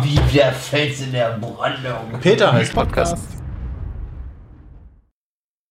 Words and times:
Wie 0.00 0.18
der 0.34 0.52
Fels 0.52 1.02
in 1.02 1.12
der 1.12 1.38
Brandung. 1.38 2.18
Peter 2.22 2.50
heißt 2.50 2.72
Podcast. 2.72 3.18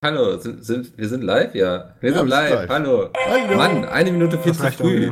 Hallo, 0.04 0.38
sind, 0.38 0.64
sind, 0.64 0.96
wir 0.96 1.10
sind 1.10 1.24
live? 1.24 1.56
Ja. 1.56 1.96
Wir 2.02 2.12
Ja, 2.12 2.18
sind 2.20 2.28
live. 2.28 2.54
live. 2.54 2.70
Hallo. 2.70 3.10
Hallo. 3.28 3.56
Mann, 3.58 3.86
eine 3.86 4.12
Minute 4.12 4.38
viel 4.38 4.54
zu 4.54 4.72
früh. 4.72 5.12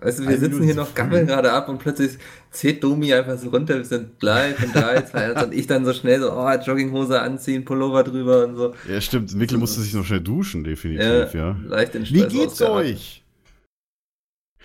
Weißt 0.00 0.18
du, 0.18 0.22
wir 0.22 0.28
Eine 0.30 0.38
sitzen 0.38 0.52
Minute 0.54 0.64
hier 0.66 0.74
noch, 0.74 0.86
früh. 0.88 0.94
gammeln 0.94 1.26
gerade 1.26 1.52
ab 1.52 1.68
und 1.68 1.78
plötzlich 1.78 2.12
zählt 2.50 2.82
Domi 2.82 3.12
einfach 3.12 3.36
so 3.38 3.50
runter, 3.50 3.76
wir 3.76 3.84
sind 3.84 4.22
live 4.22 4.62
und 4.62 4.74
drei, 4.74 5.02
zwei, 5.02 5.34
eins 5.34 5.42
und 5.42 5.54
ich 5.54 5.66
dann 5.66 5.84
so 5.84 5.92
schnell 5.92 6.20
so, 6.20 6.32
oh, 6.32 6.50
Jogginghose 6.50 7.20
anziehen, 7.20 7.64
Pullover 7.64 8.04
drüber 8.04 8.44
und 8.46 8.56
so. 8.56 8.74
Ja, 8.90 9.00
stimmt. 9.02 9.34
Mikkel 9.34 9.58
musste 9.58 9.80
sich 9.82 9.92
noch 9.94 10.04
schnell 10.04 10.20
duschen, 10.20 10.64
definitiv, 10.64 11.34
ja. 11.34 11.56
leicht 11.66 11.92
den 11.94 12.04
Wie 12.08 12.24
geht's 12.24 12.60
euch? 12.62 13.22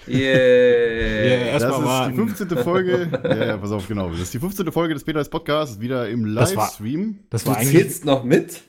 Yeah, 0.07 0.17
Yeah. 0.17 1.45
erst 1.53 1.65
das 1.65 1.71
mal 1.71 1.79
ist 1.79 1.85
warten. 1.85 2.11
die 2.11 2.17
15. 2.17 2.57
Folge. 2.63 3.09
ja, 3.23 3.45
ja, 3.45 3.57
pass 3.57 3.71
auf, 3.71 3.87
genau. 3.87 4.09
Das 4.09 4.19
ist 4.19 4.33
die 4.33 4.39
15. 4.39 4.71
Folge 4.71 4.93
des 4.93 5.03
Peters 5.03 5.29
Podcasts, 5.29 5.79
wieder 5.79 6.09
im 6.09 6.33
Das 6.35 6.55
war- 6.55 6.65
Livestream. 6.65 7.19
Das 7.29 7.43
Du 7.43 7.49
war 7.51 7.57
eigentlich. 7.57 7.71
zählst 7.83 8.05
noch 8.05 8.23
mit? 8.23 8.61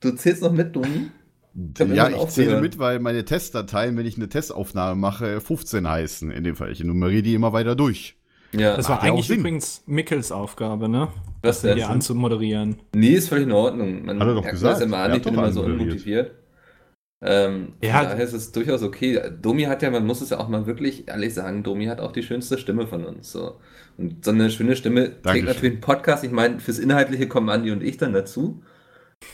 Du 0.00 0.10
zählst 0.12 0.42
noch 0.42 0.52
mit, 0.52 0.74
Domi? 0.76 1.08
Ja, 1.94 2.08
ich 2.10 2.26
zähle 2.28 2.60
mit, 2.60 2.78
weil 2.78 2.98
meine 2.98 3.24
Testdateien, 3.24 3.96
wenn 3.96 4.06
ich 4.06 4.16
eine 4.16 4.28
Testaufnahme 4.28 4.96
mache, 5.00 5.40
15 5.40 5.88
heißen. 5.88 6.30
In 6.32 6.42
dem 6.44 6.56
Fall. 6.56 6.72
Ich 6.72 6.82
nummeriere 6.82 7.22
die 7.22 7.34
immer 7.34 7.52
weiter 7.52 7.76
durch. 7.76 8.16
Ja. 8.52 8.76
Das 8.76 8.88
war 8.88 8.96
Macht 8.96 9.06
ja 9.06 9.12
eigentlich 9.12 9.26
Sinn. 9.28 9.40
übrigens 9.40 9.82
Mickels 9.86 10.30
Aufgabe, 10.32 10.88
ne? 10.88 11.08
Was 11.42 11.62
hier 11.62 11.88
anzumoderieren. 11.88 12.76
Nee, 12.94 13.10
ist 13.14 13.28
völlig 13.28 13.46
in 13.46 13.52
Ordnung. 13.52 14.04
Man 14.04 14.20
Hat 14.20 14.28
er 14.28 14.34
doch 14.34 14.44
gesagt. 14.48 14.76
Das 14.76 14.80
immer 14.82 14.98
an, 14.98 15.10
Er 15.12 15.16
ich 15.16 15.22
bin 15.22 15.34
immer 15.34 15.50
so 15.52 15.62
unmotiviert. 15.62 16.32
Ähm, 17.22 17.72
Ja. 17.82 18.04
daher 18.04 18.22
ist 18.24 18.32
es 18.34 18.52
durchaus 18.52 18.82
okay. 18.82 19.20
Domi 19.40 19.62
hat 19.64 19.82
ja, 19.82 19.90
man 19.90 20.06
muss 20.06 20.20
es 20.20 20.30
ja 20.30 20.38
auch 20.38 20.48
mal 20.48 20.66
wirklich 20.66 21.08
ehrlich 21.08 21.32
sagen, 21.34 21.62
Domi 21.62 21.86
hat 21.86 22.00
auch 22.00 22.12
die 22.12 22.22
schönste 22.22 22.58
Stimme 22.58 22.86
von 22.86 23.04
uns. 23.04 23.32
So. 23.32 23.60
Und 23.96 24.24
so 24.24 24.30
eine 24.30 24.50
schöne 24.50 24.76
Stimme 24.76 25.04
trägt 25.04 25.26
Dankeschön. 25.26 25.46
natürlich 25.46 25.74
ein 25.76 25.80
Podcast. 25.80 26.24
Ich 26.24 26.32
meine, 26.32 26.60
fürs 26.60 26.78
Inhaltliche 26.78 27.26
kommen 27.28 27.48
Andi 27.48 27.70
und 27.70 27.82
ich 27.82 27.96
dann 27.96 28.12
dazu. 28.12 28.62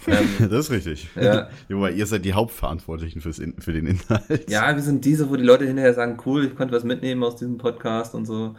Ähm, 0.07 0.29
Das 0.51 0.67
ist 0.67 0.71
richtig. 0.71 1.09
Ja. 1.17 1.23
Ja, 1.25 1.51
Wobei 1.69 1.91
ihr 1.93 2.07
seid 2.07 2.25
die 2.25 2.35
Hauptverantwortlichen 2.35 3.21
fürs 3.23 3.39
In 3.41 3.61
für 3.61 3.73
den 3.73 3.87
Inhalt. 3.87 4.49
ja, 4.49 4.73
wir 4.77 4.83
sind 4.83 5.05
diese, 5.05 5.29
wo 5.31 5.35
die 5.37 5.43
Leute 5.43 5.67
hinterher 5.67 5.95
sagen, 5.95 6.19
cool, 6.27 6.45
ich 6.45 6.55
konnte 6.55 6.75
was 6.75 6.85
mitnehmen 6.85 7.25
aus 7.25 7.37
diesem 7.37 7.59
Podcast 7.59 8.15
und 8.15 8.25
so. 8.27 8.55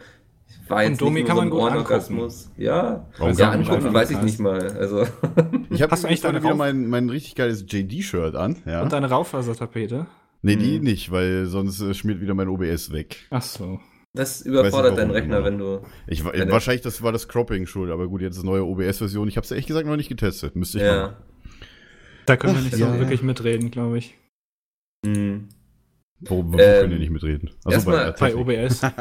Ich 0.72 0.76
war 0.76 0.84
Und 0.84 0.90
jetzt 0.90 1.00
Domi 1.00 1.14
nicht 1.20 1.26
kann 1.26 1.36
nur 1.36 1.44
man 1.44 1.52
so 1.52 1.56
gut 1.58 1.60
ein 1.62 1.66
Ohrenorgasmus. 1.76 2.50
Ja, 2.56 3.06
Warum 3.18 3.32
ja 3.36 3.50
angucken 3.50 3.92
weiß 3.94 4.10
ich 4.10 4.22
nicht 4.22 4.38
mal. 4.40 4.60
Also, 4.72 5.06
Ich 5.70 5.82
habe 5.82 5.92
eigentlich 6.04 6.20
deine 6.20 6.42
wieder 6.42 6.54
mein, 6.54 6.86
mein 6.88 7.08
richtig 7.10 7.34
geiles 7.34 7.64
JD-Shirt 7.68 8.34
an. 8.36 8.56
Ja. 8.66 8.82
Und 8.82 8.92
deine 8.92 9.08
Raufasertapete. 9.10 10.06
Nee, 10.42 10.56
die 10.56 10.78
Mhm. 10.78 10.84
nicht, 10.84 11.10
weil 11.12 11.46
sonst 11.46 11.80
äh, 11.80 11.94
schmiert 11.94 12.20
wieder 12.20 12.34
mein 12.34 12.48
OBS 12.48 12.90
weg. 12.92 13.16
Ach 13.30 13.42
so. 13.42 13.80
das 14.14 14.42
überfordert 14.42 14.92
warum 14.92 14.96
deinen 14.96 15.10
Rechner, 15.12 15.44
wenn 15.44 15.58
du. 15.58 15.82
Ich, 16.06 16.24
Eine- 16.26 16.50
wahrscheinlich 16.52 16.82
das 16.82 17.02
war 17.02 17.12
das 17.12 17.28
Cropping 17.28 17.66
schuld, 17.66 17.90
aber 17.90 18.08
gut, 18.08 18.20
jetzt 18.22 18.36
ist 18.36 18.44
neue 18.44 18.64
OBS-Version. 18.64 19.28
Ich 19.28 19.36
habe 19.36 19.44
es 19.44 19.50
ehrlich 19.50 19.66
gesagt 19.66 19.86
noch 19.86 19.96
nicht 19.96 20.08
getestet. 20.08 20.56
Müsste 20.56 20.78
ich 20.78 20.84
Ja. 20.84 21.02
machen. 21.02 21.16
Da 22.26 22.36
können 22.36 22.54
wir 22.54 22.60
Ach, 22.60 22.64
nicht 22.64 22.78
ja. 22.78 22.92
so 22.92 22.98
wirklich 22.98 23.22
mitreden, 23.22 23.70
glaube 23.70 23.98
ich. 23.98 24.16
Mhm. 25.04 25.48
Wo, 26.20 26.44
wo 26.44 26.58
Ähm, 26.58 26.80
können 26.82 26.92
ihr 26.92 26.98
nicht 27.00 27.10
mitreden? 27.10 27.50
Also 27.64 27.90
Bei 27.90 28.12
Technik. 28.12 28.36
OBS. 28.36 28.82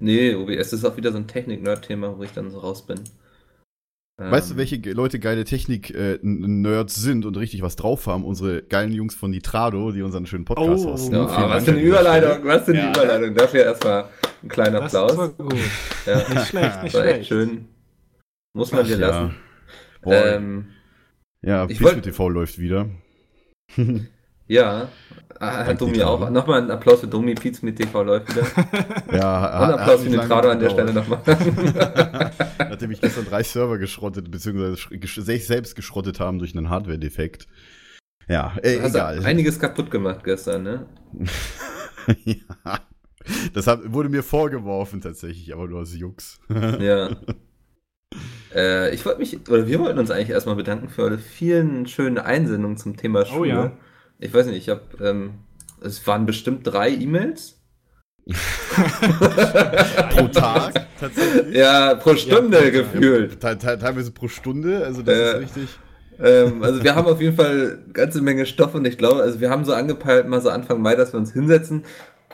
Nee, 0.00 0.34
OBS 0.34 0.72
ist 0.72 0.84
auch 0.84 0.96
wieder 0.96 1.12
so 1.12 1.18
ein 1.18 1.26
Technik-Nerd-Thema, 1.28 2.16
wo 2.18 2.22
ich 2.22 2.32
dann 2.32 2.50
so 2.50 2.58
raus 2.58 2.86
bin. 2.86 2.98
Ähm, 4.20 4.30
Weißt 4.30 4.50
du, 4.50 4.56
welche 4.56 4.78
ge- 4.78 4.92
Leute 4.94 5.18
geile 5.18 5.44
Technik-Nerds 5.44 6.94
sind 6.96 7.24
und 7.26 7.36
richtig 7.36 7.62
was 7.62 7.76
drauf 7.76 8.06
haben? 8.06 8.24
Unsere 8.24 8.62
geilen 8.62 8.92
Jungs 8.92 9.14
von 9.14 9.30
Nitrado, 9.30 9.92
die 9.92 10.02
unseren 10.02 10.26
schönen 10.26 10.44
Podcast 10.44 10.84
Oh. 10.86 10.90
hosten. 10.92 11.14
Ja, 11.14 11.28
Vielen 11.28 11.50
was 11.50 11.64
für 11.64 11.70
eine 11.72 11.80
Überleitung, 11.82 12.44
was 12.44 12.64
für 12.64 12.70
eine 12.72 12.80
Ja. 12.80 12.90
Überleitung. 12.90 13.34
Dafür 13.34 13.62
erstmal 13.64 14.04
ein 14.42 14.48
kleiner 14.48 14.80
Das 14.80 14.94
Applaus. 14.94 15.16
war 15.18 15.28
gut. 15.30 15.54
ja, 16.06 16.16
Nicht 16.16 16.46
schlecht, 16.48 16.82
nicht 16.82 16.94
war 16.94 17.04
echt 17.04 17.26
schlecht. 17.26 17.28
schön. 17.28 17.68
Muss 18.54 18.72
man 18.72 18.84
dir 18.86 18.98
ja. 18.98 19.08
lassen. 19.08 19.34
Boah, 20.02 20.26
Ähm, 20.26 20.66
ja, 21.42 21.64
ich 21.64 21.78
Peace 21.78 21.82
wollt- 21.82 21.96
mit 21.96 22.04
TV 22.06 22.28
läuft 22.30 22.58
wieder. 22.58 22.88
ja, 24.50 24.88
ah, 25.38 25.64
hat 25.66 25.80
Domi 25.80 26.02
auch. 26.02 26.28
Nochmal 26.30 26.62
ein 26.62 26.70
Applaus 26.70 27.00
für 27.00 27.06
Domi, 27.06 27.34
Pizza 27.34 27.64
mit 27.64 27.76
TV 27.76 28.02
läuft 28.02 28.34
wieder. 28.34 28.46
Ja, 29.12 29.60
Und 29.60 29.66
hat- 29.68 29.78
Applaus 29.80 30.02
für 30.02 30.10
Nitrado 30.10 30.48
an 30.50 30.58
der. 30.58 30.70
Stelle 30.70 30.92
nochmal. 30.92 31.20
Nachdem 32.58 32.90
ich 32.90 33.00
gestern 33.00 33.26
drei 33.26 33.42
Server 33.42 33.78
geschrottet, 33.78 34.30
beziehungsweise 34.30 34.76
sich 35.22 35.46
selbst 35.46 35.76
geschrottet 35.76 36.18
haben 36.20 36.38
durch 36.40 36.56
einen 36.56 36.68
Hardware-Defekt. 36.68 37.46
Ja, 38.28 38.52
äh, 38.62 38.76
Du 38.76 38.82
hast 38.82 38.94
egal. 38.94 39.24
einiges 39.24 39.58
kaputt 39.58 39.90
gemacht 39.90 40.24
gestern, 40.24 40.62
ne? 40.64 40.86
ja. 42.24 42.78
Das 43.54 43.66
hat, 43.66 43.92
wurde 43.92 44.08
mir 44.08 44.22
vorgeworfen 44.22 45.00
tatsächlich, 45.00 45.52
aber 45.54 45.68
du 45.68 45.78
hast 45.78 45.94
Jux. 45.94 46.40
Ja. 46.48 47.10
äh, 48.54 48.94
ich 48.94 49.04
wollte 49.04 49.20
mich, 49.20 49.48
oder 49.48 49.66
wir 49.66 49.78
wollten 49.78 49.98
uns 49.98 50.10
eigentlich 50.10 50.30
erstmal 50.30 50.56
bedanken 50.56 50.88
für 50.88 51.02
eure 51.02 51.18
vielen 51.18 51.86
schönen 51.86 52.18
Einsendungen 52.18 52.76
zum 52.76 52.96
Thema 52.96 53.24
Schule. 53.26 53.38
Oh 53.40 53.44
ja. 53.44 53.72
Ich 54.20 54.32
weiß 54.32 54.46
nicht, 54.46 54.56
ich 54.58 54.68
habe, 54.68 54.82
ähm, 55.02 55.32
es 55.82 56.06
waren 56.06 56.26
bestimmt 56.26 56.66
drei 56.66 56.90
E-Mails. 56.90 57.56
Pro 60.10 60.28
Tag 60.28 60.86
tatsächlich. 61.00 61.56
Ja, 61.56 61.94
pro 61.94 62.14
Stunde 62.14 62.58
Tag. 62.58 62.72
gefühlt. 62.72 63.40
Te 63.40 63.58
teilweise 63.58 64.10
pro 64.12 64.28
Stunde, 64.28 64.84
also 64.84 65.02
das 65.02 65.14
Äh, 65.16 65.30
ist 65.32 65.40
richtig. 65.56 65.68
Ähm, 66.20 66.62
also 66.62 66.84
wir 66.84 66.94
haben 66.94 67.06
auf 67.06 67.20
jeden 67.20 67.34
Fall 67.34 67.80
eine 67.84 67.92
ganze 67.92 68.20
Menge 68.20 68.44
Stoff 68.46 68.74
und 68.74 68.86
ich 68.86 68.98
glaube, 68.98 69.22
also 69.22 69.40
wir 69.40 69.48
haben 69.50 69.64
so 69.64 69.72
angepeilt, 69.72 70.28
mal 70.28 70.40
so 70.42 70.50
Anfang 70.50 70.82
Mai, 70.82 70.94
dass 70.94 71.12
wir 71.14 71.18
uns 71.18 71.32
hinsetzen 71.32 71.84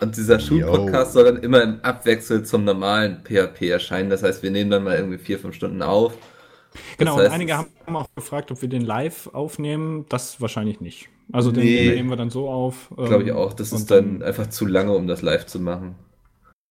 und 0.00 0.16
dieser 0.16 0.40
Schulpodcast 0.40 1.12
soll 1.12 1.24
dann 1.24 1.36
immer 1.38 1.62
im 1.62 1.80
Abwechsel 1.82 2.42
zum 2.42 2.64
normalen 2.64 3.22
PHP 3.24 3.62
erscheinen. 3.70 4.10
Das 4.10 4.22
heißt, 4.24 4.42
wir 4.42 4.50
nehmen 4.50 4.70
dann 4.70 4.82
mal 4.84 4.96
irgendwie 4.96 5.18
vier, 5.18 5.38
fünf 5.38 5.54
Stunden 5.54 5.82
auf. 5.82 6.14
Genau, 6.98 7.12
Das 7.12 7.18
heißt, 7.20 7.28
und 7.28 7.34
einige 7.34 7.56
haben 7.56 7.96
auch 7.96 8.08
gefragt, 8.14 8.50
ob 8.50 8.60
wir 8.60 8.68
den 8.68 8.82
live 8.82 9.28
aufnehmen. 9.32 10.04
Das 10.08 10.40
wahrscheinlich 10.40 10.80
nicht. 10.80 11.08
Also 11.32 11.50
den, 11.52 11.64
Nee. 11.64 11.84
den 11.86 11.94
nehmen 11.94 12.10
wir 12.10 12.16
dann 12.16 12.30
so 12.30 12.48
auf. 12.48 12.90
Glaube 12.96 13.22
ich 13.24 13.28
ähm, 13.30 13.36
auch. 13.36 13.52
Das 13.52 13.72
ist 13.72 13.90
dann 13.90 14.22
einfach 14.22 14.46
zu 14.48 14.64
lange, 14.66 14.92
um 14.92 15.06
das 15.06 15.22
live 15.22 15.46
zu 15.46 15.58
machen. 15.60 15.96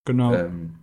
Genau. 0.06 0.34
Ähm, 0.34 0.76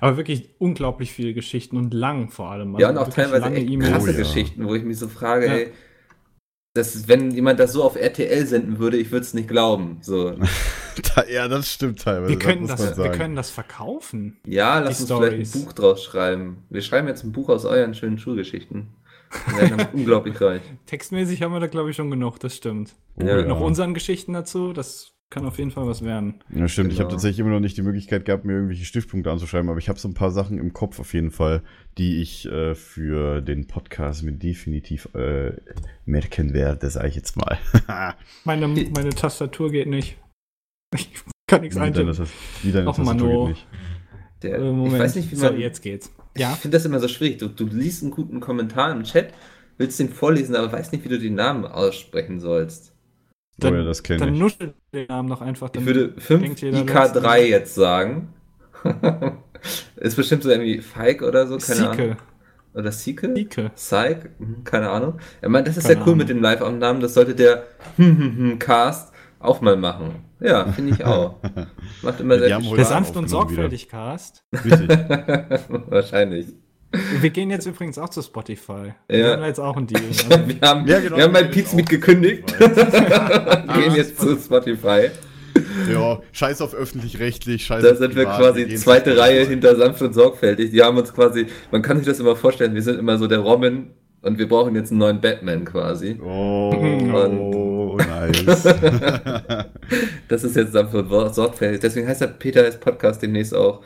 Aber 0.00 0.16
wirklich 0.16 0.50
unglaublich 0.58 1.12
viele 1.12 1.34
Geschichten 1.34 1.76
und 1.76 1.92
lang 1.94 2.30
vor 2.30 2.50
allem. 2.50 2.76
ja, 2.78 2.88
Also 2.88 3.00
und 3.00 3.06
auch 3.08 3.12
teilweise 3.12 3.40
lange 3.44 3.56
echt 3.56 3.70
E-Mails. 3.70 3.90
krasse 3.92 4.08
Oh, 4.08 4.12
ja. 4.12 4.18
Geschichten, 4.18 4.68
wo 4.68 4.74
ich 4.74 4.84
mich 4.84 4.98
so 4.98 5.08
frage, 5.08 5.46
Ja. 5.46 5.52
ey, 5.54 5.72
das 6.74 7.08
wenn 7.08 7.32
jemand 7.32 7.58
das 7.58 7.72
so 7.72 7.82
auf 7.82 7.96
RTL 7.96 8.46
senden 8.46 8.78
würde, 8.78 8.98
ich 8.98 9.10
würde 9.10 9.24
es 9.24 9.34
nicht 9.34 9.48
glauben. 9.48 9.98
So, 10.02 10.34
Ja, 11.32 11.48
das 11.48 11.72
stimmt 11.72 12.00
teilweise. 12.02 12.28
Wir 12.30 12.38
können, 12.38 12.66
das, 12.68 12.96
man 12.96 13.04
wir 13.04 13.10
können 13.12 13.34
das 13.36 13.50
verkaufen. 13.50 14.36
ja, 14.46 14.78
lass 14.80 15.00
uns 15.00 15.08
vielleicht 15.10 15.32
Stories. 15.32 15.54
ein 15.54 15.64
Buch 15.64 15.72
draus 15.72 16.04
schreiben. 16.04 16.58
Wir 16.70 16.82
schreiben 16.82 17.08
jetzt 17.08 17.24
ein 17.24 17.32
Buch 17.32 17.48
aus 17.48 17.64
euren 17.64 17.94
schönen 17.94 18.18
Schulgeschichten. 18.18 18.88
Wir 19.46 19.56
werden 19.58 19.70
damit 19.78 19.88
unglaublich 19.94 20.40
reich. 20.40 20.62
Textmäßig 20.86 21.42
haben 21.42 21.52
wir 21.52 21.60
da, 21.60 21.66
glaube 21.66 21.90
ich, 21.90 21.96
schon 21.96 22.10
genug, 22.10 22.38
das 22.40 22.56
stimmt. 22.56 22.94
Ja. 23.20 23.38
ja. 23.40 23.46
Noch 23.46 23.60
unseren 23.60 23.94
Geschichten 23.94 24.32
dazu, 24.32 24.72
das 24.72 25.12
kann 25.30 25.44
auf 25.44 25.58
jeden 25.58 25.70
Fall 25.70 25.86
was 25.86 26.02
werden. 26.02 26.42
Ja, 26.54 26.68
stimmt. 26.68 26.90
Ich 26.90 26.98
habe 27.00 27.08
Genau. 27.08 27.16
tatsächlich 27.16 27.40
immer 27.40 27.50
noch 27.50 27.60
nicht 27.60 27.76
die 27.76 27.82
Möglichkeit 27.82 28.24
gehabt, 28.24 28.46
mir 28.46 28.54
irgendwelche 28.54 28.86
Stiftpunkte 28.86 29.30
anzuschreiben, 29.30 29.68
aber 29.68 29.78
ich 29.78 29.90
habe 29.90 29.98
so 29.98 30.08
ein 30.08 30.14
paar 30.14 30.30
Sachen 30.30 30.58
im 30.58 30.72
Kopf 30.72 30.98
auf 31.00 31.12
jeden 31.12 31.30
Fall, 31.30 31.62
die 31.98 32.22
ich 32.22 32.46
äh, 32.50 32.74
für 32.74 33.42
den 33.42 33.66
Podcast 33.66 34.22
mir 34.22 34.32
definitiv 34.32 35.08
äh, 35.14 35.52
merken 36.06 36.54
werde, 36.54 36.88
sage 36.88 37.08
ich 37.08 37.14
jetzt 37.16 37.36
mal. 37.36 37.58
Meine, 38.44 38.68
meine 38.68 39.10
Tastatur 39.10 39.70
geht 39.70 39.88
nicht. 39.88 40.16
Ich 40.94 41.10
kann 41.46 41.60
nichts 41.60 41.76
wie 41.76 41.80
deine, 41.80 42.08
eintippen. 42.10 42.26
Wie 42.62 42.72
deine 42.72 42.86
Tastatur 42.86 43.04
Mano. 43.28 43.46
geht 43.46 43.48
nicht. 43.56 43.66
Der, 44.42 44.54
Äh, 44.58 44.66
ich 44.68 44.72
Moment. 44.72 44.98
weiß 45.02 45.16
nicht, 45.16 45.30
wie 45.30 45.34
so, 45.36 45.46
man. 45.46 45.58
jetzt 45.60 45.82
geht's. 45.82 46.10
Ich 46.42 46.42
Ja. 46.42 46.54
finde 46.56 46.76
das 46.76 46.84
immer 46.84 47.00
so 47.00 47.08
schwierig. 47.08 47.38
Du, 47.38 47.48
du 47.48 47.66
liest 47.66 48.02
einen 48.02 48.12
guten 48.12 48.40
Kommentar 48.40 48.92
im 48.92 49.02
Chat, 49.04 49.32
willst 49.76 49.98
den 50.00 50.08
vorlesen, 50.10 50.54
aber 50.56 50.72
weißt 50.72 50.92
nicht, 50.92 51.04
wie 51.04 51.08
du 51.08 51.18
den 51.18 51.34
Namen 51.34 51.64
aussprechen 51.66 52.40
sollst. 52.40 52.92
oh 53.62 53.66
ja, 53.66 53.82
das 53.82 54.02
kenne 54.02 54.20
Dann 54.20 54.34
ich. 54.34 54.40
nuschel 54.40 54.74
den 54.92 55.06
Namen 55.08 55.28
doch 55.28 55.40
einfach. 55.40 55.68
Ich 55.68 55.72
Dann 55.72 55.86
würde 55.86 56.14
5 56.20 56.42
denkt 56.42 56.60
jeder, 56.62 56.78
IK3 56.78 57.38
jetzt 57.46 57.74
sagen. 57.74 58.34
ist 59.96 60.16
bestimmt 60.16 60.42
so 60.42 60.50
irgendwie 60.50 60.80
Feig 60.80 61.22
oder 61.22 61.46
so, 61.46 61.58
keine 61.58 61.88
Ahnung. 61.90 62.10
Sieke. 62.10 62.16
Oder 62.74 62.92
Sieke? 62.92 63.34
Sieke. 63.34 63.70
Psych? 63.74 64.18
Hm, 64.38 64.62
Keine 64.64 64.90
Ahnung. 64.90 65.18
Er 65.40 65.48
meint, 65.48 65.66
das 65.66 65.76
ist 65.76 65.84
Keine 65.84 65.96
ja 65.96 66.00
cool 66.06 66.14
Ahnung. 66.14 66.18
mit 66.18 66.28
dem 66.28 66.42
Live-Aufnahmen, 66.42 67.00
das 67.00 67.14
sollte 67.14 67.34
der 67.34 67.64
Cast 68.58 69.12
auch 69.40 69.60
mal 69.60 69.76
machen. 69.76 70.24
Ja, 70.40 70.70
finde 70.72 70.94
ich 70.94 71.04
auch. 71.04 71.36
Macht 72.02 72.20
immer 72.20 72.38
sehr 72.38 72.60
viel 72.60 72.74
Spaß. 72.74 72.88
sanft 72.88 73.16
und 73.16 73.28
sorgfältig 73.28 73.88
Cast. 73.88 74.44
Richtig. 74.52 74.88
Wahrscheinlich. 75.88 76.46
Wir 77.20 77.30
gehen 77.30 77.50
jetzt 77.50 77.66
übrigens 77.66 77.98
auch 77.98 78.08
zu 78.08 78.22
Spotify. 78.22 78.94
Wir 79.08 79.18
Ja. 79.18 79.32
haben 79.32 79.44
jetzt 79.44 79.60
auch 79.60 79.76
einen 79.76 79.86
Deal. 79.86 80.00
Wir 80.46 80.60
haben, 80.68 80.86
Ja, 80.86 81.00
genau, 81.00 81.16
wir 81.16 81.24
haben 81.24 81.32
bei 81.32 81.42
wir 81.42 81.50
Pizza 81.50 81.70
gehen 81.70 81.76
mit 81.76 81.86
auch 81.86 81.90
gekündigt. 81.90 82.50
zu 82.50 82.58
Gehen 83.80 83.94
jetzt 83.94 84.18
zu 84.18 84.36
Spotify. 84.38 85.10
ja, 85.92 86.20
scheiß 86.32 86.62
auf 86.62 86.72
öffentlich-rechtlich, 86.72 87.64
scheiß 87.66 87.82
Da 87.82 87.90
auf 87.92 87.98
sind 87.98 88.14
wir 88.16 88.24
quasi 88.24 88.68
zu 88.68 88.76
zweite. 88.76 89.18
Reihe 89.18 89.44
hinter 89.44 89.76
sanft 89.76 90.00
und 90.02 90.14
sorgfältig. 90.14 90.70
Die 90.70 90.82
haben 90.82 90.96
uns 90.96 91.12
quasi, 91.12 91.46
man 91.70 91.82
kann 91.82 91.98
sich 91.98 92.06
das 92.06 92.20
immer 92.20 92.36
vorstellen, 92.36 92.74
wir 92.74 92.82
sind 92.82 92.98
immer 92.98 93.18
so 93.18 93.26
der 93.26 93.40
Robin 93.40 93.90
und 94.22 94.38
wir 94.38 94.48
brauchen 94.48 94.74
jetzt 94.74 94.90
einen 94.90 94.98
neuen 95.00 95.20
Batman 95.20 95.64
quasi. 95.64 96.18
Oh, 96.22 96.70
Und- 97.94 97.96
nice. 98.06 98.64
Das 100.28 100.44
ist 100.44 100.56
jetzt 100.56 100.76
und 100.76 101.32
sorgfältig. 101.32 101.80
Deswegen 101.80 102.06
heißt 102.06 102.20
der 102.20 102.26
Peter 102.28 102.66
ist 102.66 102.80
Podcast 102.80 103.22
demnächst 103.22 103.54
auch 103.54 103.82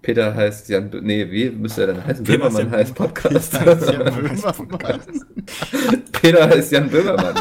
Peter 0.00 0.34
heißt 0.34 0.68
Jan, 0.68 0.90
nee, 1.02 1.30
wie 1.30 1.48
müsste 1.50 1.82
er 1.82 1.86
denn 1.94 2.04
heißen? 2.04 2.24
Peter 2.24 2.38
Böhmermann 2.48 2.70
heißt 2.70 2.94
Podcast. 2.94 3.54
Ja, 3.54 3.74
Böhmermann. 3.74 5.00
Peter 6.12 6.48
heißt 6.48 6.72
Jan 6.72 6.90
Böhmermann. 6.90 7.34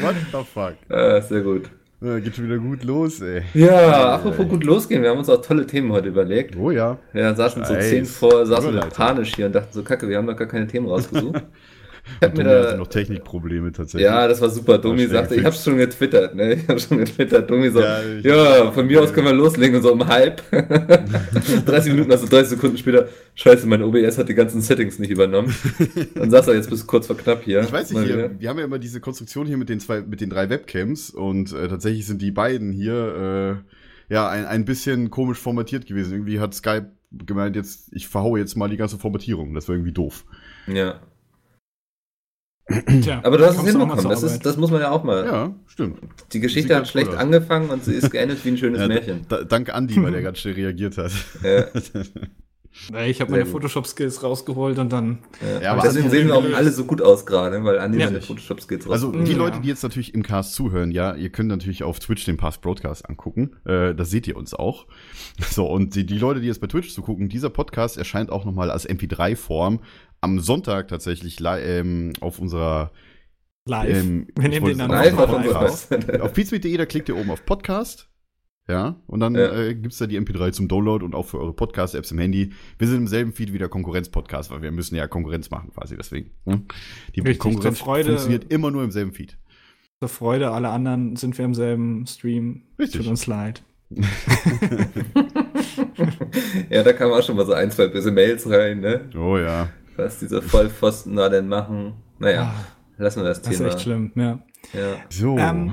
What 0.00 0.14
the 0.32 0.44
fuck? 0.52 0.74
ah, 0.88 1.20
sehr 1.20 1.42
gut. 1.42 1.70
Ja, 2.02 2.18
geht 2.18 2.34
schon 2.34 2.46
wieder 2.46 2.56
gut 2.56 2.82
los, 2.82 3.20
ey. 3.20 3.42
Ja, 3.52 4.14
apropos 4.14 4.48
gut 4.48 4.64
losgehen, 4.64 5.02
wir 5.02 5.10
haben 5.10 5.18
uns 5.18 5.28
auch 5.28 5.42
tolle 5.42 5.66
Themen 5.66 5.92
heute 5.92 6.08
überlegt. 6.08 6.56
Oh 6.56 6.70
ja. 6.70 6.96
Ja, 7.12 7.34
saßen 7.34 7.62
so 7.62 7.74
zehn 7.78 8.06
vor, 8.06 8.46
saßen 8.46 8.72
wir 8.72 8.80
panisch 8.80 9.34
hier 9.34 9.46
und 9.46 9.54
dachten 9.54 9.72
so, 9.72 9.82
kacke, 9.82 10.08
wir 10.08 10.16
haben 10.16 10.26
doch 10.26 10.36
gar 10.36 10.48
keine 10.48 10.66
Themen 10.66 10.86
rausgesucht. 10.86 11.42
Ich 12.20 12.26
hab 12.26 12.36
mir 12.36 12.44
Domi 12.44 12.56
hatte 12.56 12.70
da, 12.72 12.76
noch 12.76 12.86
Technikprobleme 12.88 13.72
tatsächlich. 13.72 14.04
ja, 14.04 14.26
das 14.28 14.40
war 14.40 14.50
super. 14.50 14.78
Domi 14.78 14.98
schnell 14.98 15.10
sagte, 15.10 15.34
ich 15.36 15.44
hab's 15.44 15.64
schon 15.64 15.78
getwittert, 15.78 16.34
ne? 16.34 16.54
Ich 16.54 16.68
hab's 16.68 16.88
schon 16.88 16.98
getwittert. 16.98 17.50
Domi 17.50 17.70
so, 17.70 17.80
Ja, 17.80 18.02
ja, 18.22 18.72
von 18.72 18.86
mir 18.86 19.02
aus 19.02 19.12
können 19.12 19.26
wir 19.26 19.32
loslegen 19.32 19.76
und 19.76 19.82
so 19.82 19.92
um 19.92 20.06
halb. 20.06 20.42
30 21.66 21.92
Minuten, 21.92 22.12
also 22.12 22.26
30 22.26 22.50
Sekunden 22.50 22.76
später, 22.76 23.08
scheiße, 23.34 23.66
mein 23.66 23.82
OBS 23.82 24.18
hat 24.18 24.28
die 24.28 24.34
ganzen 24.34 24.60
Settings 24.60 24.98
nicht 24.98 25.10
übernommen. 25.10 25.54
Dann 26.14 26.30
saß 26.30 26.48
er 26.48 26.54
jetzt 26.54 26.70
bis 26.70 26.86
kurz 26.86 27.06
vor 27.06 27.16
knapp 27.16 27.42
hier. 27.44 27.60
Ich 27.60 27.72
weiß 27.72 27.92
nicht, 27.92 28.04
hier, 28.04 28.30
wir 28.38 28.48
haben 28.48 28.58
ja 28.58 28.64
immer 28.64 28.78
diese 28.78 29.00
Konstruktion 29.00 29.46
hier 29.46 29.56
mit 29.56 29.68
den 29.68 29.80
zwei, 29.80 30.00
mit 30.00 30.20
den 30.20 30.30
drei 30.30 30.50
Webcams 30.50 31.10
und 31.10 31.52
äh, 31.52 31.68
tatsächlich 31.68 32.06
sind 32.06 32.22
die 32.22 32.30
beiden 32.30 32.72
hier 32.72 33.62
äh, 34.10 34.14
ja 34.14 34.28
ein, 34.28 34.46
ein 34.46 34.64
bisschen 34.64 35.10
komisch 35.10 35.38
formatiert 35.38 35.86
gewesen. 35.86 36.12
Irgendwie 36.12 36.40
hat 36.40 36.54
Skype 36.54 36.90
gemeint, 37.12 37.56
jetzt 37.56 37.88
ich 37.92 38.08
verhaue 38.08 38.38
jetzt 38.38 38.56
mal 38.56 38.68
die 38.68 38.76
ganze 38.76 38.98
Formatierung. 38.98 39.54
Das 39.54 39.68
war 39.68 39.74
irgendwie 39.74 39.92
doof. 39.92 40.24
Ja. 40.66 41.00
Tja, 43.02 43.20
Aber 43.24 43.38
du 43.38 43.46
hast 43.46 43.58
es 43.58 43.64
hinbekommen, 43.64 44.08
das, 44.08 44.22
ist, 44.22 44.44
das 44.46 44.56
muss 44.56 44.70
man 44.70 44.80
ja 44.80 44.90
auch 44.90 45.02
mal. 45.02 45.24
Ja, 45.26 45.54
stimmt. 45.66 45.98
Die 46.32 46.40
Geschichte 46.40 46.76
hat 46.76 46.86
schlecht 46.88 47.14
angefangen 47.14 47.70
und 47.70 47.84
sie 47.84 47.94
ist 47.94 48.10
geendet 48.10 48.44
wie 48.44 48.50
ein 48.50 48.56
schönes 48.58 48.80
Ja, 48.80 48.88
Märchen. 48.88 49.26
da, 49.28 49.42
danke 49.44 49.74
Andi, 49.74 50.00
weil 50.02 50.12
der 50.12 50.22
ganz 50.22 50.38
schnell 50.38 50.54
reagiert 50.54 50.96
hat. 50.98 51.10
Ja, 51.42 51.64
Ich 53.04 53.20
habe 53.20 53.32
meine. 53.32 53.46
Photoshop-Skills 53.46 54.22
rausgeholt 54.22 54.78
und 54.78 54.92
dann. 54.92 55.18
ja. 55.60 55.72
Und 55.72 55.78
aber 55.80 55.82
deswegen 55.88 56.04
Andi 56.06 56.16
sehen 56.18 56.28
wir 56.28 56.36
auch 56.36 56.44
alle 56.56 56.70
so 56.70 56.84
gut 56.84 57.02
aus 57.02 57.26
gerade, 57.26 57.62
weil 57.64 57.80
Andi 57.80 57.98
Ja. 57.98 58.06
seine 58.06 58.20
Photoshop-Skills 58.22 58.88
Also 58.88 59.10
die 59.10 59.32
Ja. 59.32 59.38
Leute, 59.38 59.60
die 59.60 59.68
jetzt 59.68 59.82
natürlich 59.82 60.14
im 60.14 60.22
Cast 60.22 60.54
zuhören, 60.54 60.92
ja, 60.92 61.14
ihr 61.16 61.30
könnt 61.30 61.48
natürlich 61.48 61.82
auf 61.82 61.98
Twitch 61.98 62.24
den 62.24 62.36
Past 62.36 62.62
Broadcast 62.62 63.08
angucken. 63.08 63.56
Äh, 63.64 63.94
das 63.96 64.10
seht 64.10 64.28
ihr 64.28 64.36
uns 64.36 64.54
auch. 64.54 64.86
So, 65.50 65.66
und 65.66 65.94
die, 65.94 66.04
die 66.06 66.18
Leute, 66.18 66.40
die 66.40 66.46
jetzt 66.46 66.60
bei 66.60 66.66
Twitch 66.68 66.92
zu 66.94 67.00
gucken, 67.02 67.28
dieser 67.28 67.48
Podcast 67.50 67.96
erscheint 67.98 68.30
auch 68.30 68.44
nochmal 68.44 68.70
als 68.70 68.88
MP3-Form 68.88 69.80
am 70.20 70.40
Sonntag 70.40 70.88
tatsächlich 70.88 71.40
li- 71.40 71.46
ähm, 71.62 72.12
auf 72.20 72.38
unserer 72.38 72.90
Live. 73.66 73.88
Ähm, 73.96 74.26
Wir 74.36 74.48
nehmen 74.48 74.66
den 74.66 74.78
dann 74.78 74.90
Live 74.90 75.16
auf. 75.18 75.30
Webseite. 75.44 76.22
auf 76.22 76.32
pizmeet.de, 76.32 76.76
da 76.76 76.86
klickt 76.86 77.08
ihr 77.08 77.16
oben 77.16 77.30
auf 77.30 77.44
Podcast. 77.46 78.08
Ja, 78.68 78.96
und 79.08 79.18
dann 79.20 79.34
Ja. 79.34 79.52
äh, 79.52 79.74
gibt's 79.74 79.98
da 79.98 80.06
die 80.06 80.18
MP3 80.20 80.52
zum 80.52 80.68
Download 80.68 81.04
und 81.04 81.14
auch 81.14 81.26
für 81.26 81.40
eure 81.40 81.52
Podcast-Apps 81.52 82.12
im 82.12 82.18
Handy. 82.18 82.52
Wir 82.78 82.86
sind 82.86 82.98
im 82.98 83.06
selben 83.08 83.32
Feed 83.32 83.52
wie 83.52 83.58
der 83.58 83.68
Konkurrenz-Podcast, 83.68 84.50
weil 84.52 84.62
wir 84.62 84.70
müssen 84.70 84.94
ja 84.94 85.08
Konkurrenz 85.08 85.50
machen 85.50 85.72
quasi 85.74 85.96
deswegen. 85.96 86.30
Ne? 86.44 86.62
Die 87.16 87.20
Richtig, 87.20 87.38
Konkurrenz 87.40 87.78
Freude- 87.80 88.10
funktioniert 88.10 88.52
immer 88.52 88.70
nur 88.70 88.84
im 88.84 88.92
selben 88.92 89.12
Feed. 89.12 89.38
Zur 89.98 90.08
Freude 90.08 90.50
aller 90.52 90.70
anderen 90.70 91.16
sind 91.16 91.36
wir 91.36 91.44
im 91.44 91.54
selben 91.54 92.06
Stream. 92.06 92.62
Richtig. 92.78 93.00
Tut 93.00 93.10
uns 93.10 93.26
leid. 93.26 93.62
Ja, 96.70 96.82
da 96.82 96.92
kamen 96.92 97.12
auch 97.12 97.22
schon 97.22 97.36
mal 97.36 97.44
so 97.46 97.52
ein, 97.52 97.70
zwei 97.70 97.88
böse 97.88 98.10
Mails 98.10 98.48
rein, 98.48 98.80
ne? 98.80 99.08
Oh 99.16 99.36
ja. 99.36 99.68
Was 100.04 100.18
diese 100.18 100.42
Vollpfosten 100.42 101.16
da 101.16 101.28
denn 101.28 101.48
machen. 101.48 101.94
Naja, 102.18 102.54
Ah, 102.54 102.64
lassen 103.02 103.22
wir 103.22 103.28
das, 103.28 103.42
das 103.42 103.52
ist 103.52 103.58
Thema. 103.58 103.68
echt 103.70 103.80
schlimm, 103.82 104.12
ja. 104.14 104.38
Ja. 104.72 104.96
So. 105.08 105.38
Ähm, 105.38 105.72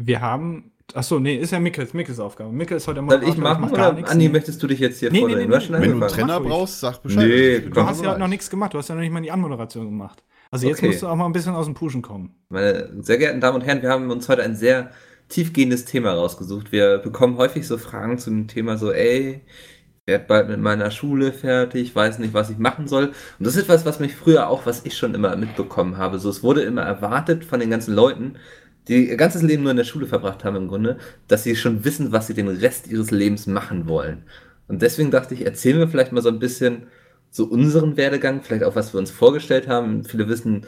Wir 0.00 0.20
haben. 0.20 0.72
Achso, 0.94 1.18
nee, 1.20 1.36
ist 1.36 1.52
ja 1.52 1.60
Mickels, 1.60 1.94
Mickels 1.94 2.18
Aufgabe. 2.20 2.52
Mikkel 2.52 2.76
ist 2.76 2.86
heute 2.86 2.96
Soll 2.96 3.04
Moderator, 3.04 3.28
ich 3.34 3.36
machen 3.40 3.60
mach 3.62 3.72
gar 3.72 3.96
oder. 3.96 4.08
Andi, 4.10 4.28
möchtest 4.28 4.62
du 4.62 4.66
dich 4.66 4.78
jetzt 4.80 4.98
hier 5.00 5.10
Nee, 5.10 5.20
vorstellen? 5.20 5.48
nee, 5.48 5.56
hast 5.56 5.70
nee, 5.70 5.76
nee. 5.78 5.82
Wenn 5.84 6.00
du 6.00 6.06
einen 6.06 6.30
ruhig. 6.30 6.48
brauchst, 6.48 6.80
sag 6.80 7.02
Bescheid. 7.02 7.26
Nee, 7.26 7.54
Ich 7.56 7.62
komm. 7.64 7.72
Du 7.72 7.84
hast 7.86 8.02
ja 8.02 8.10
heute 8.10 8.20
noch 8.20 8.28
nichts 8.28 8.50
gemacht, 8.50 8.74
du 8.74 8.78
hast 8.78 8.88
ja 8.88 8.94
noch 8.94 9.00
nicht 9.02 9.12
mal 9.12 9.22
die 9.22 9.30
Anmoderation 9.30 9.86
gemacht. 9.86 10.22
Also 10.50 10.66
jetzt 10.68 10.78
Okay. 10.78 10.88
musst 10.88 11.00
du 11.02 11.06
auch 11.06 11.16
mal 11.16 11.24
ein 11.24 11.32
bisschen 11.32 11.54
aus 11.54 11.64
dem 11.64 11.74
Puschen 11.74 12.02
kommen. 12.02 12.34
Meine 12.50 12.90
sehr 13.02 13.16
geehrten 13.16 13.40
Damen 13.40 13.56
und 13.60 13.64
Herren, 13.66 13.80
wir 13.80 13.88
haben 13.88 14.10
uns 14.10 14.28
heute 14.28 14.42
ein 14.42 14.54
sehr 14.54 14.90
tiefgehendes 15.28 15.86
Thema 15.86 16.12
rausgesucht. 16.12 16.72
Wir 16.72 16.98
bekommen 16.98 17.38
häufig 17.38 17.66
so 17.66 17.78
Fragen 17.78 18.18
zu 18.18 18.28
dem 18.28 18.48
Thema 18.48 18.76
so, 18.76 18.92
ey, 18.92 19.40
ich 19.81 19.81
werde 20.06 20.24
bald 20.26 20.48
mit 20.48 20.58
meiner 20.60 20.90
Schule 20.90 21.32
fertig, 21.32 21.94
weiß 21.94 22.18
nicht, 22.18 22.34
was 22.34 22.50
ich 22.50 22.58
machen 22.58 22.88
soll. 22.88 23.06
Und 23.38 23.46
das 23.46 23.54
ist 23.54 23.62
etwas, 23.64 23.86
was 23.86 24.00
mich 24.00 24.16
früher 24.16 24.48
auch, 24.48 24.66
was 24.66 24.84
ich 24.84 24.96
schon 24.96 25.14
immer 25.14 25.36
mitbekommen 25.36 25.96
habe. 25.96 26.18
So, 26.18 26.28
es 26.28 26.42
wurde 26.42 26.62
immer 26.62 26.82
erwartet 26.82 27.44
von 27.44 27.60
den 27.60 27.70
ganzen 27.70 27.94
Leuten, 27.94 28.36
die 28.88 29.08
ihr 29.08 29.16
ganzes 29.16 29.42
Leben 29.42 29.62
nur 29.62 29.70
in 29.70 29.76
der 29.76 29.84
Schule 29.84 30.06
verbracht 30.06 30.44
haben 30.44 30.56
im 30.56 30.68
Grunde, 30.68 30.98
dass 31.28 31.44
sie 31.44 31.54
schon 31.54 31.84
wissen, 31.84 32.10
was 32.10 32.26
sie 32.26 32.34
den 32.34 32.48
Rest 32.48 32.88
ihres 32.88 33.12
Lebens 33.12 33.46
machen 33.46 33.86
wollen. 33.86 34.24
Und 34.66 34.82
deswegen 34.82 35.12
dachte 35.12 35.34
ich, 35.34 35.46
erzählen 35.46 35.78
wir 35.78 35.88
vielleicht 35.88 36.12
mal 36.12 36.22
so 36.22 36.30
ein 36.30 36.40
bisschen 36.40 36.88
so 37.30 37.44
unseren 37.44 37.96
Werdegang, 37.96 38.42
vielleicht 38.42 38.64
auch, 38.64 38.74
was 38.74 38.92
wir 38.92 38.98
uns 38.98 39.10
vorgestellt 39.10 39.68
haben. 39.68 40.04
Viele 40.04 40.28
wissen, 40.28 40.66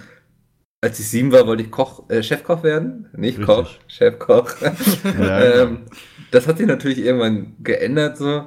als 0.80 1.00
ich 1.00 1.08
sieben 1.08 1.32
war, 1.32 1.46
wollte 1.46 1.64
ich 1.64 1.70
Koch, 1.72 2.08
äh, 2.08 2.22
Chefkoch 2.22 2.62
werden. 2.62 3.08
Nicht 3.16 3.38
Richtig. 3.38 3.46
Koch, 3.46 3.70
Chefkoch. 3.88 4.50
Ja, 5.18 5.62
ähm, 5.62 5.86
das 6.30 6.46
hat 6.46 6.58
sich 6.58 6.66
natürlich 6.66 6.98
irgendwann 6.98 7.56
geändert 7.62 8.16
so. 8.16 8.46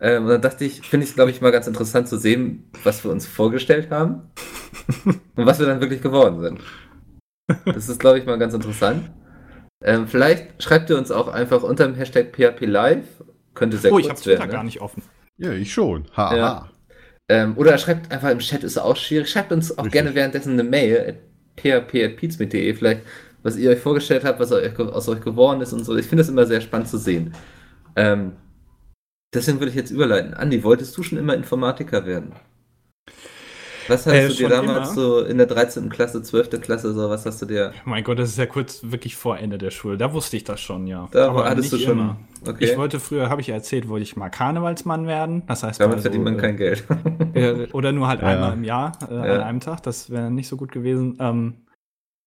Ähm, 0.00 0.24
und 0.24 0.28
dann 0.28 0.42
dachte 0.42 0.64
ich, 0.64 0.82
finde 0.82 1.04
ich 1.04 1.10
es, 1.10 1.16
glaube 1.16 1.30
ich, 1.30 1.40
mal 1.40 1.52
ganz 1.52 1.66
interessant 1.66 2.08
zu 2.08 2.18
sehen, 2.18 2.70
was 2.84 3.02
wir 3.04 3.10
uns 3.10 3.26
vorgestellt 3.26 3.90
haben 3.90 4.30
und 5.04 5.46
was 5.46 5.58
wir 5.58 5.66
dann 5.66 5.80
wirklich 5.80 6.02
geworden 6.02 6.40
sind. 6.40 6.60
Das 7.64 7.88
ist, 7.88 8.00
glaube 8.00 8.18
ich, 8.18 8.26
mal 8.26 8.38
ganz 8.38 8.54
interessant. 8.54 9.10
Ähm, 9.82 10.06
vielleicht 10.08 10.62
schreibt 10.62 10.90
ihr 10.90 10.98
uns 10.98 11.10
auch 11.10 11.28
einfach 11.28 11.62
unter 11.62 11.86
dem 11.86 11.94
Hashtag 11.94 12.34
PHP 12.34 12.66
Live. 12.66 13.04
Könnte 13.54 13.76
sehr 13.76 13.92
oh, 13.92 13.98
ich 13.98 14.06
habe 14.06 14.14
kurz 14.14 14.22
Twitter 14.24 14.40
werden. 14.40 14.50
gar 14.50 14.62
Ne? 14.62 14.66
nicht 14.66 14.80
offen. 14.80 15.02
Ja, 15.38 15.52
ich 15.52 15.72
schon. 15.72 16.06
Haha. 16.16 16.36
Ja. 16.36 16.70
Ähm, 17.28 17.54
oder 17.56 17.76
schreibt 17.78 18.12
einfach 18.12 18.30
im 18.30 18.38
Chat, 18.38 18.64
ist 18.64 18.78
auch 18.78 18.96
schwierig. 18.96 19.28
Schreibt 19.30 19.52
uns 19.52 19.72
auch 19.72 19.84
Richtig. 19.84 19.92
gerne 19.92 20.14
währenddessen 20.14 20.52
eine 20.52 20.64
Mail 20.64 21.06
at 21.08 21.16
php.pizmit.de 21.56 22.74
vielleicht, 22.74 23.02
was 23.42 23.56
ihr 23.56 23.70
euch 23.70 23.78
vorgestellt 23.78 24.24
habt, 24.24 24.40
was 24.40 24.52
euch, 24.52 24.78
aus 24.78 25.08
euch 25.08 25.20
geworden 25.20 25.60
ist 25.60 25.72
und 25.72 25.84
so. 25.84 25.96
Ich 25.96 26.06
finde 26.06 26.22
das 26.22 26.28
immer 26.28 26.46
sehr 26.46 26.60
spannend 26.60 26.88
zu 26.88 26.98
sehen. 26.98 27.34
Ähm, 27.96 28.32
deswegen 29.36 29.60
würde 29.60 29.70
ich 29.70 29.76
jetzt 29.76 29.90
überleiten. 29.90 30.34
Andi, 30.34 30.64
wolltest 30.64 30.96
du 30.96 31.02
schon 31.02 31.18
immer 31.18 31.34
Informatiker 31.34 32.06
werden? 32.06 32.32
Was 33.88 34.04
hast 34.04 34.14
Äh, 34.14 34.26
du 34.28 34.34
dir 34.34 34.48
damals 34.48 34.88
immer. 34.90 34.94
so 34.94 35.20
in 35.20 35.38
der 35.38 35.46
13. 35.46 35.88
Klasse, 35.90 36.20
12. 36.20 36.60
Klasse, 36.60 36.92
so, 36.92 37.08
was 37.08 37.24
hast 37.24 37.40
du 37.42 37.46
dir? 37.46 37.72
Mein 37.84 38.02
Gott, 38.02 38.18
das 38.18 38.30
ist 38.30 38.38
ja 38.38 38.46
kurz 38.46 38.80
wirklich 38.82 39.14
vor 39.14 39.38
Ende 39.38 39.58
der 39.58 39.70
Schule. 39.70 39.96
Da 39.96 40.12
wusste 40.12 40.36
ich 40.36 40.42
das 40.42 40.60
schon, 40.60 40.88
ja. 40.88 41.08
Da 41.12 41.32
hattest 41.44 41.72
du 41.72 41.78
schon. 41.78 41.92
immer. 41.92 42.16
Okay. 42.44 42.64
Ich 42.64 42.76
wollte 42.76 42.98
früher, 42.98 43.30
habe 43.30 43.40
ich 43.40 43.46
ja 43.46 43.54
erzählt, 43.54 43.88
wollte 43.88 44.02
ich 44.02 44.16
mal 44.16 44.28
Karnevalsmann 44.28 45.06
werden. 45.06 45.44
Das 45.46 45.62
heißt, 45.62 45.80
Damit 45.80 45.98
mal 45.98 46.02
verdient 46.02 46.24
man 46.24 46.34
äh, 46.38 46.40
kein 46.40 46.56
Geld. 46.56 46.84
Äh, 47.34 47.68
oder 47.72 47.92
nur 47.92 48.08
halt 48.08 48.22
Ja, 48.22 48.28
einmal 48.28 48.54
im 48.54 48.64
Jahr, 48.64 48.92
äh, 49.08 49.14
Ja. 49.14 49.34
an 49.34 49.40
einem 49.42 49.60
Tag. 49.60 49.82
Das 49.84 50.10
wäre 50.10 50.30
nicht 50.30 50.48
so 50.48 50.56
gut 50.56 50.72
gewesen. 50.72 51.16
Ähm, 51.20 51.54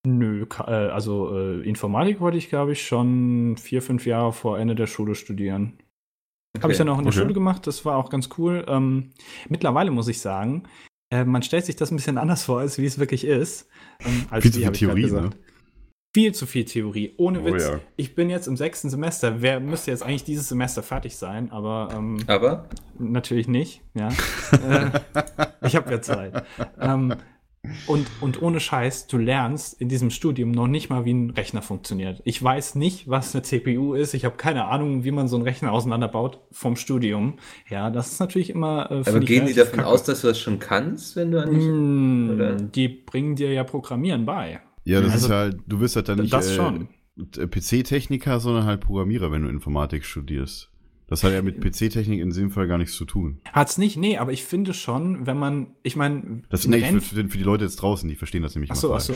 nö, 0.05 0.45
äh, 0.59 0.71
also 0.71 1.35
äh, 1.37 1.61
Informatik 1.67 2.21
wollte 2.21 2.37
ich, 2.37 2.47
glaube 2.49 2.71
ich, 2.73 2.85
schon 2.87 3.57
vier, 3.57 3.81
fünf 3.81 4.05
Jahre 4.05 4.31
vor 4.33 4.57
Ende 4.59 4.75
der 4.75 4.87
Schule 4.87 5.15
studieren. 5.15 5.73
Habe 6.61 6.71
ich 6.71 6.77
dann 6.77 6.89
auch 6.89 6.97
in 6.97 7.03
der 7.05 7.13
Okay. 7.13 7.21
Schule 7.21 7.33
gemacht. 7.33 7.67
Das 7.67 7.85
war 7.85 7.95
auch 7.97 8.09
ganz 8.09 8.29
cool. 8.37 8.65
Ähm, 8.67 9.11
mittlerweile 9.49 9.91
muss 9.91 10.07
ich 10.07 10.19
sagen, 10.19 10.63
äh, 11.11 11.23
man 11.23 11.43
stellt 11.43 11.65
sich 11.65 11.75
das 11.75 11.91
ein 11.91 11.95
bisschen 11.95 12.17
anders 12.17 12.43
vor, 12.43 12.59
als 12.59 12.77
wie 12.77 12.85
es 12.85 12.97
wirklich 12.99 13.23
ist. 13.25 13.67
Ähm, 14.03 14.25
als 14.29 14.43
Viel 14.43 14.51
zu 14.53 14.59
viel 14.59 14.71
Theorie, 14.71 15.01
gesagt. 15.03 15.37
Viel 16.15 16.33
zu 16.33 16.47
viel 16.47 16.65
Theorie, 16.65 17.13
ohne 17.17 17.41
Oh 17.41 17.45
Witz. 17.45 17.63
ja. 17.67 17.79
Ich 17.95 18.15
bin 18.15 18.31
jetzt 18.31 18.47
im 18.47 18.57
sechsten 18.57 18.89
Semester. 18.89 19.41
Wer 19.43 19.59
müsste 19.59 19.91
jetzt 19.91 20.01
eigentlich 20.01 20.23
dieses 20.23 20.49
Semester 20.49 20.81
fertig 20.81 21.15
sein? 21.17 21.51
Aber 21.51 21.89
ähm, 21.95 22.17
Aber 22.25 22.67
Natürlich 22.97 23.47
nicht, 23.47 23.81
ja. 23.93 24.09
äh, 24.51 24.89
ich 25.61 25.75
habe 25.75 25.91
ja 25.91 26.01
Zeit. 26.01 26.43
Und, 27.87 28.07
und 28.21 28.41
ohne 28.41 28.59
Scheiß, 28.61 29.07
du 29.07 29.17
lernst 29.17 29.79
in 29.81 29.89
diesem 29.89 30.11
Studium 30.11 30.51
noch 30.51 30.67
nicht 30.67 30.89
mal, 30.89 31.03
wie 31.03 31.13
ein 31.13 31.31
Rechner 31.31 31.61
funktioniert. 31.61 32.21
Ich 32.23 32.41
weiß 32.41 32.75
nicht, 32.75 33.09
was 33.09 33.35
eine 33.35 33.41
CPU 33.43 33.93
ist. 33.95 34.13
Ich 34.13 34.23
habe 34.25 34.37
keine 34.37 34.65
Ahnung, 34.65 35.03
wie 35.03 35.11
man 35.11 35.27
so 35.27 35.35
einen 35.35 35.43
Rechner 35.43 35.71
auseinanderbaut 35.73 36.39
vom 36.51 36.77
Studium. 36.77 37.33
Ja, 37.69 37.89
das 37.89 38.13
ist 38.13 38.19
natürlich 38.21 38.49
immer. 38.51 38.89
Äh, 38.89 39.09
aber 39.09 39.19
gehen 39.19 39.27
die 39.45 39.51
relativ 39.51 39.55
davon 39.57 39.79
kacke. 39.79 39.87
aus, 39.89 40.03
dass 40.03 40.21
du 40.21 40.27
das 40.27 40.39
schon 40.39 40.59
kannst, 40.59 41.15
wenn 41.17 41.31
du 41.31 41.41
an 41.43 41.49
dich. 41.53 41.63
Mm, 41.65 42.29
oder? 42.33 42.55
Die 42.55 42.87
bringen 42.87 43.35
dir 43.35 43.51
ja 43.51 43.63
Programmieren 43.65 44.25
bei. 44.25 44.61
Ja, 44.85 45.01
das 45.01 45.11
Also, 45.13 45.25
ist 45.27 45.31
halt, 45.33 45.57
du 45.67 45.79
wirst 45.81 45.95
halt 45.97 46.07
dann 46.09 46.19
nicht 46.19 46.31
das 46.33 46.55
schon. 46.55 46.87
äh, 47.37 47.45
PC-Techniker, 47.45 48.39
sondern 48.39 48.63
halt 48.65 48.79
Programmierer, 48.79 49.31
wenn 49.33 49.41
du 49.43 49.49
Informatik 49.49 50.05
studierst. 50.05 50.68
Das 51.09 51.23
hat 51.23 51.33
ja 51.33 51.41
mit 51.41 51.59
PC-Technik 51.59 52.19
in 52.19 52.29
dem 52.29 52.51
Fall 52.51 52.67
gar 52.67 52.77
nichts 52.77 52.95
zu 52.95 53.03
tun. 53.05 53.41
Hat's 53.51 53.77
nicht? 53.77 53.97
Nee, 53.97 54.17
aber 54.17 54.31
ich 54.31 54.43
finde 54.43 54.73
schon, 54.73 55.25
wenn 55.25 55.37
man, 55.37 55.75
ich 55.83 55.95
meine, 55.95 56.43
Das 56.49 56.67
nee, 56.67 56.81
für, 56.83 57.01
für, 57.01 57.15
für 57.27 57.37
die 57.37 57.43
Leute 57.43 57.63
jetzt 57.65 57.77
draußen, 57.77 58.07
die 58.07 58.15
verstehen 58.15 58.43
das 58.43 58.53
nämlich 58.55 58.71
Ach 58.71 58.75
so, 58.75 58.93
ach 58.93 58.99
so. 59.01 59.15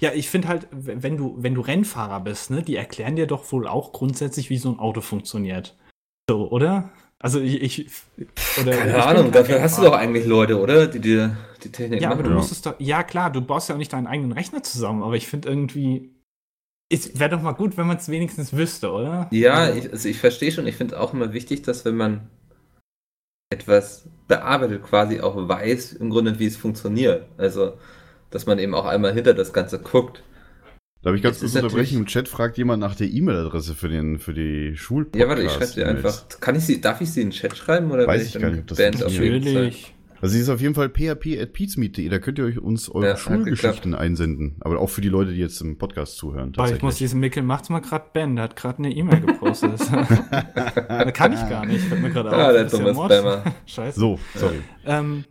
Ja, 0.00 0.12
ich 0.14 0.30
finde 0.30 0.48
halt, 0.48 0.68
wenn 0.72 1.18
du, 1.18 1.36
wenn 1.38 1.54
du 1.54 1.60
Rennfahrer 1.60 2.20
bist, 2.20 2.50
ne, 2.50 2.62
die 2.62 2.76
erklären 2.76 3.14
dir 3.14 3.26
doch 3.26 3.52
wohl 3.52 3.68
auch 3.68 3.92
grundsätzlich, 3.92 4.48
wie 4.48 4.56
so 4.56 4.70
ein 4.72 4.78
Auto 4.78 5.02
funktioniert. 5.02 5.76
So, 6.30 6.50
oder? 6.50 6.90
Also 7.18 7.40
ich, 7.40 7.60
ich 7.62 7.90
oder 8.60 8.72
ich 8.72 8.78
Keine 8.78 8.92
bin 8.92 9.00
Ahnung, 9.00 9.32
dafür 9.32 9.60
hast 9.62 9.76
du 9.78 9.82
doch 9.82 9.88
Rennfahrer. 9.92 9.98
eigentlich 10.02 10.26
Leute, 10.26 10.58
oder? 10.60 10.86
Die 10.86 10.98
dir 10.98 11.36
die 11.62 11.70
Technik 11.70 12.00
Ja, 12.00 12.08
aber 12.08 12.16
machen. 12.16 12.24
du 12.24 12.30
Ja. 12.30 12.36
musst 12.36 12.52
es 12.52 12.62
doch, 12.62 12.74
ja 12.80 13.02
klar, 13.02 13.30
du 13.30 13.42
baust 13.42 13.68
ja 13.68 13.74
auch 13.74 13.78
nicht 13.78 13.92
deinen 13.92 14.06
eigenen 14.06 14.32
Rechner 14.32 14.62
zusammen, 14.62 15.02
aber 15.02 15.14
ich 15.14 15.26
finde 15.28 15.48
irgendwie, 15.48 16.10
Wäre 17.18 17.30
doch 17.30 17.42
mal 17.42 17.52
gut, 17.52 17.76
wenn 17.76 17.86
man 17.86 17.96
es 17.96 18.08
wenigstens 18.08 18.52
wüsste, 18.54 18.90
oder? 18.92 19.28
Ja, 19.30 19.54
Also- 19.54 19.78
ich, 19.78 19.92
also 19.92 20.08
ich 20.08 20.18
verstehe 20.18 20.52
schon. 20.52 20.66
Ich 20.66 20.76
finde 20.76 21.00
auch 21.00 21.14
immer 21.14 21.32
wichtig, 21.32 21.62
dass 21.62 21.84
wenn 21.84 21.96
man 21.96 22.28
etwas 23.50 24.06
bearbeitet, 24.28 24.82
quasi 24.82 25.20
auch 25.20 25.36
weiß 25.48 25.92
im 25.94 26.10
Grunde, 26.10 26.38
wie 26.38 26.46
es 26.46 26.56
funktioniert. 26.56 27.26
Also, 27.36 27.74
dass 28.30 28.46
man 28.46 28.58
eben 28.58 28.74
auch 28.74 28.86
einmal 28.86 29.12
hinter 29.12 29.34
das 29.34 29.52
Ganze 29.52 29.78
guckt. 29.78 30.22
Darf 31.02 31.14
ich 31.16 31.22
ganz 31.22 31.36
Es 31.42 31.52
kurz 31.52 31.56
unterbrechen? 31.64 31.98
Im 31.98 32.06
Chat 32.06 32.28
fragt 32.28 32.56
jemand 32.58 32.80
nach 32.80 32.94
der 32.94 33.08
E-Mail-Adresse 33.08 33.74
für, 33.74 33.88
den, 33.88 34.18
für 34.18 34.32
die 34.32 34.76
Schulpodcast. 34.76 35.20
Ja, 35.20 35.28
warte, 35.28 35.42
ich 35.42 35.50
schreibe 35.50 35.72
dir 35.72 35.88
einfach. 35.88 36.28
Kann 36.40 36.54
ich 36.56 36.64
sie, 36.64 36.80
darf 36.80 37.00
ich 37.00 37.10
sie 37.12 37.22
in 37.22 37.28
den 37.28 37.32
Chat 37.32 37.56
schreiben 37.56 37.90
oder 37.90 38.06
Weiß 38.06 38.24
ich 38.24 38.32
dann 38.32 38.42
gar 38.42 38.50
nicht, 38.50 38.60
ob 38.60 38.66
das 38.68 38.78
Band 38.78 38.96
auf 38.96 39.02
funktioniert. 39.02 39.44
jeden 39.44 39.54
Fall? 39.54 39.64
Natürlich. 39.64 39.94
Also 40.22 40.34
sie 40.34 40.40
ist 40.40 40.48
auf 40.48 40.60
jeden 40.60 40.74
Fall 40.74 40.88
php.peatsmeet.de, 40.88 42.08
da 42.08 42.18
könnt 42.20 42.38
ihr 42.38 42.44
euch 42.44 42.58
uns 42.58 42.88
eure 42.88 43.06
Ja, 43.08 43.16
Schulgeschichten 43.16 43.92
einsenden. 43.94 44.56
Aber 44.60 44.78
auch 44.78 44.88
für 44.88 45.00
die 45.00 45.08
Leute, 45.08 45.32
die 45.32 45.40
jetzt 45.40 45.60
im 45.60 45.76
Podcast 45.78 46.16
zuhören. 46.16 46.52
Boah, 46.52 46.70
ich 46.72 46.80
muss 46.80 46.96
diesen 46.96 47.18
Mickel 47.18 47.42
macht's 47.42 47.68
mal 47.70 47.80
gerade 47.80 48.04
Ben, 48.12 48.36
der 48.36 48.44
hat 48.44 48.54
gerade 48.56 48.78
eine 48.78 48.92
E-Mail 48.94 49.20
gepostet. 49.20 49.80
da 49.90 51.10
kann 51.12 51.32
ich 51.32 51.40
gar 51.50 51.66
nicht, 51.66 51.84
fällt 51.84 52.00
mir 52.02 52.10
gerade 52.10 52.30
Ah, 52.30 52.46
auf. 52.46 52.52
der 52.52 52.62
Das 52.64 52.72
ist 52.74 52.94
Mord. 52.94 53.12
Spammer. 53.12 53.42
Scheiße. 53.66 53.98
So, 53.98 54.18
sorry. 54.36 54.60
Ähm, 54.86 55.24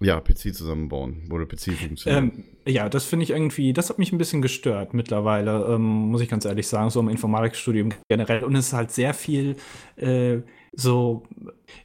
Ja, 0.00 0.20
PC 0.20 0.54
zusammenbauen, 0.54 1.24
wo 1.28 1.36
der 1.38 1.44
PC 1.46 1.72
funktioniert. 1.78 2.22
ähm, 2.34 2.44
ja, 2.66 2.88
das 2.88 3.04
finde 3.04 3.24
ich 3.24 3.30
irgendwie, 3.30 3.72
das 3.74 3.90
hat 3.90 3.98
mich 3.98 4.10
ein 4.10 4.18
bisschen 4.18 4.40
gestört 4.40 4.94
mittlerweile, 4.94 5.66
ähm, 5.68 5.82
muss 5.82 6.22
ich 6.22 6.28
ganz 6.30 6.44
ehrlich 6.46 6.66
sagen, 6.66 6.88
so 6.90 6.98
im 6.98 7.08
Informatikstudium 7.10 7.90
generell. 8.08 8.42
Und 8.44 8.56
es 8.56 8.68
ist 8.68 8.72
halt 8.72 8.90
sehr 8.90 9.12
viel 9.14 9.56
äh, 9.96 10.38
so 10.72 11.24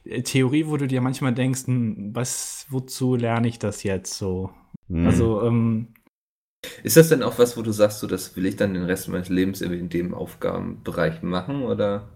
äh, 0.04 0.22
Theorie, 0.22 0.66
wo 0.66 0.76
du 0.76 0.86
dir 0.88 1.00
manchmal 1.00 1.34
denkst, 1.34 1.66
hm, 1.66 2.14
was, 2.14 2.66
wozu 2.70 3.16
lerne 3.16 3.48
ich 3.48 3.58
das 3.58 3.82
jetzt 3.82 4.14
so? 4.18 4.50
Hm. 4.88 5.06
Also, 5.06 5.42
ähm, 5.42 5.94
Ist 6.82 6.96
das 6.96 7.08
denn 7.08 7.22
auch 7.22 7.38
was, 7.38 7.56
wo 7.56 7.62
du 7.62 7.70
sagst, 7.72 8.00
so, 8.00 8.06
das 8.08 8.34
will 8.36 8.46
ich 8.46 8.56
dann 8.56 8.74
den 8.74 8.84
Rest 8.84 9.08
meines 9.08 9.28
Lebens 9.28 9.60
in 9.60 9.88
dem 9.90 10.12
Aufgabenbereich 10.14 11.22
machen? 11.22 11.62
Oder? 11.62 12.08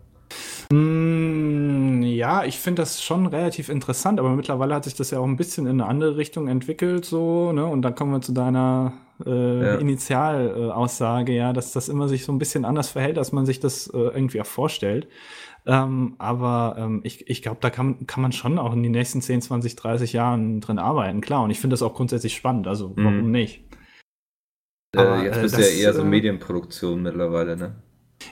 Mm, 0.71 2.03
Ja, 2.03 2.45
ich 2.45 2.59
finde 2.59 2.83
das 2.83 3.03
schon 3.03 3.27
relativ 3.27 3.69
interessant, 3.69 4.19
aber 4.19 4.31
mittlerweile 4.31 4.75
hat 4.75 4.85
sich 4.85 4.95
das 4.95 5.11
ja 5.11 5.19
auch 5.19 5.25
ein 5.25 5.37
bisschen 5.37 5.67
in 5.67 5.81
eine 5.81 5.87
andere 5.89 6.17
Richtung 6.17 6.49
entwickelt, 6.49 7.05
so, 7.05 7.53
ne? 7.53 7.65
Und 7.67 7.83
dann 7.83 7.95
kommen 7.95 8.13
wir 8.13 8.21
zu 8.21 8.33
deiner 8.33 8.95
äh, 9.27 9.31
Ja. 9.63 9.75
Initialaussage, 9.77 11.33
ja, 11.33 11.53
dass 11.53 11.73
das 11.73 11.89
immer 11.89 12.09
sich 12.09 12.25
so 12.25 12.33
ein 12.33 12.39
bisschen 12.39 12.65
anders 12.65 12.91
verhält, 12.91 13.19
als 13.19 13.33
man 13.33 13.47
sich 13.47 13.61
das 13.61 13.87
äh, 13.89 13.99
irgendwie 13.99 14.41
auch 14.41 14.47
vorstellt. 14.47 15.09
Ähm, 15.65 16.17
aber 16.19 16.75
ähm, 16.79 17.01
ich, 17.05 17.29
ich 17.31 17.41
glaube, 17.43 17.59
da 17.61 17.71
kann, 17.71 18.07
kann 18.07 18.21
man 18.23 18.33
schon 18.33 18.59
auch 18.59 18.73
in 18.73 18.83
den 18.83 18.93
nächsten 18.93 19.23
10, 19.23 19.43
20, 19.43 19.77
30 19.77 20.13
Jahren 20.13 20.61
drin 20.61 20.79
arbeiten, 20.79 21.21
klar. 21.21 21.43
Und 21.45 21.51
ich 21.51 21.61
finde 21.61 21.75
das 21.75 21.83
auch 21.83 21.95
grundsätzlich 21.95 22.35
spannend, 22.35 22.67
also 22.67 22.93
warum 22.97 23.27
Mhm. 23.27 23.31
nicht? 23.31 23.65
Aber, 24.97 25.19
äh, 25.19 25.25
jetzt 25.27 25.39
äh, 25.39 25.43
bist 25.43 25.57
du 25.57 25.61
ja 25.61 25.67
das, 25.67 25.75
eher 25.77 25.93
so 25.95 26.03
äh, 26.03 26.05
Medienproduktion 26.05 27.03
mittlerweile, 27.03 27.57
ne? 27.57 27.77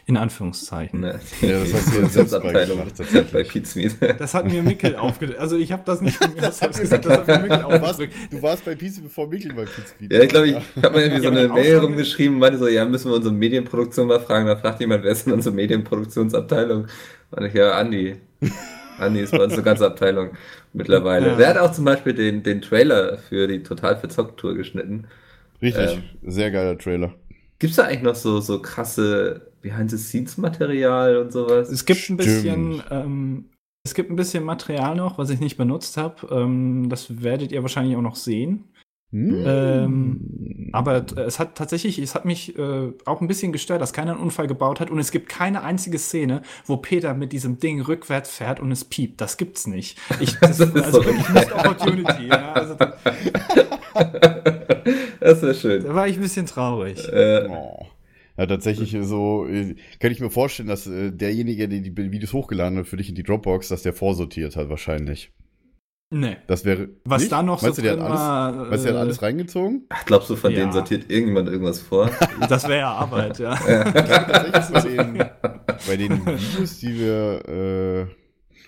In 0.06 0.16
Anführungszeichen. 0.16 1.00
ne? 1.00 1.18
Ja, 1.40 1.58
das 1.60 1.74
hast 1.74 1.94
du 1.94 2.00
ja 2.00 2.08
selbst 2.28 3.32
bei 3.32 3.42
Pizmeet. 3.42 3.96
Das 4.18 4.34
hat 4.34 4.46
mir 4.46 4.62
Mickel 4.62 4.94
aufgedrückt. 4.96 5.40
Also 5.40 5.56
ich 5.56 5.72
habe 5.72 5.82
das 5.84 6.00
nicht 6.00 6.16
von 6.16 6.32
mir 6.32 6.42
aus 6.48 6.60
gesagt, 6.60 7.06
das 7.06 7.18
hat 7.18 7.26
mir 7.26 7.38
Mickel 7.40 7.58
Du 7.58 7.68
warst, 7.70 7.82
aufgedrückt. 7.84 8.14
du 8.30 8.42
warst 8.42 8.64
bei 8.64 8.74
PC, 8.76 9.02
bevor 9.02 9.26
Mikkel 9.28 9.52
bei 9.54 9.64
PC 9.64 10.12
Ja, 10.12 10.22
ich 10.22 10.28
glaube, 10.28 10.48
ich 10.48 10.56
habe 10.82 10.96
mir 10.96 11.04
irgendwie 11.04 11.22
so 11.22 11.28
eine 11.30 11.44
aber 11.46 11.54
Mail 11.54 11.78
rumgeschrieben, 11.78 12.38
meinte 12.38 12.58
so, 12.58 12.68
ja, 12.68 12.84
müssen 12.84 13.10
wir 13.10 13.16
unsere 13.16 13.34
Medienproduktion 13.34 14.06
mal 14.06 14.20
fragen. 14.20 14.46
Da 14.46 14.56
fragt 14.56 14.80
jemand, 14.80 15.02
wer 15.02 15.10
ist 15.12 15.26
denn 15.26 15.32
unsere 15.32 15.54
Medienproduktionsabteilung? 15.54 16.86
Und 17.30 17.44
ich, 17.46 17.54
ja, 17.54 17.72
Andi. 17.78 18.16
Andi 18.98 19.20
ist 19.20 19.30
bei 19.32 19.42
uns 19.42 19.54
eine 19.54 19.62
ganze 19.62 19.86
Abteilung 19.86 20.30
mittlerweile. 20.72 21.28
Ja. 21.28 21.36
Der 21.36 21.48
hat 21.48 21.58
auch 21.58 21.72
zum 21.72 21.84
Beispiel 21.84 22.12
den, 22.14 22.42
den 22.42 22.60
Trailer 22.60 23.18
für 23.18 23.46
die 23.46 23.62
Total 23.62 23.96
verzockt 23.96 24.38
Tour 24.38 24.54
geschnitten. 24.54 25.06
Richtig, 25.62 25.92
Ähm. 25.92 26.02
sehr 26.30 26.50
geiler 26.50 26.76
Trailer. 26.78 27.14
Gibt's 27.58 27.76
da 27.76 27.84
eigentlich 27.84 28.02
noch 28.02 28.14
so, 28.14 28.40
so 28.40 28.60
krasse 28.62 29.52
Behind-the-Scenes-Material 29.62 31.18
und 31.18 31.32
sowas? 31.32 31.68
Es 31.70 31.84
gibt 31.84 32.00
ein 32.00 32.02
Stimmt. 32.02 32.18
bisschen, 32.18 32.82
ähm, 32.90 33.44
es 33.84 33.94
gibt 33.94 34.10
ein 34.10 34.16
bisschen 34.16 34.44
Material 34.44 34.96
noch, 34.96 35.18
was 35.18 35.30
ich 35.30 35.40
nicht 35.40 35.56
benutzt 35.56 35.96
habe. 35.96 36.26
Ähm, 36.30 36.88
das 36.88 37.22
werdet 37.22 37.52
ihr 37.52 37.62
wahrscheinlich 37.62 37.96
auch 37.96 38.02
noch 38.02 38.16
sehen. 38.16 38.64
Hm. 39.12 39.44
Ähm, 39.44 40.68
aber 40.72 41.04
äh, 41.16 41.22
es 41.22 41.40
hat 41.40 41.56
tatsächlich, 41.56 41.98
es 41.98 42.14
hat 42.14 42.24
mich 42.24 42.56
äh, 42.56 42.92
auch 43.04 43.20
ein 43.20 43.26
bisschen 43.26 43.52
gestört, 43.52 43.80
dass 43.80 43.92
keiner 43.92 44.12
einen 44.12 44.20
Unfall 44.20 44.46
gebaut 44.46 44.78
hat 44.78 44.90
und 44.90 45.00
es 45.00 45.10
gibt 45.10 45.28
keine 45.28 45.62
einzige 45.62 45.98
Szene, 45.98 46.42
wo 46.66 46.76
Peter 46.76 47.12
mit 47.14 47.32
diesem 47.32 47.58
Ding 47.58 47.80
rückwärts 47.80 48.30
fährt 48.30 48.60
und 48.60 48.70
es 48.70 48.84
piept. 48.84 49.20
Das 49.20 49.36
gibt's 49.36 49.66
nicht. 49.66 49.98
Ich, 50.20 50.36
das, 50.40 50.58
Das 50.58 50.68
ist 50.68 50.76
also 50.76 51.02
so 51.02 51.06
wirklich 51.06 51.28
Missed 51.30 51.52
Opportunity. 51.52 52.28
Ja, 52.28 52.52
also 52.52 52.74
da, 52.74 52.94
das 55.20 55.42
wäre 55.42 55.54
schön. 55.54 55.82
da 55.82 55.94
war 55.94 56.06
ich 56.06 56.16
ein 56.16 56.22
bisschen 56.22 56.46
traurig. 56.46 57.06
Äh, 57.12 57.48
Oh. 57.48 57.86
Ja, 58.36 58.46
tatsächlich 58.46 58.96
so, 59.02 59.46
äh, 59.46 59.74
kann 59.98 60.12
ich 60.12 60.20
mir 60.20 60.30
vorstellen, 60.30 60.68
dass 60.68 60.86
äh, 60.86 61.10
derjenige, 61.10 61.68
der 61.68 61.80
die 61.80 61.94
Videos 61.94 62.32
hochgeladen 62.32 62.78
hat 62.78 62.86
für 62.86 62.96
dich 62.96 63.10
in 63.10 63.14
die 63.14 63.22
Dropbox, 63.22 63.68
dass 63.68 63.82
der 63.82 63.92
vorsortiert 63.92 64.56
hat, 64.56 64.70
wahrscheinlich. 64.70 65.30
Nee. 66.12 66.38
Das 66.48 66.64
wäre. 66.64 66.88
Was 67.04 67.22
nicht? 67.22 67.30
da 67.32 67.42
noch 67.42 67.62
Meinst 67.62 67.76
so 67.76 67.82
du, 67.82 67.86
der 67.88 67.92
hat 67.92 67.98
drin 68.00 68.06
alles, 68.08 68.20
war, 68.20 68.70
Weißt 68.72 68.82
du, 68.84 68.88
der 68.88 68.94
hat 68.94 68.98
äh, 68.98 69.04
alles 69.04 69.22
reingezogen? 69.22 69.84
ach, 69.90 70.04
glaubst 70.06 70.28
du, 70.28 70.34
von 70.36 70.50
Ja. 70.50 70.58
denen 70.58 70.72
sortiert 70.72 71.08
irgendjemand 71.08 71.48
irgendwas 71.48 71.80
vor? 71.80 72.10
Das 72.48 72.64
wäre 72.66 72.80
ja 72.80 72.90
Arbeit, 72.92 73.38
ja. 73.38 73.54
Tatsächlich 73.54 74.64
so 74.82 74.88
den, 74.88 75.18
bei 75.86 75.96
den 75.96 76.26
Videos, 76.26 76.78
die 76.80 76.98
wir, 76.98 77.48
äh, 77.48 78.06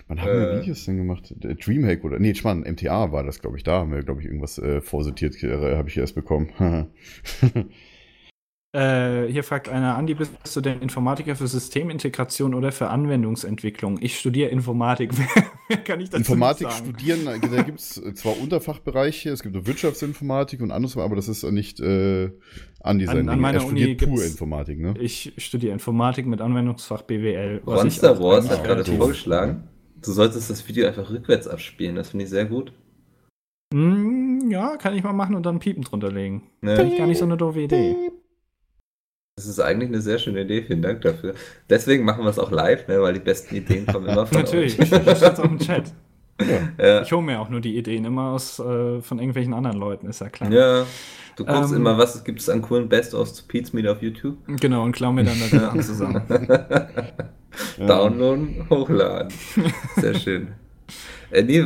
wann 0.07 0.21
haben 0.21 0.27
wir 0.31 0.51
Äh. 0.53 0.61
Videos 0.61 0.85
denn 0.85 0.95
gemacht? 0.97 1.33
Der 1.35 1.55
Dreamhack 1.55 2.05
oder, 2.05 2.17
nee, 2.19 2.33
Schmarrn, 2.33 2.61
MTA 2.61 3.11
war 3.11 3.23
das, 3.23 3.41
glaube 3.41 3.57
ich, 3.57 3.63
da 3.63 3.79
haben 3.79 3.91
wir, 3.91 4.03
glaube 4.03 4.21
ich, 4.21 4.27
irgendwas 4.27 4.57
äh, 4.59 4.79
vorsortiert, 4.79 5.43
äh, 5.43 5.75
habe 5.75 5.89
ich 5.89 5.97
erst 5.97 6.15
bekommen. 6.15 6.49
Äh, 8.75 9.27
hier 9.31 9.43
fragt 9.43 9.69
einer, 9.69 9.95
Andi, 9.97 10.15
bist 10.15 10.33
du 10.55 10.59
denn 10.59 10.81
Informatiker 10.81 11.35
für 11.35 11.45
Systemintegration 11.45 12.55
oder 12.55 12.71
für 12.71 12.89
Anwendungsentwicklung? 12.89 13.99
Ich 14.01 14.17
studiere 14.17 14.49
Informatik. 14.49 15.11
Kann 15.85 16.01
ich 16.01 16.09
dazu 16.09 16.17
Informatik 16.21 16.71
studieren, 16.71 17.27
äh, 17.27 17.39
da 17.39 17.61
gibt 17.61 17.79
es 17.79 18.01
zwar 18.15 18.39
Unterfachbereiche, 18.41 19.29
es 19.29 19.43
gibt 19.43 19.67
Wirtschaftsinformatik 19.67 20.59
und 20.61 20.71
anderes, 20.71 20.97
aber 20.97 21.15
das 21.15 21.27
ist 21.27 21.43
nicht 21.51 21.79
äh, 21.81 22.31
Andi 22.81 23.05
sein 23.05 23.19
An- 23.19 23.29
an 23.29 23.39
meiner 23.39 23.59
Er 23.59 23.61
studiert 23.61 24.01
Uni 24.01 24.11
pur 24.15 24.25
Informatik, 24.25 24.79
ne? 24.79 24.95
Ich 24.99 25.33
studiere 25.37 25.71
Informatik 25.71 26.25
mit 26.25 26.41
Anwendungsfach 26.41 27.03
BWL. 27.03 27.61
Monster 27.65 28.19
Wars 28.19 28.49
hat 28.49 28.63
gerade 28.63 28.77
relativ- 28.77 28.97
vorgeschlagen, 28.97 29.67
du 30.01 30.11
solltest 30.11 30.49
das 30.49 30.67
Video 30.67 30.87
einfach 30.87 31.11
rückwärts 31.11 31.47
abspielen. 31.47 31.95
Das 31.95 32.09
finde 32.09 32.23
ich 32.25 32.31
sehr 32.31 32.45
gut. 32.45 32.73
Hm, 33.71 34.49
ja, 34.49 34.77
kann 34.77 34.95
ich 34.95 35.03
mal 35.03 35.13
machen 35.13 35.35
und 35.35 35.45
dann 35.45 35.59
Piepen 35.59 35.83
drunter 35.83 36.11
legen. 36.11 36.41
Ne? 36.61 36.75
Finde 36.75 36.91
ich 36.93 36.97
gar 36.97 37.05
nicht 37.07 37.19
so 37.19 37.25
eine 37.25 37.37
doofe 37.37 37.61
Idee. 37.61 37.95
Das 39.35 39.47
ist 39.47 39.59
eigentlich 39.59 39.89
eine 39.89 40.01
sehr 40.01 40.19
schöne 40.19 40.41
Idee. 40.41 40.61
Vielen 40.61 40.83
Dank 40.83 41.01
dafür. 41.01 41.33
Deswegen 41.69 42.05
machen 42.05 42.23
wir 42.23 42.29
es 42.29 42.37
auch 42.37 42.51
live, 42.51 42.87
ne? 42.87 43.01
weil 43.01 43.13
die 43.13 43.19
besten 43.19 43.55
Ideen 43.55 43.87
kommen 43.87 44.07
immer 44.07 44.27
von 44.27 44.37
Natürlich, 44.37 44.79
euch. 44.79 44.89
da 44.91 45.15
steht's 45.15 45.39
auch 45.39 45.45
im 45.45 45.57
Chat. 45.59 45.91
Ja. 46.79 47.01
Ich 47.01 47.11
hole 47.11 47.23
mir 47.23 47.39
auch 47.39 47.49
nur 47.49 47.59
die 47.61 47.75
Ideen 47.77 48.05
immer 48.05 48.31
aus 48.31 48.59
äh, 48.59 49.01
von 49.01 49.17
irgendwelchen 49.19 49.53
anderen 49.53 49.77
Leuten, 49.77 50.07
ist 50.07 50.19
ja 50.21 50.29
klar. 50.29 50.51
ja. 50.51 50.85
Du 51.35 51.45
guckst 51.45 51.71
Ähm, 51.71 51.77
immer, 51.77 51.97
was 51.97 52.23
gibt 52.23 52.41
es 52.41 52.49
an 52.49 52.61
coolen 52.61 52.89
Best-ofs 52.89 53.33
zu 53.33 53.47
Pete's 53.47 53.73
Meet 53.73 53.87
auf 53.87 54.03
YouTube? 54.03 54.37
Genau, 54.59 54.83
und 54.83 54.91
klau 54.91 55.11
mir 55.11 55.23
dann 55.23 55.39
da 55.39 55.45
die 55.47 55.57
Sachen 55.57 55.81
zusammen. 55.81 56.21
Ja. 57.79 57.87
Downloaden, 57.87 58.67
hochladen. 58.69 59.33
Sehr 59.97 60.13
schön. 60.13 60.49
Äh, 61.31 61.41
nee, 61.41 61.65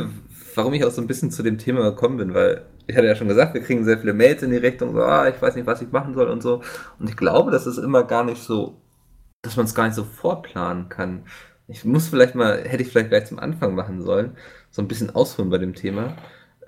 warum 0.54 0.72
ich 0.72 0.84
auch 0.84 0.90
so 0.90 1.02
ein 1.02 1.06
bisschen 1.06 1.30
zu 1.30 1.42
dem 1.42 1.58
Thema 1.58 1.82
gekommen 1.82 2.16
bin, 2.16 2.32
weil 2.32 2.62
ich 2.88 2.96
hatte 2.96 3.06
ja 3.06 3.14
schon 3.14 3.28
gesagt, 3.28 3.54
wir 3.54 3.62
kriegen 3.62 3.84
sehr 3.84 3.98
viele 3.98 4.14
Mails 4.14 4.42
in 4.42 4.50
die 4.50 4.56
Richtung, 4.56 4.94
so, 4.94 5.02
ah, 5.02 5.28
ich 5.28 5.40
weiß 5.40 5.54
nicht, 5.56 5.66
was 5.66 5.82
ich 5.82 5.92
machen 5.92 6.14
soll 6.14 6.28
und 6.28 6.42
so. 6.42 6.62
Und 6.98 7.08
ich 7.08 7.16
glaube, 7.16 7.50
das 7.50 7.66
ist 7.66 7.76
immer 7.76 8.02
gar 8.04 8.24
nicht 8.24 8.42
so, 8.42 8.80
dass 9.42 9.56
man 9.56 9.66
es 9.66 9.74
gar 9.74 9.84
nicht 9.84 9.94
so 9.94 10.04
vorplanen 10.04 10.88
kann. 10.88 11.26
Ich 11.68 11.84
muss 11.84 12.08
vielleicht 12.08 12.34
mal, 12.34 12.64
hätte 12.64 12.82
ich 12.82 12.88
vielleicht 12.90 13.10
gleich 13.10 13.26
zum 13.26 13.38
Anfang 13.38 13.74
machen 13.74 14.00
sollen, 14.00 14.36
so 14.70 14.80
ein 14.80 14.88
bisschen 14.88 15.14
ausholen 15.14 15.50
bei 15.50 15.58
dem 15.58 15.74
Thema. 15.74 16.16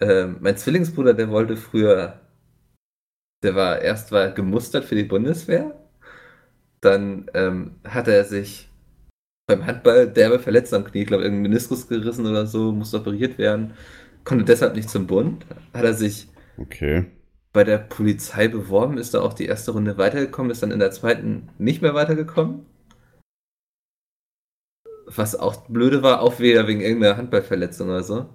Ähm, 0.00 0.36
mein 0.40 0.58
Zwillingsbruder, 0.58 1.14
der 1.14 1.30
wollte 1.30 1.56
früher, 1.56 2.20
der 3.42 3.54
war 3.54 3.80
erst 3.80 4.12
war 4.12 4.30
gemustert 4.30 4.84
für 4.84 4.94
die 4.96 5.04
Bundeswehr, 5.04 5.74
dann 6.82 7.30
ähm, 7.34 7.76
hat 7.84 8.08
er 8.08 8.24
sich 8.24 8.68
beim 9.46 9.66
Handball 9.66 10.08
derbe 10.08 10.38
verletzt 10.38 10.74
am 10.74 10.84
Knie, 10.84 11.02
ich 11.02 11.06
glaube, 11.08 11.24
irgendein 11.24 11.50
Meniskus 11.50 11.88
gerissen 11.88 12.26
oder 12.26 12.46
so, 12.46 12.72
musste 12.72 12.98
operiert 12.98 13.38
werden, 13.38 13.74
konnte 14.24 14.44
deshalb 14.44 14.74
nicht 14.76 14.90
zum 14.90 15.06
Bund, 15.06 15.46
hat 15.74 15.84
er 15.84 15.94
sich 15.94 16.28
Okay. 16.58 17.06
bei 17.52 17.64
der 17.64 17.78
Polizei 17.78 18.48
beworben, 18.48 18.98
ist 18.98 19.14
da 19.14 19.20
auch 19.22 19.32
die 19.34 19.46
erste 19.46 19.72
Runde 19.72 19.98
weitergekommen, 19.98 20.50
ist 20.52 20.62
dann 20.62 20.70
in 20.72 20.78
der 20.80 20.90
zweiten 20.92 21.48
nicht 21.58 21.82
mehr 21.82 21.94
weitergekommen. 21.94 22.66
Was 25.06 25.34
auch 25.36 25.66
blöde 25.68 26.02
war, 26.02 26.20
auch 26.22 26.38
wieder 26.40 26.66
wegen 26.66 26.80
irgendeiner 26.80 27.16
Handballverletzung 27.16 27.88
oder 27.88 28.02
so. 28.02 28.28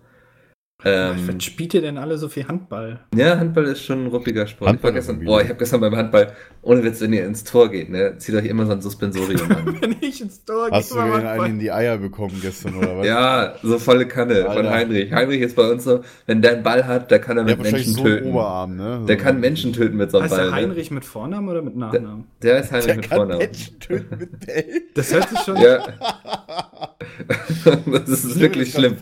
Ähm, 0.84 1.30
Was 1.34 1.44
spielt 1.46 1.74
ihr 1.74 1.82
denn 1.82 1.98
alle 1.98 2.18
so 2.18 2.28
viel 2.28 2.48
Handball? 2.50 3.00
ja, 3.16 3.38
Handball 3.40 3.64
ist 3.66 3.82
schon 3.84 4.04
ein 4.04 4.08
ruppiger 4.08 4.46
Sport. 4.46 4.70
Handball 4.70 4.92
ich 4.92 4.96
war 4.96 5.00
gestern, 5.00 5.20
ist 5.22 5.26
boah, 5.26 5.42
ich 5.42 5.48
habe 5.48 5.58
gestern 5.58 5.80
beim 5.82 5.96
Handball, 5.96 6.34
ohne 6.62 6.84
Witz, 6.84 7.00
wenn 7.00 7.14
ihr 7.14 7.26
ins 7.26 7.46
Tor 7.46 7.72
geht, 7.72 7.90
ne, 7.90 8.18
zieht 8.18 8.36
euch 8.36 8.46
immer 8.46 8.66
so 8.66 8.74
ein 8.74 8.82
Suspensorium 8.82 9.50
an. 9.52 9.78
Wenn 9.82 9.96
ich 10.02 10.22
ins 10.22 10.44
Tor 10.44 10.70
Hast 10.70 10.92
du 10.92 10.96
gehe, 10.96 11.06
den 11.18 11.26
einen 11.28 11.46
in 11.46 11.60
die 11.60 11.72
Eier 11.72 11.98
bekommen 11.98 12.38
gestern 12.42 12.76
oder 12.76 12.98
was? 12.98 13.08
ja, 13.08 13.56
so 13.64 13.80
volle 13.80 14.06
Kanne 14.08 14.42
von 14.44 14.48
Alter. 14.58 14.70
Heinrich. 14.72 15.12
Heinrich 15.14 15.42
ist 15.42 15.56
bei 15.56 15.70
uns 15.72 15.86
so, 15.86 16.02
wenn 16.26 16.42
der 16.42 16.54
einen 16.54 16.64
Ball 16.64 16.86
hat, 16.86 17.10
der 17.10 17.20
kann 17.20 17.38
er 17.38 17.46
Der 17.46 17.56
mit 17.56 17.66
hat 17.66 17.74
wahrscheinlich 17.74 17.88
Menschen 17.96 18.04
so 18.04 18.10
töten. 18.10 18.30
Oberarm, 18.32 18.76
ne? 18.76 19.06
Der 19.08 19.18
kann 19.18 19.40
Menschen 19.40 19.74
töten 19.74 19.96
mit 19.98 20.12
so 20.12 20.18
einem 20.18 20.26
Heißt 20.26 20.36
Ball. 20.36 20.44
der 20.46 20.52
ne? 20.52 20.58
Heinrich 20.58 20.92
mit 20.92 21.06
Vornamen 21.06 21.48
oder 21.50 21.62
mit 21.62 21.76
Nachnamen? 21.78 22.26
Der 22.42 22.60
ist 22.60 22.72
Heinrich 22.72 22.86
Der 22.88 22.96
mit 22.98 23.10
kann 23.10 23.18
Vornamen. 23.18 23.40
Menschen 23.40 23.80
töten 23.80 24.18
mit 24.20 24.46
Bällen. 24.46 24.82
Das 24.96 25.14
hört 25.14 25.30
sich 25.30 25.40
schon. 25.40 25.58
Ja. 25.58 25.88
das 27.86 28.10
ist 28.10 28.40
wirklich 28.40 28.72
schlimm. 28.72 28.96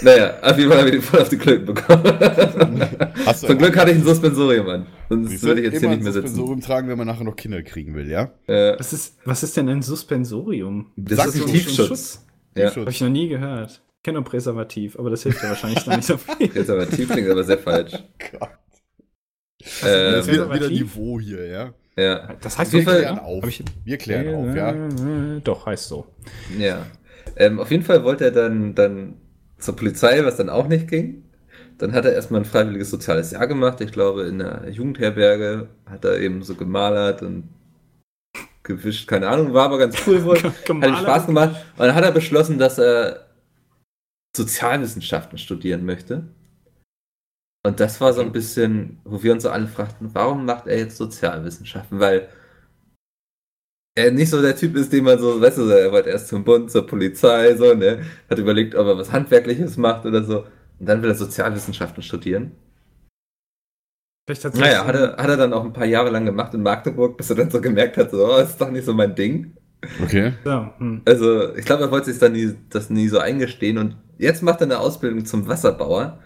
Äh. 0.00 0.04
Naja, 0.04 0.34
auf 0.42 0.58
jeden 0.58 0.68
Fall 0.70 0.78
habe 0.78 0.88
ich 0.88 0.94
den 0.96 1.02
voll 1.02 1.20
auf 1.20 1.28
die 1.28 1.38
Klöten 1.38 1.66
bekommen. 1.66 2.02
Hast 3.26 3.46
Zum 3.46 3.58
Glück 3.58 3.76
hatte 3.76 3.90
ich 3.92 3.96
ein 3.98 4.04
Suspensorium 4.04 4.68
an. 4.68 4.86
Sonst 5.08 5.42
würde 5.42 5.60
ich 5.62 5.72
jetzt 5.72 5.80
hier 5.80 5.88
nicht 5.88 6.00
mehr 6.02 6.08
ein 6.08 6.12
sitzen. 6.12 6.26
Suspensorium 6.28 6.60
tragen, 6.60 6.88
wenn 6.88 6.98
man 6.98 7.06
nachher 7.06 7.24
noch 7.24 7.36
Kinder 7.36 7.62
kriegen 7.62 7.94
will, 7.94 8.08
ja? 8.10 8.30
Äh, 8.46 8.78
Was 8.78 8.92
ist, 8.92 9.16
was 9.24 9.42
ist 9.42 9.56
denn 9.56 9.68
ein 9.68 9.82
Suspensorium? 9.82 10.92
das 10.96 11.18
Sag 11.18 11.28
ist 11.28 11.40
ein 11.42 11.46
Tiefschutz. 11.46 12.24
Ja. 12.56 12.74
Habe 12.74 12.90
ich 12.90 13.00
noch 13.00 13.08
nie 13.08 13.28
gehört. 13.28 13.82
Ich 13.98 14.02
kenne 14.02 14.18
nur 14.20 14.24
Präservativ, 14.24 14.98
aber 14.98 15.10
das 15.10 15.22
hilft 15.24 15.42
ja 15.42 15.48
wahrscheinlich 15.50 15.82
dann 15.84 15.96
nicht 15.96 16.06
so 16.06 16.16
viel. 16.38 16.48
Tief 16.48 17.08
klingt 17.10 17.28
aber 17.30 17.44
sehr 17.44 17.58
falsch. 17.58 17.92
Gott. 18.32 18.50
Ähm, 19.84 20.12
Das 20.12 20.26
ist 20.26 20.32
wieder, 20.32 20.44
wieder 20.44 20.46
Präservativ? 20.46 20.80
Niveau 20.96 21.20
hier, 21.20 21.46
ja? 21.46 21.74
ja. 21.96 22.34
Das 22.40 22.58
heißt 22.58 22.68
Auf 22.68 22.74
jeden 22.74 22.86
doch- 22.86 22.92
Fall- 22.92 23.00
Klären 23.02 23.18
auf. 23.18 23.48
Ich- 23.48 23.64
Wir 23.84 23.96
klären 23.98 24.34
auf, 24.34 24.54
ja? 24.56 24.70
Äh, 24.72 25.40
Doch, 25.42 25.66
heißt 25.66 25.88
so. 25.88 26.06
Ja. 26.58 26.86
Ähm, 27.36 27.58
auf 27.58 27.70
jeden 27.70 27.82
Fall 27.82 28.04
wollte 28.04 28.24
er 28.24 28.30
dann, 28.30 28.74
dann 28.74 29.14
zur 29.58 29.76
Polizei, 29.76 30.24
was 30.24 30.36
dann 30.36 30.48
auch 30.48 30.68
nicht 30.68 30.88
ging. 30.88 31.24
Dann 31.78 31.92
hat 31.92 32.04
er 32.04 32.14
erstmal 32.14 32.40
ein 32.40 32.46
freiwilliges 32.46 32.90
soziales 32.90 33.32
Jahr 33.32 33.46
gemacht. 33.46 33.80
Ich 33.80 33.92
glaube, 33.92 34.22
in 34.24 34.38
der 34.38 34.68
Jugendherberge 34.70 35.68
hat 35.84 36.04
er 36.04 36.18
eben 36.18 36.42
so 36.42 36.54
gemalert 36.54 37.22
und 37.22 37.48
gewischt, 38.62 39.08
keine 39.08 39.28
Ahnung, 39.28 39.52
war 39.52 39.66
aber 39.66 39.78
ganz 39.78 39.96
cool 40.06 40.24
wohl. 40.24 40.42
Hat 40.42 40.68
ihm 40.68 40.96
Spaß 40.96 41.26
gemacht. 41.26 41.64
Und 41.76 41.86
dann 41.86 41.94
hat 41.94 42.04
er 42.04 42.10
beschlossen, 42.10 42.58
dass 42.58 42.78
er 42.78 43.26
Sozialwissenschaften 44.36 45.38
studieren 45.38 45.86
möchte. 45.86 46.24
Und 47.64 47.80
das 47.80 48.00
war 48.00 48.12
so 48.12 48.22
ein 48.22 48.32
bisschen, 48.32 49.00
wo 49.04 49.22
wir 49.22 49.32
uns 49.32 49.42
so 49.42 49.50
alle 49.50 49.68
fragten, 49.68 50.10
warum 50.14 50.44
macht 50.44 50.66
er 50.66 50.78
jetzt 50.78 50.96
Sozialwissenschaften? 50.96 51.98
Weil 52.00 52.28
er 53.96 54.12
nicht 54.12 54.30
so 54.30 54.40
der 54.40 54.54
Typ 54.54 54.76
ist, 54.76 54.92
den 54.92 55.04
man 55.04 55.18
so, 55.18 55.40
weißt 55.40 55.58
du, 55.58 55.68
er 55.70 55.90
wollte 55.90 56.10
erst 56.10 56.28
zum 56.28 56.44
Bund, 56.44 56.70
zur 56.70 56.86
Polizei, 56.86 57.56
so, 57.56 57.74
ne? 57.74 58.02
Hat 58.30 58.38
überlegt, 58.38 58.74
ob 58.74 58.86
er 58.86 58.98
was 58.98 59.10
Handwerkliches 59.10 59.76
macht 59.78 60.04
oder 60.04 60.22
so. 60.22 60.40
Und 60.78 60.86
dann 60.88 61.02
will 61.02 61.10
er 61.10 61.14
Sozialwissenschaften 61.14 62.02
studieren. 62.02 62.52
Vielleicht 64.26 64.44
hat 64.44 64.54
Naja, 64.54 64.84
hat 64.84 64.94
er, 64.94 65.16
hat 65.16 65.28
er 65.28 65.36
dann 65.36 65.52
auch 65.54 65.64
ein 65.64 65.72
paar 65.72 65.86
Jahre 65.86 66.10
lang 66.10 66.26
gemacht 66.26 66.52
in 66.52 66.62
Magdeburg, 66.62 67.16
bis 67.16 67.30
er 67.30 67.36
dann 67.36 67.50
so 67.50 67.60
gemerkt 67.60 67.96
hat, 67.96 68.10
so, 68.10 68.26
oh, 68.26 68.36
das 68.36 68.50
ist 68.50 68.60
doch 68.60 68.70
nicht 68.70 68.84
so 68.84 68.92
mein 68.92 69.14
Ding. 69.14 69.56
Okay. 70.02 70.32
So, 70.44 70.68
hm. 70.78 71.02
Also, 71.06 71.54
ich 71.54 71.64
glaube, 71.64 71.84
er 71.84 71.90
wollte 71.90 72.10
sich 72.10 72.18
dann 72.18 72.32
nie, 72.32 72.54
das 72.68 72.90
nie 72.90 73.08
so 73.08 73.18
eingestehen 73.18 73.78
und 73.78 73.96
jetzt 74.18 74.42
macht 74.42 74.60
er 74.60 74.64
eine 74.64 74.78
Ausbildung 74.78 75.24
zum 75.24 75.48
Wasserbauer 75.48 76.18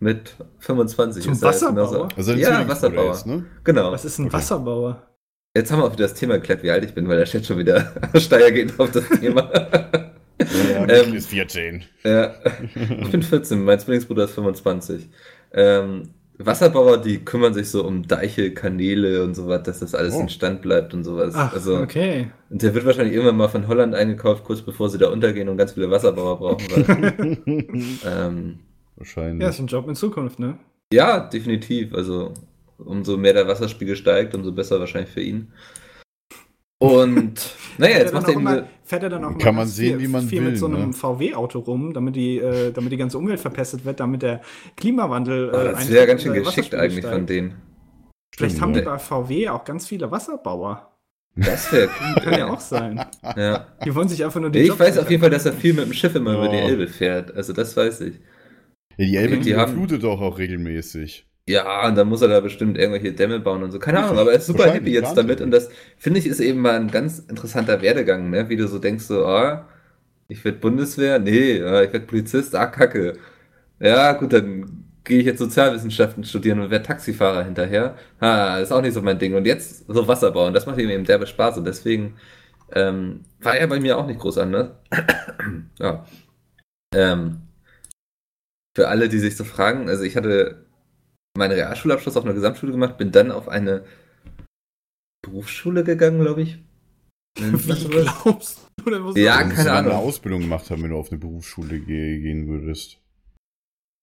mit 0.00 0.34
25. 0.60 1.24
Zum 1.24 1.34
er 1.34 1.42
Wasserbauer? 1.42 2.08
Also 2.16 2.32
ein 2.32 2.38
ja, 2.38 2.66
Wasserbauer. 2.66 3.12
Ist, 3.12 3.26
ne? 3.26 3.44
Genau. 3.64 3.92
Was 3.92 4.04
ist 4.04 4.18
ein 4.18 4.26
Okay. 4.26 4.34
Wasserbauer? 4.34 5.02
Jetzt 5.56 5.72
haben 5.72 5.80
wir 5.80 5.86
auch 5.86 5.92
wieder 5.92 6.04
das 6.04 6.14
Thema 6.14 6.34
geklärt, 6.36 6.62
wie 6.62 6.70
alt 6.70 6.84
ich 6.84 6.94
bin, 6.94 7.08
weil 7.08 7.16
der 7.16 7.26
Chat 7.26 7.46
schon 7.46 7.58
wieder 7.58 7.92
steil 8.16 8.52
geht 8.52 8.78
auf 8.78 8.90
das 8.90 9.08
Thema. 9.08 9.50
Ja, 9.52 9.78
Ähm, 10.88 11.14
ist 11.14 11.30
14. 11.30 11.82
ja, 12.04 12.32
ich 13.02 13.10
bin 13.10 13.22
14, 13.22 13.64
mein 13.64 13.78
Zwillingsbruder 13.80 14.24
ist 14.24 14.32
25. 14.34 15.08
Ähm, 15.52 16.10
Wasserbauer, 16.38 16.98
die 16.98 17.18
kümmern 17.24 17.52
sich 17.52 17.68
so 17.68 17.84
um 17.84 18.06
Deiche, 18.06 18.54
Kanäle 18.54 19.24
und 19.24 19.34
sowas, 19.34 19.64
dass 19.64 19.80
das 19.80 19.94
alles 19.96 20.14
Oh. 20.14 20.20
in 20.20 20.28
Stand 20.28 20.62
bleibt 20.62 20.94
und 20.94 21.02
sowas. 21.02 21.34
Ach, 21.36 21.52
also, 21.52 21.78
okay. 21.78 22.28
und 22.50 22.62
der 22.62 22.72
wird 22.74 22.86
wahrscheinlich 22.86 23.14
irgendwann 23.14 23.36
mal 23.36 23.48
von 23.48 23.66
Holland 23.66 23.96
eingekauft, 23.96 24.44
kurz 24.44 24.62
bevor 24.62 24.88
sie 24.88 24.98
da 24.98 25.08
untergehen 25.08 25.48
und 25.48 25.56
ganz 25.56 25.72
viele 25.72 25.90
Wasserbauer 25.90 26.38
brauchen. 26.38 26.66
Weil, 26.70 27.38
ähm, 28.06 28.58
Wahrscheinlich. 28.96 29.42
Ja, 29.42 29.48
ist 29.48 29.58
ein 29.58 29.66
Job 29.66 29.88
in 29.88 29.96
Zukunft, 29.96 30.38
ne? 30.38 30.56
ja, 30.92 31.20
definitiv. 31.28 31.92
Also, 31.92 32.32
umso 32.78 33.16
mehr 33.16 33.32
der 33.32 33.46
Wasserspiegel 33.46 33.96
steigt, 33.96 34.34
umso 34.34 34.52
besser 34.52 34.80
wahrscheinlich 34.80 35.10
für 35.10 35.22
ihn. 35.22 35.52
Und, 36.80 37.54
naja, 37.78 37.98
jetzt 37.98 38.14
macht 38.14 38.28
er 38.28 38.34
immer, 38.34 38.68
fährt 38.84 39.02
er 39.02 39.10
dann 39.10 39.24
auch 39.24 39.36
Kann 39.38 39.54
man 39.54 39.64
ganz 39.64 39.76
sehen, 39.76 39.98
viel, 39.98 40.08
wie 40.08 40.12
man 40.12 40.28
viel 40.28 40.42
will, 40.42 40.50
mit 40.50 40.58
so 40.58 40.66
einem 40.66 40.88
ne? 40.88 40.92
VW-Auto 40.92 41.58
rum, 41.60 41.92
damit 41.92 42.16
die, 42.16 42.38
äh, 42.38 42.72
damit 42.72 42.92
die 42.92 42.96
ganze 42.96 43.18
Umwelt 43.18 43.40
verpestet 43.40 43.84
wird, 43.84 44.00
damit 44.00 44.22
der 44.22 44.40
Klimawandel. 44.76 45.50
Oh, 45.52 45.56
äh, 45.56 45.64
das 45.72 45.90
wäre 45.90 46.06
ganz 46.06 46.22
schön 46.22 46.34
geschickt 46.34 46.74
eigentlich 46.74 47.00
steigt. 47.00 47.14
von 47.14 47.26
denen. 47.26 47.62
Vielleicht 48.34 48.56
Stimmt, 48.56 48.62
haben 48.62 48.74
die 48.74 48.82
bei 48.82 48.98
VW 48.98 49.48
auch 49.48 49.64
ganz 49.64 49.86
viele 49.86 50.10
Wasserbauer. 50.10 50.92
Das 51.34 51.72
wäre 51.72 51.88
gut. 51.88 52.22
Kann 52.22 52.38
ja 52.38 52.50
auch 52.52 52.60
sein. 52.60 53.04
Ja. 53.36 53.66
Die 53.84 53.94
wollen 53.94 54.08
sich 54.08 54.24
einfach 54.24 54.40
nur 54.40 54.50
die 54.50 54.60
Ich 54.60 54.68
Jobs 54.68 54.80
weiß 54.80 54.98
auf 54.98 55.10
jeden 55.10 55.20
Fall, 55.20 55.30
dass 55.30 55.46
er 55.46 55.52
viel 55.52 55.72
mit 55.72 55.86
dem 55.86 55.92
Schiff 55.92 56.14
immer 56.14 56.34
über 56.34 56.48
die. 56.48 56.56
Elbe 56.56 56.86
fährt. 56.86 57.34
Also 57.34 57.52
das 57.52 57.76
weiß 57.76 58.02
ich. 58.02 58.20
Ja, 58.96 59.06
die 59.06 59.16
Elbe 59.16 59.38
Die 59.38 59.52
die 59.52 59.54
flutet 59.54 60.02
doch 60.02 60.20
auch 60.20 60.38
regelmäßig. 60.38 61.27
Ja, 61.48 61.88
und 61.88 61.96
dann 61.96 62.08
muss 62.10 62.20
er 62.20 62.28
da 62.28 62.40
bestimmt 62.40 62.76
irgendwelche 62.76 63.14
Dämme 63.14 63.40
bauen 63.40 63.62
und 63.62 63.70
so. 63.72 63.78
Keine 63.78 64.00
Ahnung, 64.04 64.18
aber 64.18 64.32
er 64.32 64.38
ist 64.38 64.46
super 64.46 64.70
happy 64.70 64.92
jetzt 64.92 65.16
damit. 65.16 65.40
Und 65.40 65.50
das, 65.50 65.70
finde 65.96 66.20
ich, 66.20 66.26
ist 66.26 66.40
eben 66.40 66.60
mal 66.60 66.74
ein 66.74 66.90
ganz 66.90 67.20
interessanter 67.20 67.80
Werdegang, 67.80 68.28
ne? 68.28 68.50
Wie 68.50 68.56
du 68.56 68.68
so 68.68 68.78
denkst, 68.78 69.04
so, 69.04 69.24
ah, 69.24 69.66
ich 70.28 70.44
werde 70.44 70.58
Bundeswehr? 70.58 71.18
Nee, 71.18 71.62
ah, 71.62 71.82
ich 71.82 71.92
werde 71.94 72.06
Polizist? 72.06 72.54
Ah, 72.54 72.66
kacke. 72.66 73.14
Ja, 73.80 74.12
gut, 74.12 74.34
dann 74.34 74.84
gehe 75.04 75.20
ich 75.20 75.24
jetzt 75.24 75.38
Sozialwissenschaften 75.38 76.22
studieren 76.24 76.60
und 76.60 76.70
werde 76.70 76.84
Taxifahrer 76.84 77.44
hinterher. 77.44 77.96
Ah, 78.20 78.58
ist 78.58 78.70
auch 78.70 78.82
nicht 78.82 78.92
so 78.92 79.00
mein 79.00 79.18
Ding. 79.18 79.34
Und 79.34 79.46
jetzt 79.46 79.86
so 79.88 80.06
Wasserbau. 80.06 80.48
Und 80.48 80.54
das 80.54 80.66
macht 80.66 80.78
ihm 80.78 80.90
eben 80.90 81.04
derbe 81.04 81.26
Spaß. 81.26 81.56
Und 81.56 81.64
deswegen 81.64 82.16
ähm, 82.72 83.24
war 83.40 83.56
er 83.56 83.68
bei 83.68 83.80
mir 83.80 83.96
auch 83.96 84.06
nicht 84.06 84.20
groß 84.20 84.36
anders. 84.36 84.72
ja. 85.78 86.04
Ähm, 86.94 87.40
für 88.76 88.88
alle, 88.88 89.08
die 89.08 89.18
sich 89.18 89.36
so 89.36 89.44
fragen, 89.44 89.88
also 89.88 90.04
ich 90.04 90.16
hatte 90.16 90.67
meinen 91.38 91.52
Realschulabschluss 91.52 92.16
auf 92.16 92.24
einer 92.24 92.34
Gesamtschule 92.34 92.72
gemacht, 92.72 92.98
bin 92.98 93.10
dann 93.12 93.30
auf 93.30 93.48
eine 93.48 93.84
Berufsschule 95.22 95.84
gegangen, 95.84 96.20
glaube 96.20 96.42
ich. 96.42 96.58
Wie 97.38 97.88
glaubst 98.24 98.60
du 98.84 98.90
denn, 98.90 99.04
wo 99.04 99.12
Ja, 99.12 99.42
Du 99.42 99.50
keine 99.50 99.54
dann 99.54 99.68
eine 99.68 99.90
Ahnung. 99.94 100.08
Ausbildung 100.08 100.40
gemacht 100.42 100.70
haben, 100.70 100.82
wenn 100.82 100.90
du 100.90 100.98
auf 100.98 101.10
eine 101.10 101.18
Berufsschule 101.18 101.78
ge 101.80 102.20
gehen 102.20 102.48
würdest. 102.48 102.98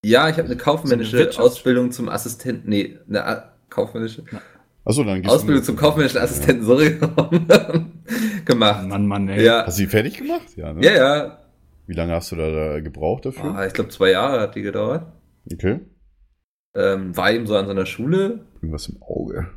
Ja, 0.05 0.29
ich 0.29 0.37
habe 0.37 0.47
eine 0.47 0.57
kaufmännische 0.57 1.17
So 1.17 1.39
eine 1.41 1.49
Ausbildung 1.49 1.91
zum 1.91 2.09
Assistenten, 2.09 2.69
nee, 2.69 2.97
eine 3.09 3.25
A 3.25 3.51
kaufmännische 3.69 4.23
Achso, 4.85 5.03
dann 5.03 5.21
gehst 5.21 5.31
du 5.31 5.35
Ausbildung 5.35 5.63
zum 5.63 5.75
kaufmännischen 5.75 6.19
Assistenten, 6.19 6.63
sorry, 6.63 6.91
gemacht. 8.45 8.87
Mann, 8.87 9.07
Mann, 9.07 9.27
ey. 9.29 9.43
Ja, 9.43 9.65
Hast 9.65 9.79
du 9.79 9.83
die 9.83 9.89
fertig 9.89 10.17
gemacht? 10.17 10.55
Ja, 10.55 10.73
ne? 10.73 10.85
ja, 10.85 10.93
ja. 10.93 11.39
Wie 11.87 11.93
lange 11.93 12.13
hast 12.13 12.31
du 12.31 12.35
da, 12.35 12.51
da 12.51 12.79
gebraucht 12.79 13.25
dafür? 13.25 13.55
Ah, 13.55 13.65
ich 13.65 13.73
glaube, 13.73 13.89
zwei 13.89 14.11
Jahre 14.11 14.39
hat 14.41 14.55
die 14.55 14.61
gedauert. 14.61 15.07
Okay. 15.51 15.79
Ähm, 16.75 17.15
war 17.15 17.31
eben 17.31 17.47
so 17.47 17.55
an 17.55 17.65
so 17.65 17.71
einer 17.71 17.85
Schule 17.85 18.41
Irgendwas 18.61 18.87
im 18.89 19.01
Auge. 19.01 19.47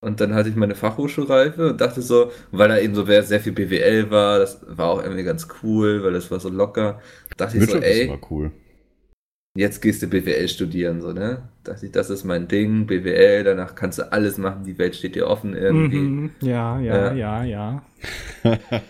Und 0.00 0.20
dann 0.20 0.34
hatte 0.34 0.48
ich 0.48 0.56
meine 0.56 0.74
Fachhochschulreife 0.74 1.70
und 1.70 1.80
dachte 1.80 2.02
so, 2.02 2.30
weil 2.50 2.68
da 2.68 2.78
eben 2.78 2.94
so 2.94 3.04
sehr 3.04 3.22
sehr 3.22 3.40
viel 3.40 3.52
BWL 3.52 4.10
war, 4.10 4.38
das 4.40 4.60
war 4.68 4.88
auch 4.90 5.02
irgendwie 5.02 5.22
ganz 5.24 5.46
cool, 5.62 6.02
weil 6.02 6.12
das 6.12 6.30
war 6.30 6.40
so 6.40 6.48
locker. 6.48 7.00
Dachte 7.36 7.58
ich 7.58 7.66
so, 7.66 7.78
ey, 7.78 8.06
immer 8.06 8.18
cool. 8.30 8.52
jetzt 9.56 9.80
gehst 9.82 10.02
du 10.02 10.08
BWL 10.08 10.48
studieren, 10.48 11.00
so, 11.00 11.12
ne? 11.12 11.48
Dachte 11.64 11.86
ich, 11.86 11.92
das 11.92 12.10
ist 12.10 12.24
mein 12.24 12.48
Ding, 12.48 12.86
BWL, 12.86 13.44
danach 13.44 13.74
kannst 13.74 13.98
du 13.98 14.10
alles 14.12 14.38
machen, 14.38 14.64
die 14.64 14.78
Welt 14.78 14.96
steht 14.96 15.14
dir 15.14 15.26
offen 15.28 15.54
irgendwie. 15.54 15.98
Mhm. 15.98 16.30
Ja, 16.40 16.80
ja, 16.80 17.12
Ja. 17.12 17.12
ja, 17.12 17.44
ja. 17.44 17.82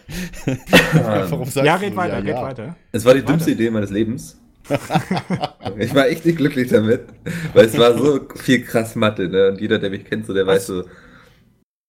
Warum 0.93 1.49
sagst 1.51 1.57
Ja, 1.67 1.79
du 1.79 1.85
red 1.87 1.97
weiter, 1.97 2.19
ja, 2.19 2.19
red 2.21 2.39
ja? 2.39 2.43
weiter. 2.43 2.77
Es 2.93 3.05
war 3.05 3.15
die 3.15 3.25
dümmste 3.25 3.51
Weiter. 3.51 3.61
Idee 3.61 3.71
meines 3.71 3.91
Lebens. 3.91 4.42
ich 5.79 5.95
war 5.95 6.07
echt 6.09 6.25
nicht 6.25 6.39
glücklich 6.39 6.69
damit, 6.71 7.03
weil 7.55 7.67
es 7.67 7.77
war 7.79 7.97
so 7.99 8.21
viel 8.37 8.63
krass 8.65 8.95
Mathe, 8.95 9.29
ne? 9.29 9.49
Und 9.51 9.61
jeder, 9.61 9.79
der 9.79 9.91
mich 9.91 10.05
kennt, 10.05 10.27
so, 10.27 10.33
der 10.35 10.47
Was? 10.47 10.57
weiß 10.57 10.67
so, 10.69 10.85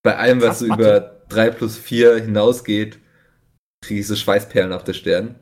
bei 0.04 0.18
allem, 0.18 0.40
was 0.42 0.48
Krass 0.48 0.60
so 0.60 0.68
Mathe? 0.68 0.82
über 0.82 1.00
3 1.30 1.50
plus 1.52 1.78
4 1.78 2.18
hinausgeht, 2.24 3.00
kriege 3.86 4.00
ich 4.02 4.08
so 4.08 4.16
Schweißperlen 4.16 4.74
auf 4.74 4.84
der 4.84 4.94
Stirn. 4.94 5.36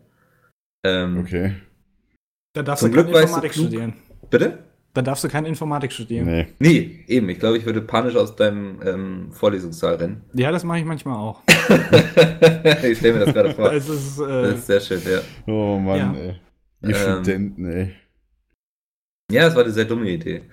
Ähm, 0.85 1.19
Okay. 1.19 1.55
Da 2.53 2.63
darfst 2.63 2.83
Zum 2.83 2.91
du 2.91 2.97
keine 2.97 3.09
Glück 3.11 3.21
Informatik 3.21 3.51
klug. 3.53 3.65
studieren. 3.67 3.93
Bitte? 4.29 4.57
Da 4.93 5.01
darfst 5.01 5.23
du 5.23 5.29
keine 5.29 5.47
Informatik 5.47 5.93
studieren. 5.93 6.25
Nee. 6.25 6.47
Nee, 6.59 7.05
eben. 7.07 7.29
Ich 7.29 7.39
glaube, 7.39 7.57
ich 7.57 7.65
würde 7.65 7.79
panisch 7.81 8.17
aus 8.17 8.35
deinem 8.35 8.81
ähm, 8.85 9.31
Vorlesungssaal 9.31 9.95
rennen. 9.95 10.21
Ja, 10.33 10.51
das 10.51 10.65
mache 10.65 10.79
ich 10.79 10.85
manchmal 10.85 11.15
auch. 11.15 11.41
ich 12.83 12.97
stelle 12.97 13.13
mir 13.19 13.25
das 13.25 13.33
gerade 13.33 13.53
vor. 13.53 13.71
Es 13.73 13.87
ist, 13.87 14.19
Das 14.19 14.27
äh, 14.27 14.53
ist 14.53 14.67
sehr 14.67 14.81
schön, 14.81 15.01
ja. 15.09 15.21
Oh 15.47 15.77
Mann, 15.79 15.97
Ja. 15.97 16.13
ey. 16.13 16.35
Ihr 16.83 16.95
Ähm, 16.95 17.23
Studenten, 17.23 17.65
ey. 17.65 17.95
Ja, 19.31 19.47
es 19.47 19.55
war 19.55 19.63
eine 19.63 19.71
sehr 19.71 19.85
dumme 19.85 20.09
Idee. 20.09 20.43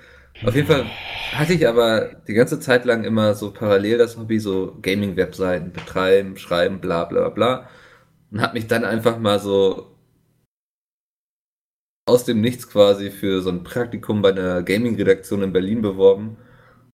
Auf 0.44 0.54
jeden 0.54 0.68
Fall 0.68 0.84
hatte 1.32 1.52
ich 1.52 1.66
aber 1.66 2.22
die 2.28 2.34
ganze 2.34 2.60
Zeit 2.60 2.84
lang 2.84 3.04
immer 3.04 3.34
so 3.34 3.52
parallel 3.52 3.98
das 3.98 4.16
Hobby, 4.16 4.38
so 4.38 4.78
Gaming-Webseiten 4.82 5.72
betreiben, 5.72 6.36
schreiben, 6.36 6.80
bla 6.80 7.04
bla 7.04 7.28
bla. 7.28 7.68
Und 8.30 8.40
habe 8.40 8.54
mich 8.54 8.66
dann 8.68 8.84
einfach 8.84 9.18
mal 9.18 9.40
so 9.40 9.96
aus 12.06 12.24
dem 12.24 12.40
Nichts 12.40 12.68
quasi 12.70 13.10
für 13.10 13.42
so 13.42 13.50
ein 13.50 13.64
Praktikum 13.64 14.22
bei 14.22 14.30
einer 14.30 14.62
Gaming-Redaktion 14.62 15.42
in 15.42 15.52
Berlin 15.52 15.82
beworben. 15.82 16.36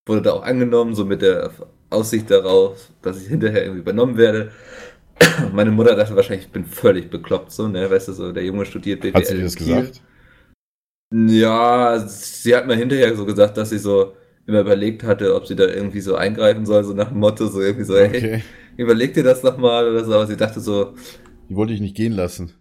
Wurde 0.06 0.22
da 0.22 0.32
auch 0.32 0.42
angenommen, 0.44 0.94
so 0.94 1.04
mit 1.04 1.22
der 1.22 1.52
Aussicht 1.90 2.30
darauf, 2.30 2.90
dass 3.02 3.20
ich 3.22 3.28
hinterher 3.28 3.62
irgendwie 3.62 3.80
übernommen 3.82 4.16
werde. 4.16 4.52
Meine 5.52 5.70
Mutter 5.70 5.94
dachte 5.96 6.16
wahrscheinlich, 6.16 6.46
ich 6.46 6.52
bin 6.52 6.64
völlig 6.64 7.10
bekloppt, 7.10 7.50
so, 7.52 7.68
ne? 7.68 7.90
Weißt 7.90 8.08
du, 8.08 8.12
so, 8.12 8.32
der 8.32 8.44
Junge 8.44 8.64
studiert 8.66 9.00
BWL. 9.00 9.14
Hat 9.14 9.26
sie 9.26 9.36
dir 9.36 9.42
das 9.44 9.56
gesagt? 9.56 10.02
Ja, 11.12 11.98
sie 12.06 12.56
hat 12.56 12.66
mir 12.66 12.74
hinterher 12.76 13.14
so 13.14 13.24
gesagt, 13.24 13.56
dass 13.56 13.70
sie 13.70 13.78
so 13.78 14.14
immer 14.46 14.60
überlegt 14.60 15.04
hatte, 15.04 15.34
ob 15.34 15.46
sie 15.46 15.54
da 15.56 15.66
irgendwie 15.66 16.00
so 16.00 16.16
eingreifen 16.16 16.66
soll, 16.66 16.82
so 16.84 16.92
nach 16.92 17.08
dem 17.08 17.18
Motto, 17.20 17.46
so 17.46 17.60
irgendwie 17.60 17.84
so, 17.84 17.96
hey, 17.96 18.08
Okay. 18.08 18.42
überleg 18.76 19.14
dir 19.14 19.22
das 19.22 19.40
doch 19.40 19.56
mal 19.56 19.88
oder 19.88 20.04
so, 20.04 20.12
aber 20.14 20.26
sie 20.26 20.36
dachte 20.36 20.60
so, 20.60 20.94
Die 21.48 21.54
wollte 21.56 21.72
ich 21.72 21.80
nicht 21.80 21.96
gehen 21.96 22.12
lassen. 22.12 22.52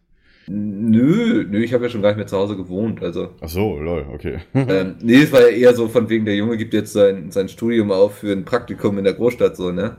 nö, 0.47 1.45
nö, 1.49 1.59
ich 1.63 1.73
habe 1.73 1.85
ja 1.85 1.89
schon 1.89 2.01
gar 2.01 2.09
nicht 2.09 2.17
mehr 2.17 2.27
zu 2.27 2.37
Hause 2.37 2.55
gewohnt, 2.55 3.01
also. 3.01 3.29
Ach 3.41 3.49
so, 3.49 3.79
lol, 3.79 4.05
okay. 4.13 4.39
ähm, 4.53 4.97
nee, 5.01 5.23
es 5.23 5.31
war 5.31 5.41
ja 5.41 5.47
eher 5.47 5.73
so 5.73 5.87
von 5.89 6.07
wegen, 6.09 6.25
der 6.25 6.35
Junge 6.35 6.57
gibt 6.57 6.73
jetzt 6.73 6.93
sein, 6.93 7.31
sein 7.31 7.49
Studium 7.49 7.91
auf 7.91 8.19
für 8.19 8.31
ein 8.31 8.45
Praktikum 8.45 8.97
in 8.97 9.03
der 9.05 9.13
Großstadt, 9.13 9.57
so, 9.57 9.71
ne? 9.71 9.97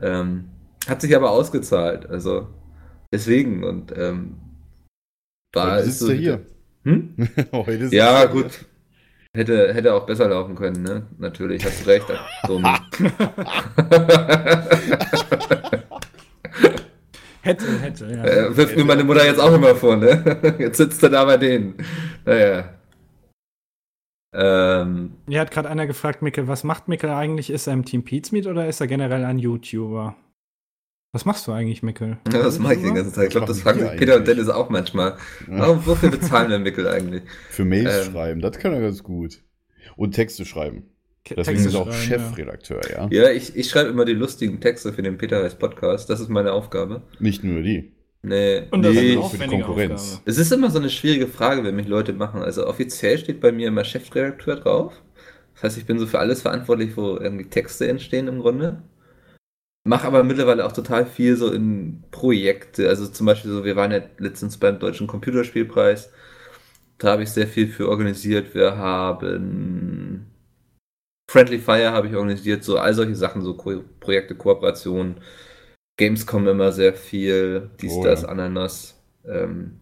Ähm, 0.00 0.46
hat 0.88 1.00
sich 1.00 1.14
aber 1.16 1.30
ausgezahlt, 1.30 2.06
also 2.08 2.48
deswegen 3.12 3.64
und 3.64 3.92
ähm, 3.96 4.36
da 5.52 5.72
Heute 5.72 5.78
ist 5.80 5.86
sitzt 5.86 6.00
so 6.00 6.08
er 6.10 6.14
hier. 6.16 6.46
Hm? 6.84 7.14
Heute 7.52 7.78
sitzt 7.82 7.92
Ja, 7.92 8.20
hier. 8.20 8.28
gut. 8.28 8.66
Hätte, 9.36 9.74
hätte 9.74 9.94
auch 9.94 10.06
besser 10.06 10.28
laufen 10.28 10.54
können, 10.54 10.82
ne? 10.82 11.06
Natürlich, 11.18 11.64
hast 11.64 11.84
du 11.84 11.90
recht. 11.90 12.06
So, 12.46 12.60
Hätte, 17.42 17.66
hätte, 17.80 18.06
ja. 18.06 18.24
äh, 18.24 18.56
wirft 18.56 18.74
mir 18.76 18.84
meine 18.86 19.04
Mutter 19.04 19.26
jetzt 19.26 19.38
auch 19.40 19.52
immer 19.52 19.74
vor, 19.74 19.96
ne? 19.96 20.54
Jetzt 20.58 20.78
sitzt 20.78 21.02
er 21.02 21.10
da 21.10 21.24
bei 21.26 21.36
denen. 21.36 21.74
Naja. 22.24 22.72
Ähm, 24.32 25.12
Mir 25.26 25.40
hat 25.40 25.50
gerade 25.50 25.68
einer 25.68 25.86
gefragt, 25.86 26.22
Mikkel, 26.22 26.48
was 26.48 26.64
macht 26.64 26.88
Mikkel 26.88 27.10
eigentlich? 27.10 27.50
Ist 27.50 27.66
er 27.66 27.74
im 27.74 27.84
Team 27.84 28.02
Pizmeet 28.02 28.46
oder 28.46 28.66
ist 28.66 28.80
er 28.80 28.86
generell 28.86 29.24
ein 29.26 29.38
YouTuber? 29.38 30.16
Was 31.14 31.24
machst 31.24 31.46
du 31.46 31.52
eigentlich, 31.52 31.82
Mikkel? 31.84 32.18
ja, 32.30 32.42
das 32.42 32.58
mache 32.58 32.74
ich 32.74 32.82
den 32.82 32.94
ganzen 32.96 33.14
Tag. 33.14 33.24
Ich 33.24 33.30
glaube, 33.30 33.48
Was 33.48 33.56
das 33.58 33.64
machen 33.64 33.78
fragen 33.78 33.90
sich 33.92 34.00
Peter 34.00 34.16
und? 34.16 34.26
Dennis 34.28 34.48
auch 34.48 34.68
manchmal. 34.68 35.12
Ja. 35.48 35.60
Warum, 35.60 35.86
wofür 35.86 36.10
bezahlen 36.10 36.50
wir 36.50 36.58
Mickel 36.58 36.88
eigentlich? 36.88 37.22
Für 37.50 37.64
Mails 37.64 38.06
Ähm. 38.08 38.12
schreiben, 38.12 38.40
das 38.40 38.58
kann 38.58 38.72
er 38.74 38.80
ganz 38.80 39.02
gut. 39.02 39.40
Und 39.96 40.12
Texte 40.12 40.44
schreiben. 40.44 40.82
Deswegen 41.30 41.44
Texte 41.56 41.68
ist 41.68 41.74
er 41.74 41.80
auch. 41.82 41.92
Chefredakteur, 41.92 42.80
ja. 42.90 43.08
Ja, 43.10 43.30
ich, 43.30 43.56
ich 43.56 43.70
schreibe 43.70 43.90
immer 43.90 44.04
die 44.04 44.12
lustigen 44.12 44.60
Texte 44.60 44.92
für 44.92 45.02
den 45.02 45.16
Peter 45.16 45.42
Reis 45.42 45.54
Podcast. 45.54 46.10
Das 46.10 46.20
ist 46.20 46.28
meine 46.28 46.52
Aufgabe. 46.52 47.02
Nicht 47.20 47.44
nur 47.44 47.62
die. 47.62 47.92
Nee, 48.22 48.64
Und 48.72 48.82
das 48.82 48.94
nee. 48.94 49.14
ist 49.14 49.26
für 49.30 49.42
eine 49.42 49.52
die 49.56 49.62
Konkurrenz. 49.62 50.02
Aufgabe. 50.14 50.22
Es 50.30 50.38
ist 50.38 50.50
immer 50.52 50.70
so 50.70 50.78
eine 50.78 50.90
schwierige 50.90 51.28
Frage, 51.28 51.62
wenn 51.62 51.76
mich 51.76 51.86
Leute 51.86 52.12
machen. 52.12 52.42
Also 52.42 52.66
offiziell 52.66 53.18
steht 53.18 53.40
bei 53.40 53.52
mir 53.52 53.68
immer 53.68 53.84
Chefredakteur 53.84 54.56
drauf. 54.56 54.94
Das 55.54 55.62
heißt, 55.62 55.78
ich 55.78 55.86
bin 55.86 55.98
so 55.98 56.06
für 56.06 56.18
alles 56.18 56.42
verantwortlich, 56.42 56.96
wo 56.96 57.16
irgendwie 57.18 57.44
Texte 57.44 57.86
entstehen 57.86 58.26
im 58.26 58.40
Grunde. 58.40 58.82
Mach 59.86 60.04
aber 60.04 60.24
mittlerweile 60.24 60.64
auch 60.64 60.72
total 60.72 61.04
viel 61.04 61.36
so 61.36 61.52
in 61.52 62.04
Projekte. 62.10 62.88
Also 62.88 63.06
zum 63.06 63.26
Beispiel 63.26 63.50
so, 63.50 63.64
wir 63.64 63.76
waren 63.76 63.92
ja 63.92 64.00
letztens 64.18 64.56
beim 64.56 64.78
Deutschen 64.78 65.06
Computerspielpreis. 65.06 66.10
Da 66.98 67.12
habe 67.12 67.22
ich 67.24 67.30
sehr 67.30 67.46
viel 67.46 67.68
für 67.68 67.88
organisiert. 67.88 68.54
Wir 68.54 68.76
haben 68.76 70.26
Friendly 71.30 71.58
Fire 71.58 71.90
habe 71.92 72.08
ich 72.08 72.14
organisiert, 72.14 72.64
so 72.64 72.78
all 72.78 72.94
solche 72.94 73.16
Sachen, 73.16 73.42
so 73.42 73.54
Ko 73.54 73.82
Projekte, 74.00 74.34
Kooperationen. 74.34 75.20
Gamescom 75.96 76.48
immer 76.48 76.72
sehr 76.72 76.94
viel, 76.94 77.70
dies, 77.80 77.92
Oh, 77.92 78.04
das, 78.04 78.22
ja. 78.22 78.28
Ananas. 78.28 79.00
Ähm, 79.26 79.80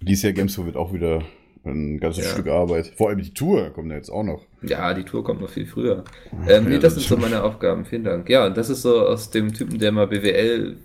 Dieses 0.00 0.22
Jahr 0.22 0.32
Gamescom 0.32 0.66
wird 0.66 0.76
auch 0.76 0.92
wieder 0.92 1.24
ein 1.64 1.98
ganzes 2.00 2.24
Ja. 2.24 2.30
Stück 2.32 2.48
Arbeit. 2.48 2.86
Vor 2.96 3.08
allem 3.10 3.18
die 3.20 3.34
Tour 3.34 3.70
kommt 3.70 3.90
ja 3.90 3.96
jetzt 3.96 4.10
auch 4.10 4.22
noch. 4.24 4.46
Ja, 4.62 4.94
die 4.94 5.04
Tour 5.04 5.22
kommt 5.24 5.40
noch 5.40 5.50
viel 5.50 5.66
früher. 5.66 6.04
Ähm, 6.48 6.64
nee, 6.68 6.78
das 6.78 6.94
sind 6.94 7.06
so 7.06 7.16
meine 7.16 7.42
Aufgaben. 7.42 7.84
Vielen 7.84 8.04
Dank. 8.04 8.28
Ja, 8.28 8.46
und 8.46 8.56
das 8.56 8.70
ist 8.70 8.82
so 8.82 9.00
aus 9.06 9.30
dem 9.30 9.52
Typen, 9.52 9.78
der 9.78 9.92
mal 9.92 10.06
BWL 10.06 10.76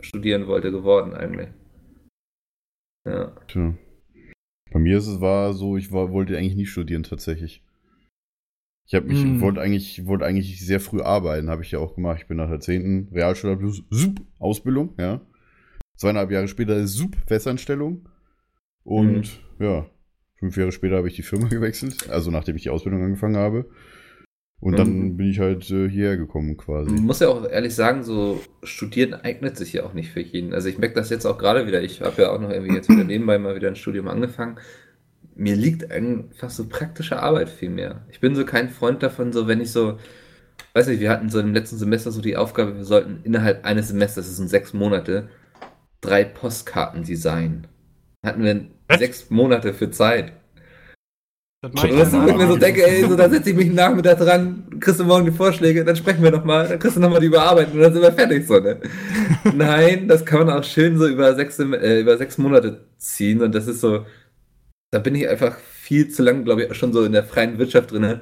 studieren 0.00 0.46
wollte, 0.46 0.70
geworden 0.70 1.14
eigentlich. 1.14 1.48
Ja. 3.06 3.32
Tja. 3.48 3.74
Bei 4.72 4.78
mir 4.80 4.98
ist 4.98 5.06
es 5.06 5.20
war 5.20 5.52
so, 5.52 5.76
ich 5.76 5.92
war, 5.92 6.10
wollte 6.10 6.36
eigentlich 6.36 6.56
nie 6.56 6.66
studieren 6.66 7.04
tatsächlich. 7.04 7.62
Ich 8.86 8.94
habe 8.94 9.06
mich, 9.06 9.22
Hm. 9.22 9.40
wollte 9.40 9.60
eigentlich, 9.60 10.04
wollte 10.06 10.26
eigentlich 10.26 10.60
sehr 10.64 10.80
früh 10.80 11.00
arbeiten, 11.00 11.48
habe 11.48 11.62
ich 11.62 11.70
ja 11.70 11.78
auch 11.78 11.94
gemacht. 11.94 12.18
Ich 12.22 12.26
bin 12.28 12.36
nach 12.36 12.50
der 12.50 12.60
10. 12.60 13.08
Realschulabschluss, 13.12 13.82
Sup, 13.90 14.20
Ausbildung, 14.38 14.94
ja. 14.98 15.20
Zweieinhalb 15.96 16.30
Jahre 16.32 16.48
später 16.48 16.86
Sup, 16.86 17.16
Festanstellung. 17.26 18.08
Und 18.82 19.40
ja, 19.58 19.86
fünf 20.44 20.56
Jahre 20.56 20.72
später 20.72 20.96
habe 20.96 21.08
ich 21.08 21.16
die 21.16 21.22
Firma 21.22 21.48
gewechselt, 21.48 22.10
also 22.10 22.30
nachdem 22.30 22.56
ich 22.56 22.62
die 22.62 22.70
Ausbildung 22.70 23.02
angefangen 23.02 23.36
habe. 23.36 23.66
Und 24.60 24.78
dann 24.78 24.88
Mhm. 24.98 25.16
bin 25.16 25.30
ich 25.30 25.40
halt 25.40 25.68
äh, 25.70 25.88
hierher 25.90 26.16
gekommen 26.16 26.56
quasi. 26.56 26.90
Man 26.90 27.04
muss 27.04 27.20
ja 27.20 27.28
auch 27.28 27.44
ehrlich 27.46 27.74
sagen, 27.74 28.02
so 28.02 28.40
studieren 28.62 29.12
eignet 29.12 29.56
sich 29.58 29.72
ja 29.74 29.84
auch 29.84 29.92
nicht 29.92 30.10
für 30.10 30.20
jeden. 30.20 30.54
Also 30.54 30.68
ich 30.68 30.78
merke 30.78 30.94
das 30.94 31.10
jetzt 31.10 31.26
auch 31.26 31.36
gerade 31.36 31.66
wieder. 31.66 31.82
Ich 31.82 32.00
habe 32.00 32.22
ja 32.22 32.30
auch 32.30 32.40
noch 32.40 32.50
irgendwie 32.50 32.74
jetzt 32.74 32.88
wieder 32.88 33.04
nebenbei 33.04 33.38
mal 33.38 33.56
wieder 33.56 33.68
ein 33.68 33.76
Studium 33.76 34.08
angefangen. 34.08 34.56
Mir 35.34 35.56
liegt 35.56 35.90
einfach 35.90 36.48
so 36.50 36.66
praktische 36.68 37.20
Arbeit 37.20 37.50
viel 37.50 37.68
mehr. 37.68 38.06
Ich 38.10 38.20
bin 38.20 38.34
so 38.36 38.44
kein 38.46 38.70
Freund 38.70 39.02
davon, 39.02 39.32
so 39.32 39.48
wenn 39.48 39.60
ich 39.60 39.70
so, 39.72 39.98
weiß 40.72 40.86
nicht, 40.86 41.00
wir 41.00 41.10
hatten 41.10 41.28
so 41.28 41.40
im 41.40 41.52
letzten 41.52 41.76
Semester 41.76 42.10
so 42.12 42.22
die 42.22 42.36
Aufgabe, 42.36 42.76
wir 42.76 42.84
sollten 42.84 43.18
innerhalb 43.24 43.64
eines 43.66 43.88
Semesters, 43.88 44.26
das 44.26 44.36
sind 44.36 44.48
sechs 44.48 44.72
Monate, 44.72 45.28
drei 46.00 46.24
Postkarten 46.24 47.02
designen. 47.02 47.66
Hatten 48.24 48.44
wir? 48.44 48.66
Sechs 48.98 49.30
Monate 49.30 49.74
für 49.74 49.90
Zeit. 49.90 50.32
Das 51.62 51.70
Und 51.70 51.74
mach 51.76 51.84
ich 51.84 52.10
dann 52.10 52.28
ich 52.28 52.36
mir 52.36 52.46
so 52.46 52.56
denke, 52.56 52.86
ey, 52.86 53.04
so, 53.08 53.16
da 53.16 53.28
setze 53.30 53.50
ich 53.50 53.56
mich 53.56 53.66
einen 53.66 53.76
Nachmittag 53.76 54.18
dran, 54.18 54.66
kriegst 54.80 55.00
du 55.00 55.04
morgen 55.04 55.24
die 55.24 55.32
Vorschläge, 55.32 55.82
dann 55.82 55.96
sprechen 55.96 56.22
wir 56.22 56.30
nochmal, 56.30 56.68
dann 56.68 56.78
kriegst 56.78 56.96
du 56.96 57.00
nochmal 57.00 57.20
die 57.20 57.28
Überarbeitung 57.28 57.74
und 57.74 57.80
dann 57.80 57.92
sind 57.92 58.02
wir 58.02 58.12
fertig, 58.12 58.46
so, 58.46 58.60
ne? 58.60 58.80
Nein, 59.54 60.06
das 60.06 60.26
kann 60.26 60.46
man 60.46 60.58
auch 60.58 60.64
schön 60.64 60.98
so 60.98 61.06
über 61.06 61.34
sechs, 61.34 61.58
äh, 61.58 62.00
über 62.00 62.18
sechs 62.18 62.36
Monate 62.36 62.84
ziehen 62.98 63.40
und 63.40 63.54
das 63.54 63.66
ist 63.66 63.80
so, 63.80 64.04
da 64.90 64.98
bin 64.98 65.14
ich 65.14 65.26
einfach 65.26 65.56
viel 65.56 66.10
zu 66.10 66.22
lang, 66.22 66.44
glaube 66.44 66.64
ich, 66.64 66.74
schon 66.76 66.92
so 66.92 67.02
in 67.04 67.12
der 67.12 67.24
freien 67.24 67.58
Wirtschaft 67.58 67.92
drinne, 67.92 68.20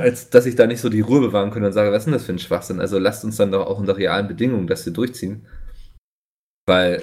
als 0.00 0.28
dass 0.30 0.46
ich 0.46 0.56
da 0.56 0.66
nicht 0.66 0.80
so 0.80 0.88
die 0.88 1.00
Ruhe 1.00 1.20
bewahren 1.20 1.52
könnte 1.52 1.68
und 1.68 1.72
sage, 1.72 1.92
was 1.92 1.98
ist 1.98 2.04
denn 2.06 2.14
das 2.14 2.24
für 2.24 2.32
ein 2.32 2.38
Schwachsinn? 2.38 2.80
Also 2.80 2.98
lasst 2.98 3.24
uns 3.24 3.36
dann 3.36 3.52
doch 3.52 3.66
auch 3.66 3.78
unter 3.78 3.96
realen 3.96 4.28
Bedingungen 4.28 4.66
das 4.66 4.84
hier 4.84 4.92
durchziehen. 4.92 5.46
Weil 6.66 7.02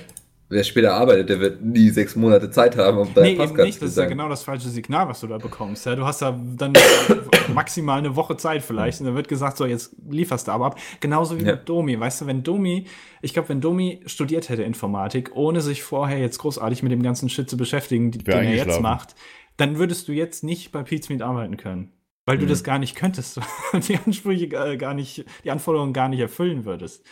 wer 0.49 0.63
später 0.63 0.93
arbeitet, 0.95 1.29
der 1.29 1.39
wird 1.39 1.61
nie 1.61 1.89
sechs 1.89 2.15
Monate 2.15 2.49
Zeit 2.49 2.75
haben, 2.75 2.97
um 2.97 3.13
da 3.13 3.21
Nee, 3.21 3.29
eben 3.29 3.37
Postkarten 3.37 3.65
nicht. 3.65 3.79
zu 3.79 3.85
Das 3.85 3.91
ist 3.91 3.97
ja 3.97 4.05
genau 4.05 4.27
das 4.29 4.43
falsche 4.43 4.69
Signal, 4.69 5.07
was 5.07 5.21
du 5.21 5.27
da 5.27 5.37
bekommst. 5.37 5.85
Ja, 5.85 5.95
du 5.95 6.05
hast 6.05 6.21
ja 6.21 6.37
dann 6.55 6.73
maximal 7.53 7.99
eine 7.99 8.15
Woche 8.15 8.37
Zeit 8.37 8.61
vielleicht 8.63 8.99
und 8.99 9.05
dann 9.07 9.15
wird 9.15 9.27
gesagt, 9.27 9.57
so 9.57 9.65
jetzt 9.65 9.95
lieferst 10.09 10.47
du 10.47 10.51
aber 10.51 10.67
ab. 10.67 10.79
Genauso 10.99 11.39
wie 11.39 11.43
Ja. 11.43 11.51
mit 11.53 11.69
Domi. 11.69 11.99
Weißt 11.99 12.21
du, 12.21 12.25
wenn 12.27 12.43
Domi, 12.43 12.85
ich 13.21 13.33
glaube, 13.33 13.49
wenn 13.49 13.61
Domi 13.61 14.01
studiert 14.05 14.49
hätte 14.49 14.63
Informatik, 14.63 15.31
ohne 15.35 15.61
sich 15.61 15.83
vorher 15.83 16.19
jetzt 16.19 16.39
großartig 16.39 16.83
mit 16.83 16.91
dem 16.91 17.03
ganzen 17.03 17.29
Shit 17.29 17.49
zu 17.49 17.57
beschäftigen, 17.57 18.11
den 18.11 18.25
er 18.27 18.53
jetzt 18.55 18.81
macht, 18.81 19.15
dann 19.57 19.77
würdest 19.77 20.07
du 20.07 20.13
jetzt 20.13 20.43
nicht 20.43 20.71
bei 20.71 20.83
Pizmeet 20.83 21.21
arbeiten 21.21 21.57
können. 21.57 21.91
Weil 22.25 22.37
du 22.37 22.45
Mhm. 22.45 22.49
das 22.49 22.63
gar 22.63 22.79
nicht 22.79 22.95
könntest. 22.95 23.39
die 23.87 23.97
Ansprüche 24.05 24.45
äh, 24.55 24.77
gar 24.77 24.93
nicht, 24.93 25.25
die 25.43 25.51
Anforderungen 25.51 25.93
gar 25.93 26.09
nicht 26.09 26.19
erfüllen 26.19 26.65
würdest. 26.65 27.03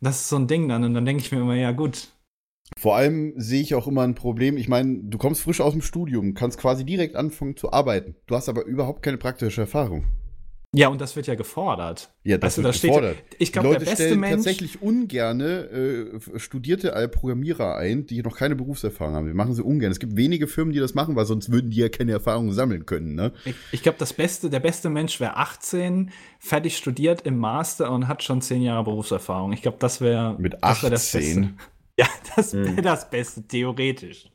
Das 0.00 0.20
ist 0.20 0.28
so 0.28 0.36
ein 0.36 0.48
Ding 0.48 0.68
dann. 0.68 0.84
Und 0.84 0.94
dann 0.94 1.04
denke 1.06 1.22
ich 1.22 1.32
mir 1.32 1.38
immer, 1.40 1.54
ja 1.54 1.70
gut, 1.72 2.08
Vor 2.78 2.96
allem 2.96 3.34
sehe 3.36 3.60
ich 3.60 3.74
auch 3.74 3.86
immer 3.86 4.02
ein 4.02 4.14
Problem. 4.14 4.56
Ich 4.56 4.68
meine, 4.68 4.98
du 5.04 5.18
kommst 5.18 5.42
frisch 5.42 5.60
aus 5.60 5.72
dem 5.72 5.82
Studium, 5.82 6.34
kannst 6.34 6.58
quasi 6.58 6.84
direkt 6.84 7.14
anfangen 7.16 7.56
zu 7.56 7.72
arbeiten. 7.72 8.14
Du 8.26 8.34
hast 8.34 8.48
aber 8.48 8.64
überhaupt 8.64 9.02
keine 9.02 9.18
praktische 9.18 9.60
Erfahrung. 9.62 10.04
Ja, 10.76 10.88
und 10.88 11.00
das 11.00 11.14
wird 11.14 11.28
ja 11.28 11.36
gefordert. 11.36 12.10
Ja, 12.24 12.36
das 12.36 12.48
Weißt 12.48 12.58
du, 12.58 12.62
wird 12.64 12.74
da 12.74 12.76
steht- 12.76 12.90
gefordert. 12.90 13.16
ich 13.38 13.52
glaub, 13.52 13.64
Die 13.64 13.70
der 13.70 13.78
beste 13.78 13.94
stellen 13.94 14.18
Mensch- 14.18 14.34
tatsächlich 14.34 14.82
ungerne 14.82 15.44
äh, 15.70 16.38
studierte 16.40 16.90
Programmierer 17.12 17.76
ein, 17.76 18.06
die 18.06 18.20
noch 18.22 18.36
keine 18.36 18.56
Berufserfahrung 18.56 19.14
haben. 19.14 19.26
Die 19.28 19.34
machen 19.34 19.54
sie 19.54 19.62
ungern. 19.62 19.92
Es 19.92 20.00
gibt 20.00 20.16
wenige 20.16 20.48
Firmen, 20.48 20.72
die 20.72 20.80
das 20.80 20.94
machen, 20.94 21.14
weil 21.14 21.26
sonst 21.26 21.52
würden 21.52 21.70
die 21.70 21.76
ja 21.76 21.88
keine 21.88 22.10
Erfahrung 22.10 22.50
sammeln 22.50 22.86
können. 22.86 23.14
Ne? 23.14 23.32
Ich, 23.44 23.54
ich 23.70 23.82
glaube, 23.84 23.98
das 23.98 24.12
Beste, 24.14 24.50
der 24.50 24.58
beste 24.58 24.90
Mensch 24.90 25.20
wäre 25.20 25.36
18, 25.36 26.10
fertig 26.40 26.76
studiert 26.76 27.20
im 27.24 27.38
Master 27.38 27.92
und 27.92 28.08
hat 28.08 28.24
schon 28.24 28.40
10 28.40 28.60
Jahre 28.62 28.82
Berufserfahrung. 28.82 29.52
Ich 29.52 29.62
glaube, 29.62 29.76
das 29.78 30.00
wäre 30.00 30.34
Mit 30.40 30.54
das 30.60 30.82
wär 30.82 30.90
das 30.90 31.06
18? 31.14 31.20
Beste. 31.42 31.54
Ja, 31.98 32.06
das 32.34 32.52
wäre 32.54 32.70
Mhm. 32.72 32.82
das 32.82 33.08
Beste, 33.08 33.42
theoretisch. 33.46 34.26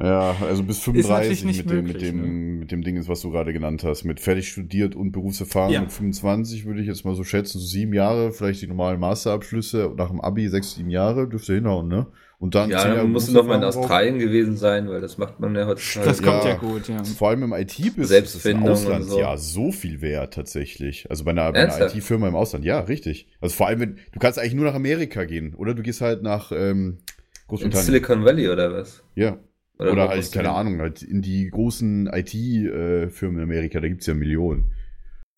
Ja, 0.00 0.34
also 0.40 0.64
bis 0.64 0.84
natürlich 0.84 1.06
35 1.06 1.44
nicht 1.44 1.58
mit 1.58 1.70
dem, 1.70 1.76
mit 1.84 1.86
möglich, 1.92 2.02
dem, 2.10 2.20
ne? 2.20 2.26
mit 2.58 2.72
dem 2.72 2.82
Ding 2.82 2.96
ist, 2.96 3.08
was 3.08 3.20
du 3.20 3.30
gerade 3.30 3.52
genannt 3.52 3.84
hast. 3.84 4.02
Mit 4.04 4.18
fertig 4.18 4.48
studiert 4.48 4.96
und 4.96 5.12
Berufserfahrung 5.12 5.72
Ja. 5.72 5.80
mit 5.82 5.92
25 5.92 6.64
würde 6.66 6.80
ich 6.80 6.88
jetzt 6.88 7.04
mal 7.04 7.14
so 7.14 7.22
schätzen, 7.22 7.60
so 7.60 7.66
sieben 7.66 7.94
Jahre, 7.94 8.32
vielleicht 8.32 8.60
die 8.62 8.66
normalen 8.66 8.98
Masterabschlüsse 8.98 9.94
nach 9.96 10.08
dem 10.10 10.20
Abi 10.20 10.48
sechs, 10.48 10.74
sieben 10.74 10.90
Jahre, 10.90 11.28
dürfte 11.28 11.54
hinhauen, 11.54 11.86
ne? 11.88 12.08
Und 12.38 12.54
dann 12.54 12.70
Ja, 12.70 12.84
dann 12.94 13.10
musst 13.12 13.28
du 13.28 13.32
noch 13.32 13.46
mal 13.46 13.56
in 13.56 13.64
Australien 13.64 14.18
gewesen 14.18 14.56
sein, 14.56 14.88
weil 14.88 15.00
das 15.00 15.18
macht 15.18 15.40
man 15.40 15.54
ja 15.54 15.66
heutzutage. 15.66 16.06
Das 16.06 16.22
kommt 16.22 16.44
ja, 16.44 16.50
ja. 16.50 16.56
gut, 16.56 16.88
ja. 16.88 17.02
Vor 17.04 17.30
allem 17.30 17.44
im 17.44 17.52
IT-Business 17.52 18.34
ist 18.34 18.46
und 18.46 18.68
Ausland 18.68 19.04
so. 19.04 19.18
ja 19.18 19.36
so 19.36 19.72
viel 19.72 20.00
wert 20.00 20.34
tatsächlich. 20.34 21.08
Also 21.10 21.24
bei 21.24 21.30
einer, 21.30 21.54
einer? 21.54 21.94
IT-Firma 21.94 22.28
im 22.28 22.34
Ausland, 22.34 22.64
ja, 22.64 22.80
richtig. 22.80 23.28
Also 23.40 23.54
vor 23.54 23.68
allem, 23.68 23.80
wenn, 23.80 23.98
du 24.12 24.18
kannst 24.18 24.38
eigentlich 24.38 24.54
nur 24.54 24.64
nach 24.66 24.74
Amerika 24.74 25.24
gehen 25.24 25.54
oder 25.54 25.74
du 25.74 25.82
gehst 25.82 26.00
halt 26.00 26.22
nach 26.22 26.52
ähm, 26.52 26.98
In 26.98 27.48
Großbritannien. 27.48 27.86
Silicon 27.86 28.24
Valley 28.24 28.48
oder 28.48 28.72
was? 28.72 29.02
Ja. 29.14 29.38
Oder, 29.78 29.96
wo 29.96 30.08
halt, 30.08 30.32
keine? 30.32 30.50
Ahnung, 30.50 30.80
halt 30.80 31.02
in 31.02 31.20
die 31.20 31.48
großen 31.50 32.06
IT-Firmen 32.06 33.38
in 33.38 33.42
Amerika, 33.42 33.80
da 33.80 33.88
gibt's 33.88 34.06
ja 34.06 34.14
Millionen. 34.14 34.72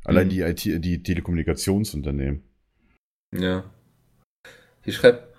Allein 0.05 0.27
Mhm. 0.27 0.31
die 0.31 0.41
IT, 0.43 0.65
die 0.85 1.03
Telekommunikationsunternehmen. 1.03 2.43
Ja. 3.35 3.65
Hier 4.85 4.93
schreibt 4.93 5.35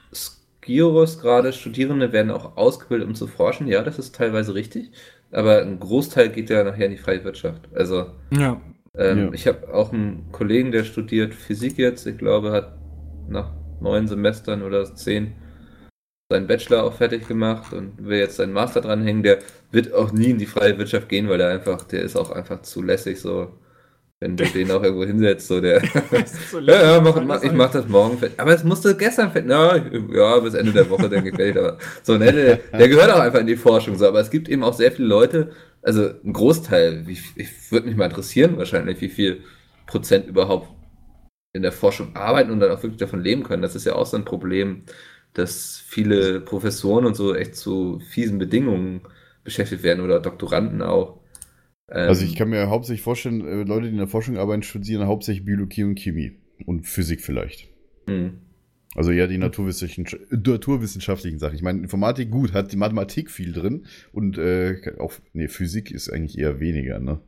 Skiros 0.67 1.19
gerade, 1.21 1.53
Studierende 1.53 2.11
werden 2.11 2.29
auch 2.29 2.57
ausgebildet, 2.57 3.07
um 3.07 3.15
zu 3.15 3.27
forschen. 3.27 3.67
Ja, 3.67 3.83
das 3.83 3.99
ist 3.99 4.15
teilweise 4.15 4.53
richtig. 4.53 4.91
Aber 5.31 5.61
ein 5.61 5.79
Großteil 5.79 6.29
geht 6.29 6.49
ja 6.49 6.63
nachher 6.63 6.85
in 6.85 6.91
die 6.91 6.97
freie 6.97 7.23
Wirtschaft. 7.23 7.69
Also, 7.73 8.07
Ja. 8.31 8.61
ähm, 8.97 9.17
Ja. 9.17 9.29
ich 9.33 9.47
habe 9.47 9.73
auch 9.73 9.93
einen 9.93 10.29
Kollegen, 10.33 10.71
der 10.73 10.83
studiert 10.83 11.33
Physik 11.33 11.77
jetzt. 11.77 12.05
Ich 12.05 12.17
glaube, 12.17 12.51
hat 12.51 12.77
nach 13.29 13.51
neun 13.79 14.07
Semestern 14.07 14.61
oder 14.61 14.83
zehn 14.93 15.33
seinen 16.29 16.47
Bachelor 16.47 16.83
auch 16.83 16.93
fertig 16.93 17.25
gemacht 17.25 17.71
und 17.71 18.05
will 18.05 18.19
jetzt 18.19 18.35
seinen 18.35 18.51
Master 18.51 18.81
dranhängen. 18.81 19.23
Der 19.23 19.39
wird 19.71 19.93
auch 19.93 20.11
nie 20.11 20.31
in 20.31 20.37
die 20.37 20.45
freie 20.45 20.77
Wirtschaft 20.77 21.07
gehen, 21.07 21.29
weil 21.29 21.37
der 21.37 21.49
einfach, 21.49 21.83
der 21.83 22.01
ist 22.01 22.17
auch 22.17 22.31
einfach 22.31 22.61
zu 22.63 22.81
lässig 22.83 23.21
so. 23.21 23.53
Wenn 24.19 24.35
du 24.35 24.45
den 24.45 24.71
auch 24.71 24.81
irgendwo 24.81 25.05
hinsetzt, 25.05 25.47
so 25.47 25.61
der. 25.61 25.79
so 26.51 26.59
Ja, 26.61 26.93
ja, 26.93 27.01
mach, 27.01 27.23
mach, 27.23 27.43
ich 27.43 27.51
mach 27.51 27.71
das 27.71 27.87
morgen 27.87 28.17
fertig. 28.17 28.39
Aber 28.39 28.53
es 28.53 28.63
musste 28.63 28.97
gestern. 28.97 29.31
Na, 29.45 29.77
ja, 29.77 30.39
bis 30.39 30.55
Ende 30.55 30.73
der 30.73 30.89
Woche, 30.89 31.07
denke 31.07 31.29
ich, 31.29 31.35
fertig. 31.35 31.57
Aber 31.59 31.77
so, 32.01 32.17
ne, 32.17 32.31
der, 32.31 32.55
der 32.77 32.89
gehört 32.89 33.11
auch 33.11 33.19
einfach 33.19 33.39
in 33.39 33.47
die 33.47 33.55
Forschung. 33.55 33.95
So, 33.95 34.07
aber 34.07 34.19
es 34.19 34.31
gibt 34.31 34.49
eben 34.49 34.63
auch 34.63 34.73
sehr 34.73 34.91
viele 34.91 35.07
Leute, 35.07 35.51
also 35.83 36.09
ein 36.23 36.33
Großteil, 36.33 37.05
wie, 37.05 37.19
ich 37.35 37.71
würde 37.71 37.87
mich 37.87 37.95
mal 37.95 38.05
interessieren, 38.05 38.57
wahrscheinlich, 38.57 38.99
wie 39.01 39.09
viel 39.09 39.43
Prozent 39.85 40.27
überhaupt 40.27 40.67
in 41.53 41.61
der 41.61 41.71
Forschung 41.71 42.15
arbeiten 42.15 42.51
und 42.51 42.59
dann 42.59 42.71
auch 42.71 42.81
wirklich 42.83 42.99
davon 42.99 43.21
leben 43.21 43.43
können. 43.43 43.61
Das 43.61 43.75
ist 43.75 43.85
ja 43.85 43.93
auch 43.95 44.05
so 44.05 44.17
ein 44.17 44.25
Problem, 44.25 44.83
dass 45.33 45.81
viele 45.85 46.41
Professoren 46.41 47.05
und 47.05 47.15
so 47.15 47.35
echt 47.35 47.55
zu 47.55 47.99
fiesen 47.99 48.39
Bedingungen 48.39 49.01
beschäftigt 49.43 49.83
werden 49.83 50.03
oder 50.03 50.19
Doktoranden 50.19 50.81
auch. 50.81 51.19
Ähm, 51.89 52.09
Also 52.09 52.25
ich 52.25 52.35
kann 52.35 52.49
mir 52.49 52.69
hauptsächlich 52.69 53.01
vorstellen, 53.01 53.47
äh, 53.47 53.63
Leute, 53.63 53.83
die 53.87 53.91
in 53.93 53.97
der 53.97 54.07
Forschung 54.07 54.37
arbeiten, 54.37 54.63
studieren 54.63 55.05
hauptsächlich 55.07 55.45
Biologie 55.45 55.83
und 55.83 55.95
Chemie. 55.99 56.33
Und 56.65 56.87
Physik 56.87 57.21
vielleicht. 57.21 57.67
hm. 58.07 58.39
Also 58.95 59.11
eher 59.11 59.27
die 59.27 59.37
naturwissenschaftlichen, 59.37 60.41
naturwissenschaftlichen 60.43 61.37
Sachen. 61.37 61.55
Ich 61.55 61.61
meine, 61.61 61.79
Informatik, 61.81 62.31
gut, 62.31 62.53
hat 62.53 62.71
die 62.71 62.77
Mathematik 62.77 63.29
viel 63.29 63.53
drin. 63.53 63.85
Und 64.11 64.39
äh, 64.39 64.81
auch, 64.97 65.13
nee, 65.33 65.47
Physik 65.49 65.91
ist 65.91 66.09
eigentlich 66.09 66.37
eher 66.39 66.59
weniger, 66.59 66.97
ne? 66.99 67.19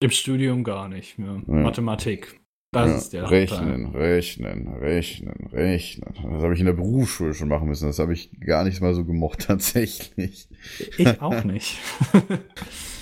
Im 0.00 0.10
Studium 0.10 0.62
gar 0.62 0.88
nicht. 0.88 1.16
Ja. 1.18 1.40
Mathematik. 1.46 2.38
Das 2.72 2.88
Ja, 2.90 2.96
ist 2.98 3.12
der 3.14 3.30
rechnen, 3.30 3.86
rechnen, 3.86 4.68
rechnen, 4.74 5.48
rechnen. 5.52 6.12
Das 6.22 6.42
habe 6.42 6.52
ich 6.52 6.60
in 6.60 6.66
der 6.66 6.74
Berufsschule 6.74 7.32
schon 7.32 7.48
machen 7.48 7.68
müssen. 7.68 7.86
Das 7.86 7.98
habe 7.98 8.12
ich 8.12 8.30
gar 8.38 8.64
nicht 8.64 8.82
mal 8.82 8.92
so 8.92 9.04
gemocht, 9.06 9.40
tatsächlich. 9.46 10.48
Ich 10.98 11.20
auch 11.22 11.44
nicht. 11.44 11.78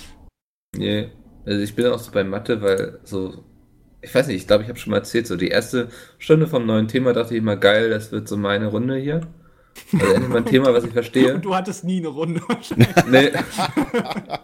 Nee, 0.75 1.09
also 1.45 1.61
ich 1.61 1.75
bin 1.75 1.87
auch 1.87 1.99
so 1.99 2.11
bei 2.11 2.23
Mathe, 2.23 2.61
weil 2.61 2.99
so, 3.03 3.43
ich 4.01 4.13
weiß 4.13 4.27
nicht, 4.27 4.37
ich 4.37 4.47
glaube, 4.47 4.63
ich 4.63 4.69
habe 4.69 4.79
schon 4.79 4.91
mal 4.91 4.97
erzählt, 4.97 5.27
so 5.27 5.35
die 5.35 5.47
erste 5.47 5.89
Stunde 6.17 6.47
vom 6.47 6.65
neuen 6.65 6.87
Thema 6.87 7.13
dachte 7.13 7.33
ich 7.33 7.39
immer, 7.39 7.55
geil, 7.55 7.89
das 7.89 8.11
wird 8.11 8.27
so 8.27 8.37
meine 8.37 8.67
Runde 8.67 8.97
hier. 8.97 9.21
Also 9.93 10.13
endlich 10.13 10.29
mal 10.29 10.37
ein 10.37 10.45
Thema, 10.45 10.73
was 10.73 10.83
ich 10.83 10.91
verstehe. 10.91 11.35
Und 11.35 11.45
du 11.45 11.55
hattest 11.55 11.83
nie 11.83 11.99
eine 11.99 12.09
Runde 12.09 12.41
wahrscheinlich. 12.47 12.89
Nee. 13.09 13.31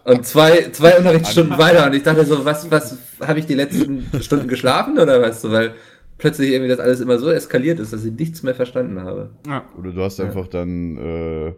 Und 0.04 0.26
zwei, 0.26 0.70
zwei 0.70 0.98
Unterrichtsstunden 0.98 1.58
weiter 1.58 1.86
und 1.86 1.94
ich 1.94 2.02
dachte 2.02 2.24
so, 2.24 2.44
was, 2.44 2.70
was, 2.70 2.98
habe 3.20 3.38
ich 3.38 3.46
die 3.46 3.54
letzten 3.54 4.06
Stunden 4.20 4.48
geschlafen 4.48 4.98
oder 4.98 5.20
was? 5.20 5.42
So, 5.42 5.52
weil 5.52 5.74
plötzlich 6.18 6.50
irgendwie 6.50 6.70
das 6.70 6.80
alles 6.80 7.00
immer 7.00 7.18
so 7.18 7.30
eskaliert 7.30 7.80
ist, 7.80 7.92
dass 7.92 8.04
ich 8.04 8.12
nichts 8.12 8.42
mehr 8.42 8.54
verstanden 8.54 9.00
habe. 9.00 9.30
Ja. 9.46 9.64
Oder 9.78 9.92
du 9.92 10.02
hast 10.02 10.20
einfach 10.20 10.48
dann, 10.48 10.96
äh, 10.96 11.54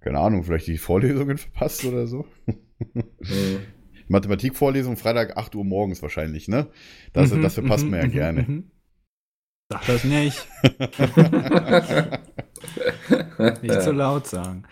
keine 0.00 0.20
Ahnung, 0.20 0.44
vielleicht 0.44 0.68
die 0.68 0.78
Vorlesungen 0.78 1.38
verpasst 1.38 1.84
oder 1.84 2.06
so. 2.06 2.26
Mhm. 2.94 3.58
Mathematikvorlesung 4.08 4.96
Freitag 4.96 5.36
8 5.36 5.54
Uhr 5.54 5.64
morgens 5.64 6.02
wahrscheinlich, 6.02 6.48
ne? 6.48 6.68
Das, 7.12 7.32
Mhm, 7.32 7.42
das 7.42 7.54
verpasst 7.54 7.84
mhm, 7.84 7.90
man 7.90 8.00
ja 8.00 8.06
mhm, 8.06 8.12
gerne. 8.12 8.42
mhm. 8.42 8.70
Sag 9.72 9.86
das 9.86 10.04
nicht. 10.04 10.46
Nicht 13.62 13.82
zu 13.82 13.92
laut 13.92 14.26
sagen. 14.26 14.64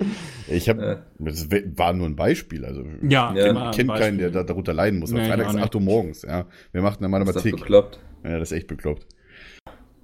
Ich 0.48 0.68
habe, 0.68 1.04
das 1.18 1.50
war 1.50 1.92
nur 1.92 2.06
ein 2.06 2.16
Beispiel, 2.16 2.64
also 2.64 2.84
Ja, 3.02 3.30
ich 3.34 3.76
kenne 3.76 3.92
ein 3.92 3.98
keinen, 4.00 4.18
der 4.18 4.30
darunter 4.30 4.72
leiden 4.72 5.00
muss. 5.00 5.10
Nee, 5.10 5.26
Freitags 5.26 5.54
ich 5.54 5.60
auch 5.60 5.64
8 5.64 5.74
Uhr 5.74 5.80
morgens, 5.80 6.22
ja. 6.22 6.46
Wir 6.72 6.82
machten 6.82 7.04
eine 7.04 7.12
Das 7.24 7.28
ist 7.28 7.34
Mathematik. 7.36 7.60
bekloppt. 7.60 8.00
Ja, 8.24 8.38
das 8.38 8.52
ist 8.52 8.58
echt 8.58 8.68
bekloppt. 8.68 9.06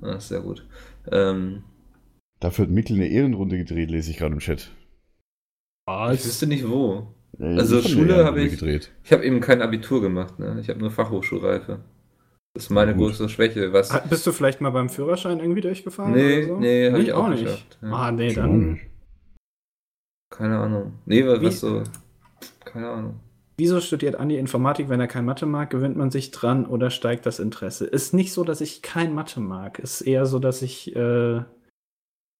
Ja, 0.03 0.15
ist 0.17 0.29
sehr 0.29 0.41
gut. 0.41 0.67
Ähm, 1.11 1.63
Dafür 2.41 2.65
hat 2.67 2.73
Mikkel 2.73 2.97
eine 2.97 3.09
Ehrenrunde 3.09 3.59
gedreht, 3.59 3.91
lese 3.91 4.11
ich 4.11 4.17
gerade 4.17 4.33
im 4.33 4.39
Chat. 4.41 4.61
ich 4.63 5.87
Was? 5.87 6.25
wüsste 6.27 6.47
nicht 6.47 6.69
wo. 6.69 7.15
Ja, 7.39 7.47
Also 7.57 7.81
Schule 7.81 8.25
habe 8.25 8.43
ich- 8.43 8.53
gedreht. 8.53 8.91
Ich 9.05 9.13
habe 9.13 9.25
eben 9.25 9.41
kein 9.41 9.63
Abitur 9.63 10.01
gemacht, 10.01 10.39
ne? 10.39 10.59
Ich 10.61 10.69
habe 10.69 10.79
nur 10.81 10.91
Fachhochschulreife. 10.91 11.81
Das 12.55 12.65
ist 12.65 12.71
meine 12.71 12.95
Gut. 12.95 13.09
größte 13.09 13.29
Schwäche. 13.29 13.73
Was? 13.73 13.93
Ha- 13.93 14.05
Bist 14.11 14.27
du 14.27 14.33
vielleicht 14.33 14.61
mal 14.61 14.71
beim 14.71 14.89
Führerschein 14.89 15.39
irgendwie 15.39 15.61
durchgefahren? 15.61 16.13
Nee, 16.13 16.39
oder 16.39 16.47
so? 16.49 16.59
nee, 16.61 16.87
hab 16.91 16.99
Nee, 16.99 17.05
ich 17.05 17.13
auch 17.13 17.29
nicht. 17.29 17.45
geschafft, 17.45 17.79
ja. 17.81 17.93
Ah, 17.93 18.11
nee, 18.13 18.27
Ich 18.29 18.39
auch 18.39 18.43
dann. 18.43 18.73
nicht. 18.73 18.83
Keine 20.31 20.59
Ahnung. 20.59 20.93
Nee, 21.07 21.27
was, 21.27 21.41
Wie- 21.41 21.47
was 21.47 21.61
so. 21.61 21.83
Keine 22.65 22.89
Ahnung. 22.89 23.21
Wieso 23.59 23.81
studiert 23.81 24.17
Andi 24.17 24.39
Informatik, 24.39 24.89
wenn 24.89 25.01
er 25.01 25.07
kein 25.07 25.25
Mathe 25.27 25.45
mag? 25.45 25.71
Gewöhnt 25.71 25.97
man 25.97 26.11
sich 26.11 26.31
dran 26.31 26.65
oder 26.67 26.89
steigt 26.91 27.27
das 27.27 27.39
Interesse? 27.39 27.87
Ist 27.87 28.15
nicht 28.15 28.33
so, 28.33 28.43
dass 28.43 28.61
ich 28.63 28.81
kein 28.81 29.15
Mathe 29.15 29.39
mag. 29.41 29.79
Ist 29.79 30.01
eher 30.01 30.25
so, 30.27 30.39
dass 30.39 30.63
ich 30.63 30.97
äh, 30.97 31.43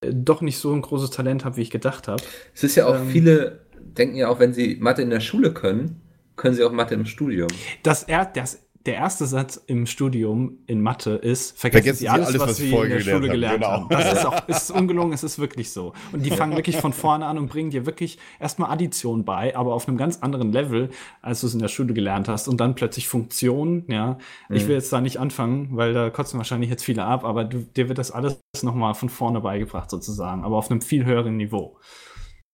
doch 0.03 0.41
nicht 0.41 0.57
so 0.59 0.73
ein 0.73 0.81
großes 0.81 1.11
Talent 1.11 1.45
habe, 1.45 1.57
wie 1.57 1.63
ich 1.63 1.71
gedacht 1.71 2.09
habe. 2.09 2.23
Es 2.55 2.65
ist 2.65 2.75
ja 2.77 2.87
auch, 2.87 2.95
Ähm. 2.97 3.09
viele 3.09 3.61
denken 3.81 4.17
ja 4.17 4.29
auch, 4.29 4.39
wenn 4.39 4.53
sie 4.53 4.77
Mathe 4.81 5.03
in 5.03 5.11
der 5.11 5.21
Schule 5.21 5.53
können, 5.53 6.01
können 6.37 6.55
sie 6.55 6.65
auch 6.65 6.73
Mathe 6.73 6.95
im 6.95 7.07
Studium. 7.07 7.49
Das, 7.83 8.05
er, 8.05 8.25
das, 8.25 8.61
der 8.87 8.95
erste 8.95 9.27
Satz 9.27 9.63
im 9.67 9.85
Studium 9.85 10.59
in 10.67 10.81
Mathe 10.81 11.11
ist, 11.11 11.59
vergessen, 11.59 11.83
Vergessen 11.83 11.99
Sie 11.99 12.09
alles, 12.09 12.29
Sie 12.29 12.35
alles, 12.35 12.41
was, 12.41 12.49
was 12.49 12.57
Sie 12.57 12.65
in 12.65 12.71
vorher 12.71 12.97
der 12.97 13.05
Schule 13.05 13.29
gelernt 13.29 13.61
gelernt 13.61 13.65
haben. 13.65 13.83
haben. 13.83 13.89
Genau. 13.89 14.01
Das 14.01 14.13
ist 14.13 14.27
auch 14.27 14.43
es 14.49 14.63
ist 14.63 14.71
ungelogen, 14.71 15.13
es 15.13 15.23
ist 15.23 15.39
wirklich 15.39 15.71
so. 15.71 15.93
Und 16.13 16.25
die 16.25 16.31
fangen 16.31 16.57
wirklich 16.57 16.77
von 16.79 16.95
vorne 16.95 17.27
an 17.27 17.37
und 17.37 17.49
bringen 17.49 17.69
dir 17.69 17.85
wirklich 17.85 18.19
erstmal 18.39 18.71
Addition 18.71 19.27
bei, 19.27 19.55
aber 19.55 19.75
auf 19.75 19.87
einem 19.87 19.99
ganz 19.99 20.21
anderen 20.21 20.51
Level, 20.51 20.89
als 21.21 21.43
du 21.43 21.49
es 21.49 21.53
in 21.53 21.61
der 21.61 21.69
Schule 21.69 21.93
gelernt 21.93 22.29
hast. 22.29 22.49
Und 22.49 22.59
dann 22.59 22.75
plötzlich 22.75 23.07
Funktionen, 23.07 23.85
ja. 23.89 24.17
Ich 24.49 24.67
will 24.67 24.77
jetzt 24.77 24.93
da 24.93 25.03
nicht 25.03 25.19
anfangen, 25.19 25.77
weil 25.77 25.93
da 25.93 26.09
kotzen 26.09 26.39
wahrscheinlich 26.39 26.71
jetzt 26.71 26.83
viele 26.83 27.05
ab, 27.05 27.25
aber 27.25 27.45
du, 27.45 27.59
dir 27.59 27.89
wird 27.89 27.99
das 27.99 28.11
alles 28.11 28.41
nochmal 28.63 28.95
von 28.95 29.11
vorne 29.11 29.41
beigebracht 29.41 29.91
sozusagen, 29.91 30.43
aber 30.43 30.57
auf 30.57 30.71
einem 30.71 30.81
viel 30.81 31.05
höheren 31.05 31.37
Niveau. 31.37 31.77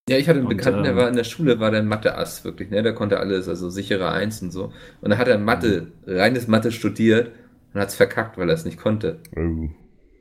Ja, 0.08 0.16
ich 0.18 0.28
hatte 0.28 0.38
einen 0.38 0.46
Und, 0.46 0.56
Bekannten, 0.56 0.82
der 0.84 0.92
ähm, 0.92 0.98
war 0.98 1.08
in 1.08 1.16
der 1.16 1.24
Schule, 1.24 1.58
war 1.58 1.70
der 1.72 1.82
Mathe-Ass, 1.82 2.44
wirklich, 2.44 2.70
ne? 2.70 2.82
Der 2.82 2.94
konnte 2.94 3.18
alles, 3.18 3.48
also 3.48 3.70
sichere 3.70 4.10
Eins 4.12 4.40
und 4.40 4.52
so. 4.52 4.72
Und 5.00 5.10
dann 5.10 5.18
hat 5.18 5.26
er 5.26 5.36
Mathe, 5.38 5.88
reines 6.06 6.46
Mathe 6.46 6.70
studiert 6.70 7.32
und 7.74 7.80
hat 7.80 7.88
es 7.88 7.96
verkackt, 7.96 8.38
weil 8.38 8.48
er 8.48 8.54
es 8.54 8.64
nicht 8.64 8.78
konnte. 8.78 9.20
Oh. 9.36 9.68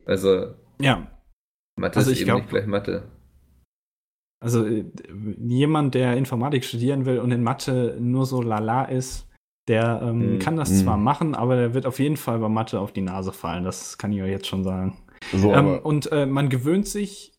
Also, 0.06 0.56
Ja, 0.82 1.08
Mathe 1.80 1.98
Also 2.00 2.10
ist 2.10 2.16
ich 2.16 2.22
eben 2.22 2.30
glaub- 2.30 2.38
nicht 2.42 2.50
gleich 2.50 2.66
Mathe. 2.66 3.04
Also 4.44 4.66
äh, 4.66 4.86
jemand, 5.40 5.94
der 5.96 6.18
Informatik 6.18 6.64
studieren 6.66 7.06
will 7.06 7.20
und 7.20 7.32
in 7.32 7.44
Mathe 7.44 7.96
nur 8.00 8.26
so 8.26 8.42
lala 8.42 8.86
ist, 8.86 9.28
der 9.68 10.02
ähm, 10.04 10.34
Mhm. 10.36 10.40
kann 10.40 10.56
das 10.58 10.72
Mhm. 10.72 10.76
zwar 10.78 10.98
machen, 10.98 11.36
aber 11.36 11.56
der 11.56 11.74
wird 11.76 11.86
auf 11.86 12.00
jeden 12.00 12.18
Fall 12.18 12.40
bei 12.40 12.50
Mathe 12.50 12.80
auf 12.80 12.92
die 12.92 13.02
Nase 13.02 13.32
fallen. 13.32 13.64
Das 13.64 13.98
kann 13.98 14.12
ich 14.12 14.22
euch 14.22 14.30
jetzt 14.32 14.48
schon 14.48 14.64
sagen. 14.64 14.98
So, 15.32 15.54
ähm, 15.54 15.80
und 15.80 16.12
äh, 16.12 16.26
man 16.26 16.50
gewöhnt 16.50 16.88
sich, 16.88 17.34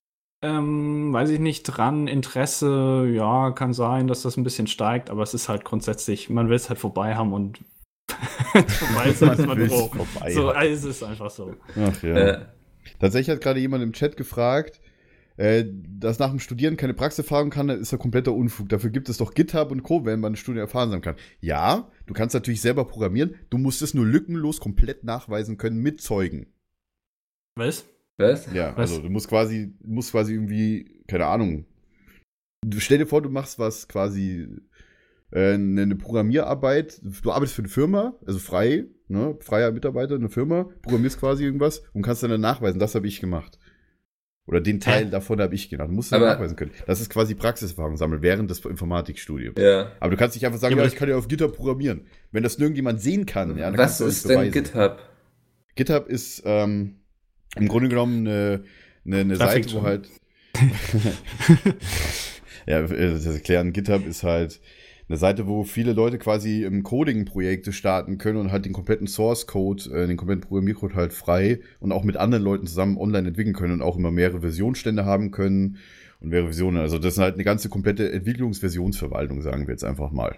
ähm, 0.46 1.12
weiß 1.12 1.30
ich 1.30 1.40
nicht, 1.40 1.64
dran, 1.64 2.06
Interesse, 2.06 3.10
ja, 3.12 3.50
kann 3.50 3.72
sein, 3.72 4.06
dass 4.06 4.22
das 4.22 4.36
ein 4.36 4.44
bisschen 4.44 4.66
steigt, 4.66 5.10
aber 5.10 5.22
es 5.22 5.34
ist 5.34 5.48
halt 5.48 5.64
grundsätzlich, 5.64 6.30
man 6.30 6.48
will 6.48 6.56
es 6.56 6.68
halt 6.68 6.78
vorbei 6.78 7.14
haben 7.14 7.32
und 7.32 7.60
vorbei 8.08 9.10
ist, 9.10 9.22
ist 9.22 9.46
man 9.46 9.68
froh. 9.68 9.88
vorbei 9.88 10.32
So, 10.32 10.52
es 10.52 10.84
ist 10.84 11.02
einfach 11.02 11.30
so. 11.30 11.54
Ach 11.76 12.02
ja. 12.02 12.16
Äh, 12.16 12.46
Tatsächlich 13.00 13.34
hat 13.34 13.42
gerade 13.42 13.60
jemand 13.60 13.82
im 13.82 13.92
Chat 13.92 14.16
gefragt, 14.16 14.80
äh, 15.36 15.64
dass 15.66 16.18
nach 16.18 16.30
dem 16.30 16.38
Studieren 16.38 16.76
keine 16.76 16.94
Praxiserfahrung 16.94 17.50
kann, 17.50 17.68
ist 17.68 17.92
ja 17.92 17.98
kompletter 17.98 18.32
Unfug. 18.32 18.68
Dafür 18.68 18.90
gibt 18.90 19.08
es 19.08 19.18
doch 19.18 19.34
GitHub 19.34 19.70
und 19.70 19.82
Co., 19.82 20.04
wenn 20.04 20.20
man 20.20 20.32
ein 20.32 20.36
Studium 20.36 20.62
erfahren 20.62 20.90
sein 20.90 21.02
kann. 21.02 21.16
Ja, 21.40 21.90
du 22.06 22.14
kannst 22.14 22.34
natürlich 22.34 22.60
selber 22.60 22.84
programmieren, 22.84 23.34
du 23.50 23.58
musst 23.58 23.82
es 23.82 23.92
nur 23.92 24.06
lückenlos 24.06 24.60
komplett 24.60 25.04
nachweisen 25.04 25.58
können 25.58 25.78
mit 25.82 26.00
Zeugen. 26.00 26.46
Was? 27.56 27.86
Was? 28.18 28.52
Ja, 28.52 28.72
Was? 28.76 28.90
also 28.90 29.02
du 29.02 29.10
musst 29.10 29.28
quasi, 29.28 29.74
du 29.80 29.92
musst 29.92 30.10
quasi 30.12 30.34
irgendwie, 30.34 31.02
keine 31.06 31.26
Ahnung. 31.26 31.66
Du 32.64 32.80
stell 32.80 32.98
dir 32.98 33.06
vor, 33.06 33.22
du 33.22 33.28
machst 33.28 33.58
was 33.58 33.88
quasi 33.88 34.48
äh, 35.32 35.54
eine 35.54 35.82
eine 35.82 35.96
Programmierarbeit, 35.96 37.00
du 37.02 37.30
arbeitest 37.30 37.54
für 37.54 37.62
eine 37.62 37.68
Firma, 37.68 38.14
also 38.26 38.38
frei, 38.38 38.86
ne, 39.08 39.36
freier 39.40 39.70
Mitarbeiter, 39.72 40.14
eine 40.14 40.28
Firma, 40.30 40.68
programmierst 40.82 41.20
quasi 41.20 41.44
irgendwas 41.44 41.82
und 41.92 42.02
kannst 42.02 42.22
dann 42.22 42.40
nachweisen, 42.40 42.78
das 42.78 42.94
habe 42.94 43.06
ich 43.06 43.20
gemacht. 43.20 43.58
Oder 44.48 44.60
den 44.60 44.78
Teil 44.78 45.06
Hä? 45.06 45.10
davon 45.10 45.40
habe 45.40 45.56
ich 45.56 45.68
gemacht. 45.70 45.88
Du 45.88 45.92
musst 45.92 46.12
es 46.12 46.20
nachweisen 46.20 46.54
können. 46.56 46.70
Das 46.86 47.00
ist 47.00 47.10
quasi 47.10 47.34
Praxiserfahrung 47.34 47.96
sammeln 47.96 48.22
während 48.22 48.48
des 48.48 48.64
Informatikstudiums. 48.64 49.60
Ja. 49.60 49.90
Aber 49.98 50.10
du 50.12 50.16
kannst 50.16 50.36
nicht 50.36 50.46
einfach 50.46 50.60
sagen, 50.60 50.76
Ja, 50.76 50.82
ja, 50.82 50.88
ich 50.88 50.94
kann 50.94 51.08
ja 51.08 51.16
auf 51.16 51.26
GitHub 51.26 51.56
programmieren. 51.56 52.06
Wenn 52.30 52.44
das 52.44 52.56
nirgendjemand 52.58 53.00
sehen 53.00 53.26
kann, 53.26 53.58
ja, 53.58 53.64
dann 53.70 53.72
was 53.76 53.98
kannst 53.98 54.00
du 54.00 54.04
auch 54.04 54.08
ist 54.08 54.28
denn 54.28 54.38
beweisen. 54.38 54.52
GitHub? 54.52 54.98
GitHub 55.74 56.08
ist 56.08 56.42
ähm, 56.46 57.00
im 57.56 57.68
Grunde 57.68 57.88
genommen 57.88 58.26
eine, 58.26 58.64
eine, 59.04 59.18
eine 59.18 59.36
Seite, 59.36 59.74
wo 59.74 59.82
halt. 59.82 60.08
Ja, 62.66 62.80
äh, 62.80 63.10
das 63.12 63.24
erklären, 63.26 63.72
GitHub 63.72 64.06
ist 64.06 64.22
halt 64.22 64.60
eine 65.08 65.18
Seite, 65.18 65.46
wo 65.46 65.62
viele 65.62 65.92
Leute 65.92 66.18
quasi 66.18 66.64
im 66.64 66.82
Coding-Projekte 66.82 67.72
starten 67.72 68.18
können 68.18 68.38
und 68.38 68.50
halt 68.50 68.64
den 68.64 68.72
kompletten 68.72 69.06
Source-Code, 69.06 69.84
äh, 69.92 70.06
den 70.08 70.16
kompletten 70.16 70.42
Programmiercode 70.42 70.94
halt 70.94 71.12
frei 71.12 71.60
und 71.78 71.92
auch 71.92 72.02
mit 72.02 72.16
anderen 72.16 72.42
Leuten 72.42 72.66
zusammen 72.66 72.98
online 72.98 73.28
entwickeln 73.28 73.54
können 73.54 73.74
und 73.74 73.82
auch 73.82 73.96
immer 73.96 74.10
mehrere 74.10 74.40
Versionsstände 74.40 75.04
haben 75.04 75.30
können 75.30 75.78
und 76.20 76.30
mehrere 76.30 76.48
Versionen. 76.48 76.78
Also 76.78 76.98
das 76.98 77.14
ist 77.14 77.20
halt 77.20 77.34
eine 77.34 77.44
ganze 77.44 77.68
komplette 77.68 78.10
Entwicklungsversionsverwaltung, 78.10 79.42
sagen 79.42 79.68
wir 79.68 79.74
jetzt 79.74 79.84
einfach 79.84 80.10
mal. 80.10 80.36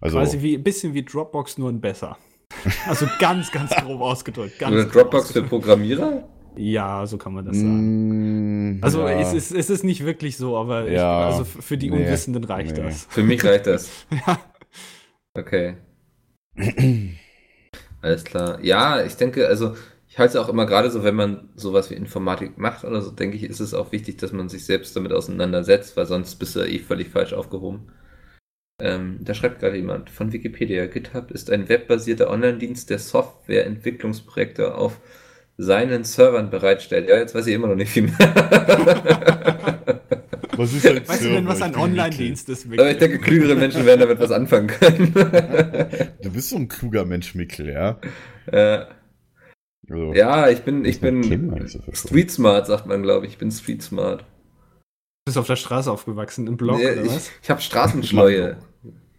Also, 0.00 0.18
Quasi 0.18 0.42
wie 0.42 0.56
ein 0.56 0.64
bisschen 0.64 0.94
wie 0.94 1.04
Dropbox, 1.04 1.56
nur 1.58 1.70
ein 1.70 1.80
besser. 1.80 2.18
Also 2.84 3.06
ganz, 3.18 3.50
ganz 3.50 3.76
grob 3.76 4.00
ausgedrückt. 4.00 4.58
Ganz 4.58 4.72
Oder 4.72 4.84
grob 4.86 5.10
Dropbox 5.10 5.32
für. 5.32 5.42
Programmierer? 5.42 6.28
Ja, 6.56 7.06
so 7.06 7.18
kann 7.18 7.34
man 7.34 7.44
das 7.44 7.60
sagen. 7.60 7.92
mm, 8.78 8.78
Also 8.80 9.08
ja. 9.08 9.08
es, 9.08 9.32
ist, 9.32 9.52
es 9.52 9.70
ist 9.70 9.84
nicht 9.84 10.04
wirklich 10.04 10.36
so, 10.36 10.56
aber 10.56 10.88
ich, 10.90 10.94
Ja, 10.94 11.26
also 11.26 11.42
f- 11.42 11.58
für 11.60 11.78
die 11.78 11.90
nee, 11.90 11.96
Unwissenden 11.96 12.44
reicht 12.44 12.78
nee. 12.78 12.82
das. 12.82 13.08
Für 13.08 13.22
mich 13.22 13.44
reicht 13.44 13.66
das. 13.66 13.90
Ja. 14.26 14.38
Okay. 15.34 15.76
Alles 18.02 18.24
klar. 18.24 18.60
Ja, 18.62 19.04
ich 19.04 19.16
denke, 19.16 19.46
also 19.48 19.74
ich 20.08 20.18
halte 20.18 20.38
es 20.38 20.44
auch 20.44 20.48
immer 20.48 20.66
gerade 20.66 20.90
so, 20.90 21.02
wenn 21.04 21.14
man 21.16 21.50
sowas 21.56 21.90
wie 21.90 21.94
Informatik 21.94 22.58
macht 22.58 22.84
oder 22.84 23.02
so, 23.02 23.10
denke 23.10 23.36
ich, 23.36 23.42
ist 23.44 23.60
es 23.60 23.74
auch 23.74 23.92
wichtig, 23.92 24.18
dass 24.18 24.32
man 24.32 24.48
sich 24.48 24.64
selbst 24.64 24.94
damit 24.96 25.12
auseinandersetzt, 25.12 25.96
weil 25.96 26.06
sonst 26.06 26.36
bist 26.36 26.56
du 26.56 26.60
eh 26.60 26.78
völlig 26.78 27.08
falsch 27.10 27.32
aufgehoben. 27.32 27.92
Ähm, 28.80 29.18
da 29.22 29.32
schreibt 29.32 29.60
gerade 29.60 29.76
jemand 29.76 30.10
von 30.10 30.32
Wikipedia, 30.32 30.86
GitHub 30.86 31.30
ist 31.30 31.50
ein 31.50 31.68
webbasierter 31.68 32.28
Online-Dienst, 32.30 32.90
der 32.90 32.98
Softwareentwicklungsprojekte 32.98 34.74
auf 34.74 35.00
seinen 35.56 36.04
Servern 36.04 36.50
bereitstellt. 36.50 37.08
Ja, 37.08 37.16
jetzt 37.16 37.34
weiß 37.34 37.46
ich 37.46 37.54
immer 37.54 37.68
noch 37.68 37.76
nicht 37.76 37.90
viel 37.90 38.02
mehr. 38.04 38.18
Was 40.56 40.72
ist 40.72 40.86
ein 40.86 41.06
Weißt 41.06 41.24
du 41.24 41.28
denn, 41.28 41.46
Server? 41.46 41.48
was 41.48 41.58
Ich 41.58 41.64
ein 41.64 41.76
Online-Dienst 41.76 42.48
ist? 42.48 42.66
Aber 42.66 42.90
ich 42.90 42.98
denke, 42.98 43.18
klügere 43.18 43.54
Menschen 43.56 43.84
werden 43.84 44.00
damit 44.00 44.18
was 44.18 44.30
anfangen 44.30 44.68
können. 44.68 45.12
Mikkel. 45.14 46.12
Du 46.22 46.32
bist 46.32 46.48
so 46.50 46.56
ein 46.56 46.68
kluger 46.68 47.04
Mensch, 47.04 47.34
Mikkel, 47.34 47.68
ja? 47.70 47.98
äh, 48.46 48.86
Also, 49.88 50.14
ja, 50.14 50.48
ich 50.48 50.62
bin, 50.62 50.84
ich 50.84 51.00
bin. 51.00 51.22
Street 51.92 52.30
Smart, 52.30 52.66
sagt 52.66 52.86
man, 52.86 53.02
glaube 53.02 53.26
ich. 53.26 53.32
Ich 53.32 53.38
bin 53.38 53.50
Street 53.50 53.82
Smart. 53.82 54.24
Du 55.26 55.30
bist 55.30 55.38
auf 55.38 55.48
der 55.48 55.56
Straße 55.56 55.90
aufgewachsen, 55.90 56.46
im 56.46 56.56
Block 56.56 56.78
Nee, 56.78 56.84
oder 56.92 57.02
ich 57.04 57.10
was? 57.10 57.30
ich 57.42 57.50
habe 57.50 57.60
Straßenschleue. 57.60 58.58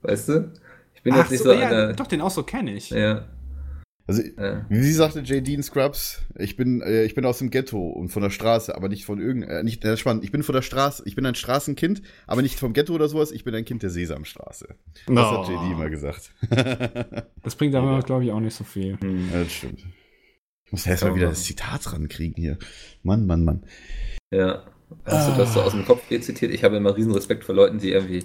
Weißt 0.04 0.30
du? 0.30 0.54
Ich 0.96 1.04
bin 1.04 1.14
Ach 1.14 1.18
jetzt 1.18 1.32
nicht 1.32 1.44
so, 1.44 1.50
so, 1.50 1.60
ja, 1.60 1.68
einer. 1.68 1.94
doch, 1.94 2.08
den 2.08 2.22
auch 2.22 2.32
so 2.32 2.44
kenne 2.44 2.72
ich. 2.74 2.92
Ja, 2.92 3.28
Also, 4.08 4.22
ja. 4.38 4.66
wie 4.70 4.92
sagte 4.94 5.20
JD 5.20 5.50
in 5.50 5.64
Scrubs, 5.64 6.22
ich 6.38 6.56
bin, 6.56 6.80
äh, 6.82 7.04
ich 7.04 7.14
bin 7.14 7.26
aus 7.26 7.40
dem 7.40 7.50
Ghetto 7.50 7.90
und 7.90 8.08
von 8.08 8.22
der 8.24 8.30
Straße, 8.30 8.74
aber 8.74 8.88
nicht 8.88 9.04
von 9.04 9.20
irgend, 9.20 9.50
äh, 9.50 9.64
nicht, 9.64 9.84
äh, 9.84 9.98
spannend, 9.98 10.24
ich 10.24 10.32
bin 10.32 10.44
von 10.44 10.56
der 10.56 10.62
Straße, 10.62 11.04
ich 11.06 11.16
bin 11.18 11.26
ein 11.26 11.36
Straßenkind, 11.36 12.02
aber 12.26 12.42
nicht 12.42 12.58
vom 12.58 12.72
Ghetto 12.72 12.94
oder 12.94 13.10
sowas, 13.10 13.32
ich 13.32 13.44
bin 13.44 13.54
ein 13.54 13.66
Kind 13.66 13.84
der 13.84 13.90
Sesamstraße. 13.90 14.76
Das 15.08 15.14
No. 15.14 15.44
hat 15.44 15.50
JD 15.50 15.72
immer 15.74 15.90
gesagt. 15.90 16.32
Das 17.44 17.56
bringt 17.58 17.76
aber, 17.76 18.00
glaube 18.02 18.24
ich, 18.24 18.32
auch 18.32 18.40
nicht 18.40 18.56
so 18.56 18.64
viel. 18.64 18.98
Hm. 19.02 19.30
Ja, 19.34 19.44
das 19.44 19.52
stimmt. 19.52 19.86
Ich 20.68 20.72
muss 20.72 20.86
erst 20.88 21.04
mal 21.04 21.16
wieder 21.16 21.28
das 21.30 21.44
Zitat 21.44 21.92
rankriegen 21.92 22.36
hier. 22.42 22.58
Mann, 23.04 23.26
Mann, 23.28 23.44
Mann. 23.44 23.66
ja. 24.32 24.64
Hast 25.06 25.30
du 25.34 25.38
das 25.38 25.54
so 25.54 25.62
aus 25.62 25.74
dem 25.74 25.86
Kopf 25.86 26.10
rezitiert? 26.10 26.52
Ich 26.54 26.64
habe 26.64 26.78
immer 26.78 26.96
riesen 26.96 27.12
Respekt 27.14 27.44
vor 27.44 27.56
Leuten, 27.56 27.80
die 27.80 27.92
irgendwie 27.92 28.24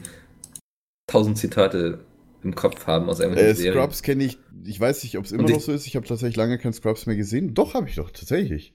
tausend 1.06 1.38
Zitate 1.38 2.04
im 2.42 2.54
Kopf 2.54 2.86
haben 2.86 3.08
aus 3.08 3.20
irgendwelchen 3.20 3.52
Äh, 3.52 3.54
Serien. 3.54 3.74
Scrubs 3.80 4.02
kenne 4.02 4.24
ich, 4.24 4.38
ich 4.64 4.80
weiß 4.80 5.02
nicht, 5.04 5.16
ob 5.18 5.24
es 5.24 5.32
immer 5.32 5.48
noch 5.48 5.60
so 5.60 5.72
ist. 5.72 5.86
Ich 5.86 5.96
habe 5.96 6.06
tatsächlich 6.06 6.36
lange 6.36 6.58
kein 6.58 6.72
Scrubs 6.72 7.06
mehr 7.06 7.16
gesehen. 7.16 7.54
Doch, 7.54 7.74
habe 7.74 7.88
ich 7.88 7.94
doch, 7.96 8.10
tatsächlich. 8.10 8.74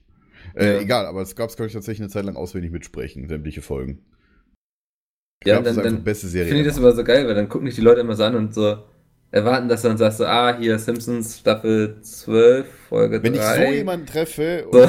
Äh, 0.54 0.74
Ja. 0.74 0.80
Egal, 0.80 1.06
aber 1.06 1.24
Scrubs 1.26 1.56
kann 1.56 1.66
ich 1.66 1.72
tatsächlich 1.72 2.00
eine 2.02 2.10
Zeit 2.10 2.24
lang 2.24 2.36
auswendig 2.36 2.70
mitsprechen, 2.70 3.28
sämtliche 3.28 3.62
Folgen. 3.62 4.02
Ja, 5.44 5.54
Scrubs 5.56 5.64
dann, 5.64 5.64
ist 5.64 5.68
einfach 5.78 5.82
dann 5.84 5.96
die 5.96 6.02
beste 6.02 6.28
Serie. 6.28 6.48
finde 6.48 6.62
ich 6.62 6.68
das 6.68 6.78
immer 6.78 6.92
so 6.92 7.04
geil, 7.04 7.26
weil 7.26 7.34
dann 7.34 7.48
gucken 7.48 7.66
dich 7.66 7.74
die 7.74 7.80
Leute 7.80 8.00
immer 8.00 8.16
so 8.16 8.24
an 8.24 8.36
und 8.36 8.54
so 8.54 8.78
erwarten, 9.30 9.68
dass 9.68 9.82
du 9.82 9.88
dann 9.88 9.98
sagst, 9.98 10.18
so, 10.18 10.26
ah, 10.26 10.56
hier 10.58 10.78
Simpsons 10.78 11.38
Staffel 11.38 11.96
12, 12.00 12.66
Folge 12.88 13.22
Wenn 13.22 13.34
ich 13.34 13.40
3. 13.40 13.66
so 13.66 13.72
jemanden 13.72 14.06
treffe 14.06 14.66
und 14.70 14.80
So. 14.80 14.86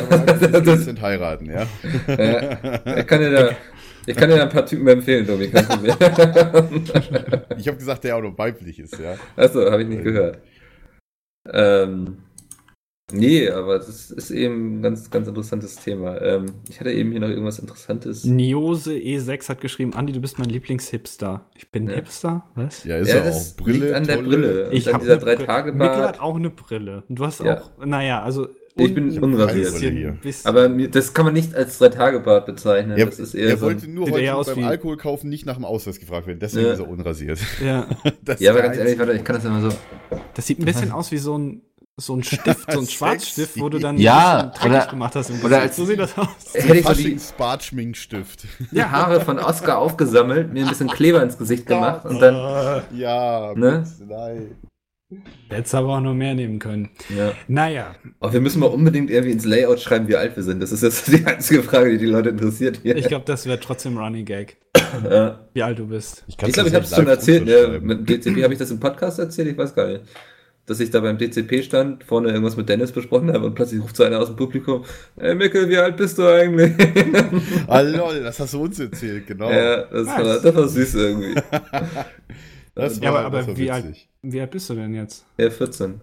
dann 0.47 0.63
das 0.65 0.86
sind 0.86 1.02
heiraten, 1.02 1.45
ja. 1.45 1.67
Ja, 2.08 2.97
ich 2.97 3.08
kann 3.08 3.19
dir 3.19 3.32
da, 3.32 3.52
ich 4.06 4.15
kann 4.15 4.30
dir 4.30 4.38
da 4.38 4.43
ein 4.43 4.49
paar 4.49 4.65
Typen 4.65 4.88
empfehlen, 4.88 5.25
kein 5.52 5.65
Problem. 5.67 5.95
Ich 7.58 7.67
habe 7.67 7.78
gesagt, 7.78 8.04
der 8.04 8.15
auch 8.15 8.21
noch 8.21 8.38
weiblich 8.38 8.80
ist, 8.80 8.97
ja. 8.99 9.15
Achso, 9.36 9.69
habe 9.69 9.84
ich 9.84 9.89
nicht 9.89 10.04
gehört. 10.04 10.39
Ähm, 11.52 12.19
nee, 13.11 13.49
aber 13.49 13.77
das 13.77 14.11
ist 14.11 14.31
eben 14.31 14.79
ein 14.79 14.81
ganz, 14.81 15.09
ganz 15.09 15.27
interessantes 15.27 15.75
Thema. 15.77 16.21
Ähm, 16.21 16.45
ich 16.69 16.79
hatte 16.79 16.91
eben 16.91 17.11
hier 17.11 17.19
noch 17.21 17.29
irgendwas 17.29 17.59
Interessantes. 17.59 18.23
Niose 18.25 18.93
E6 18.93 19.49
hat 19.49 19.61
geschrieben, 19.61 19.93
Andi, 19.93 20.13
du 20.13 20.19
bist 20.21 20.39
mein 20.39 20.49
Lieblingshipster. 20.49 21.45
Ich 21.55 21.69
bin 21.71 21.87
Ja. 21.89 21.95
Hipster? 21.95 22.45
Was? 22.55 22.83
Ja, 22.83 22.97
ist 22.97 23.09
ja, 23.09 23.15
er 23.15 23.23
das 23.25 23.53
auch. 23.53 23.63
Brille, 23.63 23.85
liegt 23.85 23.93
an 23.95 24.07
der 24.07 24.17
Brille. 24.17 24.69
Ich 24.71 24.87
und 24.87 24.93
habe 24.93 25.05
dann 25.05 25.17
dieser 25.19 25.35
drei 25.35 25.45
Tage 25.45 25.71
Mikkel 25.71 25.97
hat 26.07 26.19
auch 26.19 26.35
eine 26.35 26.49
Brille. 26.49 27.03
Und 27.09 27.19
du 27.19 27.25
hast 27.25 27.39
Ja. 27.41 27.61
auch, 27.61 27.85
naja, 27.85 28.21
also 28.23 28.47
Ich 28.81 28.93
bin 28.95 29.17
unrasiert. 29.19 29.73
Aber 30.45 30.69
das 30.69 31.13
kann 31.13 31.25
man 31.25 31.33
nicht 31.33 31.53
als 31.53 31.77
drei 31.79 31.89
Tage 31.89 32.21
Bart 32.21 32.45
bezeichnen. 32.45 32.97
Er, 32.97 33.07
das 33.07 33.19
ist 33.19 33.33
eher 33.33 33.49
er 33.49 33.57
so. 33.57 33.65
wollte 33.65 33.89
nur 33.89 34.09
heute 34.09 34.23
beim 34.45 34.57
wie- 34.57 34.63
Alkohol 34.63 34.95
kaufen 34.95 35.29
nicht 35.29 35.45
nach 35.45 35.55
dem 35.55 35.65
Ausweis 35.65 35.99
gefragt 35.99 36.27
werden. 36.27 36.39
Deswegen 36.39 36.67
Ja. 36.67 36.73
ist 36.73 36.79
er 36.79 36.87
unrasiert. 36.87 37.39
ja, 37.63 37.87
Das 38.23 38.39
Ja, 38.39 38.51
aber 38.51 38.61
ganz 38.61 38.77
ehrlich, 38.77 38.97
warte, 38.97 39.13
ich 39.13 39.23
kann 39.23 39.35
das 39.35 39.43
immer 39.43 39.69
so. 39.69 39.75
das 40.33 40.47
sieht 40.47 40.59
ein 40.59 40.65
bisschen 40.65 40.91
aus 40.93 41.11
wie 41.11 41.17
so 41.17 41.37
ein 41.37 41.61
so 41.99 42.15
ein 42.15 42.23
Stift, 42.23 42.71
so 42.71 42.79
ein. 42.79 42.88
Schwarzstift, 42.89 43.59
wo 43.59 43.69
du 43.69 43.79
dann 43.79 43.97
Ja, 43.97 44.39
ein 44.39 44.51
bisschen 44.51 44.62
dreckig 44.71 44.77
oder- 44.83 44.91
gemacht 44.91 45.15
hast. 45.15 45.29
Im 45.29 45.35
oder 45.39 45.43
Gesicht. 45.49 45.62
als- 45.63 45.75
so 45.75 45.85
sieht 45.85 45.99
das 45.99 46.17
aus. 46.17 46.27
Hätte 46.53 46.77
ich 46.77 46.85
so 46.85 46.93
die 46.93 47.01
Faschings-Bartschminkstift. 47.03 48.45
ja, 48.71 48.91
Haare 48.91 49.21
von 49.21 49.39
Oscar 49.39 49.77
aufgesammelt, 49.79 50.53
mir 50.53 50.63
ein 50.63 50.69
bisschen 50.69 50.88
Kleber 50.89 51.21
ins 51.23 51.38
Gesicht 51.38 51.65
gemacht 51.65 52.05
und 52.05 52.19
dann. 52.19 52.83
Ja, 52.95 53.53
Ne? 53.55 53.83
nein. 54.07 54.55
Hättest 55.49 55.73
aber 55.73 55.95
auch 55.97 56.01
noch 56.01 56.13
mehr 56.13 56.35
nehmen 56.35 56.59
können. 56.59 56.91
Ja. 57.09 57.31
Naja, 57.47 57.95
Aber 58.19 58.31
wir 58.31 58.41
müssen 58.41 58.59
mal 58.59 58.67
unbedingt 58.67 59.09
irgendwie 59.09 59.31
ins 59.31 59.43
Layout 59.43 59.79
schreiben, 59.79 60.07
wie 60.07 60.15
alt 60.15 60.35
wir 60.35 60.43
sind. 60.43 60.62
Das 60.62 60.71
ist 60.71 60.83
jetzt 60.83 61.07
die 61.07 61.25
einzige 61.25 61.63
Frage, 61.63 61.89
die 61.89 61.97
die 61.97 62.05
Leute 62.05 62.29
interessiert 62.29 62.81
hier. 62.83 62.95
ich 62.95 63.07
glaube, 63.07 63.25
das 63.25 63.47
wäre 63.47 63.59
trotzdem 63.59 63.97
Running 63.97 64.23
Gag, 64.25 64.57
ja. 65.09 65.39
wie 65.53 65.63
alt 65.63 65.79
du 65.79 65.88
bist. 65.88 66.23
Ich 66.27 66.38
glaube, 66.38 66.69
ich 66.69 66.75
habe 66.75 66.85
es 66.85 66.95
schon 66.95 67.07
erzählt. 67.07 67.45
Ne? 67.45 67.79
Mit 67.81 67.99
dem 68.01 68.05
DCP 68.05 68.43
habe 68.43 68.53
ich 68.53 68.59
das 68.59 68.69
im 68.69 68.79
Podcast 68.79 69.17
erzählt, 69.17 69.47
ich 69.47 69.57
weiß 69.57 69.73
gar 69.73 69.88
nicht. 69.88 70.03
Dass 70.69 70.79
ich 70.79 70.91
da 70.91 70.99
beim 70.99 71.17
DCP 71.17 71.63
stand, 71.63 72.03
vorne 72.03 72.29
irgendwas 72.29 72.55
mit 72.55 72.69
Dennis 72.69 72.91
besprochen 72.91 73.34
habe 73.34 73.47
und 73.47 73.55
plötzlich 73.55 73.82
ruft 73.82 73.95
so 73.95 74.03
einer 74.03 74.19
aus 74.19 74.27
dem 74.27 74.36
Publikum, 74.36 74.86
ey 75.15 75.34
Mikkel, 75.34 75.67
wie 75.67 75.77
alt 75.77 75.97
bist 75.97 76.19
du 76.19 76.27
eigentlich? 76.27 76.73
Ah, 77.67 77.82
lol, 77.82 78.21
das 78.21 78.39
hast 78.39 78.53
du 78.53 78.62
uns 78.62 78.79
erzählt, 78.79 79.25
genau. 79.25 79.49
ja, 79.49 79.86
das 79.86 80.05
war, 80.05 80.39
das 80.39 80.55
war 80.55 80.67
süß 80.67 80.93
irgendwie. 80.93 81.34
das 82.75 82.99
Ja, 82.99 83.10
aber- 83.10 83.19
aber 83.25 83.38
das 83.39 83.47
war 83.47 83.58
wie 83.58 83.71
alt-. 83.71 83.95
Wie 84.21 84.39
alt 84.41 84.51
bist 84.51 84.69
du 84.69 84.75
denn 84.75 84.93
jetzt? 84.93 85.25
Ja, 85.39 85.49
14. 85.49 86.01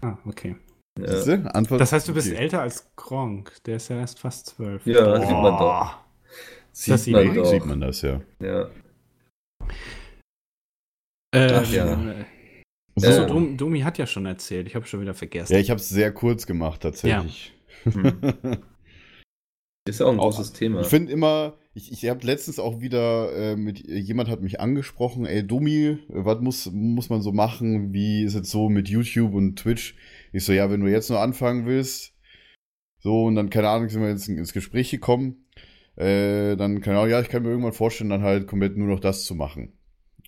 Ah, 0.00 0.16
okay. 0.24 0.56
Ja? 0.98 1.34
Antwort 1.52 1.80
Das 1.82 1.92
heißt, 1.92 2.08
du 2.08 2.14
bist 2.14 2.28
okay. 2.28 2.36
älter 2.36 2.62
als 2.62 2.88
Gronk. 2.96 3.52
Der 3.66 3.76
ist 3.76 3.88
ja 3.90 3.98
erst 3.98 4.18
fast 4.18 4.46
zwölf. 4.46 4.86
ja 4.86 5.04
das 5.04 5.28
sieht 5.28 5.36
man 5.36 5.58
doch. 5.58 5.98
Sieht 6.72 6.94
Das 6.94 7.04
sieht 7.04 7.14
man 7.14 7.34
doch. 7.34 7.44
Sieht 7.44 7.66
man 7.66 7.80
das, 7.82 8.00
ja. 8.00 8.20
Ja. 8.40 8.70
Äh, 11.34 11.52
Ach 11.52 11.70
ja. 11.70 11.98
Äh, 12.96 13.00
So. 13.00 13.08
Achso, 13.08 13.26
Dom, 13.26 13.56
Domi 13.56 13.80
hat 13.80 13.98
ja 13.98 14.06
schon 14.06 14.26
erzählt. 14.26 14.66
Ich 14.66 14.74
habe 14.74 14.86
schon 14.86 15.00
wieder 15.00 15.14
vergessen. 15.14 15.52
Ja, 15.52 15.58
ich 15.58 15.70
habe 15.70 15.80
es 15.80 15.88
sehr 15.88 16.12
kurz 16.12 16.46
gemacht, 16.46 16.80
tatsächlich. 16.82 17.52
Hm. 17.84 18.20
Ist 19.88 20.00
ja 20.00 20.06
auch 20.06 20.12
ein 20.12 20.18
großes 20.18 20.52
Thema. 20.52 20.80
Ich 20.80 20.88
finde 20.88 21.12
immer, 21.12 21.54
ich, 21.72 21.92
ich 21.92 22.08
habe 22.08 22.26
letztens 22.26 22.58
auch 22.58 22.80
wieder 22.80 23.32
äh, 23.32 23.56
mit 23.56 23.78
jemand 23.86 24.28
hat 24.28 24.40
mich 24.40 24.58
angesprochen, 24.60 25.26
ey 25.26 25.46
Domi, 25.46 25.98
was 26.08 26.40
muss, 26.40 26.70
muss 26.72 27.08
man 27.08 27.22
so 27.22 27.32
machen? 27.32 27.92
Wie 27.92 28.24
ist 28.24 28.34
es 28.34 28.50
so 28.50 28.68
mit 28.68 28.88
YouTube 28.88 29.34
und 29.34 29.56
Twitch? 29.56 29.94
Ich 30.32 30.44
so, 30.44 30.52
ja, 30.52 30.70
wenn 30.70 30.80
du 30.80 30.88
jetzt 30.88 31.08
nur 31.08 31.20
anfangen 31.20 31.66
willst, 31.66 32.14
so 32.98 33.24
und 33.24 33.36
dann, 33.36 33.50
keine 33.50 33.68
Ahnung, 33.68 33.88
sind 33.88 34.02
wir 34.02 34.08
jetzt 34.08 34.28
ins 34.28 34.52
Gespräch 34.52 34.90
gekommen, 34.90 35.46
äh, 35.94 36.56
dann, 36.56 36.80
keine 36.80 36.98
Ahnung, 36.98 37.10
ja, 37.10 37.20
ich 37.20 37.28
kann 37.28 37.42
mir 37.42 37.50
irgendwann 37.50 37.72
vorstellen, 37.72 38.10
dann 38.10 38.22
halt 38.22 38.48
komplett 38.48 38.76
nur 38.76 38.88
noch 38.88 39.00
das 39.00 39.24
zu 39.24 39.36
machen. 39.36 39.72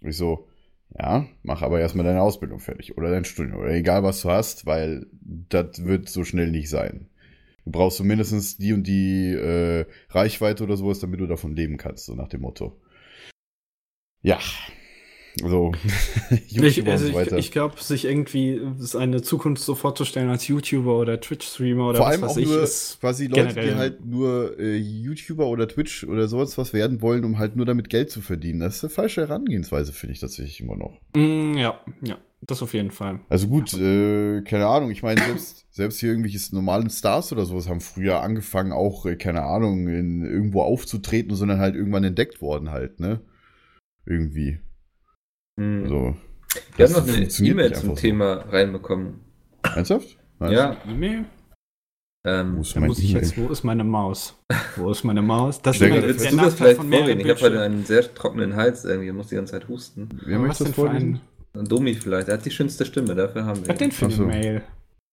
Ich 0.02 0.16
so, 0.16 0.47
ja, 0.96 1.26
mach 1.42 1.62
aber 1.62 1.80
erstmal 1.80 2.04
deine 2.04 2.22
Ausbildung 2.22 2.60
fertig 2.60 2.96
oder 2.96 3.10
dein 3.10 3.24
Studium 3.24 3.58
oder 3.58 3.70
egal 3.70 4.02
was 4.02 4.22
du 4.22 4.30
hast, 4.30 4.66
weil 4.66 5.06
das 5.20 5.84
wird 5.84 6.08
so 6.08 6.24
schnell 6.24 6.50
nicht 6.50 6.70
sein. 6.70 7.08
Du 7.64 7.72
brauchst 7.72 8.02
mindestens 8.02 8.56
die 8.56 8.72
und 8.72 8.86
die 8.86 9.32
äh, 9.32 9.84
Reichweite 10.08 10.64
oder 10.64 10.76
sowas, 10.76 11.00
damit 11.00 11.20
du 11.20 11.26
davon 11.26 11.54
leben 11.54 11.76
kannst, 11.76 12.06
so 12.06 12.14
nach 12.14 12.28
dem 12.28 12.40
Motto. 12.40 12.80
Ja. 14.22 14.38
Also, 15.42 15.72
Ich, 16.30 16.52
YouTuber 16.52 16.92
also 16.92 17.12
so 17.12 17.20
ich, 17.20 17.32
ich 17.32 17.50
glaube, 17.52 17.80
sich 17.82 18.04
irgendwie 18.04 18.60
seine 18.78 19.22
Zukunft 19.22 19.62
so 19.62 19.74
vorzustellen 19.74 20.28
als 20.30 20.46
YouTuber 20.48 20.98
oder 20.98 21.20
Twitch-Streamer 21.20 21.88
oder 21.88 21.98
Vor 21.98 22.06
was 22.06 22.12
allem 22.12 22.22
weiß 22.22 22.30
auch 22.30 22.36
ich, 22.38 22.46
nur 22.48 22.62
ist 22.62 23.00
quasi 23.00 23.26
Leute, 23.26 23.42
generell- 23.54 23.68
die 23.68 23.74
halt 23.76 24.04
nur 24.04 24.58
äh, 24.58 24.76
YouTuber 24.76 25.46
oder 25.46 25.68
Twitch 25.68 26.04
oder 26.04 26.28
sowas 26.28 26.58
was 26.58 26.72
werden 26.72 27.00
wollen, 27.02 27.24
um 27.24 27.38
halt 27.38 27.56
nur 27.56 27.66
damit 27.66 27.88
Geld 27.90 28.10
zu 28.10 28.20
verdienen. 28.20 28.60
Das 28.60 28.76
ist 28.76 28.84
eine 28.84 28.90
falsche 28.90 29.20
Herangehensweise, 29.22 29.92
finde 29.92 30.14
ich 30.14 30.20
tatsächlich 30.20 30.60
immer 30.60 30.76
noch. 30.76 30.98
Mm, 31.14 31.54
ja, 31.56 31.78
ja, 32.02 32.18
das 32.42 32.62
auf 32.62 32.74
jeden 32.74 32.90
Fall. 32.90 33.20
Also 33.28 33.48
gut, 33.48 33.72
äh, 33.74 34.42
keine 34.42 34.66
Ahnung, 34.66 34.90
ich 34.90 35.02
meine, 35.02 35.20
selbst, 35.20 35.66
selbst 35.70 36.00
hier 36.00 36.10
irgendwelche 36.10 36.38
normalen 36.54 36.90
Stars 36.90 37.32
oder 37.32 37.44
sowas 37.44 37.68
haben 37.68 37.80
früher 37.80 38.22
angefangen, 38.22 38.72
auch, 38.72 39.06
äh, 39.06 39.16
keine 39.16 39.42
Ahnung, 39.42 39.88
in, 39.88 40.24
irgendwo 40.24 40.62
aufzutreten, 40.62 41.34
sondern 41.36 41.58
halt 41.58 41.74
irgendwann 41.74 42.04
entdeckt 42.04 42.40
worden 42.40 42.70
halt, 42.70 43.00
ne? 43.00 43.20
Irgendwie. 44.06 44.58
Hm. 45.58 45.88
So. 45.88 46.16
Wir 46.76 46.86
Das 46.86 46.94
haben 46.96 47.06
noch 47.06 47.14
eine 47.14 47.26
E-Mail 47.26 47.74
zum 47.74 47.88
so. 47.90 47.94
Thema 47.96 48.32
reinbekommen. 48.48 49.20
Ernsthaft? 49.62 50.16
Was? 50.38 50.52
Ja, 50.52 50.76
E-Mail? 50.88 51.24
Wo 52.24 52.30
ähm, 52.30 52.60
ist 52.60 52.74
Da 52.76 52.80
mein 52.80 52.88
muss 52.88 52.98
ich 53.00 53.10
E-Mail? 53.10 53.22
jetzt, 53.22 53.38
wo 53.38 53.48
ist 53.48 53.64
meine 53.64 53.84
Maus? 53.84 54.34
Wo 54.76 54.90
ist 54.90 55.04
meine 55.04 55.22
Maus? 55.22 55.60
Das 55.62 55.76
ist 55.76 55.82
willst 55.82 56.24
der 56.24 56.30
du 56.30 56.36
das 56.36 56.54
vielleicht 56.54 56.76
vorreden? 56.80 57.20
Ich 57.20 57.28
habe 57.28 57.40
heute 57.40 57.60
einen 57.60 57.84
sehr 57.84 58.14
trockenen 58.14 58.54
Hals 58.56 58.84
irgendwie, 58.84 59.08
ich 59.08 59.14
muss 59.14 59.28
die 59.28 59.34
ganze 59.36 59.52
Zeit 59.52 59.68
husten. 59.68 60.08
Wer 60.24 60.38
möchte 60.38 60.64
das 60.64 60.74
vorlesen? 60.74 61.20
ein, 61.54 61.64
Domi 61.66 61.94
vielleicht, 61.94 62.28
er 62.28 62.34
hat 62.34 62.44
die 62.44 62.50
schönste 62.50 62.84
Stimme, 62.84 63.14
dafür 63.14 63.44
haben 63.44 63.60
wir 63.62 63.68
was 63.68 63.78
denn 63.78 63.88
ihn. 63.88 63.92
für 63.92 64.04
eine 64.06 64.14
so. 64.14 64.26
Mail? 64.26 64.62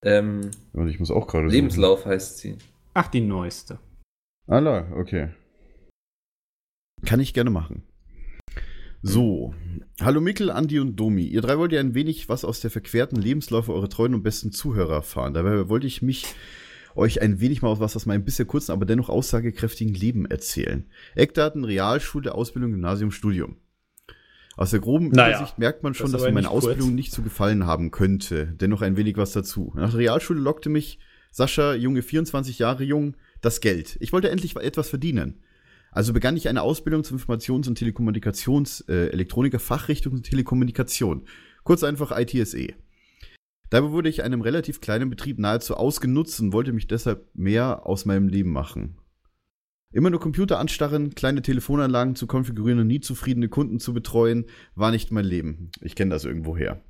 Ähm, 0.04 0.52
Ich 0.88 1.00
muss 1.00 1.10
auch 1.12 1.26
gerade. 1.28 1.48
suchen. 1.48 1.56
Lebenslauf 1.56 2.06
heißt 2.06 2.38
sie. 2.38 2.58
Ach, 2.94 3.08
die 3.08 3.22
neueste. 3.22 3.80
Ah, 4.48 4.60
la, 4.60 4.92
okay. 4.96 5.30
Kann 7.06 7.20
ich 7.20 7.34
gerne 7.34 7.50
machen. 7.50 7.84
So. 9.02 9.54
Hallo 10.02 10.20
Mikkel, 10.20 10.50
Andi 10.50 10.80
und 10.80 10.96
Domi. 10.96 11.24
Ihr 11.24 11.42
drei 11.42 11.58
wollt 11.58 11.72
ja 11.72 11.80
ein 11.80 11.94
wenig 11.94 12.28
was 12.28 12.44
aus 12.44 12.60
der 12.60 12.72
verquerten 12.72 13.18
Lebensläufe 13.18 13.74
eurer 13.74 13.90
treuen 13.90 14.14
und 14.14 14.24
besten 14.24 14.52
Zuhörer 14.52 14.96
erfahren. 14.96 15.34
Dabei 15.34 15.70
wollte 15.70 15.88
ich 15.88 16.02
mich 16.02 16.26
euch 16.96 17.22
ein 17.22 17.40
wenig 17.40 17.62
mal 17.62 17.80
was 17.80 17.96
aus 17.96 18.06
meinem 18.06 18.24
bisher 18.24 18.46
kurzen, 18.46 18.72
aber 18.72 18.86
dennoch 18.86 19.10
aussagekräftigen 19.10 19.94
Leben 19.94 20.26
erzählen. 20.26 20.86
Eckdaten, 21.14 21.64
Realschule, 21.64 22.34
Ausbildung, 22.34 22.72
Gymnasium, 22.72 23.12
Studium. 23.12 23.58
Aus 24.58 24.72
der 24.72 24.80
groben 24.80 25.10
Naja, 25.10 25.38
Übersicht 25.38 25.60
merkt 25.60 25.84
man 25.84 25.94
schon, 25.94 26.12
das 26.12 26.22
dass 26.22 26.22
mir 26.22 26.34
meine 26.34 26.48
nicht 26.48 26.52
kurz. 26.52 26.66
Ausbildung 26.66 26.96
nicht 26.96 27.12
zu 27.12 27.22
gefallen 27.22 27.66
haben 27.66 27.92
könnte. 27.92 28.48
Dennoch 28.48 28.82
ein 28.82 28.96
wenig 28.96 29.18
was 29.18 29.34
dazu. 29.34 29.74
Nach 29.76 29.92
der 29.92 30.00
Realschule 30.00 30.40
lockte 30.40 30.70
mich 30.70 31.00
Sascha, 31.32 31.74
Junge 31.74 32.02
24 32.02 32.60
Jahre 32.60 32.84
jung, 32.84 33.18
das 33.42 33.60
Geld. 33.60 33.98
Ich 34.00 34.14
wollte 34.14 34.30
endlich 34.30 34.56
etwas 34.56 34.88
verdienen. 34.90 35.42
Also 35.96 36.12
begann 36.12 36.36
ich 36.36 36.50
eine 36.50 36.62
Ausbildung 36.62 37.06
zum 37.06 37.18
Informations- 37.18 37.70
und 37.70 37.78
Telekommunikations-Elektroniker 37.78 39.60
Fachrichtung 39.60 40.22
Telekommunikation. 40.24 41.26
Kurz 41.64 41.84
einfach 41.84 42.12
ITSE. 42.12 42.74
Dabei 43.70 43.92
wurde 43.92 44.10
ich 44.10 44.22
einem 44.22 44.42
relativ 44.42 44.82
kleinen 44.82 45.10
Betrieb 45.10 45.40
nahezu 45.40 45.76
ausgenutzt 45.76 46.42
und 46.42 46.52
wollte 46.52 46.74
mich 46.74 46.88
deshalb 46.88 47.30
mehr 47.34 47.86
aus 47.86 48.04
meinem 48.06 48.28
Leben 48.28 48.52
machen. 48.52 48.98
Immer 49.94 50.10
nur 50.10 50.20
Computer 50.20 50.60
anstarren, 50.60 51.16
kleine 51.16 51.42
Telefonanlagen 51.42 52.16
zu 52.16 52.28
konfigurieren 52.28 52.82
und 52.82 52.88
nie 52.88 53.00
zufriedene 53.00 53.48
Kunden 53.48 53.80
zu 53.80 53.94
betreuen, 53.94 54.48
war 54.76 54.92
nicht 54.92 55.14
mein 55.14 55.24
Leben. 55.24 55.72
Ich 55.80 55.96
kenne 55.96 56.12
das 56.12 56.26
irgendwoher. 56.26 56.84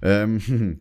Ähm, 0.00 0.80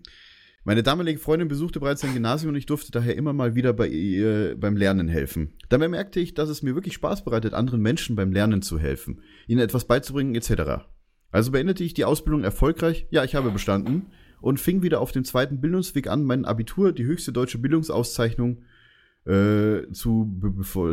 meine 0.68 0.84
damalige 0.84 1.18
Freundin 1.18 1.48
besuchte 1.48 1.80
bereits 1.80 2.04
ein 2.04 2.12
Gymnasium 2.12 2.50
und 2.50 2.58
ich 2.58 2.66
durfte 2.66 2.92
daher 2.92 3.16
immer 3.16 3.32
mal 3.32 3.56
wieder 3.56 3.72
bei 3.72 3.88
ihr 3.88 4.54
beim 4.60 4.76
Lernen 4.76 5.08
helfen. 5.08 5.54
Dabei 5.70 5.88
merkte 5.88 6.20
ich, 6.20 6.34
dass 6.34 6.50
es 6.50 6.62
mir 6.62 6.76
wirklich 6.76 6.94
Spaß 6.96 7.24
bereitet, 7.24 7.54
anderen 7.54 7.80
Menschen 7.80 8.18
beim 8.18 8.34
Lernen 8.34 8.62
zu 8.62 8.78
helfen, 8.78 9.22
ihnen 9.48 9.62
etwas 9.62 9.86
beizubringen 9.86 10.36
etc. 10.36 10.84
Also 11.32 11.52
beendete 11.52 11.86
ich 11.86 11.94
die 11.94 12.04
Ausbildung 12.04 12.44
erfolgreich, 12.44 13.08
ja, 13.12 13.24
ich 13.24 13.34
habe 13.34 13.50
bestanden 13.50 14.08
und 14.42 14.60
fing 14.60 14.82
wieder 14.82 15.00
auf 15.00 15.14
dem 15.14 15.24
zweiten 15.24 15.62
Bildungsweg 15.62 16.08
an, 16.08 16.26
mein 16.26 16.44
Abitur, 16.44 16.92
die 16.92 17.06
höchste 17.06 17.32
deutsche 17.32 17.60
Bildungsauszeichnung, 17.60 18.66
äh, 19.26 19.90
zu, 19.94 20.38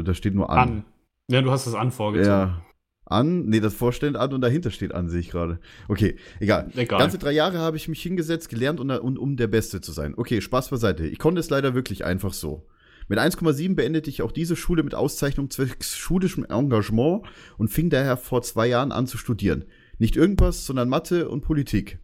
da 0.05 0.15
steht 0.15 0.37
nur 0.37 0.51
an. 0.51 0.59
An. 0.59 0.85
Ja, 1.29 1.43
du 1.43 1.51
hast 1.51 1.67
das 1.67 1.75
an 1.75 1.91
vorgezogen. 1.91 2.31
Ja. 2.31 2.65
An, 3.07 3.47
nee, 3.47 3.61
das 3.61 3.75
Vorstellen 3.75 4.17
an 4.17 4.33
und 4.33 4.41
dahinter 4.41 4.71
steht 4.71 4.95
an, 4.95 5.09
sehe 5.09 5.21
ich 5.21 5.31
gerade. 5.31 5.59
Okay, 5.89 6.17
egal. 6.41 6.71
Egal. 6.75 6.99
Ganze 6.99 7.19
drei 7.19 7.33
Jahre 7.33 7.59
habe 7.59 7.77
ich 7.77 7.87
mich 7.89 8.03
hingesetzt, 8.03 8.49
gelernt, 8.49 8.81
und, 8.81 8.91
und, 8.91 9.19
um 9.19 9.37
der 9.37 9.47
Beste 9.47 9.81
zu 9.83 9.93
sein. 9.93 10.15
Okay, 10.17 10.41
Spaß 10.41 10.71
beiseite. 10.71 11.07
Ich 11.07 11.19
konnte 11.19 11.41
es 11.41 11.51
leider 11.51 11.75
wirklich 11.75 12.05
einfach 12.05 12.33
so. 12.33 12.67
Mit 13.09 13.19
1,7 13.19 13.75
beendete 13.75 14.09
ich 14.09 14.23
auch 14.23 14.33
diese 14.33 14.57
Schule 14.57 14.83
mit 14.83 14.95
Auszeichnung 14.95 15.51
zwecks 15.51 15.97
schulischem 15.97 16.47
Engagement 16.49 17.27
und 17.59 17.69
fing 17.69 17.91
daher 17.91 18.17
vor 18.17 18.41
zwei 18.41 18.67
Jahren 18.67 18.93
an 18.93 19.07
zu 19.07 19.19
studieren. 19.19 19.67
Nicht 19.99 20.17
irgendwas, 20.17 20.65
sondern 20.65 20.89
Mathe 20.89 21.29
und 21.29 21.43
Politik. 21.43 21.99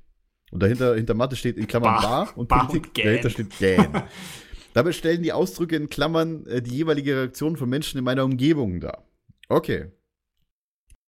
Und 0.51 0.63
dahinter 0.63 0.95
hinter 0.97 1.15
Mathe 1.15 1.37
steht 1.37 1.57
in 1.57 1.67
Klammern 1.67 1.95
Bah, 1.95 2.03
Bar 2.03 2.37
und 2.37 2.49
Bah 2.49 2.65
Politik, 2.65 2.99
und 2.99 3.05
dahinter 3.07 3.31
steht 3.31 3.59
Gähn. 3.59 3.89
Dabei 4.75 4.93
stellen 4.93 5.23
die 5.23 5.33
Ausdrücke 5.33 5.77
in 5.77 5.89
Klammern 5.89 6.47
äh, 6.47 6.61
die 6.63 6.77
jeweilige 6.77 7.17
Reaktion 7.17 7.57
von 7.57 7.69
Menschen 7.69 7.99
in 7.99 8.05
meiner 8.05 8.25
Umgebung 8.25 8.81
dar. 8.81 9.05
Okay. 9.49 9.91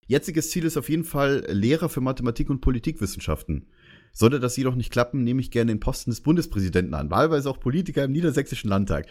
Jetziges 0.07 0.51
Ziel 0.51 0.65
ist 0.65 0.77
auf 0.77 0.89
jeden 0.89 1.05
Fall 1.05 1.45
Lehrer 1.49 1.89
für 1.89 2.01
Mathematik 2.01 2.51
und 2.51 2.61
Politikwissenschaften. 2.61 3.67
Sollte 4.13 4.41
das 4.41 4.57
jedoch 4.57 4.75
nicht 4.75 4.93
klappen, 4.93 5.25
nehme 5.25 5.41
ich 5.41 5.51
gerne 5.51 5.73
den 5.73 5.81
Posten 5.81 6.11
des 6.11 6.21
Bundespräsidenten 6.21 6.95
an, 6.95 7.11
wahlweise 7.11 7.49
auch 7.49 7.61
Politiker 7.61 8.05
im 8.05 8.13
Niedersächsischen 8.13 8.69
Landtag. 8.69 9.07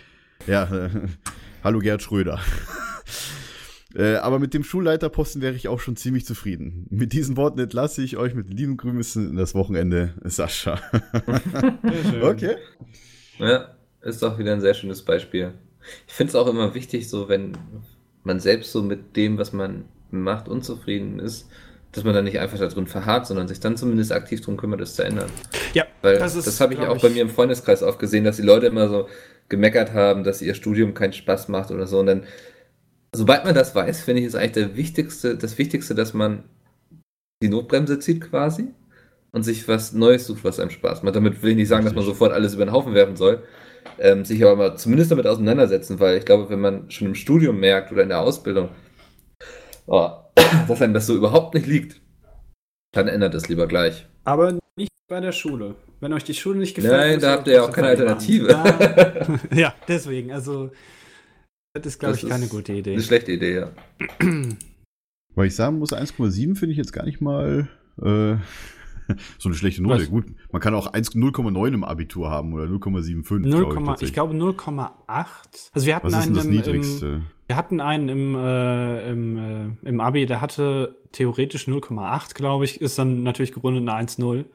Ja, 0.48 0.64
äh, 0.64 0.90
hallo 1.64 1.80
Gerhard 1.80 2.04
Schröder. 2.04 2.40
äh, 3.96 4.16
aber 4.16 4.38
mit 4.38 4.54
dem 4.54 4.64
Schulleiterposten 4.64 5.42
wäre 5.42 5.56
ich 5.56 5.70
auch 5.70 5.80
schon 5.80 5.96
ziemlich 5.96 6.26
zufrieden. 6.26 6.86
Mit 6.90 7.14
diesen 7.14 7.38
Worten 7.38 7.60
entlasse 7.60 8.04
ich 8.04 8.18
euch 8.18 8.36
mit 8.36 8.54
lieben 8.54 8.78
Grüßen 8.78 9.30
in 9.30 9.38
das 9.38 9.56
Wochenende, 9.56 10.14
Sascha. 10.24 10.80
Okay. 12.22 12.58
Ja, 13.40 13.76
ist 14.02 14.24
auch 14.24 14.38
wieder 14.38 14.54
ein 14.54 14.62
sehr 14.62 14.74
schönes 14.74 15.04
Beispiel. 15.04 15.54
Ich 16.08 16.14
finde 16.14 16.30
es 16.30 16.36
auch 16.36 16.48
immer 16.48 16.76
wichtig, 16.76 17.10
so 17.10 17.28
wenn 17.28 17.58
man 18.24 18.40
selbst 18.40 18.72
so 18.72 18.84
mit 18.84 19.16
dem, 19.16 19.40
was 19.40 19.52
man 19.52 19.86
macht, 20.12 20.48
unzufrieden 20.48 21.20
ist, 21.20 21.48
dass 21.92 22.04
man 22.04 22.14
dann 22.14 22.24
nicht 22.24 22.40
einfach 22.40 22.58
da 22.58 22.68
drin 22.68 22.88
verharrt, 22.88 23.28
sondern 23.28 23.48
sich 23.48 23.60
dann 23.60 23.76
zumindest 23.78 24.12
aktiv 24.12 24.40
darum 24.42 24.58
kümmert, 24.58 24.82
das 24.82 24.96
zu 24.96 25.04
ändern. 25.04 25.30
Ja, 25.74 25.86
Weil 26.02 26.18
das 26.18 26.34
das, 26.34 26.62
habe 26.62 26.74
ich 26.74 26.80
auch 26.80 27.02
bei 27.02 27.10
mir 27.10 27.22
im 27.22 27.30
Freundeskreis 27.30 27.84
oft 27.84 28.00
gesehen, 28.00 28.24
dass 28.24 28.38
die 28.38 28.44
Leute 28.44 28.68
immer 28.68 28.88
so 28.88 29.08
gemeckert 29.50 29.94
haben, 29.94 30.24
dass 30.24 30.42
ihr 30.42 30.54
Studium 30.54 30.94
keinen 30.94 31.14
Spaß 31.14 31.50
macht 31.50 31.72
oder 31.72 31.88
so. 31.88 32.00
Und 32.00 32.06
dann, 32.06 32.24
sobald 33.14 33.44
man 33.44 33.54
das 33.54 33.76
weiß, 33.76 34.02
finde 34.02 34.22
ich, 34.22 34.28
ist 34.28 34.36
eigentlich 34.36 34.52
der 34.54 34.76
wichtigste, 34.78 35.38
das 35.38 35.58
Wichtigste, 35.58 35.94
dass 35.94 36.14
man 36.14 36.44
die 37.44 37.50
Notbremse 37.50 38.00
zieht 38.00 38.22
quasi 38.22 38.70
und 39.32 39.44
sich 39.44 39.68
was 39.68 39.92
Neues 39.92 40.28
sucht, 40.28 40.44
was 40.46 40.60
einem 40.60 40.70
Spaß 40.70 41.04
macht. 41.04 41.16
Damit 41.16 41.44
will 41.44 41.52
ich 41.52 41.58
nicht 41.58 41.68
sagen, 41.68 41.84
dass 41.84 41.96
man 41.96 42.06
sofort 42.06 42.32
alles 42.32 42.54
über 42.54 42.66
den 42.66 42.72
Haufen 42.72 42.94
werfen 42.94 43.18
soll, 43.18 43.44
ähm, 44.00 44.24
sich 44.24 44.44
aber 44.44 44.56
mal 44.56 44.76
zumindest 44.78 45.12
damit 45.12 45.28
auseinandersetzen, 45.28 46.00
weil 46.00 46.18
ich 46.18 46.26
glaube, 46.26 46.50
wenn 46.50 46.62
man 46.62 46.90
schon 46.90 47.08
im 47.08 47.16
Studium 47.16 47.60
merkt 47.60 47.92
oder 47.92 48.04
in 48.04 48.10
der 48.10 48.20
Ausbildung, 48.20 48.70
oh, 49.92 50.10
dass 50.68 50.82
einem 50.82 50.94
das 50.94 51.06
so 51.06 51.16
überhaupt 51.16 51.54
nicht 51.54 51.68
liegt, 51.68 52.02
dann 52.94 53.08
ändert 53.08 53.36
es 53.36 53.50
lieber 53.50 53.68
gleich. 53.68 54.08
Aber 54.24 54.58
nicht 54.76 54.92
bei 55.08 55.20
der 55.20 55.32
Schule. 55.32 55.76
Wenn 56.00 56.14
euch 56.14 56.24
die 56.24 56.34
Schule 56.34 56.60
nicht 56.60 56.76
gefällt. 56.76 56.94
Nein, 56.94 57.20
da 57.20 57.34
habt 57.34 57.48
ihr 57.48 57.56
ja 57.56 57.64
auch 57.64 57.72
keine 57.72 57.90
Alternative. 57.90 58.54
machen. 58.54 59.40
Ja, 59.52 59.58
ja, 59.58 59.76
deswegen. 59.88 60.32
Also, 60.32 60.72
das 61.74 61.86
ist, 61.86 62.00
glaube 62.00 62.16
ich, 62.16 62.28
keine 62.28 62.46
ist 62.46 62.50
gute 62.52 62.74
Idee. 62.74 62.94
Eine 62.94 63.04
schlechte 63.04 63.32
Idee, 63.32 63.56
ja. 63.56 63.72
Weil 65.36 65.48
ich 65.48 65.56
sagen 65.56 65.80
muss, 65.80 65.94
1,7 65.94 66.56
finde 66.56 66.72
ich 66.72 66.78
jetzt 66.78 66.92
gar 66.92 67.06
nicht 67.06 67.22
mal 67.22 67.70
äh, 68.02 68.36
so 69.38 69.50
eine 69.50 69.56
schlechte 69.56 69.84
Note. 69.84 70.02
Was? 70.02 70.10
Gut, 70.10 70.26
man 70.52 70.62
kann 70.62 70.74
auch 70.74 70.88
1 70.88 71.16
0,9 71.16 71.74
im 71.74 71.84
Abitur 71.84 72.30
haben 72.30 72.54
oder 72.54 72.66
0,75. 72.66 73.40
0, 73.40 73.50
glaub 73.50 73.80
ich, 73.80 73.86
tatsächlich. 73.86 74.14
glaube 74.14 74.34
0,8. 74.34 74.92
Also 75.74 75.88
wir 75.88 75.96
hatten 75.96 76.08
Was 76.08 76.20
ist 76.20 76.26
denn 76.26 76.34
das 76.34 76.46
im, 76.46 76.52
im, 76.52 76.58
Niedrigste? 76.58 77.22
Wir 77.52 77.58
hatten 77.58 77.82
einen 77.82 78.08
im, 78.08 78.36
äh, 78.36 79.10
im, 79.12 79.38
äh, 79.38 79.90
im 79.90 80.00
Abi, 80.00 80.26
der 80.26 80.40
hatte 80.40 80.96
theoretisch 81.12 81.68
0,8, 81.68 82.34
glaube 82.34 82.64
ich, 82.64 82.80
ist 82.80 82.98
dann 82.98 83.24
natürlich 83.24 83.52
gerundet 83.52 83.82
eine 83.90 83.94
1,0. 84.08 84.46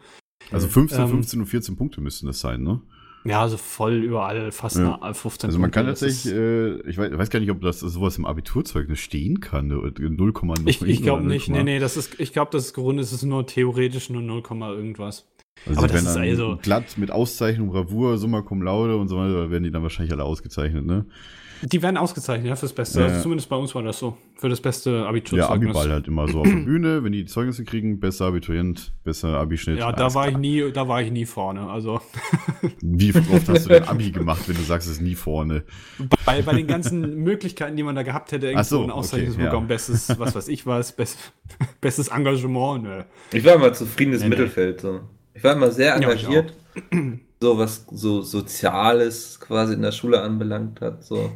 also 0.51 0.67
15, 0.67 1.03
ähm, 1.03 1.09
15 1.11 1.41
und 1.41 1.47
14 1.47 1.77
Punkte 1.77 2.01
müssten 2.01 2.27
das 2.27 2.41
sein, 2.41 2.63
ne? 2.63 2.81
Ja, 3.27 3.43
also 3.43 3.59
voll 3.59 3.97
überall, 4.03 4.51
fast 4.51 4.79
Ja. 4.79 4.99
eine 5.03 5.13
15 5.13 5.49
Also 5.49 5.59
man 5.59 5.71
kann 5.71 5.85
Punkte. 5.85 6.07
Das 6.07 6.15
tatsächlich, 6.23 6.41
äh, 6.41 6.89
ich 6.89 6.97
weiß, 6.97 7.19
weiß 7.19 7.29
gar 7.29 7.41
nicht, 7.41 7.51
ob 7.51 7.61
das 7.61 7.81
sowas 7.81 8.17
im 8.17 8.25
Abiturzeugnis 8.25 8.99
stehen 8.99 9.41
kann. 9.41 9.67
ne? 9.67 9.75
0, 9.75 10.33
noch 10.33 10.55
Ich, 10.65 10.81
ich 10.81 11.03
glaube 11.03 11.23
nicht, 11.27 11.49
0,8. 11.49 11.53
nee, 11.53 11.63
nee, 11.65 11.79
das 11.79 11.99
ist, 11.99 12.19
ich 12.19 12.33
glaube, 12.33 12.51
das 12.53 12.65
ist 12.67 12.73
gerundet, 12.73 13.05
es 13.05 13.13
ist 13.13 13.25
nur 13.25 13.47
theoretisch 13.47 14.09
nur 14.09 14.23
0, 14.23 14.43
irgendwas. 14.75 15.27
Also 15.67 15.81
aber 15.81 15.89
das 15.89 16.03
ist 16.03 16.17
also- 16.17 16.59
glatt 16.63 16.97
mit 16.97 17.11
Auszeichnung, 17.11 17.69
Bravour, 17.69 18.17
Summa 18.17 18.41
Cum 18.41 18.63
Laude 18.63 18.97
und 18.97 19.09
so 19.09 19.19
weiter, 19.19 19.51
werden 19.51 19.65
die 19.65 19.71
dann 19.71 19.83
wahrscheinlich 19.83 20.13
alle 20.15 20.25
ausgezeichnet, 20.25 20.87
ne? 20.87 21.05
Die 21.63 21.83
werden 21.83 21.97
ausgezeichnet, 21.97 22.49
ja, 22.49 22.57
fürs 22.57 22.73
Beste. 22.73 23.01
Ja. 23.01 23.07
Also 23.07 23.23
zumindest 23.23 23.49
bei 23.49 23.57
uns 23.57 23.75
war 23.75 23.83
das 23.83 23.99
so. 23.99 24.17
Für 24.39 24.51
das 24.51 24.61
beste 24.61 24.91
Ja, 24.91 25.07
Abiturzeugnis. 25.07 25.71
Abiball 25.71 25.91
halt 25.91 26.09
immer 26.09 26.29
so 26.29 26.41
auf 26.41 26.47
der 26.47 26.57
Bühne, 26.57 27.03
wenn 27.03 27.13
die 27.13 27.25
Zeugnisse 27.25 27.65
kriegen, 27.65 28.01
besser 28.01 28.27
Abiturient, 28.27 28.93
besser 29.03 29.29
Abischnitt. 29.39 29.79
Ja, 29.79 29.93
da 29.93 30.13
war 30.15 30.25
ich 30.27 30.33
klar. 30.33 30.41
nie, 30.41 30.71
da 30.73 30.87
war 30.89 31.01
ich 31.01 31.11
nie 31.11 31.25
vorne. 31.25 31.63
Also 31.71 32.03
Wie 32.83 33.15
oft 33.15 33.49
hast 33.49 33.65
du 33.65 33.69
denn 33.71 33.85
Abi 33.89 34.11
gemacht, 34.11 34.43
wenn 34.47 34.57
du 34.57 34.63
sagst, 34.63 34.87
es 34.89 34.95
ist 34.95 35.01
nie 35.01 35.15
vorne? 35.15 35.63
bei, 36.27 36.43
bei 36.43 36.53
den 36.53 36.67
ganzen 36.67 37.17
Möglichkeiten, 37.23 37.77
die 37.77 37.83
man 37.83 37.95
da 37.95 38.03
gehabt 38.03 38.33
hätte, 38.33 38.47
irgendwo 38.49 38.61
Ach 38.61 38.65
so, 38.65 38.83
ein 38.85 38.91
Auszeichnung 38.91 39.35
okay, 39.37 39.45
bekommen, 39.45 39.67
ja. 39.69 39.75
bestes, 39.75 40.19
was 40.19 40.35
weiß 40.35 40.49
ich 40.49 40.67
was, 40.67 40.93
best, 40.93 41.33
bestes 41.81 42.09
Engagement, 42.09 42.83
ne. 42.83 43.07
Ich 43.33 43.43
war 43.45 43.55
immer 43.55 43.73
zufriedenes 43.73 44.23
Nee. 44.23 44.29
Mittelfeld. 44.29 44.83
So. 44.83 45.01
Ich 45.33 45.43
war 45.43 45.55
immer 45.55 45.71
sehr 45.71 45.99
Ja, 45.99 46.11
ich 46.13 46.25
engagiert, 46.27 46.53
so 47.41 47.59
was 47.59 47.85
so 47.93 48.23
Soziales 48.23 49.39
quasi 49.41 49.75
in 49.75 49.83
der 49.83 49.93
Schule 49.93 50.21
anbelangt 50.23 50.81
hat. 50.81 51.05
So. 51.05 51.33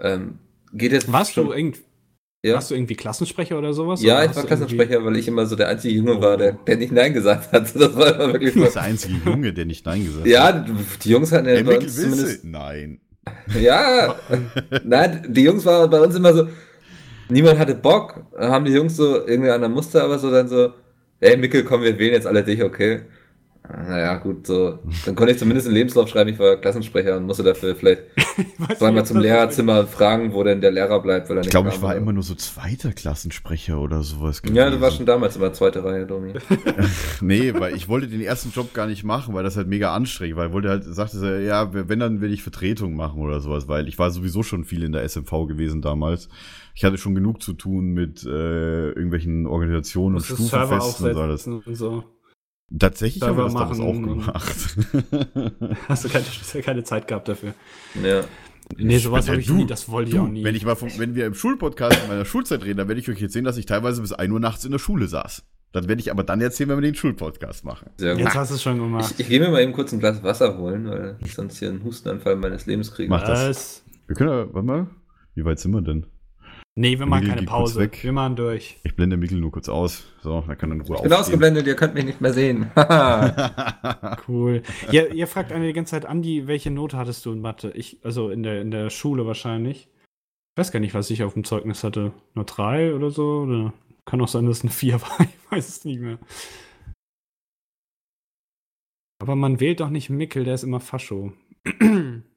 Ähm, 0.00 0.38
geht 0.72 0.92
jetzt 0.92 1.10
Warst 1.12 1.32
schon, 1.34 1.46
du, 1.46 1.52
irgend, 1.52 1.78
ja? 2.44 2.54
warst 2.54 2.70
du 2.70 2.74
irgendwie 2.74 2.94
Klassensprecher 2.94 3.58
oder 3.58 3.72
sowas? 3.72 4.00
ja, 4.02 4.14
Oder 4.16 4.22
ich 4.22 4.28
war 4.28 4.34
du 4.34 4.38
irgendwie- 4.40 4.46
Klassensprecher, 4.48 5.04
weil 5.04 5.16
ich 5.16 5.26
immer 5.28 5.46
so 5.46 5.56
der 5.56 5.68
einzige 5.68 5.94
Junge 5.94 6.20
war, 6.20 6.36
der, 6.36 6.52
der 6.52 6.76
nicht 6.76 6.92
Nein 6.92 7.12
gesagt 7.14 7.52
hat. 7.52 7.74
Das 7.74 7.96
war 7.96 8.14
immer 8.14 8.32
wirklich 8.34 8.52
Du 8.54 8.60
so. 8.60 8.64
bist 8.66 8.76
der 8.76 8.82
einzige 8.82 9.14
Junge, 9.24 9.52
der 9.52 9.64
nicht 9.64 9.84
Nein 9.86 10.04
gesagt 10.04 10.20
hat. 10.20 10.26
Ja, 10.26 10.52
die 11.02 11.10
Jungs 11.10 11.32
hatten 11.32 11.46
ja 11.46 11.54
Ey, 11.54 11.62
bei 11.64 11.78
uns 11.78 11.94
zumindest. 11.96 12.44
Nein. 12.44 13.00
Ja, 13.60 14.14
nein, 14.84 15.26
die 15.28 15.42
Jungs 15.42 15.66
waren 15.66 15.90
bei 15.90 16.00
uns 16.00 16.14
immer 16.16 16.32
so. 16.32 16.48
niemand 17.28 17.58
hatte 17.58 17.74
Bock. 17.74 18.24
Dann 18.32 18.50
haben 18.50 18.64
die 18.64 18.72
Jungs 18.72 18.96
so 18.96 19.26
irgendwie 19.26 19.50
an 19.50 19.60
der 19.60 19.68
Muster, 19.68 20.02
aber 20.04 20.18
so 20.18 20.30
dann 20.30 20.48
so, 20.48 20.72
ey 21.20 21.36
Mikkel, 21.36 21.62
komm, 21.64 21.82
wir 21.82 21.98
wählen 21.98 22.14
jetzt 22.14 22.26
alle 22.26 22.42
dich, 22.42 22.62
okay? 22.62 23.02
Naja, 23.70 24.16
gut, 24.16 24.46
so. 24.46 24.78
Dann 25.04 25.14
konnte 25.14 25.32
ich 25.32 25.38
zumindest 25.38 25.66
einen 25.66 25.76
Lebenslauf 25.76 26.08
schreiben, 26.08 26.30
ich 26.30 26.38
war 26.38 26.56
Klassensprecher 26.56 27.18
und 27.18 27.26
musste 27.26 27.42
dafür 27.42 27.74
vielleicht 27.76 28.02
zweimal 28.78 29.04
zum 29.04 29.18
Lehrerzimmer 29.18 29.86
fragen, 29.86 30.32
wo 30.32 30.42
denn 30.42 30.62
der 30.62 30.70
Lehrer 30.70 31.02
bleibt, 31.02 31.28
weil 31.28 31.36
er 31.36 31.42
Ich 31.44 31.50
glaube, 31.50 31.68
ich 31.68 31.82
war 31.82 31.90
oder- 31.90 31.98
immer 31.98 32.12
nur 32.14 32.22
so 32.22 32.34
zweiter 32.34 32.92
Klassensprecher 32.92 33.78
oder 33.78 34.02
sowas. 34.02 34.40
Ja, 34.50 34.70
du 34.70 34.80
warst 34.80 34.80
gewesen. 34.80 34.96
schon 34.96 35.06
damals 35.06 35.36
immer 35.36 35.52
zweite 35.52 35.84
Reihe, 35.84 36.06
Domi. 36.06 36.32
Nee, 37.20 37.52
weil 37.54 37.74
ich 37.76 37.88
wollte 37.88 38.06
den 38.08 38.22
ersten 38.22 38.50
Job 38.52 38.72
gar 38.72 38.86
nicht 38.86 39.04
machen, 39.04 39.34
weil 39.34 39.44
das 39.44 39.56
halt 39.56 39.68
mega 39.68 39.94
anstrengend 39.94 40.36
war. 40.36 40.46
Ich 40.46 40.52
wollte 40.52 40.70
halt, 40.70 40.84
sagte 40.84 41.42
ja, 41.44 41.70
wenn, 41.72 41.98
dann 41.98 42.20
will 42.22 42.32
ich 42.32 42.42
Vertretung 42.42 42.94
machen 42.94 43.20
oder 43.20 43.40
sowas, 43.40 43.68
weil 43.68 43.86
ich 43.88 43.98
war 43.98 44.10
sowieso 44.10 44.42
schon 44.42 44.64
viel 44.64 44.82
in 44.82 44.92
der 44.92 45.02
SMV 45.06 45.46
gewesen 45.46 45.82
damals. 45.82 46.28
Ich 46.74 46.84
hatte 46.84 46.96
schon 46.96 47.14
genug 47.14 47.42
zu 47.42 47.52
tun 47.52 47.88
mit 47.92 48.24
äh, 48.24 48.88
irgendwelchen 48.90 49.46
Organisationen 49.46 50.16
und 50.16 50.22
Stufenfesten 50.24 51.10
und 51.10 51.16
alles. 51.16 51.46
und 51.46 51.64
so. 51.76 52.04
Tatsächlich 52.76 53.22
haben 53.22 53.36
wir 53.36 53.44
das 53.44 53.54
auch 53.54 53.60
machen 53.60 53.80
und- 53.82 54.02
gemacht. 54.02 54.76
Hast 55.88 56.04
du 56.04 56.08
keine, 56.08 56.62
keine 56.62 56.84
Zeit 56.84 57.06
gehabt 57.08 57.28
dafür. 57.28 57.54
Ja. 58.04 58.22
Nee, 58.76 58.98
sowas 58.98 59.26
Ja, 59.26 59.32
habe 59.32 59.40
ich 59.40 59.46
du, 59.46 59.54
nie, 59.54 59.66
das 59.66 59.88
wollte 59.88 60.10
ich 60.10 60.18
auch 60.18 60.28
nie. 60.28 60.44
wenn 60.44 60.54
ich 60.54 60.64
mal 60.66 60.74
vom, 60.76 60.90
wenn 60.98 61.14
wir 61.14 61.24
im 61.24 61.32
Schulpodcast 61.34 62.02
in 62.02 62.08
meiner 62.08 62.26
Schulzeit 62.26 62.62
reden, 62.64 62.76
dann 62.76 62.88
werde 62.88 63.00
ich 63.00 63.08
euch 63.08 63.20
erzählen, 63.22 63.46
dass 63.46 63.56
ich 63.56 63.64
teilweise 63.64 64.02
bis 64.02 64.12
1 64.12 64.30
Uhr 64.30 64.40
nachts 64.40 64.64
in 64.66 64.72
der 64.72 64.78
Schule 64.78 65.08
saß. 65.08 65.42
Dann 65.72 65.88
werde 65.88 66.00
ich 66.00 66.10
aber 66.10 66.22
dann 66.24 66.40
erzählen, 66.42 66.68
wenn 66.70 66.76
wir 66.78 66.82
den 66.82 66.94
Schulpodcast 66.94 67.64
machen. 67.64 67.88
Sehr 67.96 68.14
gut. 68.14 68.24
Jetzt 68.24 68.34
hast 68.34 68.50
du 68.50 68.56
es 68.56 68.62
schon 68.62 68.78
gemacht. 68.78 69.12
Ich, 69.14 69.20
ich 69.20 69.28
gehe 69.28 69.40
mir 69.40 69.48
mal 69.50 69.62
eben 69.62 69.72
kurz 69.72 69.92
ein 69.92 70.00
Glas 70.00 70.22
Wasser 70.22 70.58
holen, 70.58 70.86
weil 70.88 71.16
ich 71.24 71.34
sonst 71.34 71.58
hier 71.58 71.70
einen 71.70 71.82
Hustenanfall 71.84 72.36
meines 72.36 72.66
Lebens 72.66 72.92
kriege. 72.92 73.08
Mach 73.08 73.22
das. 73.22 73.48
Was? 73.48 73.84
Wir 74.06 74.16
können 74.16 74.30
ja, 74.30 74.52
warte 74.54 74.66
mal, 74.66 74.86
wie 75.34 75.44
weit 75.46 75.58
sind 75.58 75.72
wir 75.72 75.80
denn? 75.82 76.04
Nee, 76.78 76.96
wir 76.96 77.06
machen 77.06 77.24
Mikkel, 77.24 77.34
keine 77.34 77.46
Pause. 77.48 77.80
weg. 77.80 78.04
Wir 78.04 78.12
machen 78.12 78.36
durch. 78.36 78.78
Ich 78.84 78.94
blende 78.94 79.16
Mikkel 79.16 79.40
nur 79.40 79.50
kurz 79.50 79.68
aus. 79.68 80.04
So, 80.22 80.44
dann 80.46 80.56
kann 80.56 80.70
er 80.70 80.76
in 80.76 80.80
Ruhe 80.82 80.94
Ich 80.98 81.02
bin 81.02 81.12
ausgeblendet, 81.12 81.66
ihr 81.66 81.74
könnt 81.74 81.94
mich 81.94 82.04
nicht 82.04 82.20
mehr 82.20 82.32
sehen. 82.32 82.70
Cool. 84.28 84.62
ihr, 84.92 85.12
ihr 85.12 85.26
fragt 85.26 85.50
eine 85.50 85.66
die 85.66 85.72
ganze 85.72 85.90
Zeit, 85.90 86.06
Andi, 86.06 86.46
welche 86.46 86.70
Note 86.70 86.96
hattest 86.96 87.26
du 87.26 87.32
in 87.32 87.40
Mathe? 87.40 87.72
Ich, 87.74 87.98
also 88.04 88.30
in 88.30 88.44
der, 88.44 88.60
in 88.60 88.70
der 88.70 88.90
Schule 88.90 89.26
wahrscheinlich. 89.26 89.88
Ich 90.54 90.60
weiß 90.60 90.70
gar 90.70 90.78
nicht, 90.78 90.94
was 90.94 91.10
ich 91.10 91.24
auf 91.24 91.34
dem 91.34 91.42
Zeugnis 91.42 91.82
hatte. 91.82 92.12
Nur 92.34 92.44
drei 92.44 92.94
oder 92.94 93.10
so? 93.10 93.40
Oder 93.40 93.72
kann 94.04 94.20
auch 94.20 94.28
sein, 94.28 94.46
dass 94.46 94.58
es 94.58 94.62
eine 94.62 94.70
vier 94.70 95.00
war. 95.02 95.20
Ich 95.20 95.50
weiß 95.50 95.68
es 95.68 95.84
nicht 95.84 96.00
mehr. 96.00 96.18
Aber 99.20 99.34
man 99.34 99.58
wählt 99.58 99.80
doch 99.80 99.90
nicht 99.90 100.10
Mickel, 100.10 100.44
der 100.44 100.54
ist 100.54 100.62
immer 100.62 100.78
Fascho. 100.78 101.32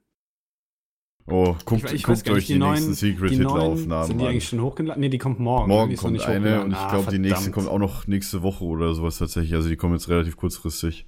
Oh, 1.27 1.55
guckt, 1.65 1.85
Ich- 1.85 1.93
ich 1.93 2.03
guckt 2.03 2.29
euch 2.29 2.47
die, 2.47 2.53
die 2.53 2.59
nächsten 2.59 2.85
neuen- 2.87 2.93
Secret 2.95 3.31
die 3.31 3.37
neuen, 3.37 3.47
Hitler-Aufnahmen 3.55 4.07
Sind 4.07 4.17
die 4.19 4.25
an. 4.25 4.31
eigentlich 4.31 4.47
schon 4.47 4.61
hochgeladen? 4.61 4.99
Nee, 5.01 5.09
die 5.09 5.17
kommt 5.17 5.39
morgen. 5.39 5.69
Morgen 5.69 5.93
noch 5.93 5.99
kommt 6.01 6.13
nicht 6.13 6.25
eine 6.25 6.61
und 6.63 6.71
ich 6.71 6.77
Ah, 6.77 6.89
glaube, 6.89 7.11
die 7.11 7.19
nächste 7.19 7.51
kommt 7.51 7.67
auch 7.67 7.79
noch 7.79 8.07
nächste 8.07 8.41
Woche 8.41 8.63
oder 8.65 8.93
sowas 8.95 9.17
tatsächlich. 9.17 9.53
Also 9.53 9.69
die 9.69 9.75
kommen 9.75 9.93
jetzt 9.93 10.09
relativ 10.09 10.35
kurzfristig. 10.35 11.07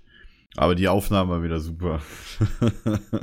Aber 0.55 0.75
die 0.75 0.87
Aufnahmen 0.87 1.29
waren 1.31 1.43
wieder 1.43 1.59
super. 1.59 1.99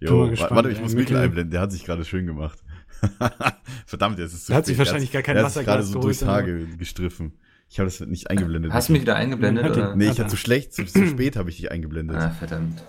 Jo, 0.00 0.28
gespannt, 0.28 0.52
warte, 0.54 0.70
ich 0.70 0.76
ey, 0.78 0.82
muss 0.82 0.94
Mikkel 0.94 1.16
einblenden. 1.16 1.50
Der 1.50 1.60
hat 1.60 1.72
sich 1.72 1.84
gerade 1.84 2.04
schön 2.04 2.26
gemacht. 2.26 2.60
Verdammt, 3.86 4.18
jetzt 4.18 4.32
ist 4.32 4.38
es 4.40 4.44
zu 4.46 4.52
Der 4.52 4.58
hat 4.58 4.66
sich 4.66 4.76
spät. 4.76 4.86
wahrscheinlich 4.86 5.10
gar 5.12 5.22
kein 5.22 5.34
der 5.34 5.44
hat 5.44 5.52
sich 5.52 5.64
gerade 5.64 5.82
so 5.82 6.00
durchs 6.00 6.24
Haar 6.24 6.42
gestriffen. 6.44 7.32
Ich 7.68 7.78
habe 7.80 7.86
das 7.88 8.00
nicht 8.00 8.30
eingeblendet. 8.30 8.72
Hast 8.72 8.88
du 8.88 8.92
mich 8.92 9.02
wieder 9.02 9.16
eingeblendet? 9.16 9.68
Oder? 9.70 9.94
Nee, 9.96 10.04
ich 10.04 10.10
Hat 10.10 10.18
hatte 10.20 10.28
zu 10.30 10.36
schlecht, 10.36 10.72
zu, 10.72 10.84
zu 10.86 11.06
spät 11.08 11.36
habe 11.36 11.50
ich 11.50 11.56
dich 11.56 11.70
eingeblendet. 11.70 12.16
Ah, 12.16 12.30
verdammt. 12.30 12.82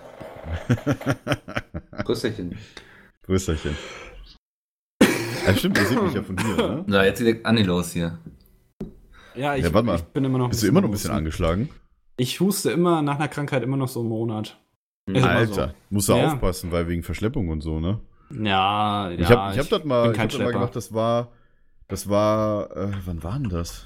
Grüßerchen. 2.04 2.56
Größerchen. 3.24 3.76
Ja, 5.46 5.54
stimmt, 5.54 5.78
ihr 5.78 5.86
seht 5.86 6.02
mich 6.02 6.14
ja 6.14 6.22
von 6.22 6.36
hier, 6.38 6.56
ne? 6.56 6.84
Na, 6.86 7.04
jetzt 7.04 7.20
geht 7.20 7.44
Anni 7.46 7.62
los 7.62 7.92
hier. 7.92 8.18
Ja, 9.34 9.54
ich, 9.56 9.64
Ja, 9.64 9.72
warte 9.72 9.86
mal. 9.86 9.96
ich 9.96 10.02
bin 10.04 10.24
immer 10.24 10.38
noch 10.38 10.50
Bist 10.50 10.62
du 10.62 10.66
immer 10.66 10.80
noch 10.80 10.88
ein 10.88 10.92
bisschen 10.92 11.12
angeschlagen? 11.12 11.70
Ich 12.16 12.40
huste 12.40 12.70
immer 12.70 13.00
nach 13.02 13.16
einer 13.16 13.28
Krankheit 13.28 13.62
immer 13.62 13.76
noch 13.76 13.88
so 13.88 14.00
einen 14.00 14.08
Monat. 14.08 14.60
Ist 15.06 15.16
immer 15.16 15.30
Alter, 15.30 15.74
musst 15.88 16.08
du 16.08 16.12
Ja. 16.14 16.26
aufpassen, 16.32 16.70
weil 16.72 16.86
wegen 16.88 17.02
Verschleppung 17.02 17.48
und 17.48 17.62
so, 17.62 17.80
ne? 17.80 18.00
Ja, 18.32 19.10
ja. 19.10 19.18
ich 19.18 19.28
habe 19.30 19.52
ich 19.54 19.58
hab 19.58 19.68
das 19.70 19.84
mal, 19.84 20.12
ich 20.12 20.18
hab 20.18 20.28
das 20.28 20.38
mal 20.38 20.52
gemacht, 20.52 20.76
das 20.76 20.92
war, 20.92 21.32
das 21.88 22.08
war, 22.08 22.76
äh, 22.76 22.92
wann 23.06 23.22
war 23.22 23.38
denn 23.38 23.48
das? 23.48 23.84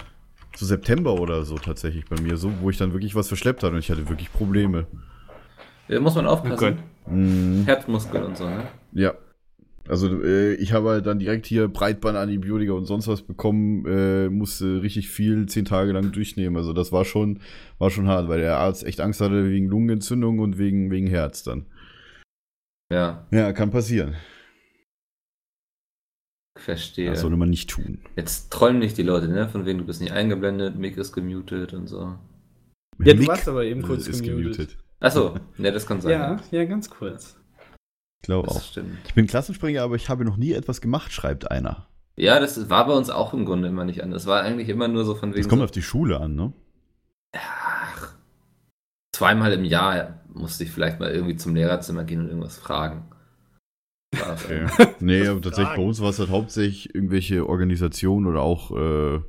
So 0.56 0.66
September 0.66 1.14
oder 1.14 1.44
so 1.44 1.56
tatsächlich 1.56 2.04
bei 2.06 2.20
mir, 2.20 2.36
so, 2.36 2.52
wo 2.60 2.70
ich 2.70 2.76
dann 2.76 2.92
wirklich 2.92 3.14
was 3.14 3.28
verschleppt 3.28 3.62
hatte 3.62 3.72
und 3.74 3.78
ich 3.78 3.90
hatte 3.90 4.08
wirklich 4.08 4.32
Probleme. 4.32 4.86
Da 5.88 6.00
muss 6.00 6.14
man 6.14 6.26
Oh 6.26 6.30
aufpassen. 6.30 6.56
Gott. 7.04 7.12
Mhm. 7.12 7.64
Herzmuskel 7.66 8.22
und 8.22 8.36
so, 8.36 8.46
ne? 8.48 8.64
Ja. 8.92 9.14
Also 9.86 10.22
äh, 10.22 10.54
ich 10.54 10.72
habe 10.72 10.88
halt 10.88 11.04
dann 11.06 11.18
direkt 11.18 11.44
hier 11.44 11.68
Breitbandantibiotika 11.68 12.72
und 12.72 12.86
sonst 12.86 13.06
was 13.06 13.20
bekommen, 13.20 13.84
äh, 13.86 14.30
musste 14.30 14.80
richtig 14.80 15.10
viel 15.10 15.44
zehn 15.46 15.66
Tage 15.66 15.92
lang 15.92 16.10
durchnehmen. 16.10 16.56
Also 16.56 16.72
das 16.72 16.90
war 16.90 17.04
schon, 17.04 17.40
war 17.78 17.90
schon 17.90 18.08
hart, 18.08 18.28
weil 18.28 18.40
der 18.40 18.56
Arzt 18.56 18.84
echt 18.84 19.02
Angst 19.02 19.20
hatte 19.20 19.50
wegen 19.50 19.68
Lungenentzündung 19.68 20.38
und 20.38 20.56
wegen, 20.56 20.90
wegen 20.90 21.06
Herz 21.06 21.42
dann. 21.42 21.66
Ja, 22.90 23.26
Ja, 23.30 23.52
kann 23.52 23.70
passieren. 23.70 24.14
verstehe. 26.58 27.10
Das 27.10 27.20
sollte 27.20 27.36
man 27.36 27.50
nicht 27.50 27.68
tun. 27.68 27.98
Jetzt 28.16 28.50
trollen 28.50 28.78
nicht 28.78 28.96
die 28.96 29.02
Leute, 29.02 29.28
ne? 29.28 29.48
Von 29.48 29.66
wegen 29.66 29.80
du 29.80 29.84
bist 29.84 30.00
nicht 30.00 30.12
eingeblendet, 30.12 30.76
Mick 30.78 30.96
ist 30.96 31.12
gemutet 31.12 31.74
und 31.74 31.88
so. 31.88 32.16
Ja, 33.00 33.12
du 33.12 33.18
Mick 33.20 33.28
warst 33.28 33.48
aber 33.48 33.64
eben 33.64 33.82
kurz 33.82 34.06
ist 34.06 34.22
gemutet. 34.22 34.56
gemutet. 34.56 34.83
Achso, 35.04 35.34
ne, 35.58 35.70
das 35.70 35.86
kann 35.86 36.00
sein. 36.00 36.12
Ja, 36.12 36.40
ja, 36.50 36.64
ganz 36.64 36.88
kurz. 36.88 37.36
Ich 38.22 38.26
glaube 38.26 38.48
auch. 38.48 38.54
Das 38.54 38.68
stimmt. 38.68 38.96
Ich 39.06 39.12
bin 39.12 39.26
Klassensprecher, 39.26 39.82
aber 39.82 39.96
ich 39.96 40.08
habe 40.08 40.24
noch 40.24 40.38
nie 40.38 40.52
etwas 40.52 40.80
gemacht, 40.80 41.12
schreibt 41.12 41.50
einer. 41.50 41.86
Ja, 42.16 42.40
das 42.40 42.70
war 42.70 42.86
bei 42.86 42.94
uns 42.94 43.10
auch 43.10 43.34
im 43.34 43.44
Grunde 43.44 43.68
immer 43.68 43.84
nicht 43.84 44.02
anders. 44.02 44.22
Das 44.22 44.30
war 44.30 44.42
eigentlich 44.42 44.70
immer 44.70 44.88
nur 44.88 45.04
so 45.04 45.14
von 45.14 45.30
wegen. 45.30 45.42
Das 45.42 45.48
kommt 45.48 45.60
so, 45.60 45.64
auf 45.64 45.70
die 45.72 45.82
Schule 45.82 46.20
an, 46.20 46.34
ne? 46.34 46.52
ach, 47.36 48.14
zweimal 49.12 49.52
im 49.52 49.64
Jahr 49.64 50.20
musste 50.32 50.64
ich 50.64 50.70
vielleicht 50.70 51.00
mal 51.00 51.10
irgendwie 51.10 51.36
zum 51.36 51.54
Lehrerzimmer 51.54 52.04
gehen 52.04 52.20
und 52.20 52.28
irgendwas 52.28 52.56
fragen. 52.56 53.04
Okay. 54.14 54.66
nee, 55.00 55.26
aber 55.28 55.42
tatsächlich 55.42 55.76
bei 55.76 55.82
uns 55.82 56.00
war 56.00 56.10
es 56.10 56.18
halt 56.18 56.30
hauptsächlich 56.30 56.94
irgendwelche 56.94 57.46
Organisationen 57.46 58.26
oder 58.26 58.40
auch 58.40 58.70
äh, 58.70 59.20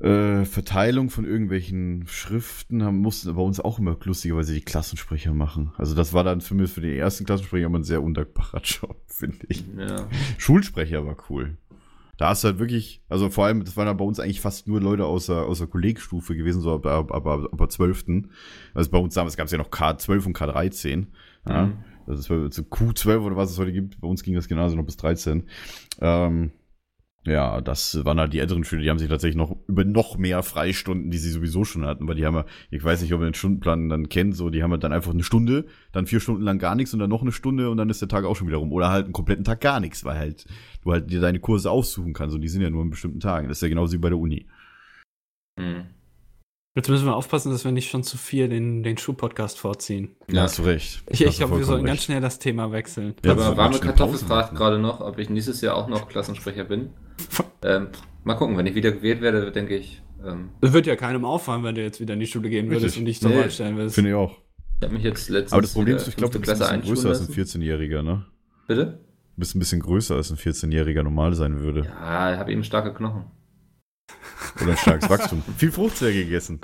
äh, 0.00 0.44
Verteilung 0.44 1.10
von 1.10 1.24
irgendwelchen 1.24 2.04
Schriften 2.06 2.82
haben, 2.82 2.98
mussten 2.98 3.34
bei 3.34 3.42
uns 3.42 3.60
auch 3.60 3.78
immer 3.78 3.96
lustigerweise 4.02 4.54
die 4.54 4.62
Klassensprecher 4.62 5.34
machen. 5.34 5.72
Also 5.76 5.94
das 5.94 6.12
war 6.12 6.24
dann 6.24 6.40
für 6.40 6.54
mich 6.54 6.70
für 6.70 6.80
den 6.80 6.96
ersten 6.96 7.26
Klassensprecher 7.26 7.66
immer 7.66 7.78
ein 7.78 7.84
sehr 7.84 8.02
undankbarer 8.02 8.60
Job, 8.64 8.96
finde 9.06 9.46
ich. 9.48 9.64
ja. 9.76 10.08
Schulsprecher 10.38 11.04
war 11.04 11.16
cool. 11.28 11.58
Da 12.16 12.28
hast 12.28 12.44
du 12.44 12.48
halt 12.48 12.58
wirklich, 12.58 13.02
also 13.08 13.30
vor 13.30 13.46
allem, 13.46 13.64
das 13.64 13.78
waren 13.78 13.86
dann 13.86 13.96
bei 13.96 14.04
uns 14.04 14.20
eigentlich 14.20 14.42
fast 14.42 14.68
nur 14.68 14.78
Leute 14.80 15.06
aus 15.06 15.26
der, 15.26 15.44
aus 15.44 15.58
der 15.58 15.68
Kollegstufe 15.68 16.36
gewesen, 16.36 16.60
so 16.60 16.74
ab, 16.74 16.84
ab, 16.84 17.12
ab, 17.12 17.26
ab, 17.26 17.60
ab 17.60 17.72
12. 17.72 18.04
Also 18.74 18.90
bei 18.90 18.98
uns 18.98 19.14
damals 19.14 19.38
gab 19.38 19.46
es 19.46 19.52
ja 19.52 19.58
noch 19.58 19.70
K12 19.70 20.26
und 20.26 20.36
K13. 20.36 21.06
Ja. 21.48 21.66
Mhm. 21.66 21.78
Das 22.06 22.18
ist 22.20 22.26
so 22.26 22.62
Q12 22.62 23.20
oder 23.20 23.36
was 23.36 23.50
es 23.50 23.58
heute 23.58 23.72
gibt. 23.72 24.00
Bei 24.00 24.08
uns 24.08 24.22
ging 24.22 24.34
das 24.34 24.48
genauso 24.48 24.76
noch 24.76 24.84
bis 24.84 24.96
13. 24.98 25.44
Ähm, 26.00 26.52
ja, 27.26 27.60
das 27.60 28.02
waren 28.06 28.18
halt 28.18 28.32
die 28.32 28.38
älteren 28.38 28.64
Schüler, 28.64 28.82
die 28.82 28.88
haben 28.88 28.98
sich 28.98 29.08
tatsächlich 29.08 29.36
noch 29.36 29.54
über 29.66 29.84
noch 29.84 30.16
mehr 30.16 30.42
Freistunden, 30.42 31.10
die 31.10 31.18
sie 31.18 31.30
sowieso 31.30 31.64
schon 31.64 31.84
hatten, 31.84 32.08
weil 32.08 32.14
die 32.14 32.24
haben 32.24 32.34
ja, 32.34 32.46
ich 32.70 32.82
weiß 32.82 33.02
nicht, 33.02 33.12
ob 33.12 33.20
ihr 33.20 33.26
den 33.26 33.34
Stundenplan 33.34 33.90
dann 33.90 34.08
kennt, 34.08 34.34
so, 34.34 34.48
die 34.48 34.62
haben 34.62 34.70
halt 34.70 34.84
dann 34.84 34.94
einfach 34.94 35.12
eine 35.12 35.22
Stunde, 35.22 35.66
dann 35.92 36.06
vier 36.06 36.20
Stunden 36.20 36.42
lang 36.42 36.58
gar 36.58 36.74
nichts 36.74 36.94
und 36.94 36.98
dann 36.98 37.10
noch 37.10 37.20
eine 37.20 37.32
Stunde 37.32 37.68
und 37.68 37.76
dann 37.76 37.90
ist 37.90 38.00
der 38.00 38.08
Tag 38.08 38.24
auch 38.24 38.36
schon 38.36 38.48
wieder 38.48 38.56
rum. 38.56 38.72
Oder 38.72 38.88
halt 38.88 39.04
einen 39.04 39.12
kompletten 39.12 39.44
Tag 39.44 39.60
gar 39.60 39.80
nichts, 39.80 40.02
weil 40.04 40.18
halt 40.18 40.46
du 40.82 40.92
halt 40.92 41.10
dir 41.10 41.20
deine 41.20 41.40
Kurse 41.40 41.70
aussuchen 41.70 42.14
kannst 42.14 42.34
und 42.34 42.40
die 42.40 42.48
sind 42.48 42.62
ja 42.62 42.70
nur 42.70 42.82
an 42.82 42.90
bestimmten 42.90 43.20
Tagen. 43.20 43.48
Das 43.48 43.58
ist 43.58 43.62
ja 43.62 43.68
genauso 43.68 43.92
wie 43.92 43.98
bei 43.98 44.08
der 44.08 44.18
Uni. 44.18 44.46
Hm. 45.58 45.84
Jetzt 46.74 46.88
müssen 46.88 47.04
wir 47.04 47.16
aufpassen, 47.16 47.50
dass 47.50 47.64
wir 47.64 47.72
nicht 47.72 47.90
schon 47.90 48.04
zu 48.04 48.16
viel 48.16 48.48
den, 48.48 48.82
den 48.82 48.96
Schuh-Podcast 48.96 49.58
vorziehen. 49.58 50.16
Ja. 50.30 50.42
hast 50.42 50.58
du 50.58 50.62
recht. 50.62 51.02
Ich, 51.10 51.20
ich 51.20 51.36
glaube, 51.36 51.58
wir 51.58 51.64
sollten 51.64 51.84
ganz 51.84 51.98
recht. 51.98 52.04
schnell 52.04 52.20
das 52.20 52.38
Thema 52.38 52.70
wechseln. 52.70 53.14
Ja, 53.24 53.32
Aber 53.32 53.56
warme 53.56 53.78
Kartoffel 53.80 54.18
fragt 54.18 54.54
gerade 54.54 54.78
noch, 54.78 55.00
ob 55.00 55.18
ich 55.18 55.28
nächstes 55.28 55.60
Jahr 55.60 55.74
auch 55.76 55.88
noch 55.88 56.08
Klassensprecher 56.08 56.64
bin. 56.64 56.90
Ähm, 57.62 57.88
mal 58.24 58.34
gucken, 58.34 58.56
wenn 58.56 58.66
ich 58.66 58.74
wieder 58.74 58.92
gewählt 58.92 59.20
werde, 59.20 59.50
denke 59.52 59.76
ich. 59.76 60.02
Ähm, 60.26 60.50
Das 60.60 60.72
wird 60.72 60.86
ja 60.86 60.96
keinem 60.96 61.24
auffallen, 61.24 61.62
wenn 61.64 61.74
du 61.74 61.82
jetzt 61.82 62.00
wieder 62.00 62.14
in 62.14 62.20
die 62.20 62.26
Schule 62.26 62.48
gehen 62.50 62.66
würdest 62.68 62.84
Richtig. 62.86 63.00
und 63.00 63.04
dich 63.06 63.20
zur 63.20 63.30
Nee. 63.30 63.38
Wahl 63.38 63.50
stellen 63.50 63.76
würdest. 63.76 63.94
Finde 63.94 64.10
ich 64.10 64.16
auch. 64.16 64.36
ich 64.78 64.84
habe 64.84 64.94
mich 64.94 65.04
jetzt 65.04 65.28
letztens. 65.28 65.52
Aber 65.52 65.62
das 65.62 65.72
Problem 65.72 65.96
ist, 65.96 66.08
ich 66.08 66.16
glaube, 66.16 66.32
du 66.32 66.40
bist 66.40 66.50
ein 66.52 66.58
bisschen 66.58 66.82
größer 66.82 67.08
als 67.08 67.20
ein 67.20 67.24
einschulen 67.30 67.42
lassen. 67.44 67.60
14-Jähriger, 67.62 68.02
ne? 68.02 68.26
Bitte? 68.66 68.86
Du 69.36 69.40
bist 69.40 69.54
ein 69.54 69.58
bisschen 69.58 69.80
größer 69.80 70.16
als 70.16 70.30
ein 70.30 70.36
14-Jähriger 70.36 71.02
normal 71.02 71.34
sein 71.34 71.60
würde. 71.60 71.84
Ja, 71.86 72.32
ich 72.34 72.38
habe 72.38 72.52
eben 72.52 72.64
starke 72.64 72.92
Knochen. 72.92 73.24
Oder 74.60 74.72
ein 74.72 74.76
starkes 74.76 75.08
Wachstum. 75.08 75.42
Viel 75.56 75.70
Fruchtzwerge 75.70 76.24
gegessen. 76.24 76.60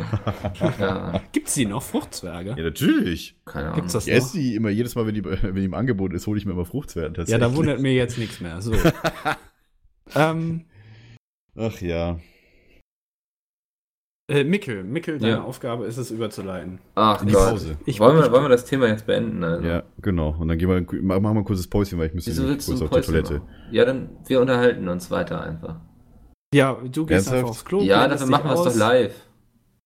Ja, 0.79 1.21
Gibt's 1.33 1.55
die 1.55 1.67
noch, 1.67 1.83
Fruchtzwerge? 1.83 2.51
Ja, 2.57 2.65
natürlich. 2.65 3.39
keine 3.45 3.67
Ahnung. 3.67 3.77
Gibt's 3.77 3.93
das 3.93 4.07
Ich 4.07 4.13
noch? 4.13 4.19
esse 4.19 4.39
die 4.39 4.55
immer, 4.57 4.71
jedes 4.71 4.95
Mal, 4.97 5.07
wenn 5.07 5.15
die, 5.15 5.25
wenn 5.25 5.55
die 5.55 5.65
im 5.65 5.75
Angebot 5.75 6.13
ist, 6.13 6.27
hole 6.27 6.39
ich 6.39 6.45
mir 6.47 6.53
immer 6.53 6.65
Fruchtzwerge. 6.65 7.25
Ja, 7.29 7.39
da 7.39 7.55
wundert 7.55 7.81
mir 7.81 7.93
jetzt 7.95 8.19
nichts 8.19 8.41
mehr. 8.41 8.61
So. 8.61 8.75
ähm, 10.15 10.65
Ach 11.59 11.81
ja. 11.81 12.19
Äh, 14.29 14.43
Mickel, 14.45 14.83
Mickel, 14.83 15.19
deine 15.19 15.33
Ja. 15.35 15.43
Aufgabe 15.45 15.87
ist 15.87 15.99
es 15.99 16.11
überzuleiten. 16.11 16.81
Ach 16.97 17.21
In 17.23 17.29
die 17.29 17.35
Gott. 17.35 17.51
Pause. 17.51 17.77
Ich- 17.87 18.01
wollen, 18.01 18.17
wir, 18.19 18.27
ich- 18.27 18.33
wollen 18.33 18.45
wir 18.45 18.49
das 18.49 18.65
Thema 18.65 18.89
jetzt 18.89 19.07
beenden? 19.07 19.45
Also? 19.45 19.65
Ja, 19.67 19.85
genau. 20.03 20.31
Und 20.39 20.49
dann 20.49 20.59
gehen 20.59 20.69
wir, 20.69 20.81
machen 21.03 21.23
wir 21.23 21.31
ein 21.31 21.45
kurzes 21.45 21.69
Päuschen, 21.69 21.99
weil 21.99 22.09
ich 22.09 22.15
müsste 22.15 22.33
kurz 22.35 22.69
auf 22.83 22.91
die 22.91 23.01
Toilette. 23.03 23.35
machen? 23.35 23.49
Ja, 23.71 23.85
dann 23.85 24.11
wir 24.27 24.41
unterhalten 24.41 24.89
uns 24.89 25.11
weiter 25.13 25.41
einfach. 25.43 25.81
Ja, 26.53 26.73
du 26.75 27.07
gehst 27.07 27.11
Ernsthaft? 27.29 27.37
einfach 27.37 27.51
aufs 27.51 27.65
Klo. 27.65 27.83
ja, 27.83 28.09
dafür 28.09 28.27
machen 28.27 28.51
wir 28.51 28.55
es 28.55 28.63
doch 28.65 28.75
live. 28.77 29.15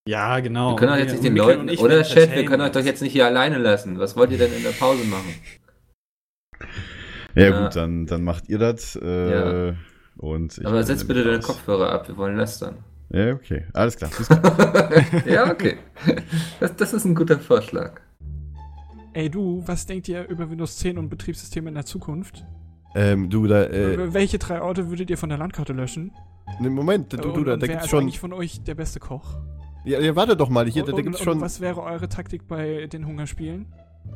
Ja, 0.08 0.40
genau. 0.40 0.72
Wir 0.72 0.76
können 0.76 0.92
doch 0.92 0.98
jetzt 0.98 1.12
nicht 1.12 1.24
den 1.24 1.36
Leuten. 1.36 1.68
Oder 1.78 2.02
Chat, 2.02 2.34
wir 2.34 2.44
können 2.46 2.62
euch 2.62 2.70
doch 2.70 2.76
jetzt. 2.80 2.86
jetzt 2.86 3.02
nicht 3.02 3.12
hier 3.12 3.26
alleine 3.26 3.58
lassen. 3.58 3.98
Was 3.98 4.16
wollt 4.16 4.30
ihr 4.30 4.38
denn 4.38 4.52
in 4.54 4.62
der 4.62 4.70
Pause 4.70 5.04
machen? 5.04 5.34
Ja, 7.34 7.42
Ja. 7.50 7.62
gut, 7.64 7.76
dann, 7.76 8.06
dann 8.06 8.24
macht 8.24 8.48
ihr 8.48 8.58
das. 8.58 8.96
Äh, 8.96 9.30
Ja. 9.70 9.74
Und 10.20 10.58
ich 10.58 10.66
Aber 10.66 10.82
setz 10.82 11.04
bitte 11.04 11.24
deine. 11.24 11.40
Kopfhörer 11.40 11.90
ab, 11.92 12.06
wir 12.08 12.16
wollen 12.18 12.36
lästern. 12.36 12.76
Ja, 13.08 13.32
okay. 13.32 13.64
Alles 13.72 13.96
klar. 13.96 14.10
Ja, 15.26 15.50
okay. 15.50 15.78
Das, 16.60 16.76
das 16.76 16.92
ist 16.92 17.04
ein 17.06 17.14
guter 17.14 17.38
Vorschlag. 17.38 18.00
Ey 19.14 19.30
du, 19.30 19.62
was 19.66 19.86
denkt 19.86 20.08
ihr 20.08 20.28
über 20.28 20.48
Windows 20.50 20.76
10 20.76 20.98
und 20.98 21.08
Betriebssysteme 21.08 21.68
in 21.70 21.74
der 21.74 21.86
Zukunft? 21.86 22.44
ähm, 22.94 23.30
du, 23.30 23.46
da, 23.46 23.64
äh, 23.64 24.12
Welche 24.12 24.38
drei 24.38 24.60
Orte 24.60 24.90
würdet 24.90 25.08
ihr 25.10 25.16
von 25.18 25.28
der 25.30 25.38
Landkarte 25.38 25.72
löschen? 25.72 26.12
ne, 26.60 26.68
Moment, 26.70 27.12
du, 27.12 27.16
und, 27.16 27.36
du, 27.36 27.44
da, 27.44 27.54
und 27.54 27.62
da 27.62 27.66
wer 27.66 27.68
gibt's 27.68 27.84
ist 27.86 27.90
schon. 27.90 28.02
eigentlich 28.02 28.20
von 28.20 28.32
euch 28.32 28.62
der 28.62 28.74
beste 28.74 29.00
Koch? 29.00 29.38
Ja, 29.84 29.98
ja, 30.00 30.14
warte 30.14 30.36
doch 30.36 30.50
mal, 30.50 30.66
hier, 30.68 30.82
da, 30.84 30.92
da 30.92 30.98
und, 30.98 31.02
gibt's 31.04 31.20
und 31.20 31.24
schon. 31.24 31.40
was 31.40 31.60
wäre 31.60 31.82
eure 31.82 32.08
Taktik 32.08 32.46
bei 32.46 32.86
den 32.86 33.06
Hungerspielen? 33.06 33.66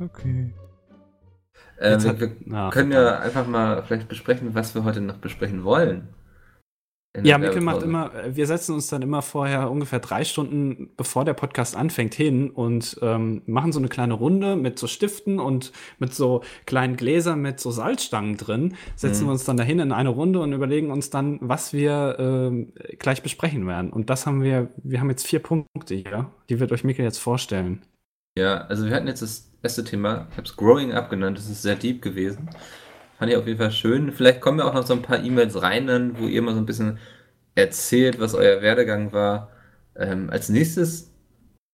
Okay. 0.00 0.52
Ähm, 1.78 1.92
Jetzt 1.92 2.04
wir 2.04 2.10
hat- 2.10 2.20
wir 2.20 2.36
na, 2.44 2.70
können 2.70 2.92
ja 2.92 3.18
einfach 3.18 3.46
mal 3.46 3.82
vielleicht 3.82 4.08
besprechen, 4.08 4.54
was 4.54 4.74
wir 4.74 4.84
heute 4.84 5.00
noch 5.00 5.16
besprechen 5.18 5.64
wollen. 5.64 6.08
Ja, 7.22 7.38
Mikkel 7.38 7.62
macht 7.62 7.82
immer, 7.82 8.14
äh, 8.14 8.36
wir 8.36 8.46
setzen 8.46 8.74
uns 8.74 8.88
dann 8.88 9.00
immer 9.00 9.22
vorher 9.22 9.70
ungefähr 9.70 10.00
drei 10.00 10.22
Stunden, 10.22 10.90
bevor 10.98 11.24
der 11.24 11.32
Podcast 11.32 11.74
anfängt, 11.74 12.12
hin 12.14 12.50
und 12.50 12.98
ähm, 13.00 13.40
machen 13.46 13.72
so 13.72 13.78
eine 13.78 13.88
kleine 13.88 14.12
Runde 14.12 14.54
mit 14.54 14.78
so 14.78 14.86
Stiften 14.86 15.38
und 15.40 15.72
mit 15.98 16.12
so 16.12 16.42
kleinen 16.66 16.96
Gläsern 16.96 17.40
mit 17.40 17.58
so 17.58 17.70
Salzstangen 17.70 18.36
drin, 18.36 18.74
setzen 18.96 19.22
Mhm. 19.24 19.28
wir 19.28 19.32
uns 19.32 19.44
dann 19.46 19.56
dahin 19.56 19.78
in 19.78 19.92
eine 19.92 20.10
Runde 20.10 20.40
und 20.40 20.52
überlegen 20.52 20.90
uns 20.90 21.08
dann, 21.08 21.38
was 21.40 21.72
wir 21.72 22.16
ähm, 22.18 22.74
gleich 22.98 23.22
besprechen 23.22 23.66
werden. 23.66 23.90
Und 23.94 24.10
das 24.10 24.26
haben 24.26 24.42
wir, 24.42 24.68
wir 24.76 25.00
haben 25.00 25.08
jetzt 25.08 25.26
vier 25.26 25.40
Punkte 25.40 25.94
hier, 25.94 26.30
die 26.50 26.60
wird 26.60 26.70
euch 26.70 26.84
Mikkel 26.84 27.04
jetzt 27.06 27.18
vorstellen. 27.18 27.80
Ja, 28.38 28.66
also 28.66 28.84
wir 28.86 28.94
hatten 28.94 29.06
jetzt 29.06 29.22
das 29.22 29.50
erste 29.62 29.84
Thema, 29.84 30.26
ich 30.30 30.36
habe 30.36 30.46
es 30.46 30.56
Growing 30.56 30.92
Up 30.92 31.10
genannt, 31.10 31.38
das 31.38 31.48
ist 31.48 31.62
sehr 31.62 31.76
deep 31.76 32.02
gewesen. 32.02 32.50
Fand 33.18 33.30
ich 33.30 33.36
auf 33.36 33.46
jeden 33.46 33.58
Fall 33.58 33.72
schön. 33.72 34.12
Vielleicht 34.12 34.40
kommen 34.42 34.58
ja 34.58 34.66
auch 34.66 34.74
noch 34.74 34.86
so 34.86 34.92
ein 34.94 35.02
paar 35.02 35.22
E-Mails 35.22 35.60
rein, 35.62 35.86
dann, 35.86 36.18
wo 36.18 36.26
ihr 36.26 36.42
mal 36.42 36.54
so 36.54 36.60
ein 36.60 36.66
bisschen 36.66 36.98
erzählt, 37.54 38.20
was 38.20 38.34
euer 38.34 38.60
Werdegang 38.62 39.12
war. 39.12 39.50
Ähm, 39.96 40.28
als 40.30 40.50
nächstes 40.50 41.12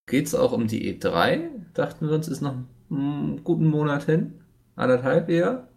geht 0.06 0.26
es 0.26 0.34
auch 0.34 0.52
um 0.52 0.68
die 0.68 0.98
E3. 1.00 1.50
Dachten 1.74 2.08
wir 2.08 2.14
uns, 2.14 2.28
ist 2.28 2.42
noch 2.42 2.56
einen 2.90 3.42
guten 3.44 3.66
Monat 3.66 4.04
hin. 4.04 4.40
Anderthalb 4.76 5.28
eher. 5.28 5.68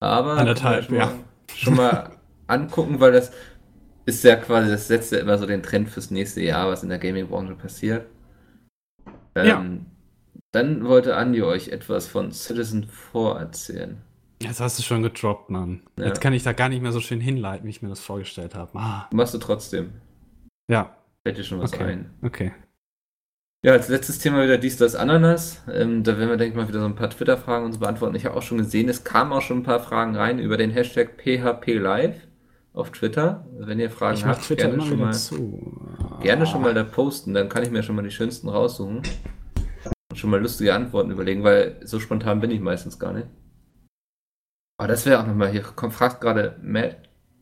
Aber 0.00 0.36
Anderthalb, 0.38 0.84
schon 0.84 0.96
mal, 0.96 1.10
schon 1.54 1.76
mal 1.76 2.10
angucken, 2.48 3.00
weil 3.00 3.12
das 3.12 3.32
ist 4.06 4.24
ja 4.24 4.36
quasi, 4.36 4.70
das 4.70 4.88
setzt 4.88 5.12
ja 5.12 5.18
immer 5.18 5.38
so 5.38 5.46
den 5.46 5.62
Trend 5.62 5.90
fürs 5.90 6.10
nächste 6.10 6.42
Jahr, 6.42 6.68
was 6.70 6.82
in 6.82 6.88
der 6.88 6.98
Gaming-Branche 6.98 7.54
passiert. 7.56 8.06
Ähm, 9.34 9.46
Ja. 9.46 9.64
Dann 10.52 10.84
wollte 10.86 11.16
Andi 11.16 11.42
euch 11.42 11.68
etwas 11.68 12.06
von 12.06 12.32
Citizen 12.32 12.86
4 13.12 13.36
erzählen. 13.38 13.98
Jetzt 14.42 14.60
hast 14.60 14.78
du 14.78 14.82
schon 14.82 15.02
gedroppt, 15.02 15.50
Mann. 15.50 15.82
Ja. 15.98 16.06
Jetzt 16.06 16.20
kann 16.20 16.32
ich 16.32 16.42
da 16.44 16.52
gar 16.52 16.68
nicht 16.68 16.80
mehr 16.80 16.92
so 16.92 17.00
schön 17.00 17.20
hinleiten, 17.20 17.66
wie 17.66 17.70
ich 17.70 17.82
mir 17.82 17.88
das 17.88 18.00
vorgestellt 18.00 18.54
habe. 18.54 18.78
Ah, 18.78 19.08
Machst 19.12 19.34
du 19.34 19.38
trotzdem. 19.38 19.92
ja, 20.70 20.94
Fällt 21.26 21.38
dir 21.38 21.44
schon 21.44 21.60
was 21.60 21.72
okay. 21.72 21.84
ein. 21.84 22.10
Okay. 22.22 22.52
Ja, 23.64 23.72
als 23.72 23.88
letztes 23.88 24.20
Thema 24.20 24.44
wieder 24.44 24.56
dies, 24.56 24.76
das, 24.76 24.94
Ananas. 24.94 25.64
Ähm, 25.70 26.04
da 26.04 26.16
werden 26.16 26.30
wir, 26.30 26.36
denke 26.36 26.52
ich 26.52 26.56
mal, 26.56 26.68
wieder 26.68 26.78
so 26.78 26.86
ein 26.86 26.94
paar 26.94 27.10
Twitter-Fragen 27.10 27.64
uns 27.66 27.78
beantworten. 27.78 28.14
Ich 28.14 28.24
habe 28.24 28.36
auch 28.36 28.42
schon 28.42 28.58
gesehen, 28.58 28.88
es 28.88 29.02
kamen 29.02 29.32
auch 29.32 29.42
schon 29.42 29.58
ein 29.58 29.62
paar 29.64 29.80
Fragen 29.80 30.14
rein 30.14 30.38
über 30.38 30.56
den 30.56 30.70
Hashtag 30.70 31.16
PHPLive 31.18 32.14
auf 32.72 32.92
Twitter. 32.92 33.44
Wenn 33.58 33.80
ihr 33.80 33.90
Fragen 33.90 34.16
Ich 34.18 34.24
habt, 34.24 34.44
Twitter 34.44 34.68
gerne 34.68 34.82
schon, 34.86 35.00
mal, 35.00 35.12
zu. 35.12 35.88
gerne 36.22 36.46
schon 36.46 36.62
mal 36.62 36.72
da 36.72 36.84
posten. 36.84 37.34
Dann 37.34 37.48
kann 37.48 37.64
ich 37.64 37.72
mir 37.72 37.82
schon 37.82 37.96
mal 37.96 38.02
die 38.02 38.12
schönsten 38.12 38.48
raussuchen. 38.48 39.02
Und 40.10 40.16
schon 40.16 40.30
mal 40.30 40.40
lustige 40.40 40.74
Antworten 40.74 41.10
überlegen, 41.10 41.44
weil 41.44 41.80
so 41.84 42.00
spontan 42.00 42.40
bin 42.40 42.50
ich 42.50 42.60
meistens 42.60 42.98
gar 42.98 43.12
nicht. 43.12 43.28
Aber 44.78 44.88
das 44.88 45.04
wäre 45.04 45.20
auch 45.20 45.26
nochmal, 45.26 45.50
hier 45.50 45.62
kommt, 45.62 45.92
fragt 45.92 46.20
gerade 46.20 46.58
Ma- 46.62 46.94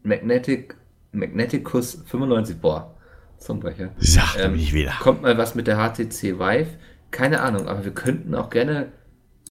Magnetic, 0.02 0.76
Magneticus 1.12 2.02
95. 2.06 2.60
Boah, 2.60 2.96
Zungenbrecher. 3.38 3.90
Sag 3.98 4.36
Ähm, 4.38 4.54
nicht 4.54 4.72
wieder. 4.72 4.92
Kommt 5.00 5.22
mal 5.22 5.38
was 5.38 5.54
mit 5.54 5.66
der 5.66 5.76
HTC 5.76 6.38
Vive? 6.38 6.78
Keine 7.10 7.40
Ahnung, 7.42 7.68
aber 7.68 7.84
wir 7.84 7.92
könnten 7.94 8.34
auch 8.34 8.50
gerne 8.50 8.92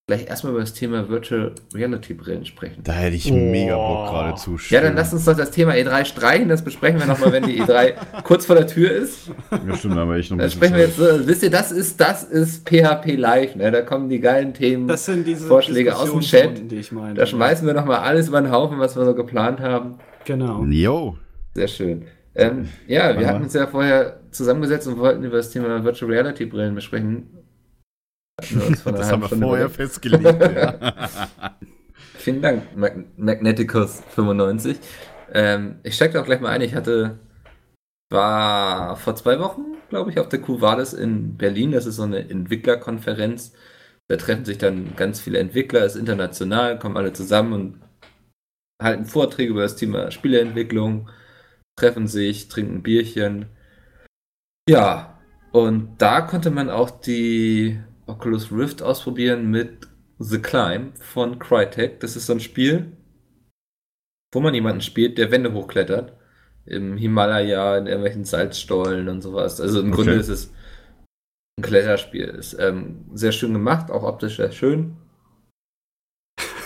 gleich 0.07 0.27
erstmal 0.27 0.51
über 0.53 0.59
das 0.59 0.73
Thema 0.73 1.09
Virtual 1.09 1.51
Reality 1.73 2.13
Brillen 2.13 2.45
sprechen. 2.45 2.81
Da 2.83 2.91
hätte 2.93 3.15
ich 3.15 3.31
Oh. 3.31 3.35
mega 3.35 3.75
Bock 3.75 4.09
gerade 4.11 4.35
zu. 4.35 4.55
Ja, 4.69 4.79
dann 4.81 4.95
lass 4.95 5.11
uns 5.11 5.25
doch 5.25 5.35
das 5.35 5.49
Thema 5.49 5.71
E3 5.73 6.05
streichen, 6.05 6.47
das 6.47 6.63
besprechen 6.63 6.99
wir 6.99 7.07
nochmal, 7.07 7.31
wenn 7.31 7.43
die 7.43 7.59
E3 7.59 7.93
kurz 8.23 8.45
vor 8.45 8.55
der 8.55 8.67
Tür 8.67 8.91
ist. 8.91 9.31
Ja, 9.67 9.75
stimmt, 9.75 9.97
aber 9.97 10.17
ich 10.17 10.29
noch 10.29 10.37
Dann 10.37 10.51
sprechen 10.51 10.75
wir 10.75 10.83
jetzt, 10.83 10.97
Zeit. 10.97 11.21
so, 11.21 11.27
wisst 11.27 11.41
ihr, 11.41 11.49
das 11.49 11.71
ist, 11.71 11.99
das 11.99 12.23
ist 12.23 12.69
PHP 12.69 13.15
Live, 13.15 13.55
ne? 13.55 13.71
Da 13.71 13.81
kommen 13.81 14.07
die 14.09 14.19
geilen 14.19 14.53
Themen. 14.53 14.87
Das 14.87 15.05
sind 15.05 15.25
diese 15.25 15.47
Vorschläge 15.47 15.95
aus 15.95 16.11
dem 16.11 16.19
Chat. 16.19 16.51
Diskussionsrunden, 16.51 16.69
die 16.69 16.75
ich 16.75 16.91
meine. 16.91 17.13
da 17.15 17.25
schmeißen 17.25 17.65
wir 17.65 17.73
nochmal 17.73 17.99
alles 18.01 18.27
über 18.27 18.39
den 18.41 18.51
Haufen, 18.51 18.77
was 18.77 18.95
wir 18.95 19.05
so 19.05 19.15
geplant 19.15 19.59
haben. 19.59 19.95
Genau. 20.25 20.63
Yo. 20.65 21.17
Sehr 21.55 21.67
schön. 21.67 22.03
Ähm, 22.35 22.69
ja, 22.85 23.17
wir 23.17 23.25
hatten 23.27 23.41
uns 23.43 23.53
ja 23.55 23.65
vorher 23.65 24.19
zusammengesetzt 24.29 24.87
und 24.87 24.99
wollten 24.99 25.23
über 25.23 25.37
das 25.37 25.49
Thema 25.49 25.83
Virtual 25.83 26.11
Reality 26.11 26.45
Brillen 26.45 26.75
besprechen. 26.75 27.23
Hatten 27.23 27.29
wir 27.29 27.31
uns 27.31 27.33
vor 27.33 28.13
einer 28.15 28.24
Das 28.37 29.11
haben 29.11 29.21
wir 29.21 29.27
Stunde 29.27 29.45
vorher 29.45 29.69
festgelegt. 29.69 30.23
ja. 30.23 30.95
Vielen 32.17 32.41
Dank, 32.41 32.75
Mag 32.75 32.95
Magneticus 33.17 34.01
95. 34.09 34.77
Ähm, 35.31 35.79
ich 35.83 35.95
steige 35.95 36.19
auch 36.19 36.25
gleich 36.25 36.41
mal 36.41 36.49
ein. 36.49 36.61
Ich 36.61 36.75
hatte, 36.75 37.19
war 38.09 38.95
vor 38.97 39.15
zwei 39.15 39.39
Wochen, 39.39 39.61
glaube 39.89 40.11
ich, 40.11 40.19
auf 40.19 40.27
der 40.27 40.41
Cuvades 40.41 40.93
in 40.93 41.37
Berlin. 41.37 41.71
Das 41.71 41.85
ist 41.85 41.97
so 41.97 42.03
eine 42.03 42.27
Entwicklerkonferenz. 42.29 43.53
Da 44.07 44.17
treffen 44.17 44.45
sich 44.45 44.57
dann 44.57 44.95
ganz 44.95 45.19
viele 45.19 45.39
Entwickler, 45.39 45.85
ist 45.85 45.95
international, 45.95 46.77
kommen 46.77 46.97
alle 46.97 47.13
zusammen 47.13 47.53
und 47.53 47.81
halten 48.81 49.05
Vorträge 49.05 49.51
über 49.51 49.61
das 49.61 49.75
Thema 49.75 50.11
Spieleentwicklung, 50.11 51.09
treffen 51.75 52.07
sich, 52.07 52.47
trinken 52.49 52.83
Bierchen. 52.83 53.47
Ja, 54.69 55.19
und 55.51 55.95
da 55.99 56.21
konnte 56.21 56.51
man 56.51 56.69
auch 56.69 56.89
die 56.89 57.79
Oculus 58.07 58.51
Rift 58.51 58.81
ausprobieren 58.81 59.49
mit 59.49 59.87
The 60.19 60.39
Climb 60.39 60.97
von 60.97 61.39
Crytek. 61.39 61.99
Das 61.99 62.15
ist 62.15 62.27
so 62.27 62.33
ein 62.33 62.39
Spiel, 62.39 62.93
wo 64.33 64.39
man 64.39 64.53
jemanden 64.53 64.81
spielt, 64.81 65.17
der 65.17 65.31
Wände 65.31 65.53
hochklettert. 65.53 66.13
Im 66.65 66.97
Himalaya, 66.97 67.77
in 67.77 67.85
irgendwelchen 67.85 68.25
Salzstollen 68.25 69.07
und 69.07 69.21
sowas. 69.21 69.61
Also 69.61 69.81
im 69.81 69.87
Okay. 69.87 69.95
Grunde 69.95 70.13
ist 70.13 70.29
es 70.29 70.51
ein 71.57 71.63
Kletterspiel. 71.63 72.25
Ist 72.25 72.57
ähm, 72.59 73.05
sehr 73.13 73.31
schön 73.31 73.53
gemacht, 73.53 73.91
auch 73.91 74.03
optisch 74.03 74.37
sehr 74.37 74.51
schön. 74.51 74.97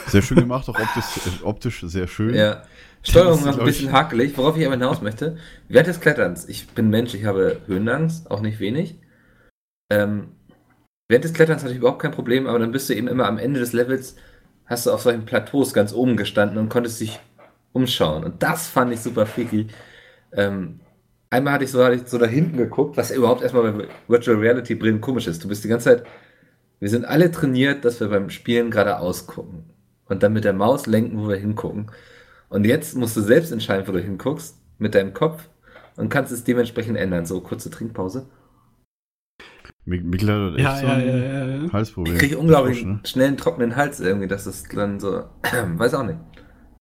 Sehr 0.08 0.22
schön 0.22 0.40
gemacht, 0.40 0.68
auch 0.70 0.80
optisch, 0.80 1.44
optisch 1.44 1.82
sehr 1.82 2.08
schön. 2.08 2.34
Ja. 2.34 2.64
Steuerung 3.04 3.44
noch 3.46 3.60
ein 3.60 3.66
bisschen 3.66 3.92
hakelig, 3.92 4.38
worauf 4.38 4.58
ich 4.58 4.66
aber 4.66 4.76
hinaus 4.76 5.02
möchte. 5.02 5.38
Während 5.68 5.88
des 5.88 6.02
Kletterns, 6.02 6.50
ich 6.50 6.68
bin 6.70 6.90
Mensch, 6.90 7.14
ich 7.14 7.26
habe 7.26 7.62
Höhenangst, 7.68 8.30
auch 8.32 8.42
nicht 8.42 8.60
wenig. 8.60 9.00
Ähm, 9.92 10.36
während 11.10 11.26
des 11.26 11.34
Kletterns 11.34 11.64
hatte 11.64 11.74
ich 11.74 11.80
überhaupt 11.80 12.02
kein 12.02 12.12
Problem, 12.12 12.48
aber 12.48 12.60
dann 12.60 12.72
bist 12.72 12.90
du 12.90 12.94
eben 12.94 13.08
immer 13.10 13.26
am 13.28 13.38
Ende 13.38 13.60
des 13.60 13.74
Levels, 13.74 14.16
hast 14.66 14.86
du 14.86 14.92
auf 14.92 15.02
solchen 15.02 15.26
Plateaus 15.26 15.74
ganz 15.74 15.92
oben 15.92 16.16
gestanden 16.16 16.58
und 16.58 16.70
konntest 16.70 17.02
dich 17.02 17.20
umschauen. 17.74 18.24
Und 18.24 18.42
das 18.42 18.68
fand 18.68 18.94
ich 18.94 19.02
super 19.02 19.26
freaky. 19.26 19.68
Ähm, 20.32 20.80
einmal 21.30 21.54
hatte 21.54 21.66
ich, 21.66 21.72
so, 21.72 21.84
hatte 21.84 21.96
ich 21.96 22.08
so 22.08 22.18
da 22.18 22.28
hinten 22.28 22.58
geguckt, 22.58 22.96
was 22.96 23.12
überhaupt 23.12 23.42
erstmal 23.42 23.72
bei 23.72 23.88
Virtual 24.08 24.38
Reality 24.38 24.76
Brillen 24.76 25.02
komisch 25.02 25.28
ist. 25.28 25.44
Du 25.44 25.48
bist 25.48 25.64
die 25.64 25.68
ganze 25.68 25.86
Zeit, 25.86 26.04
wir 26.80 26.90
sind 26.90 27.06
alle 27.06 27.32
trainiert, 27.32 27.84
dass 27.84 28.00
wir 28.00 28.08
beim 28.08 28.30
Spielen 28.30 28.72
geradeaus 28.72 29.28
gucken. 29.28 29.66
Und 30.06 30.24
dann 30.24 30.34
mit 30.34 30.44
der 30.44 30.54
Maus 30.54 30.88
lenken, 30.88 31.20
wo 31.20 31.28
wir 31.28 31.36
hingucken. 31.36 31.92
Und 32.50 32.66
jetzt 32.66 32.96
musst 32.96 33.16
du 33.18 33.22
selbst 33.22 33.52
entscheiden, 33.52 33.88
wo 33.88 33.92
du 33.92 34.00
hinguckst, 34.00 34.58
mit 34.80 34.96
deinem 34.96 35.14
Kopf 35.14 35.50
und 35.98 36.10
kannst 36.10 36.32
es 36.32 36.44
dementsprechend 36.44 36.98
ändern. 36.98 37.26
So, 37.26 37.42
kurze 37.42 37.70
Trinkpause. 37.70 38.28
Mi- 39.90 40.02
Mikkel 40.02 40.30
hat 40.30 40.54
echt 40.56 40.64
Ja, 40.64 40.76
so 40.78 40.86
ja, 40.86 40.94
ein 40.94 41.08
ja, 41.08 41.18
ja, 41.18 41.46
ja. 41.64 41.72
Halsproblem. 41.74 42.14
Ich 42.16 42.20
kriege 42.22 42.38
unglaublich 42.38 42.86
ne? 42.86 43.00
schnell 43.06 43.28
einen 43.28 43.38
trockenen 43.38 43.76
Hals 43.76 44.00
irgendwie, 44.00 44.28
dass 44.28 44.46
es 44.46 44.64
dann 44.64 45.00
so, 45.00 45.24
weiß 45.78 45.94
auch 45.96 46.04
nicht. 46.04 46.18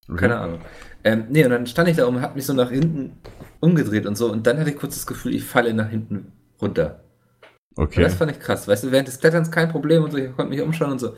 Okay. 0.09 0.19
Keine 0.21 0.39
Ahnung. 0.39 0.59
Ähm, 1.05 1.25
nee, 1.31 1.45
und 1.45 1.51
dann 1.51 1.67
stand 1.67 1.89
ich 1.89 1.97
da 1.97 2.07
und 2.07 2.21
hab 2.21 2.35
mich 2.37 2.47
so 2.47 2.53
nach 2.53 2.71
hinten 2.71 3.13
umgedreht 3.61 4.07
und 4.07 4.17
so. 4.17 4.31
Und 4.33 4.47
dann 4.47 4.59
hatte 4.59 4.71
ich 4.71 4.77
kurz 4.77 4.95
das 4.95 5.07
Gefühl, 5.07 5.35
ich 5.35 5.45
falle 5.45 5.73
nach 5.75 5.89
hinten 5.89 6.33
runter. 6.61 7.01
Und 7.77 7.85
Okay. 7.85 8.03
das 8.03 8.15
fand 8.15 8.31
ich 8.33 8.41
krass. 8.41 8.67
Weißt 8.67 8.85
du, 8.85 8.91
während 8.93 9.07
des 9.09 9.21
Kletterns 9.21 9.51
kein 9.51 9.69
Problem 9.71 10.03
und 10.03 10.11
so, 10.11 10.19
ich 10.19 10.35
konnte 10.35 10.51
mich 10.51 10.61
umschauen 10.63 10.93
und 10.93 10.99
so. 10.99 11.15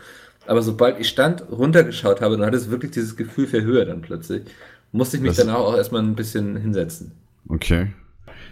Aber 0.47 0.63
sobald 0.63 0.99
ich 1.01 1.09
stand, 1.09 1.45
runtergeschaut 1.51 2.21
habe, 2.21 2.37
dann 2.37 2.47
hatte 2.47 2.57
es 2.57 2.71
wirklich 2.71 2.91
dieses 2.93 3.17
Gefühl 3.17 3.47
für 3.47 3.63
Höhe 3.63 3.85
dann 3.87 4.01
plötzlich. 4.03 4.43
Musste 4.93 5.17
ich 5.17 5.23
mich 5.23 5.37
Das- 5.37 5.47
danach 5.47 5.59
auch 5.61 5.77
erstmal 5.77 6.03
ein 6.03 6.15
bisschen 6.17 6.57
hinsetzen. 6.57 7.13
Okay. 7.49 7.93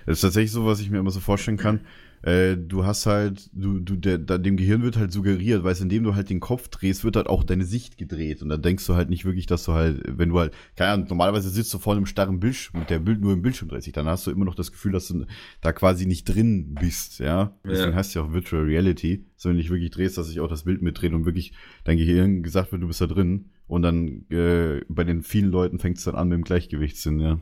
Das 0.06 0.18
ist 0.18 0.20
tatsächlich 0.22 0.52
so, 0.52 0.64
was 0.64 0.80
ich 0.80 0.90
mir 0.90 0.98
immer 0.98 1.10
so 1.10 1.20
vorstellen 1.20 1.56
kann. 1.56 1.80
Äh, 2.22 2.56
du 2.56 2.84
hast 2.84 3.06
halt, 3.06 3.48
du, 3.52 3.78
du, 3.80 3.96
der, 3.96 4.18
dem 4.18 4.56
Gehirn 4.56 4.82
wird 4.82 4.96
halt 4.96 5.12
suggeriert, 5.12 5.64
weil 5.64 5.76
indem 5.80 6.02
du 6.04 6.14
halt 6.14 6.30
den 6.30 6.40
Kopf 6.40 6.68
drehst, 6.68 7.04
wird 7.04 7.16
halt 7.16 7.28
auch 7.28 7.44
deine 7.44 7.64
Sicht 7.64 7.96
gedreht. 7.98 8.42
Und 8.42 8.48
dann 8.48 8.62
denkst 8.62 8.86
du 8.86 8.94
halt 8.94 9.08
nicht 9.10 9.24
wirklich, 9.24 9.46
dass 9.46 9.64
du 9.64 9.72
halt, 9.72 10.02
wenn 10.06 10.30
du 10.30 10.38
halt, 10.38 10.52
keine 10.76 10.90
Ahnung, 10.92 11.06
normalerweise 11.08 11.48
sitzt 11.50 11.72
du 11.72 11.78
vor 11.78 11.94
einem 11.94 12.06
starren 12.06 12.40
Bildschirm 12.40 12.80
und 12.80 12.90
der 12.90 12.98
Bild 12.98 13.20
nur 13.20 13.32
im 13.32 13.42
Bildschirm 13.42 13.68
dreht 13.68 13.82
sich, 13.84 13.92
dann 13.92 14.06
hast 14.06 14.26
du 14.26 14.30
immer 14.30 14.44
noch 14.44 14.54
das 14.56 14.72
Gefühl, 14.72 14.92
dass 14.92 15.06
du 15.08 15.24
da 15.60 15.72
quasi 15.72 16.06
nicht 16.06 16.24
drin 16.24 16.74
bist, 16.80 17.20
ja. 17.20 17.56
Deswegen 17.64 17.90
Ja. 17.92 17.96
heißt 17.96 18.08
es 18.10 18.14
ja 18.14 18.22
auch 18.22 18.32
Virtual 18.32 18.62
Reality, 18.64 19.24
so 19.36 19.48
wenn 19.48 19.56
du 19.56 19.62
dich 19.62 19.70
wirklich 19.70 19.90
drehst, 19.90 20.18
dass 20.18 20.26
sich 20.28 20.40
auch 20.40 20.48
das 20.48 20.64
Bild 20.64 20.82
mitdreht 20.82 21.12
und 21.12 21.24
wirklich 21.24 21.52
dein 21.84 21.96
Gehirn 21.98 22.42
gesagt 22.42 22.72
wird, 22.72 22.82
du 22.82 22.88
bist 22.88 23.00
da 23.00 23.06
drin. 23.06 23.50
Und 23.68 23.82
dann 23.82 24.24
äh, 24.30 24.80
bei 24.88 25.04
den 25.04 25.22
vielen 25.22 25.50
Leuten 25.50 25.78
fängt 25.78 25.98
es 25.98 26.04
dann 26.04 26.14
an 26.14 26.28
mit 26.28 26.36
dem 26.38 26.44
Gleichgewichtssinn, 26.44 27.20
ja. 27.20 27.38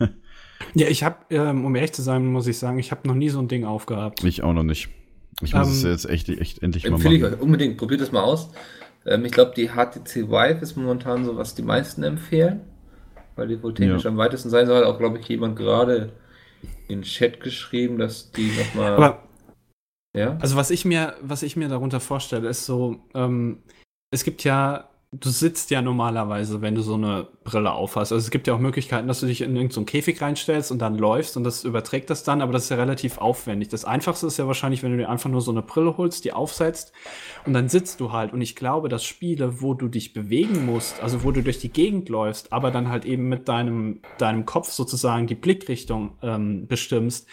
Ja, 0.74 0.88
ich 0.88 1.02
habe, 1.02 1.16
ähm, 1.30 1.64
um 1.64 1.74
ehrlich 1.74 1.92
zu 1.92 2.02
sein, 2.02 2.26
muss 2.26 2.46
ich 2.46 2.58
sagen, 2.58 2.78
ich 2.78 2.90
habe 2.90 3.06
noch 3.08 3.14
nie 3.14 3.28
so 3.28 3.38
ein 3.38 3.48
Ding 3.48 3.64
aufgehabt. 3.64 4.22
Ich 4.24 4.42
auch 4.42 4.52
noch 4.52 4.62
nicht. 4.62 4.88
Ich 5.42 5.54
muss 5.54 5.68
Ähm, 5.68 5.72
es 5.74 5.82
jetzt 5.82 6.10
echt, 6.10 6.28
echt 6.28 6.62
endlich 6.62 6.84
mal 6.84 6.92
Empfehle 6.96 7.14
ich 7.16 7.22
machen. 7.22 7.34
euch 7.34 7.40
unbedingt, 7.40 7.76
probiert 7.76 8.00
es 8.00 8.12
mal 8.12 8.22
aus. 8.22 8.50
Ähm, 9.04 9.24
ich 9.24 9.32
glaube, 9.32 9.52
die 9.56 9.68
HTC 9.68 10.28
Vive 10.28 10.58
ist 10.62 10.76
momentan 10.76 11.24
so, 11.24 11.36
was 11.36 11.54
die 11.54 11.62
meisten 11.62 12.02
empfehlen, 12.02 12.60
weil 13.36 13.48
die 13.48 13.62
wohl 13.62 13.74
technisch 13.74 14.04
Ja. 14.04 14.10
am 14.10 14.16
weitesten 14.16 14.50
sein 14.50 14.66
soll. 14.66 14.84
Auch, 14.84 14.98
glaube 14.98 15.18
ich, 15.18 15.28
jemand 15.28 15.56
gerade 15.56 16.12
in 16.88 17.00
den 17.00 17.02
Chat 17.02 17.40
geschrieben, 17.40 17.98
dass 17.98 18.32
die 18.32 18.50
nochmal. 18.56 18.92
Aber 18.94 19.22
Ja? 20.14 20.38
Also 20.40 20.56
was 20.56 20.70
ich 20.70 20.84
mir, 20.86 21.14
was 21.20 21.42
ich 21.42 21.56
mir 21.56 21.68
darunter 21.68 22.00
vorstelle, 22.00 22.48
ist 22.48 22.64
so, 22.64 22.96
ähm, 23.14 23.62
es 24.10 24.24
gibt 24.24 24.42
ja, 24.44 24.88
du 25.12 25.30
sitzt 25.30 25.70
ja 25.70 25.82
normalerweise, 25.82 26.62
wenn 26.62 26.74
du 26.74 26.82
so 26.82 26.94
eine 26.94 27.28
Brille 27.44 27.72
aufhast. 27.72 28.12
Also 28.12 28.24
es 28.24 28.30
gibt 28.30 28.46
ja 28.46 28.54
auch 28.54 28.58
Möglichkeiten, 28.58 29.06
dass 29.06 29.20
du 29.20 29.26
dich 29.26 29.40
in 29.40 29.50
irgendeinen 29.50 29.70
so 29.70 29.84
Käfig 29.84 30.20
reinstellst 30.20 30.72
und 30.72 30.80
dann 30.80 30.98
läufst 30.98 31.36
und 31.36 31.44
das 31.44 31.64
überträgt 31.64 32.10
das 32.10 32.24
dann, 32.24 32.42
aber 32.42 32.52
das 32.52 32.64
ist 32.64 32.70
ja 32.70 32.76
relativ 32.76 33.18
aufwendig. 33.18 33.68
Das 33.68 33.84
einfachste 33.84 34.26
ist 34.26 34.36
ja 34.36 34.46
wahrscheinlich, 34.46 34.82
wenn 34.82 34.90
du 34.90 34.98
dir 34.98 35.08
einfach 35.08 35.30
nur 35.30 35.40
so 35.40 35.52
eine 35.52 35.62
Brille 35.62 35.96
holst, 35.96 36.24
die 36.24 36.32
aufsetzt 36.32 36.92
und 37.46 37.52
dann 37.52 37.68
sitzt 37.68 38.00
du 38.00 38.12
halt. 38.12 38.32
Und 38.32 38.40
ich 38.40 38.56
glaube, 38.56 38.88
dass 38.88 39.04
Spiele, 39.04 39.60
wo 39.62 39.74
du 39.74 39.88
dich 39.88 40.12
bewegen 40.12 40.66
musst, 40.66 41.00
also 41.00 41.22
wo 41.22 41.30
du 41.30 41.42
durch 41.42 41.60
die 41.60 41.70
Gegend 41.70 42.08
läufst, 42.08 42.52
aber 42.52 42.70
dann 42.70 42.88
halt 42.88 43.04
eben 43.04 43.28
mit 43.28 43.48
deinem, 43.48 44.00
deinem 44.18 44.44
Kopf 44.44 44.70
sozusagen 44.70 45.26
die 45.26 45.34
Blickrichtung 45.36 46.18
ähm, 46.22 46.66
bestimmst, 46.66 47.28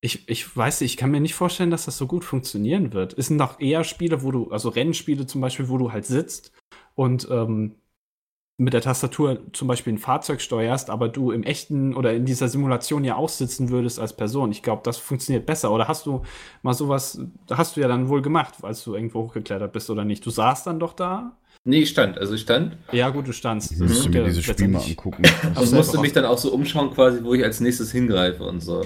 ich, 0.00 0.28
ich 0.28 0.54
weiß 0.54 0.82
nicht, 0.82 0.92
ich 0.92 0.96
kann 0.98 1.10
mir 1.10 1.20
nicht 1.20 1.34
vorstellen, 1.34 1.70
dass 1.70 1.86
das 1.86 1.96
so 1.96 2.06
gut 2.06 2.24
funktionieren 2.24 2.92
wird. 2.92 3.16
Es 3.16 3.28
sind 3.28 3.38
doch 3.38 3.58
eher 3.58 3.84
Spiele, 3.84 4.22
wo 4.22 4.32
du, 4.32 4.50
also 4.50 4.68
Rennspiele 4.68 5.24
zum 5.24 5.40
Beispiel, 5.40 5.70
wo 5.70 5.78
du 5.78 5.92
halt 5.92 6.04
sitzt 6.04 6.52
und 6.94 7.28
ähm, 7.30 7.76
mit 8.56 8.72
der 8.72 8.82
Tastatur 8.82 9.40
zum 9.52 9.66
Beispiel 9.66 9.94
ein 9.94 9.98
Fahrzeug 9.98 10.40
steuerst, 10.40 10.88
aber 10.88 11.08
du 11.08 11.32
im 11.32 11.42
echten 11.42 11.92
oder 11.94 12.12
in 12.12 12.24
dieser 12.24 12.48
Simulation 12.48 13.02
ja 13.02 13.16
auch 13.16 13.28
sitzen 13.28 13.70
würdest 13.70 13.98
als 13.98 14.14
Person. 14.14 14.52
Ich 14.52 14.62
glaube, 14.62 14.82
das 14.84 14.96
funktioniert 14.96 15.44
besser. 15.44 15.72
Oder 15.72 15.88
hast 15.88 16.06
du 16.06 16.22
mal 16.62 16.72
sowas, 16.72 17.20
hast 17.50 17.76
du 17.76 17.80
ja 17.80 17.88
dann 17.88 18.08
wohl 18.08 18.22
gemacht, 18.22 18.54
als 18.62 18.84
du 18.84 18.94
irgendwo 18.94 19.22
hochgeklettert 19.24 19.72
bist 19.72 19.90
oder 19.90 20.04
nicht? 20.04 20.24
Du 20.24 20.30
saßt 20.30 20.68
dann 20.68 20.78
doch 20.78 20.92
da? 20.92 21.36
Nee, 21.64 21.80
ich 21.80 21.90
stand. 21.90 22.16
Also 22.18 22.34
ich 22.34 22.42
stand 22.42 22.76
Ja, 22.92 23.08
gut, 23.10 23.26
du 23.26 23.32
standst. 23.32 23.72
Ich 23.72 23.78
müsste 23.78 24.04
tut 24.04 24.14
mir 24.14 24.24
dieses 24.24 24.44
Spiel 24.44 24.68
mal 24.68 24.82
angucken. 24.82 25.22
und 25.24 25.54
selber 25.56 25.76
musste 25.76 25.98
mich 25.98 26.12
dann 26.12 26.26
auch 26.26 26.38
so 26.38 26.52
umschauen, 26.52 26.92
quasi, 26.92 27.24
wo 27.24 27.34
ich 27.34 27.42
als 27.42 27.58
nächstes 27.58 27.90
hingreife 27.90 28.44
und 28.44 28.60
so. 28.60 28.84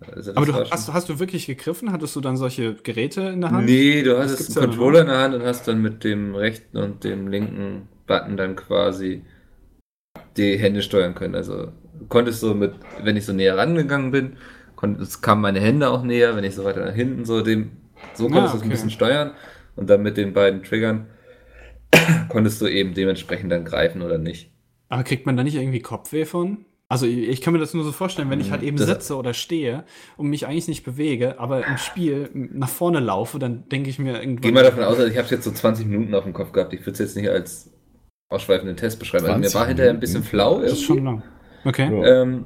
Also 0.00 0.32
Aber 0.34 0.46
du, 0.46 0.52
hast, 0.54 0.92
hast 0.92 1.08
du 1.08 1.18
wirklich 1.18 1.46
gegriffen? 1.46 1.90
Hattest 1.92 2.14
du 2.16 2.20
dann 2.20 2.36
solche 2.36 2.74
Geräte 2.76 3.22
in 3.22 3.40
der 3.40 3.50
Hand? 3.52 3.66
Nee, 3.66 4.02
du 4.02 4.18
hast 4.18 4.46
einen 4.46 4.56
Controller 4.56 5.00
in 5.02 5.06
der 5.08 5.18
Hand 5.18 5.34
und 5.34 5.42
hast 5.42 5.66
dann 5.68 5.80
mit 5.82 6.04
dem 6.04 6.34
rechten 6.34 6.76
und 6.76 7.04
dem 7.04 7.28
linken 7.28 7.88
Button 8.06 8.36
dann 8.36 8.56
quasi 8.56 9.22
die 10.36 10.56
Hände 10.58 10.82
steuern 10.82 11.14
können. 11.14 11.34
Also 11.34 11.72
du 11.98 12.06
konntest 12.08 12.40
so 12.40 12.54
mit, 12.54 12.74
wenn 13.02 13.16
ich 13.16 13.24
so 13.24 13.32
näher 13.32 13.56
rangegangen 13.56 14.10
bin, 14.10 14.36
konnt, 14.76 15.00
es 15.00 15.20
kamen 15.22 15.42
meine 15.42 15.60
Hände 15.60 15.88
auch 15.90 16.02
näher, 16.02 16.36
wenn 16.36 16.44
ich 16.44 16.54
so 16.54 16.64
weiter 16.64 16.84
nach 16.84 16.94
hinten 16.94 17.24
so 17.24 17.42
dem, 17.42 17.72
so 18.14 18.28
konntest 18.30 18.52
Ah, 18.52 18.54
du 18.54 18.58
es 18.58 18.62
ein 18.64 18.66
okay. 18.66 18.70
bisschen 18.70 18.90
steuern 18.90 19.32
und 19.76 19.88
dann 19.90 20.02
mit 20.02 20.16
den 20.16 20.32
beiden 20.32 20.62
Triggern 20.62 21.06
konntest 22.28 22.60
du 22.62 22.68
eben 22.68 22.94
dementsprechend 22.94 23.52
dann 23.52 23.64
greifen 23.64 24.02
oder 24.02 24.18
nicht. 24.18 24.50
Aber 24.88 25.04
kriegt 25.04 25.26
man 25.26 25.36
da 25.36 25.44
nicht 25.44 25.54
irgendwie 25.54 25.80
Kopfweh 25.80 26.24
von? 26.24 26.65
Also 26.88 27.04
ich 27.06 27.28
ich 27.28 27.40
kann 27.40 27.52
mir 27.52 27.58
das 27.58 27.74
nur 27.74 27.82
so 27.82 27.90
vorstellen, 27.90 28.30
wenn 28.30 28.40
ich 28.40 28.50
halt 28.52 28.62
eben 28.62 28.76
Das- 28.76 28.86
sitze 28.86 29.16
oder 29.16 29.34
stehe 29.34 29.84
und 30.16 30.28
mich 30.28 30.46
eigentlich 30.46 30.68
nicht 30.68 30.84
bewege, 30.84 31.40
aber 31.40 31.66
im 31.66 31.78
Spiel 31.78 32.30
nach 32.32 32.68
vorne 32.68 33.00
laufe, 33.00 33.38
dann 33.40 33.68
denke 33.68 33.90
ich 33.90 33.98
mir 33.98 34.14
irgendwann. 34.20 34.40
Geh 34.40 34.52
mal 34.52 34.62
davon 34.62 34.84
aus, 34.84 34.96
also 34.98 35.06
ich 35.10 35.16
habe 35.16 35.24
es 35.24 35.30
jetzt 35.32 35.44
so 35.44 35.50
20 35.50 35.86
Minuten 35.86 36.14
auf 36.14 36.24
dem 36.24 36.32
Kopf 36.32 36.52
gehabt. 36.52 36.72
Ich 36.74 36.80
würde 36.80 36.92
es 36.92 36.98
jetzt 37.00 37.16
nicht 37.16 37.28
als 37.28 37.72
ausschweifenden 38.28 38.76
Test 38.76 38.98
beschreiben. 39.00 39.26
Also 39.26 39.38
mir 39.38 39.46
20 39.48 39.54
war 39.60 39.66
hinterher 39.66 39.90
ein 39.92 40.00
bisschen 40.00 40.22
flau. 40.22 40.60
Das 40.60 40.72
ist 40.72 40.82
schon 40.82 40.98
irgendwie. 40.98 41.22
lang. 41.22 41.32
Okay. 41.64 42.02
Ähm, 42.04 42.44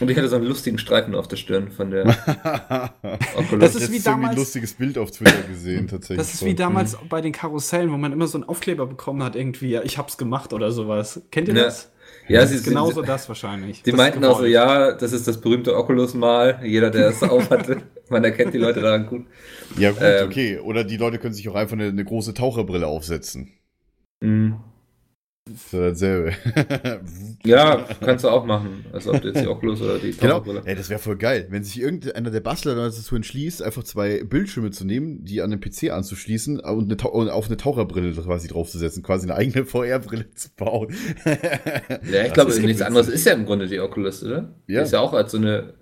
und 0.00 0.10
ich 0.10 0.16
hatte 0.16 0.28
so 0.28 0.36
einen 0.36 0.46
lustigen 0.46 0.78
Streifen 0.78 1.14
auf 1.14 1.28
der 1.28 1.36
Stirn 1.36 1.70
von 1.70 1.90
der 1.90 2.06
Oculus. 3.36 3.72
Das 3.72 3.74
Ich 3.76 3.82
ist 3.82 3.82
hab 3.82 3.90
wie 3.90 3.96
irgendwie 3.96 4.02
damals- 4.02 4.30
ein 4.32 4.36
lustiges 4.38 4.72
Bild 4.74 4.96
auf 4.98 5.10
Twitter 5.10 5.42
gesehen, 5.48 5.88
tatsächlich. 5.88 6.18
Das 6.18 6.32
ist 6.34 6.44
wie 6.44 6.54
damals 6.54 6.96
bei 7.08 7.20
den 7.20 7.32
Karussellen, 7.32 7.92
wo 7.92 7.98
man 7.98 8.12
immer 8.12 8.26
so 8.26 8.38
einen 8.38 8.44
Aufkleber 8.44 8.86
bekommen 8.86 9.22
hat, 9.22 9.36
irgendwie, 9.36 9.68
ja, 9.70 9.82
ich 9.82 9.98
hab's 9.98 10.16
gemacht 10.16 10.52
oder 10.54 10.72
sowas. 10.72 11.22
Kennt 11.30 11.48
ihr 11.48 11.54
Ja. 11.54 11.64
das? 11.64 11.92
Ja, 12.28 12.40
das 12.40 12.50
sie 12.50 12.56
ist 12.56 12.64
sind- 12.64 12.72
genauso 12.74 13.02
das 13.02 13.28
wahrscheinlich. 13.28 13.82
Die 13.82 13.90
Das 13.90 13.98
meinten 13.98 14.24
auch 14.24 14.38
so, 14.38 14.44
ja, 14.44 14.92
das 14.92 15.12
ist 15.12 15.26
das 15.28 15.40
berühmte 15.40 15.76
Oculus-Mal. 15.76 16.60
Jeder, 16.64 16.90
der 16.90 17.08
es 17.08 17.22
auf 17.22 17.50
hatte, 17.50 17.82
man 18.08 18.24
erkennt 18.24 18.54
die 18.54 18.58
Leute 18.58 18.80
daran 18.80 19.06
gut. 19.06 19.26
Ja, 19.76 19.90
gut, 19.92 20.00
Ähm, 20.02 20.26
okay. 20.26 20.58
Oder 20.58 20.84
die 20.84 20.96
Leute 20.96 21.18
können 21.18 21.34
sich 21.34 21.48
auch 21.48 21.54
einfach 21.54 21.74
eine, 21.74 21.88
eine 21.88 22.04
große 22.04 22.34
Taucherbrille 22.34 22.86
aufsetzen. 22.86 23.52
Mhm. 24.20 24.71
Das 25.44 25.54
ist 25.56 25.72
ja 25.72 25.80
dasselbe. 25.88 26.32
Ja, 27.44 27.84
kannst 28.00 28.22
du 28.24 28.28
auch 28.28 28.44
machen. 28.44 28.84
Also 28.92 29.12
ob 29.12 29.20
du 29.22 29.28
jetzt 29.28 29.42
die 29.42 29.48
Oculus 29.48 29.82
oder 29.82 29.98
die 29.98 30.12
Genau, 30.12 30.38
Taucherbrille. 30.38 30.62
ey, 30.64 30.76
das 30.76 30.88
wäre 30.88 31.00
voll 31.00 31.16
geil, 31.16 31.48
wenn 31.50 31.64
sich 31.64 31.80
irgendeiner 31.80 32.30
der 32.30 32.38
Bastler 32.40 32.76
dazu 32.76 33.16
entschließt, 33.16 33.60
einfach 33.64 33.82
zwei 33.82 34.22
Bildschirme 34.22 34.70
zu 34.70 34.84
nehmen, 34.84 35.24
die 35.24 35.42
an 35.42 35.50
den 35.50 35.58
PC 35.60 35.90
anzuschließen 35.90 36.60
und, 36.60 36.92
eine 37.02 37.10
und 37.10 37.28
auf 37.30 37.46
eine 37.48 37.56
Taucherbrille 37.56 38.12
quasi 38.12 38.46
draufzusetzen, 38.46 39.02
quasi 39.02 39.24
eine 39.28 39.34
eigene 39.34 39.64
VR-Brille 39.66 40.30
zu 40.34 40.50
bauen. 40.56 40.94
Ja, 42.12 42.24
ich 42.26 42.32
glaube, 42.32 42.50
nichts 42.52 42.62
witzig. 42.64 42.86
anderes 42.86 43.08
ist 43.08 43.24
ja 43.26 43.32
im 43.32 43.44
Grunde 43.44 43.66
die 43.66 43.80
Oculus, 43.80 44.22
oder? 44.22 44.54
Die 44.68 44.74
Ja. 44.74 44.82
ist 44.82 44.92
ja 44.92 45.00
auch 45.00 45.12
als 45.12 45.32
so 45.32 45.38
eine 45.38 45.74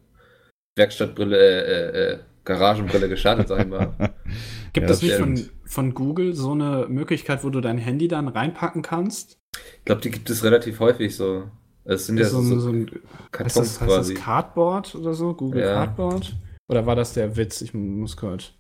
Werkstattbrille, 0.77 1.37
äh, 1.37 2.13
äh, 2.15 2.19
Garagenbrille 2.45 3.09
gestartet, 3.11 3.49
sag 3.49 3.61
ich 3.61 3.67
mal. 3.69 3.93
Gibt 4.73 4.89
Ja, 4.89 4.95
es 4.95 5.03
nicht 5.03 5.15
von, 5.17 5.39
von 5.67 5.93
Google 5.95 6.35
so 6.35 6.53
eine 6.53 6.87
Möglichkeit, 6.89 7.45
wo 7.45 7.51
du 7.51 7.61
dein 7.61 7.77
Handy 7.77 8.09
dann 8.09 8.29
reinpacken 8.29 8.81
kannst? 8.81 9.37
Ich 9.57 9.85
glaube, 9.85 10.01
die 10.01 10.11
gibt 10.11 10.31
es 10.31 10.45
relativ 10.45 10.81
häufig 10.81 11.17
so. 11.17 11.51
Es 11.85 12.07
sind 12.07 12.19
ja 12.19 12.27
so, 12.27 12.43
so, 12.43 12.61
so 12.61 12.71
ein, 12.71 12.87
Kartons 13.33 13.57
heißt 13.57 13.57
das, 13.57 13.81
heißt 13.81 13.91
quasi. 13.91 14.15
das 14.15 14.23
Cardboard 14.23 14.95
oder 14.95 15.15
so? 15.15 15.35
Google 15.35 15.63
Ja. 15.63 15.75
Cardboard? 15.75 16.37
Oder 16.69 16.87
war 16.87 16.95
das 16.95 17.15
der 17.15 17.37
Witz? 17.37 17.63
Ich 17.63 17.75
muss 17.75 18.17
kurz. 18.17 18.53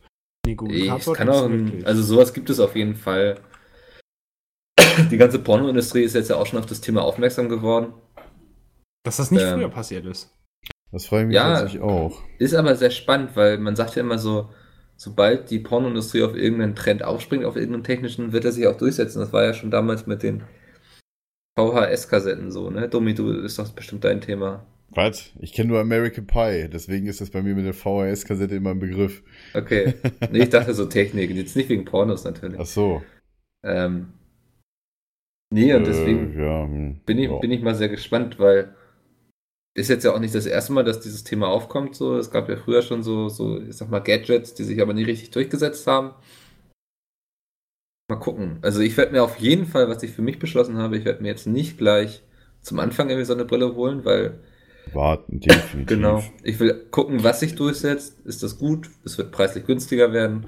Nee, 0.46 0.54
Google 0.54 0.76
Ich 0.76 0.88
Cardboard 0.88 1.16
kann 1.16 1.28
auch, 1.28 1.44
ein, 1.44 1.84
also 1.84 2.02
sowas 2.02 2.32
gibt 2.32 2.50
es 2.50 2.58
auf 2.58 2.74
jeden 2.74 2.96
Fall. 2.96 3.38
Die 5.10 5.16
ganze 5.16 5.38
Pornoindustrie 5.38 6.02
ist 6.02 6.14
jetzt 6.14 6.30
ja 6.30 6.36
auch 6.36 6.46
schon 6.46 6.58
auf 6.58 6.66
das 6.66 6.80
Thema 6.80 7.02
aufmerksam 7.02 7.48
geworden. 7.48 7.92
Dass 9.04 9.18
das 9.18 9.30
nicht 9.30 9.42
ähm, 9.42 9.60
früher 9.60 9.68
passiert 9.68 10.06
ist. 10.06 10.34
Das 10.90 11.06
freue 11.06 11.22
ich 11.22 11.26
mich 11.28 11.36
Ja. 11.36 11.54
tatsächlich 11.54 11.82
auch. 11.82 12.22
Ist 12.38 12.54
aber 12.54 12.74
sehr 12.74 12.90
spannend, 12.90 13.36
weil 13.36 13.58
man 13.58 13.76
sagt 13.76 13.94
ja 13.94 14.02
immer 14.02 14.18
so, 14.18 14.50
sobald 14.96 15.50
die 15.50 15.60
Pornoindustrie 15.60 16.22
auf 16.22 16.34
irgendeinen 16.34 16.74
Trend 16.74 17.04
aufspringt, 17.04 17.44
auf 17.44 17.56
irgendeinen 17.56 17.84
technischen, 17.84 18.32
wird 18.32 18.44
er 18.44 18.52
sich 18.52 18.66
auch 18.66 18.76
durchsetzen. 18.76 19.20
Das 19.20 19.32
war 19.32 19.44
ja 19.44 19.54
schon 19.54 19.70
damals 19.70 20.06
mit 20.06 20.22
den 20.22 20.42
VHS-Kassetten 21.58 22.50
so, 22.50 22.70
ne? 22.70 22.88
Domi, 22.88 23.14
du 23.14 23.30
ist 23.32 23.58
doch 23.58 23.68
bestimmt 23.72 24.04
dein 24.04 24.20
Thema. 24.20 24.66
Was? 24.88 25.32
Ich 25.40 25.52
kenne 25.52 25.68
nur 25.70 25.80
American 25.80 26.26
Pie, 26.26 26.68
deswegen 26.68 27.06
ist 27.06 27.20
das 27.20 27.30
bei 27.30 27.42
mir 27.42 27.54
mit 27.54 27.64
der 27.64 27.74
VHS-Kassette 27.74 28.56
immer 28.56 28.70
ein 28.70 28.80
Begriff. 28.80 29.22
Okay. 29.54 29.94
Nee, 30.30 30.40
ich 30.44 30.50
dachte 30.50 30.74
so 30.74 30.86
Technik, 30.86 31.30
jetzt 31.30 31.56
nicht 31.56 31.68
wegen 31.68 31.84
Pornos 31.84 32.24
natürlich. 32.24 32.60
Ach 32.60 32.66
so. 32.66 33.02
Ähm, 33.64 34.14
nee, 35.52 35.74
und 35.74 35.86
deswegen 35.86 36.32
Äh, 36.34 36.42
ja, 36.42 36.64
hm, 36.64 37.00
bin 37.06 37.18
ich, 37.18 37.30
ja. 37.30 37.38
bin 37.38 37.50
ich 37.50 37.62
mal 37.62 37.74
sehr 37.74 37.88
gespannt, 37.88 38.38
weil 38.38 38.74
ist 39.74 39.88
jetzt 39.88 40.04
ja 40.04 40.12
auch 40.14 40.18
nicht 40.20 40.34
das 40.34 40.46
erste 40.46 40.72
Mal, 40.72 40.84
dass 40.84 41.00
dieses 41.00 41.24
Thema 41.24 41.48
aufkommt. 41.48 41.94
So, 41.94 42.16
es 42.16 42.30
gab 42.30 42.48
ja 42.48 42.56
früher 42.56 42.82
schon 42.82 43.02
so, 43.02 43.28
so, 43.28 43.60
ich 43.60 43.76
sag 43.76 43.90
mal, 43.90 44.00
Gadgets, 44.00 44.54
die 44.54 44.64
sich 44.64 44.80
aber 44.82 44.94
nie 44.94 45.04
richtig 45.04 45.30
durchgesetzt 45.30 45.86
haben. 45.86 46.14
Mal 48.10 48.16
gucken. 48.16 48.58
Also 48.62 48.80
ich 48.80 48.96
werde 48.96 49.12
mir 49.12 49.22
auf 49.22 49.36
jeden 49.36 49.66
Fall, 49.66 49.88
was 49.88 50.02
ich 50.02 50.10
für 50.10 50.20
mich 50.20 50.40
beschlossen 50.40 50.78
habe, 50.78 50.98
ich 50.98 51.04
werde 51.04 51.22
mir 51.22 51.28
jetzt 51.28 51.46
nicht 51.46 51.78
gleich 51.78 52.22
zum 52.60 52.80
Anfang 52.80 53.08
irgendwie 53.08 53.24
so 53.24 53.34
eine 53.34 53.44
Brille 53.44 53.76
holen, 53.76 54.04
weil 54.04 54.40
Warten, 54.92 55.38
definitiv. 55.38 55.86
Genau. 55.86 56.24
Ich 56.42 56.58
will 56.58 56.86
gucken, 56.90 57.22
was 57.22 57.38
sich 57.38 57.54
durchsetzt. 57.54 58.16
Ist 58.24 58.42
das 58.42 58.58
gut? 58.58 58.90
Es 59.04 59.16
wird 59.16 59.30
preislich 59.30 59.64
günstiger 59.64 60.12
werden. 60.12 60.46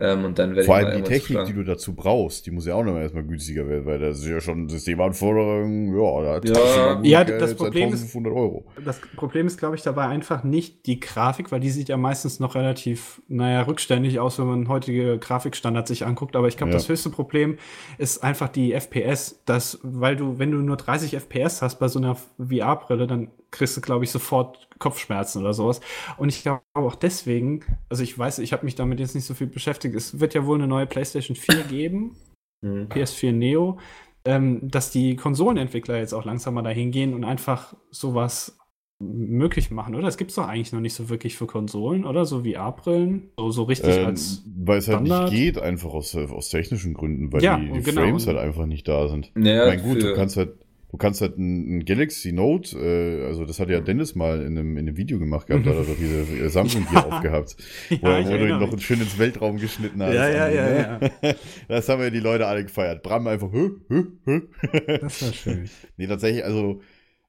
Ähm, 0.00 0.24
und 0.24 0.38
dann 0.38 0.50
werde 0.54 0.64
Vor 0.64 0.78
ich 0.80 0.86
allem 0.86 1.02
die 1.02 1.08
Technik, 1.08 1.44
die 1.46 1.52
du 1.54 1.64
dazu 1.64 1.94
brauchst, 1.94 2.46
die 2.46 2.50
muss 2.50 2.66
ja 2.66 2.74
auch 2.74 2.84
noch 2.84 2.92
mal 2.92 3.02
erstmal 3.02 3.24
günstiger 3.24 3.68
werden, 3.68 3.84
weil 3.86 3.98
das 3.98 4.18
ist 4.18 4.26
ja 4.26 4.40
schon 4.40 4.68
Systemanforderungen, 4.68 5.96
ja, 5.96 6.22
da 6.22 6.34
hat 6.34 6.48
Ja. 6.48 7.00
Ja, 7.02 7.22
Geld, 7.24 7.40
das 7.42 7.54
Problem 7.54 7.88
ist- 7.92 8.02
1500 8.02 8.32
Euro. 8.32 8.64
Das 8.84 9.00
Problem 9.16 9.46
ist, 9.46 9.58
glaube 9.58 9.76
ich, 9.76 9.82
dabei 9.82 10.06
einfach 10.06 10.44
nicht 10.44 10.86
die 10.86 11.00
Grafik, 11.00 11.50
weil 11.52 11.60
die 11.60 11.70
sieht 11.70 11.88
ja 11.88 11.96
meistens 11.96 12.40
noch 12.40 12.54
relativ, 12.54 13.20
naja, 13.28 13.62
rückständig 13.62 14.20
aus, 14.20 14.38
wenn 14.38 14.46
man 14.46 14.68
heutige 14.68 15.18
Grafikstandards 15.18 15.88
sich 15.88 16.04
anguckt. 16.06 16.36
Aber 16.36 16.48
ich 16.48 16.56
glaube, 16.56 16.70
Ja. 16.72 16.78
das 16.78 16.88
höchste 16.88 17.10
Problem 17.10 17.56
ist 17.98 18.22
einfach 18.22 18.48
die 18.48 18.72
FPS. 18.72 19.42
Das, 19.46 19.78
weil 19.82 20.16
du, 20.16 20.38
wenn 20.38 20.50
du 20.50 20.58
nur 20.58 20.76
30 20.76 21.14
FPS 21.16 21.62
hast 21.62 21.78
bei 21.78 21.88
so 21.88 21.98
einer 21.98 22.16
VR-Brille, 22.38 23.06
dann 23.06 23.28
kriegst 23.50 23.76
du, 23.76 23.80
glaube 23.80 24.04
ich, 24.04 24.10
sofort 24.10 24.68
Kopfschmerzen 24.78 25.40
oder 25.42 25.54
sowas. 25.54 25.80
Und 26.18 26.28
ich 26.28 26.42
glaube 26.42 26.62
auch 26.74 26.94
deswegen, 26.94 27.64
also 27.88 28.02
ich 28.02 28.16
weiß, 28.18 28.38
ich 28.40 28.52
habe 28.52 28.64
mich 28.64 28.74
damit 28.74 29.00
jetzt 29.00 29.14
nicht 29.14 29.24
so 29.26 29.34
viel 29.34 29.46
beschäftigt. 29.46 29.94
Es 29.94 30.20
wird 30.20 30.34
ja 30.34 30.46
wohl 30.46 30.58
eine 30.58 30.66
neue 30.68 30.86
PlayStation 30.86 31.36
4 31.36 31.64
geben. 31.64 32.16
Hm. 32.62 32.88
PS4 32.88 33.32
Neo, 33.32 33.78
ähm, 34.24 34.60
dass 34.70 34.90
die 34.90 35.16
Konsolenentwickler 35.16 35.98
jetzt 35.98 36.12
auch 36.14 36.24
langsam 36.24 36.54
mal 36.54 36.62
dahin 36.62 36.90
gehen 36.90 37.14
und 37.14 37.24
einfach 37.24 37.74
sowas 37.90 38.58
möglich 39.00 39.70
machen, 39.70 39.94
oder? 39.94 40.04
Das 40.06 40.16
gibt 40.16 40.30
es 40.30 40.34
doch 40.36 40.48
eigentlich 40.48 40.72
noch 40.72 40.80
nicht 40.80 40.94
so 40.94 41.08
wirklich 41.08 41.36
für 41.36 41.46
Konsolen, 41.46 42.04
oder? 42.04 42.24
So 42.24 42.42
VR-Brillen, 42.44 43.30
so, 43.38 43.50
so 43.50 43.62
richtig 43.64 43.94
Ähm, 43.94 44.06
als. 44.06 44.42
weil 44.44 44.78
es 44.78 44.88
halt 44.88 44.96
Standard? 44.98 45.30
nicht 45.30 45.30
geht, 45.30 45.58
einfach 45.58 45.90
aus, 45.92 46.14
aus 46.16 46.48
technischen 46.48 46.94
Gründen, 46.94 47.32
weil 47.32 47.42
Ja, 47.42 47.56
die, 47.56 47.70
die 47.72 47.82
genau, 47.82 48.02
Frames 48.02 48.26
halt 48.26 48.38
einfach 48.38 48.66
nicht 48.66 48.88
da 48.88 49.08
sind. 49.08 49.32
Naja, 49.34 49.68
ich 49.68 49.78
meine, 49.78 49.82
gut, 49.82 50.02
du 50.02 50.10
kannst 50.10 50.36
halt, 50.36 50.56
du 50.90 50.96
kannst 50.96 51.20
halt 51.20 51.36
ein, 51.38 51.78
ein 51.78 51.84
Galaxy 51.84 52.32
Note, 52.32 52.76
äh, 52.78 53.26
also 53.26 53.44
das 53.44 53.60
hat 53.60 53.68
ja 53.70 53.80
Dennis 53.80 54.14
mal 54.14 54.40
in 54.40 54.58
einem, 54.58 54.76
in 54.76 54.88
einem 54.88 54.96
Video 54.96 55.18
gemacht 55.18 55.46
gehabt, 55.46 55.66
da 55.66 55.70
hat 55.70 55.78
er 55.78 55.84
doch 55.84 55.96
diese 55.98 56.20
äh, 56.44 56.48
Samsung 56.48 56.88
hier 56.88 57.04
aufgehabt, 57.06 57.56
wo, 58.00 58.06
er- 58.08 58.20
ich 58.20 58.26
wo 58.26 58.30
du 58.38 58.48
ihn 58.48 58.58
noch 58.58 58.78
schön 58.80 59.00
ins 59.00 59.18
Weltraum 59.18 59.58
geschnitten 59.58 60.02
hast. 60.02 60.14
Ja, 60.14 60.28
ja, 60.28 60.48
ja, 60.48 60.98
ne? 60.98 61.10
Das 61.68 61.88
haben 61.88 62.00
ja 62.02 62.10
die 62.10 62.20
Leute 62.20 62.46
alle 62.46 62.62
gefeiert. 62.64 63.02
Bram 63.02 63.26
einfach, 63.26 63.52
hö, 63.52 63.70
hö, 63.88 64.04
hö. 64.24 64.40
Das 65.00 65.22
war 65.22 65.32
schön. 65.32 65.68
Nee, 65.96 66.06
tatsächlich, 66.06 66.44
also, 66.44 66.80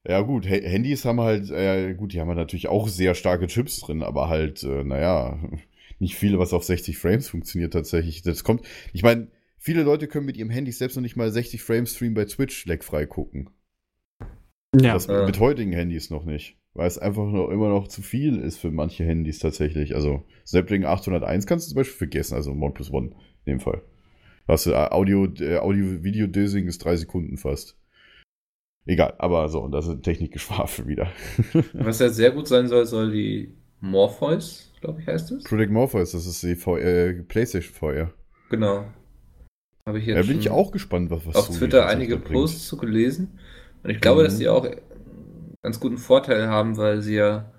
ja 0.08 0.20
gut, 0.22 0.46
Ha- 0.46 0.62
Handys 0.62 1.04
haben 1.04 1.20
halt, 1.20 1.50
äh, 1.50 1.92
gut, 1.94 2.12
die 2.14 2.20
haben 2.20 2.28
halt 2.28 2.38
natürlich 2.38 2.68
auch 2.68 2.88
sehr 2.88 3.14
starke 3.14 3.46
Chips 3.46 3.80
drin, 3.80 4.02
aber 4.02 4.28
halt, 4.30 4.62
äh, 4.62 4.84
naja, 4.84 5.38
nicht 5.98 6.16
viel, 6.16 6.38
was 6.38 6.54
auf 6.54 6.64
60 6.64 6.96
Frames 6.96 7.28
funktioniert 7.28 7.74
tatsächlich. 7.74 8.22
Das 8.22 8.42
kommt, 8.42 8.62
ich 8.94 9.02
meine, 9.02 9.28
viele 9.60 9.82
Leute 9.84 10.08
können 10.08 10.26
mit 10.26 10.36
ihrem 10.36 10.50
Handy 10.50 10.72
selbst 10.72 10.96
noch 10.96 11.02
nicht 11.02 11.16
mal 11.16 11.30
60 11.30 11.62
Frames 11.62 11.94
Stream 11.94 12.14
bei 12.14 12.24
Twitch 12.24 12.66
leckfrei 12.66 13.06
gucken. 13.06 13.50
Ja, 14.74 14.94
Das 14.94 15.06
Ja. 15.06 15.26
mit 15.26 15.38
heutigen 15.38 15.72
Handys 15.72 16.10
noch 16.10 16.24
nicht. 16.24 16.56
Weil 16.72 16.86
es 16.86 16.98
einfach 16.98 17.26
noch, 17.26 17.48
immer 17.50 17.68
noch 17.68 17.88
zu 17.88 18.00
viel 18.00 18.38
ist 18.38 18.58
für 18.58 18.70
manche 18.70 19.04
Handys 19.04 19.40
tatsächlich. 19.40 19.96
Also 19.96 20.24
Snapdragon 20.46 20.86
801 20.86 21.46
kannst 21.46 21.66
du 21.66 21.70
zum 21.70 21.76
Beispiel 21.76 21.96
vergessen, 21.98 22.34
also 22.36 22.52
OnePlus 22.52 22.92
One 22.92 23.10
in 23.44 23.54
dem 23.54 23.60
Fall. 23.60 23.82
Hast 24.46 24.66
du 24.66 24.70
äh, 24.70 24.88
Audio, 24.90 25.26
äh, 25.40 25.58
Audio-Video-Dosing 25.58 26.66
ist 26.68 26.84
drei 26.84 26.96
Sekunden 26.96 27.36
fast. 27.38 27.76
Egal, 28.86 29.14
aber 29.18 29.48
so, 29.48 29.66
das 29.68 29.88
ist 29.88 30.02
Technikgeschwafel 30.02 30.86
wieder. 30.86 31.10
Was 31.74 31.98
ja 31.98 32.08
sehr 32.08 32.30
gut 32.30 32.46
sein 32.46 32.68
soll, 32.68 32.86
soll 32.86 33.10
die 33.10 33.52
Morpheus, 33.80 34.72
glaube 34.80 35.00
ich, 35.00 35.06
heißt 35.08 35.32
es. 35.32 35.44
Project 35.44 35.72
Morpheus, 35.72 36.12
das 36.12 36.26
ist 36.26 36.42
die 36.42 36.54
v 36.54 36.76
äh, 36.78 37.14
PlayStation 37.24 37.74
VR. 37.74 38.12
Genau. 38.48 38.84
Habe 39.90 39.98
ich 39.98 40.06
jetzt 40.06 40.16
Da 40.28 40.32
bin 40.32 40.40
ich 40.40 40.50
auch 40.50 40.70
gespannt, 40.70 41.10
was, 41.10 41.26
was 41.26 41.34
auf 41.36 41.46
Sony 41.46 41.58
Twitter 41.58 41.86
einige. 41.86 42.16
Posts 42.16 42.68
zu 42.68 42.76
gelesen. 42.76 43.38
Und 43.82 43.90
ich 43.90 44.00
glaube, 44.00 44.20
Mhm. 44.20 44.24
dass 44.26 44.38
die 44.38 44.48
auch 44.48 44.64
einen 44.64 44.76
ganz 45.62 45.80
guten 45.80 45.98
Vorteil 45.98 46.46
haben, 46.48 46.76
weil 46.76 47.02
sie 47.02 47.16
ja 47.16 47.50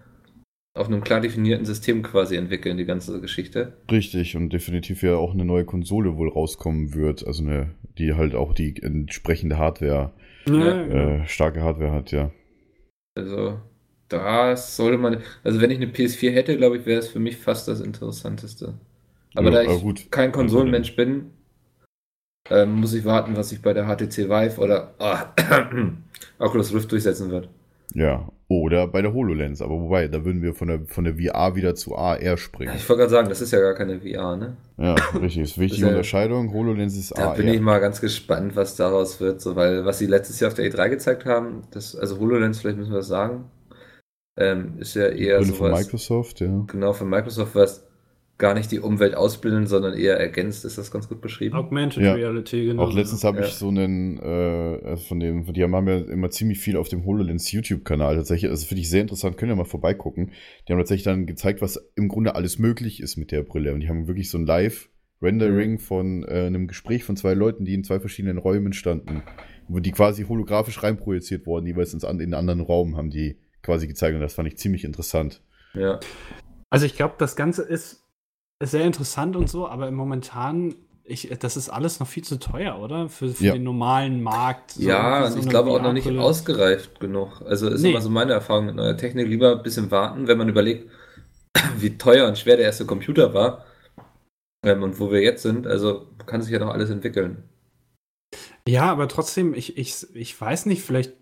auf 0.73 0.87
einem 0.87 1.03
klar 1.03 1.19
definierten 1.19 1.65
System 1.65 2.01
quasi 2.03 2.37
entwickeln, 2.37 2.77
die 2.77 2.85
ganze 2.85 3.19
Geschichte. 3.19 3.73
Richtig, 3.91 4.37
und 4.37 4.53
definitiv 4.53 5.03
ja 5.03 5.15
auch 5.15 5.33
eine 5.33 5.43
neue 5.43 5.65
Konsole 5.65 6.15
wohl 6.15 6.29
rauskommen 6.29 6.93
wird. 6.93 7.27
Also 7.27 7.43
eine, 7.43 7.71
die 7.97 8.13
halt 8.13 8.33
auch 8.35 8.53
die 8.53 8.81
entsprechende 8.81 9.57
Hardware, 9.57 10.13
ja, 10.47 10.81
äh, 11.21 11.27
starke 11.27 11.61
Hardware 11.61 11.91
hat, 11.91 12.11
ja. 12.13 12.31
Also, 13.15 13.59
das 14.07 14.77
sollte 14.77 14.97
man. 14.97 15.17
Also, 15.43 15.59
wenn 15.59 15.71
ich 15.71 15.77
eine 15.77 15.87
PS4 15.87 16.31
hätte, 16.31 16.55
glaube 16.55 16.77
ich, 16.77 16.85
wäre 16.85 16.99
es 16.99 17.09
für 17.09 17.19
mich 17.19 17.35
fast 17.37 17.67
das 17.67 17.81
Interessanteste. 17.81 18.75
Aber 19.35 19.49
Ja, 19.49 19.55
da 19.55 19.61
ich 19.63 19.69
aber 19.69 19.79
gut. 19.79 20.09
kein 20.11 20.31
Konsolenmensch 20.31 20.95
bin, 20.95 21.31
ähm, 22.49 22.73
muss 22.73 22.93
ich 22.93 23.05
warten, 23.05 23.35
was 23.35 23.49
sich 23.49 23.61
bei 23.61 23.73
der 23.73 23.85
HTC 23.85 24.29
Vive 24.29 24.59
oder 24.59 24.93
ah, 24.99 25.25
Oculus 26.39 26.73
Rift 26.73 26.91
durchsetzen 26.91 27.29
wird. 27.31 27.49
Ja, 27.93 28.29
oder 28.47 28.87
bei 28.87 29.01
der 29.01 29.13
HoloLens, 29.13 29.61
aber 29.61 29.75
wobei, 29.79 30.07
da 30.07 30.23
würden 30.23 30.41
wir 30.41 30.53
von 30.53 30.67
der, 30.69 30.81
von 30.85 31.03
der 31.03 31.15
VR 31.15 31.55
wieder 31.55 31.75
zu 31.75 31.95
AR 31.95 32.37
springen. 32.37 32.73
Ich 32.75 32.87
wollte 32.87 33.01
gerade 33.01 33.11
sagen, 33.11 33.29
das 33.29 33.41
ist 33.41 33.51
ja 33.51 33.59
gar 33.59 33.73
keine 33.75 33.99
VR, 33.99 34.35
ne? 34.37 34.55
Ja, 34.77 34.95
richtig, 35.19 35.43
ist 35.43 35.57
wichtige 35.57 35.65
ist 35.75 35.79
ja- 35.81 35.87
Unterscheidung. 35.89 36.53
HoloLens 36.53 36.97
ist 36.97 37.17
Da 37.17 37.29
AR. 37.29 37.35
bin 37.35 37.47
ich 37.49 37.59
mal 37.61 37.79
ganz 37.79 37.99
gespannt, 38.01 38.55
was 38.55 38.75
daraus 38.75 39.19
wird, 39.19 39.41
so, 39.41 39.55
weil 39.55 39.85
was 39.85 39.99
sie 39.99 40.05
letztes 40.05 40.39
Jahr 40.39 40.49
auf 40.49 40.53
der 40.55 40.71
E3 40.71 40.89
gezeigt 40.89 41.25
haben, 41.25 41.63
das, 41.71 41.95
also 41.95 42.17
HoloLens, 42.19 42.59
vielleicht 42.61 42.77
müssen 42.77 42.91
wir 42.91 42.97
das 42.97 43.07
sagen, 43.07 43.45
ähm, 44.37 44.75
ist 44.79 44.95
ja 44.95 45.07
eher 45.07 45.39
Brille 45.39 45.53
von 45.53 45.71
Microsoft, 45.71 46.39
ja. 46.39 46.63
genau 46.67 46.93
von 46.93 47.09
Microsoft, 47.09 47.55
was 47.55 47.85
gar 48.41 48.55
nicht 48.55 48.71
die 48.71 48.79
Umwelt 48.79 49.15
ausblendet, 49.15 49.69
sondern 49.69 49.93
eher 49.93 50.19
ergänzt, 50.19 50.65
ist 50.65 50.77
das 50.79 50.89
ganz 50.91 51.07
gut 51.07 51.21
beschrieben. 51.21 51.55
Augmented 51.55 52.03
Ja. 52.03 52.13
Reality, 52.13 52.65
genau. 52.65 52.83
Auch 52.83 52.93
letztens 52.93 53.23
habe 53.23 53.39
Ja. 53.39 53.45
ich 53.45 53.53
so 53.53 53.67
einen, 53.69 54.17
äh, 54.19 54.97
von 54.97 55.19
dem, 55.19 55.45
die 55.53 55.63
haben 55.63 55.87
ja 55.87 55.97
immer 55.99 56.31
ziemlich 56.31 56.59
viel 56.59 56.75
auf 56.75 56.89
dem 56.89 57.05
HoloLens 57.05 57.51
YouTube-Kanal 57.51 58.15
tatsächlich. 58.15 58.49
Also 58.49 58.65
finde 58.65 58.81
ich 58.81 58.89
sehr 58.89 59.01
interessant, 59.01 59.37
könnt 59.37 59.51
ihr 59.51 59.55
mal 59.55 59.63
vorbeigucken. 59.65 60.31
Die 60.67 60.73
haben 60.73 60.79
tatsächlich 60.79 61.03
dann 61.03 61.27
gezeigt, 61.27 61.61
was 61.61 61.91
im 61.95 62.07
Grunde 62.09 62.33
alles 62.35 62.57
möglich 62.57 62.99
ist 62.99 63.15
mit 63.15 63.31
der 63.31 63.43
Brille. 63.43 63.73
Und 63.75 63.81
die 63.81 63.89
haben 63.89 64.07
wirklich 64.07 64.31
so 64.31 64.39
ein 64.39 64.45
Live-Rendering 64.47 65.77
von 65.77 66.23
äh, 66.23 66.47
einem 66.47 66.67
Gespräch 66.67 67.03
von 67.03 67.15
zwei 67.15 67.35
Leuten, 67.35 67.63
die 67.63 67.75
in 67.75 67.83
zwei 67.83 67.99
verschiedenen 67.99 68.39
Räumen 68.39 68.73
standen. 68.73 69.21
Wo 69.67 69.79
die 69.79 69.91
quasi 69.91 70.23
holographisch 70.23 70.81
reinprojiziert 70.81 71.45
wurden, 71.45 71.67
jeweils 71.67 71.93
ins, 71.93 72.03
in 72.03 72.09
einen 72.09 72.33
anderen 72.33 72.61
Raum 72.61 72.97
haben 72.97 73.11
die 73.11 73.37
quasi 73.61 73.87
gezeigt. 73.87 74.15
Und 74.15 74.21
das 74.21 74.33
fand 74.33 74.47
ich 74.47 74.57
ziemlich 74.57 74.83
interessant. 74.83 75.43
Ja. 75.75 75.99
Also 76.71 76.85
ich 76.85 76.95
glaube, 76.95 77.15
das 77.19 77.35
Ganze 77.35 77.61
ist 77.63 78.00
sehr 78.61 78.85
interessant 78.85 79.35
und 79.35 79.49
so, 79.49 79.67
aber 79.67 79.89
momentan, 79.91 80.75
ich, 81.03 81.29
das 81.39 81.57
ist 81.57 81.69
alles 81.69 81.99
noch 81.99 82.07
viel 82.07 82.23
zu 82.23 82.39
teuer, 82.39 82.79
oder? 82.79 83.09
Für, 83.09 83.29
für 83.29 83.43
Ja. 83.45 83.53
den 83.53 83.63
normalen 83.63 84.21
Markt. 84.21 84.71
So 84.71 84.81
ja, 84.81 85.29
so 85.29 85.39
ich 85.39 85.49
glaube 85.49 85.71
auch 85.71 85.81
noch 85.81 85.93
nicht 85.93 86.07
ausgereift 86.17 86.99
genug. 86.99 87.41
Also 87.45 87.67
ist 87.69 87.81
Nee. 87.81 87.91
immer 87.91 88.01
so 88.01 88.09
meine 88.09 88.33
Erfahrung 88.33 88.67
mit 88.67 88.75
neuer 88.75 88.97
Technik. 88.97 89.27
Lieber 89.27 89.57
ein 89.57 89.63
bisschen 89.63 89.91
warten, 89.91 90.27
wenn 90.27 90.37
man 90.37 90.49
überlegt, 90.49 90.89
wie 91.79 91.97
teuer 91.97 92.27
und 92.27 92.37
schwer 92.37 92.57
der 92.57 92.65
erste 92.65 92.85
Computer 92.85 93.33
war 93.33 93.65
ähm, 94.63 94.83
und 94.83 94.99
wo 94.99 95.11
wir 95.11 95.21
jetzt 95.21 95.43
sind. 95.43 95.67
Also 95.67 96.07
kann 96.25 96.41
sich 96.41 96.51
ja 96.51 96.59
noch 96.59 96.73
alles 96.73 96.89
entwickeln. 96.89 97.43
Ja, 98.67 98.91
aber 98.91 99.07
trotzdem, 99.07 99.53
ich, 99.53 99.77
ich, 99.77 100.05
ich 100.15 100.39
weiß 100.39 100.65
nicht, 100.67 100.83
vielleicht 100.83 101.13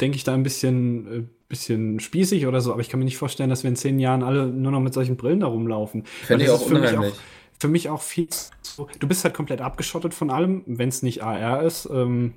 denke 0.00 0.16
ich 0.16 0.24
da 0.24 0.34
ein 0.34 0.42
bisschen, 0.42 1.06
äh, 1.06 1.22
bisschen 1.48 2.00
spießig 2.00 2.46
oder 2.46 2.60
so, 2.60 2.72
aber 2.72 2.80
ich 2.80 2.88
kann 2.88 2.98
mir 2.98 3.04
nicht 3.04 3.16
vorstellen, 3.18 3.50
dass 3.50 3.62
wir 3.62 3.70
in 3.70 3.76
zehn 3.76 3.98
Jahren 3.98 4.22
alle 4.22 4.46
nur 4.46 4.72
noch 4.72 4.80
mit 4.80 4.94
solchen 4.94 5.16
Brillen 5.16 5.40
da 5.40 5.46
rumlaufen. 5.46 6.04
Fände 6.04 6.44
ich 6.44 6.50
auch 6.50 6.62
für 6.66 6.74
mich 6.74 6.90
unheimlich. 6.90 7.14
Für 7.60 7.68
mich 7.68 7.88
auch 7.88 8.02
viel 8.02 8.28
zu, 8.28 8.86
du 9.00 9.08
bist 9.08 9.24
halt 9.24 9.34
komplett 9.34 9.60
abgeschottet 9.60 10.14
von 10.14 10.30
allem, 10.30 10.62
wenn 10.66 10.88
es 10.88 11.02
nicht 11.02 11.22
AR 11.24 11.62
ist. 11.62 11.88
Ähm, 11.92 12.34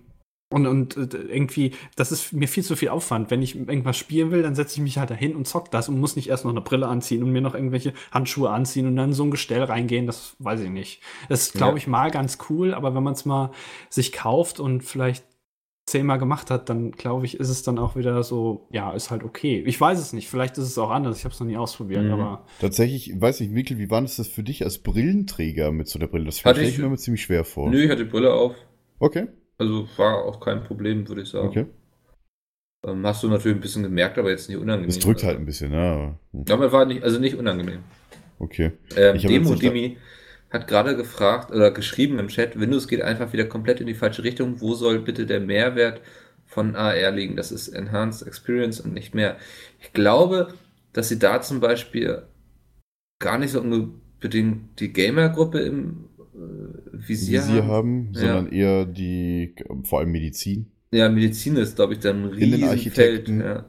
und, 0.51 0.67
und 0.67 0.97
äh, 0.97 1.17
irgendwie, 1.29 1.71
das 1.95 2.11
ist 2.11 2.33
mir 2.33 2.47
viel 2.47 2.63
zu 2.63 2.75
viel 2.75 2.89
Aufwand. 2.89 3.31
Wenn 3.31 3.41
ich 3.41 3.55
irgendwas 3.55 3.97
spielen 3.97 4.31
will, 4.31 4.41
dann 4.41 4.55
setze 4.55 4.75
ich 4.75 4.81
mich 4.81 4.97
halt 4.97 5.09
dahin 5.09 5.35
und 5.35 5.47
zock 5.47 5.71
das 5.71 5.87
und 5.87 5.99
muss 5.99 6.17
nicht 6.17 6.27
erst 6.27 6.43
noch 6.43 6.51
eine 6.51 6.59
Brille 6.59 6.87
anziehen 6.87 7.23
und 7.23 7.31
mir 7.31 7.39
noch 7.41 7.55
irgendwelche 7.55 7.93
Handschuhe 8.11 8.49
anziehen 8.49 8.85
und 8.87 8.97
dann 8.97 9.09
in 9.09 9.13
so 9.15 9.23
ein 9.23 9.31
Gestell 9.31 9.63
reingehen. 9.63 10.07
Das 10.07 10.35
weiß 10.39 10.59
ich 10.61 10.69
nicht. 10.69 11.01
Das 11.29 11.43
ist, 11.43 11.53
glaube 11.53 11.73
Ja. 11.73 11.77
ich, 11.77 11.87
mal 11.87 12.11
ganz 12.11 12.37
cool, 12.49 12.73
aber 12.73 12.93
wenn 12.95 13.03
man 13.03 13.13
es 13.13 13.23
mal 13.23 13.51
sich 13.89 14.11
kauft 14.11 14.59
und 14.59 14.83
vielleicht 14.83 15.23
zehnmal 15.91 16.17
gemacht 16.19 16.49
hat, 16.49 16.69
dann 16.69 16.91
glaube 16.91 17.25
ich, 17.25 17.39
ist 17.39 17.49
es 17.49 17.63
dann 17.63 17.77
auch 17.77 17.95
wieder 17.95 18.23
so, 18.23 18.67
ja, 18.71 18.91
ist 18.93 19.11
halt 19.11 19.23
okay. 19.23 19.63
Ich 19.65 19.79
weiß 19.79 19.99
es 19.99 20.13
nicht. 20.13 20.29
Vielleicht 20.29 20.57
ist 20.57 20.65
es 20.65 20.77
auch 20.77 20.89
anders. 20.89 21.17
Ich 21.17 21.23
habe 21.25 21.33
es 21.33 21.39
noch 21.39 21.47
nie 21.47 21.57
ausprobiert, 21.57 22.03
Mhm. 22.05 22.11
aber 22.13 22.45
Tatsächlich, 22.59 23.13
weiß 23.19 23.39
nicht, 23.41 23.51
Mikkel, 23.51 23.77
wie 23.77 23.89
war 23.89 24.01
das 24.01 24.15
das 24.15 24.27
für 24.27 24.43
dich 24.43 24.63
als 24.63 24.79
Brillenträger 24.79 25.71
mit 25.71 25.87
so 25.87 25.99
einer 25.99 26.07
Brille? 26.07 26.25
Das 26.25 26.43
Hatte 26.43 26.55
stelle 26.55 26.67
ich 26.69 26.73
ich- 26.75 26.79
mir 26.79 26.87
immer 26.87 26.97
ziemlich 26.97 27.21
schwer 27.21 27.43
vor. 27.45 27.69
Nö, 27.69 27.83
ich 27.83 27.89
hatte 27.91 28.03
die 28.05 28.09
Brille 28.09 28.33
auf. 28.33 28.55
Okay, 28.99 29.27
Also 29.57 29.87
war 29.97 30.25
auch 30.25 30.39
kein 30.39 30.63
Problem, 30.63 31.07
würde 31.07 31.21
ich 31.21 31.29
sagen. 31.29 31.47
okay. 31.47 31.65
Ähm, 32.85 33.05
hast 33.05 33.21
du 33.23 33.27
natürlich 33.27 33.57
ein 33.57 33.61
bisschen 33.61 33.83
gemerkt, 33.83 34.17
aber 34.17 34.31
jetzt 34.31 34.49
nicht 34.49 34.57
unangenehm. 34.57 34.89
Es 34.89 34.97
drückt 34.99 35.23
halt 35.23 35.37
ein 35.37 35.45
bisschen, 35.45 35.71
ja. 35.71 36.17
Hm, 36.31 36.45
Aber 36.49 36.71
war 36.71 36.85
nicht, 36.85 37.03
also 37.03 37.19
nicht 37.19 37.35
unangenehm. 37.35 37.79
Okay. 38.39 38.71
Ähm, 38.97 39.15
Ich 39.15 39.21
Demo 39.25 39.53
Demi 39.53 39.97
hat 40.51 40.67
gerade 40.67 40.95
gefragt 40.95 41.51
oder 41.51 41.71
geschrieben 41.71 42.19
im 42.19 42.27
Chat, 42.27 42.59
Windows 42.59 42.87
geht 42.87 43.01
einfach 43.01 43.33
wieder 43.33 43.45
komplett 43.45 43.81
in 43.81 43.87
die 43.87 43.93
falsche 43.95 44.23
Richtung. 44.23 44.61
Wo 44.61 44.73
soll 44.75 44.99
bitte 44.99 45.25
der 45.25 45.39
Mehrwert 45.39 46.01
von 46.45 46.75
AR 46.75 47.11
liegen? 47.11 47.35
Das 47.37 47.51
ist 47.51 47.69
Enhanced 47.69 48.27
Experience 48.27 48.79
und 48.81 48.93
nicht 48.93 49.15
mehr. 49.15 49.37
Ich 49.79 49.93
glaube, 49.93 50.53
dass 50.93 51.09
sie 51.09 51.19
da 51.19 51.41
zum 51.41 51.59
Beispiel 51.61 52.23
gar 53.19 53.37
nicht 53.37 53.51
so 53.51 53.61
unbedingt 53.61 54.79
die 54.79 54.91
Gamer-Gruppe 54.93 55.59
im 55.59 56.05
äh, 56.35 57.07
Visier, 57.07 57.41
Visier 57.41 57.63
haben. 57.67 57.69
haben, 57.69 58.13
Ja. 58.13 58.19
sondern 58.21 58.51
eher 58.51 58.85
die, 58.85 59.55
vor 59.83 59.99
allem 59.99 60.11
Medizin. 60.11 60.71
Ja, 60.93 61.07
Medizin 61.09 61.55
ist, 61.55 61.77
glaube 61.77 61.93
ich, 61.93 61.99
dann 61.99 62.23
ein. 62.25 62.29
Riesenfeld. 62.31 63.29
Ja. 63.29 63.65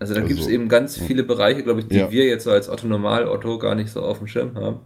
Also 0.00 0.14
da 0.14 0.20
Also, 0.22 0.28
gibt 0.28 0.40
es 0.40 0.48
eben 0.48 0.68
ganz 0.68 0.96
ja. 0.98 1.04
viele 1.04 1.22
Bereiche, 1.22 1.62
glaube 1.62 1.80
ich, 1.80 1.86
die 1.86 2.10
wir 2.10 2.26
jetzt 2.26 2.44
so 2.44 2.50
als 2.50 2.68
Otto 2.68 2.86
Normal 2.88 3.28
Otto 3.28 3.58
gar 3.58 3.74
nicht 3.76 3.90
so 3.90 4.02
auf 4.02 4.18
dem 4.18 4.26
Schirm 4.26 4.54
haben. 4.56 4.80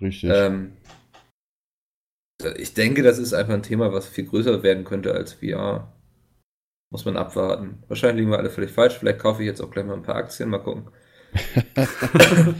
Richtig. 0.00 0.30
Ähm, 0.32 0.72
ich 2.56 2.74
denke, 2.74 3.02
das 3.02 3.18
ist 3.18 3.32
einfach 3.32 3.54
ein 3.54 3.62
Thema, 3.62 3.92
was 3.92 4.08
viel 4.08 4.26
größer 4.26 4.62
werden 4.62 4.84
könnte 4.84 5.12
als 5.12 5.34
VR. 5.34 5.92
Muss 6.90 7.04
man 7.04 7.16
abwarten. 7.16 7.82
Wahrscheinlich 7.88 8.20
liegen 8.20 8.30
wir 8.30 8.38
alle 8.38 8.50
völlig 8.50 8.70
falsch. 8.70 8.94
Vielleicht 8.98 9.18
kaufe 9.18 9.42
ich 9.42 9.46
jetzt 9.46 9.60
auch 9.60 9.70
gleich 9.70 9.84
mal 9.84 9.94
ein 9.94 10.02
paar 10.02 10.16
Aktien. 10.16 10.48
Mal 10.48 10.58
gucken. 10.58 10.88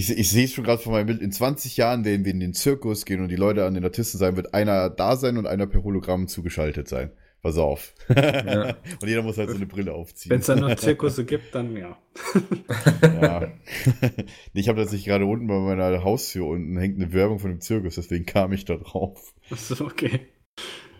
Ich, 0.00 0.10
ich 0.16 0.30
sehe 0.30 0.44
es 0.44 0.52
schon 0.52 0.64
gerade 0.64 0.80
vor 0.80 0.92
meinem 0.92 1.06
Bild. 1.06 1.20
In 1.20 1.32
20 1.32 1.76
Jahren 1.76 2.04
werden 2.04 2.24
wir 2.24 2.32
in 2.32 2.40
den 2.40 2.54
Zirkus 2.54 3.04
gehen 3.04 3.20
und 3.20 3.28
die 3.28 3.36
Leute 3.36 3.66
an 3.66 3.74
den 3.74 3.84
Artisten 3.84 4.16
sein, 4.18 4.36
wird 4.36 4.54
einer 4.54 4.88
da 4.88 5.16
sein 5.16 5.36
und 5.36 5.46
einer 5.46 5.66
per 5.66 5.82
Hologramm 5.82 6.28
zugeschaltet 6.28 6.88
sein. 6.88 7.10
Pass 7.42 7.56
auf. 7.56 7.94
Ja. 8.08 8.76
und 9.00 9.08
jeder 9.08 9.22
muss 9.22 9.38
halt 9.38 9.48
so 9.48 9.56
eine 9.56 9.66
Brille 9.66 9.94
aufziehen. 9.94 10.30
Wenn 10.30 10.40
es 10.40 10.46
dann 10.46 10.60
noch 10.60 10.74
Zirkusse 10.76 11.24
gibt, 11.24 11.54
dann 11.54 11.74
ja. 11.74 11.96
ja. 13.02 13.48
ich 14.52 14.68
habe 14.68 14.78
tatsächlich 14.78 15.06
gerade 15.06 15.24
unten 15.24 15.46
bei 15.46 15.58
meiner 15.58 16.04
Haustür 16.04 16.46
unten 16.46 16.76
hängt 16.76 16.96
eine 16.96 17.12
Werbung 17.14 17.38
von 17.38 17.50
dem 17.50 17.60
Zirkus, 17.60 17.94
deswegen 17.94 18.26
kam 18.26 18.52
ich 18.52 18.66
da 18.66 18.76
drauf. 18.76 19.32
Achso, 19.50 19.84
okay. 19.84 20.20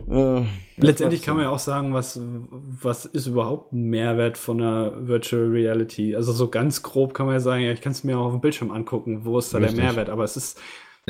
Äh, 0.09 0.45
Letztendlich 0.76 1.22
kann 1.22 1.36
man 1.36 1.45
ja 1.45 1.51
auch 1.51 1.59
sagen, 1.59 1.93
was, 1.93 2.18
was 2.22 3.05
ist 3.05 3.26
überhaupt 3.26 3.74
ein 3.74 3.91
Mehrwert 3.91 4.38
von 4.38 4.62
einer 4.62 5.07
Virtual 5.07 5.47
Reality? 5.49 6.16
Also 6.16 6.32
so 6.32 6.49
ganz 6.49 6.82
grob 6.82 7.12
kann 7.12 7.26
man 7.26 7.34
ja 7.34 7.41
sagen, 7.41 7.64
ja, 7.64 7.72
ich 7.72 7.82
kann 7.82 7.93
es 7.93 8.03
mir 8.03 8.18
auch 8.18 8.26
auf 8.26 8.32
dem 8.32 8.41
Bildschirm 8.41 8.70
angucken, 8.70 9.26
wo 9.26 9.38
ist 9.38 9.53
da 9.53 9.59
Richtig. 9.59 9.76
der 9.76 9.84
Mehrwert? 9.84 10.09
Aber 10.09 10.24
es 10.24 10.38
ist, 10.38 10.59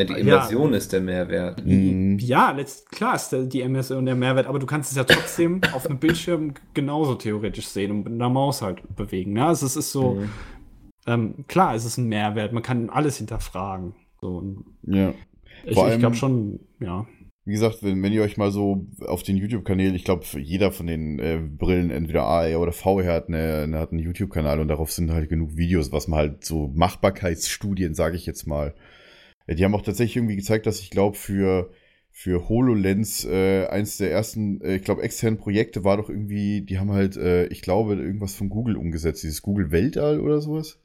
Ja, 0.01 0.05
die 0.07 0.13
Ja. 0.15 0.19
Immersion 0.19 0.73
ist 0.75 0.93
der 0.93 1.01
Mehrwert. 1.01 1.65
Mhm. 1.65 2.19
ja, 2.19 2.51
letzt, 2.53 2.91
klar 2.91 3.15
ist 3.17 3.31
die 3.53 3.63
MSO 3.69 4.01
der 4.01 4.15
Mehrwert, 4.15 4.47
aber 4.47 4.59
du 4.59 4.67
kannst 4.67 4.91
es 4.91 4.97
ja 4.97 5.05
trotzdem 5.05 5.61
auf 5.75 5.87
einem 5.87 5.99
Bildschirm 5.99 6.55
genauso 6.75 7.15
theoretisch 7.15 7.67
sehen 7.69 7.91
und 7.91 8.05
mit 8.05 8.13
einer 8.13 8.29
Maus 8.29 8.63
halt 8.63 8.83
bewegen. 8.97 9.35
Ne? 9.35 9.45
Also 9.47 9.67
es 9.67 9.77
ist 9.77 9.93
so, 9.93 10.15
Mhm. 10.15 10.31
ähm, 11.07 11.35
klar, 11.49 11.75
es 11.75 11.85
ist 11.85 11.99
ein 11.99 12.09
Mehrwert, 12.09 12.53
man 12.53 12.63
kann 12.63 12.91
alles 12.91 13.17
hinterfragen. 13.19 13.95
So, 14.21 14.43
Ja. 14.83 15.13
ich 15.65 15.75
Vor 15.75 15.91
ich 15.93 15.99
glaube 15.99 16.17
schon, 16.17 16.61
ja. 16.81 17.07
Wie 17.47 17.53
gesagt, 17.53 17.79
wenn, 17.83 18.03
wenn 18.03 18.13
ihr 18.13 18.23
euch 18.23 18.37
mal 18.37 18.53
so 18.53 18.87
auf 19.07 19.23
den 19.23 19.37
YouTube-Kanälen, 19.37 19.95
ich 19.95 20.05
glaube, 20.05 20.25
jeder 20.39 20.73
von 20.73 20.87
den 20.87 21.19
äh, 21.19 21.39
Brillen, 21.43 21.91
entweder 21.91 22.25
AR 22.25 22.61
oder 22.61 22.71
VR, 22.71 23.15
hat, 23.15 23.29
eine, 23.29 23.63
eine, 23.65 23.79
hat 23.79 23.93
einen 23.93 24.01
YouTube-Kanal 24.01 24.61
und 24.61 24.69
darauf 24.69 24.93
sind 24.93 25.11
halt 25.11 25.31
genug 25.31 25.57
Videos, 25.57 25.91
was 25.91 26.07
man 26.07 26.19
halt 26.19 26.45
so 26.45 26.71
Machbarkeitsstudien, 26.75 27.95
sage 27.95 28.17
ich 28.17 28.27
jetzt 28.27 28.47
mal. 28.47 28.75
Ja, 29.51 29.57
die 29.57 29.65
haben 29.65 29.75
auch 29.75 29.83
tatsächlich 29.83 30.17
irgendwie 30.17 30.37
gezeigt, 30.37 30.67
dass 30.67 30.79
ich 30.79 30.91
glaube, 30.91 31.17
für, 31.17 31.73
für 32.13 32.49
HoloLens 32.49 33.25
äh, 33.25 33.67
eins 33.67 33.97
der 33.97 34.13
ersten, 34.13 34.61
äh, 34.61 34.77
ich 34.77 34.85
glaube, 34.85 35.03
externen 35.03 35.39
Projekte 35.41 35.83
war 35.83 35.97
doch 35.97 36.09
irgendwie, 36.09 36.63
die 36.63 36.79
haben 36.79 36.93
halt, 36.93 37.17
äh, 37.17 37.47
ich 37.49 37.61
glaube, 37.61 37.97
irgendwas 37.97 38.37
von 38.37 38.49
Google 38.49 38.77
umgesetzt, 38.77 39.25
dieses 39.25 39.43
Google 39.43 39.73
Weltall 39.73 40.21
oder 40.21 40.41
sowas. 40.41 40.79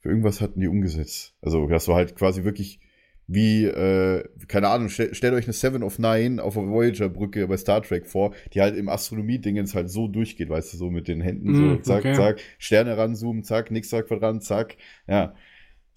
Für 0.00 0.08
irgendwas 0.10 0.40
hatten 0.40 0.60
die 0.60 0.68
umgesetzt. 0.68 1.34
Also, 1.42 1.66
das 1.68 1.88
war 1.88 1.96
halt 1.96 2.16
quasi 2.16 2.44
wirklich 2.44 2.80
wie, 3.28 3.66
äh, 3.66 4.24
keine 4.48 4.68
Ahnung, 4.68 4.88
stell, 4.88 5.14
stellt 5.14 5.34
euch 5.34 5.44
eine 5.46 5.52
Seven 5.52 5.82
of 5.84 5.98
Nine 6.00 6.42
auf 6.42 6.54
der 6.54 6.68
Voyager-Brücke 6.68 7.46
bei 7.48 7.56
Star 7.56 7.82
Trek 7.82 8.06
vor, 8.06 8.34
die 8.52 8.60
halt 8.62 8.76
im 8.76 8.88
Astronomie-Dingens 8.88 9.74
halt 9.74 9.90
so 9.90 10.08
durchgeht, 10.08 10.48
weißt 10.48 10.72
du, 10.74 10.76
so 10.76 10.90
mit 10.90 11.08
den 11.08 11.20
Händen, 11.20 11.54
so 11.54 11.76
Mm, 11.76 11.82
zack, 11.84 12.00
okay. 12.00 12.14
zack, 12.16 12.40
Sterne 12.58 12.96
ranzoomen, 12.96 13.44
zack, 13.44 13.70
nix 13.70 13.88
zack, 13.90 14.08
Quadrant, 14.08 14.42
zack, 14.44 14.76
ja. 15.08 15.34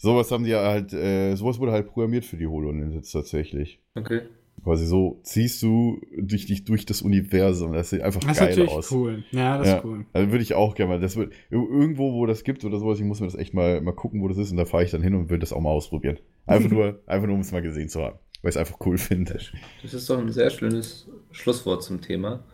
Sowas 0.02 0.32
haben 0.32 0.46
die 0.46 0.52
ja 0.52 0.64
halt, 0.64 0.94
äh, 0.94 1.36
sowas 1.36 1.60
wurde 1.60 1.74
halt 1.74 1.88
programmiert 1.88 2.24
für 2.24 2.38
die 2.38 2.48
HoloLens 2.48 2.96
jetzt 2.96 3.12
tatsächlich. 3.12 3.82
Okay. 3.96 4.22
Quasi 4.64 4.86
so 4.86 5.20
ziehst 5.24 5.62
du 5.62 6.02
dich, 6.18 6.46
dich 6.46 6.64
durch 6.64 6.86
das 6.86 7.02
Universum. 7.02 7.74
Das 7.74 7.90
sieht 7.90 8.02
einfach 8.02 8.22
Das 8.22 8.32
ist 8.32 8.40
geil 8.40 8.50
natürlich 8.50 8.72
aus. 8.72 8.92
cool. 8.92 9.24
Ja, 9.32 9.58
das 9.58 9.68
Ja. 9.68 9.78
ist 9.78 9.84
cool. 9.86 10.06
Also 10.14 10.32
würde 10.32 10.44
ich 10.44 10.54
auch 10.54 10.76
gerne 10.76 10.94
mal. 10.94 11.00
Das 11.02 11.16
wird 11.18 11.34
ir- 11.52 11.70
irgendwo, 11.70 12.14
wo 12.14 12.26
das 12.26 12.44
gibt 12.46 12.64
oder 12.66 12.80
sowas, 12.80 12.98
ich 13.00 13.06
muss 13.06 13.20
mir 13.20 13.28
das 13.28 13.36
echt 13.36 13.54
mal, 13.54 13.82
mal 13.82 13.94
gucken, 13.94 14.22
wo 14.22 14.28
das 14.30 14.38
ist. 14.38 14.52
Und 14.52 14.58
da 14.58 14.66
fahre 14.66 14.84
ich 14.86 14.92
dann 14.92 15.02
hin 15.02 15.16
und 15.16 15.30
will 15.30 15.40
das 15.40 15.52
auch 15.54 15.60
mal 15.62 15.70
ausprobieren. 15.70 16.18
Einfach 16.46 16.70
nur, 16.72 17.02
einfach 17.08 17.28
nur, 17.28 17.36
um 17.36 17.42
es 17.42 17.52
mal 17.52 17.62
gesehen 17.62 17.90
zu 17.90 18.02
haben. 18.02 18.20
Weil 18.42 18.50
ich 18.50 18.56
es 18.56 18.58
einfach 18.58 18.78
cool 18.86 18.98
finde. 18.98 19.38
Das 19.82 19.94
ist 19.94 20.10
doch 20.10 20.18
ein 20.18 20.32
sehr 20.32 20.50
schönes 20.50 21.10
Schlusswort 21.32 21.84
zum 21.84 22.00
Thema. 22.02 22.46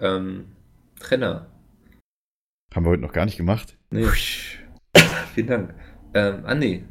Ähm, 0.00 0.46
Trenner. 1.00 1.50
Haben 2.74 2.84
wir 2.86 2.90
heute 2.90 3.02
noch 3.02 3.12
gar 3.12 3.24
nicht 3.26 3.36
gemacht. 3.36 3.76
Nee. 3.90 4.04
Vielen 5.34 5.46
Dank. 5.46 5.74
Ähm, 6.14 6.44
Andi. 6.46 6.84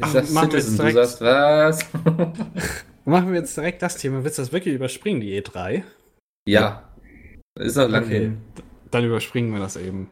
Ich 0.00 0.06
Ach, 0.06 0.08
sag 0.08 0.24
Citizen, 0.26 0.78
du 0.78 0.90
sagst 0.92 1.20
was? 1.20 1.90
Machen 3.04 3.28
wir 3.32 3.40
jetzt 3.40 3.56
direkt 3.56 3.82
das 3.82 3.96
Thema. 3.96 4.22
Willst 4.24 4.38
du 4.38 4.42
das 4.42 4.52
wirklich 4.52 4.74
überspringen, 4.74 5.20
die 5.20 5.40
E3? 5.40 5.82
ja. 6.48 6.84
Ist 7.58 7.76
noch 7.76 7.88
lang 7.88 8.04
Okay. 8.04 8.20
hin. 8.20 8.38
Dann 8.90 9.04
überspringen 9.04 9.52
wir 9.52 9.58
das 9.60 9.76
eben. 9.76 10.08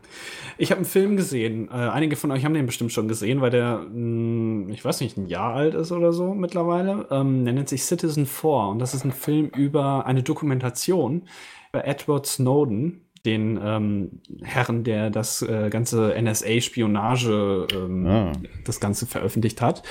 Ich 0.58 0.70
habe 0.70 0.80
einen 0.80 0.84
Film 0.84 1.16
gesehen. 1.16 1.68
Äh, 1.68 1.74
einige 1.74 2.16
von 2.16 2.30
euch 2.32 2.44
haben 2.44 2.54
den 2.54 2.66
bestimmt 2.66 2.92
schon 2.92 3.08
gesehen, 3.08 3.40
weil 3.40 3.50
der, 3.50 3.78
mh, 3.78 4.72
ich 4.72 4.84
weiß 4.84 5.00
nicht, 5.00 5.16
ein 5.16 5.28
Jahr 5.28 5.54
alt 5.54 5.74
ist 5.74 5.92
oder 5.92 6.12
so 6.12 6.34
mittlerweile. 6.34 7.06
Ähm, 7.10 7.44
der 7.44 7.54
nennt 7.54 7.68
sich 7.68 7.84
Citizen 7.84 8.26
4 8.26 8.50
und 8.70 8.80
das 8.80 8.94
ist 8.94 9.04
ein 9.04 9.12
Film 9.12 9.46
über 9.56 10.06
eine 10.06 10.22
Dokumentation 10.24 11.22
über 11.72 11.86
Edward 11.86 12.26
Snowden, 12.26 13.05
den 13.26 13.58
ähm, 13.62 14.20
Herren, 14.42 14.84
der 14.84 15.10
das 15.10 15.42
äh, 15.42 15.68
ganze 15.70 16.14
NSA-Spionage, 16.20 17.66
ähm, 17.74 18.06
Ah. 18.06 18.32
das 18.64 18.80
Ganze 18.80 19.06
veröffentlicht 19.06 19.60
hat. 19.60 19.82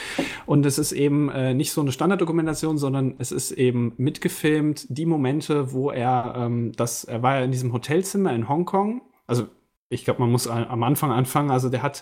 Und 0.45 0.65
es 0.65 0.77
ist 0.77 0.91
eben 0.93 1.29
äh, 1.29 1.53
nicht 1.53 1.71
so 1.71 1.81
eine 1.81 1.91
Standarddokumentation, 1.91 2.77
sondern 2.77 3.15
es 3.19 3.31
ist 3.31 3.51
eben 3.51 3.93
mitgefilmt, 3.97 4.85
die 4.89 5.05
Momente, 5.05 5.73
wo 5.73 5.91
er 5.91 6.35
ähm, 6.37 6.71
das, 6.75 7.03
er 7.03 7.21
war 7.21 7.35
ja 7.37 7.43
in 7.43 7.51
diesem 7.51 7.73
Hotelzimmer 7.73 8.33
in 8.33 8.47
Hongkong. 8.47 9.01
Also 9.27 9.47
ich 9.89 10.05
glaube, 10.05 10.21
man 10.21 10.31
muss 10.31 10.47
am 10.47 10.83
Anfang 10.83 11.11
anfangen. 11.11 11.51
Also 11.51 11.69
der 11.69 11.83
hat 11.83 12.01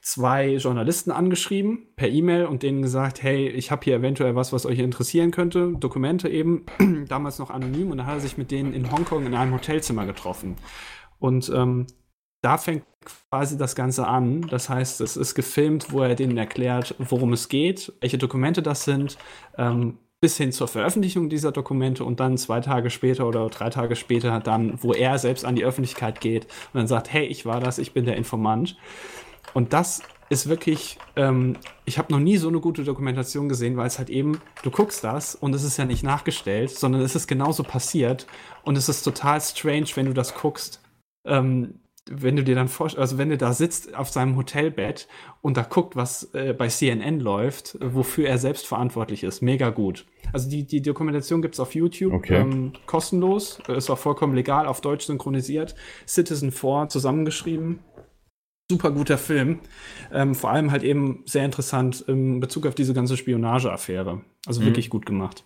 zwei 0.00 0.54
Journalisten 0.54 1.10
angeschrieben 1.10 1.88
per 1.96 2.08
E-Mail 2.08 2.46
und 2.46 2.62
denen 2.62 2.82
gesagt, 2.82 3.22
hey, 3.22 3.48
ich 3.48 3.70
habe 3.70 3.84
hier 3.84 3.96
eventuell 3.96 4.34
was, 4.34 4.52
was 4.52 4.66
euch 4.66 4.78
interessieren 4.78 5.30
könnte. 5.30 5.74
Dokumente 5.78 6.28
eben, 6.28 6.64
damals 7.08 7.38
noch 7.38 7.50
anonym. 7.50 7.90
Und 7.90 7.98
dann 7.98 8.06
hat 8.06 8.14
er 8.14 8.20
sich 8.20 8.38
mit 8.38 8.50
denen 8.50 8.72
in 8.72 8.90
Hongkong 8.90 9.26
in 9.26 9.34
einem 9.34 9.52
Hotelzimmer 9.52 10.06
getroffen. 10.06 10.56
Und 11.18 11.50
ähm, 11.54 11.86
da 12.42 12.56
fängt 12.56 12.84
quasi 13.30 13.58
das 13.58 13.74
Ganze 13.74 14.06
an. 14.06 14.42
Das 14.42 14.68
heißt, 14.68 15.00
es 15.02 15.16
ist 15.16 15.34
gefilmt, 15.34 15.92
wo 15.92 16.02
er 16.02 16.14
denen 16.14 16.38
erklärt, 16.38 16.94
worum 16.98 17.32
es 17.32 17.48
geht, 17.48 17.92
welche 18.00 18.18
Dokumente 18.18 18.62
das 18.62 18.84
sind, 18.84 19.18
ähm, 19.58 19.98
bis 20.20 20.36
hin 20.36 20.52
zur 20.52 20.68
Veröffentlichung 20.68 21.30
dieser 21.30 21.50
Dokumente 21.50 22.04
und 22.04 22.20
dann 22.20 22.36
zwei 22.36 22.60
Tage 22.60 22.90
später 22.90 23.26
oder 23.26 23.48
drei 23.48 23.70
Tage 23.70 23.96
später 23.96 24.38
dann, 24.40 24.82
wo 24.82 24.92
er 24.92 25.18
selbst 25.18 25.46
an 25.46 25.56
die 25.56 25.64
Öffentlichkeit 25.64 26.20
geht 26.20 26.44
und 26.44 26.78
dann 26.78 26.86
sagt, 26.86 27.10
hey, 27.10 27.24
ich 27.24 27.46
war 27.46 27.60
das, 27.60 27.78
ich 27.78 27.94
bin 27.94 28.04
der 28.04 28.16
Informant. 28.16 28.76
Und 29.54 29.72
das 29.72 30.02
ist 30.28 30.48
wirklich, 30.48 30.98
ähm, 31.16 31.56
ich 31.84 31.98
habe 31.98 32.12
noch 32.12 32.20
nie 32.20 32.36
so 32.36 32.48
eine 32.48 32.60
gute 32.60 32.84
Dokumentation 32.84 33.48
gesehen, 33.48 33.76
weil 33.76 33.88
es 33.88 33.98
halt 33.98 34.10
eben, 34.10 34.40
du 34.62 34.70
guckst 34.70 35.02
das 35.02 35.34
und 35.34 35.54
es 35.54 35.64
ist 35.64 35.76
ja 35.76 35.84
nicht 35.84 36.04
nachgestellt, 36.04 36.70
sondern 36.70 37.02
es 37.02 37.16
ist 37.16 37.26
genauso 37.26 37.64
passiert 37.64 38.26
und 38.62 38.78
es 38.78 38.88
ist 38.88 39.02
total 39.02 39.40
strange, 39.40 39.88
wenn 39.94 40.06
du 40.06 40.12
das 40.14 40.34
guckst. 40.34 40.80
Ähm, 41.24 41.80
wenn 42.10 42.34
du 42.34 42.42
dir 42.42 42.54
dann 42.54 42.68
vorstellst, 42.68 43.00
also 43.00 43.18
wenn 43.18 43.28
du 43.28 43.36
da 43.36 43.52
sitzt 43.52 43.94
auf 43.94 44.08
seinem 44.08 44.36
Hotelbett 44.36 45.06
und 45.42 45.56
da 45.56 45.62
guckt, 45.62 45.96
was 45.96 46.32
äh, 46.34 46.54
bei 46.54 46.68
CNN 46.68 47.20
läuft, 47.20 47.76
wofür 47.80 48.26
er 48.26 48.38
selbst 48.38 48.66
verantwortlich 48.66 49.22
ist, 49.22 49.42
mega 49.42 49.70
gut. 49.70 50.06
Also 50.32 50.48
die, 50.48 50.66
die 50.66 50.82
Dokumentation 50.82 51.42
gibt's 51.42 51.60
auf 51.60 51.74
YouTube, 51.74 52.12
Okay. 52.12 52.40
ähm, 52.40 52.72
kostenlos, 52.86 53.60
ist 53.68 53.90
auch 53.90 53.98
vollkommen 53.98 54.34
legal, 54.34 54.66
auf 54.66 54.80
Deutsch 54.80 55.06
synchronisiert, 55.06 55.74
Citizen 56.06 56.50
4 56.50 56.86
zusammengeschrieben. 56.88 57.80
Super 58.70 58.92
guter 58.92 59.18
Film. 59.18 59.58
Ähm, 60.12 60.36
vor 60.36 60.50
allem 60.50 60.70
halt 60.70 60.84
eben 60.84 61.24
sehr 61.26 61.44
interessant 61.44 62.02
in 62.06 62.38
Bezug 62.38 62.66
auf 62.66 62.74
diese 62.76 62.94
ganze 62.94 63.16
Spionageaffäre. 63.16 64.20
Also 64.46 64.60
Mhm. 64.60 64.66
wirklich 64.66 64.90
gut 64.90 65.04
gemacht. 65.06 65.44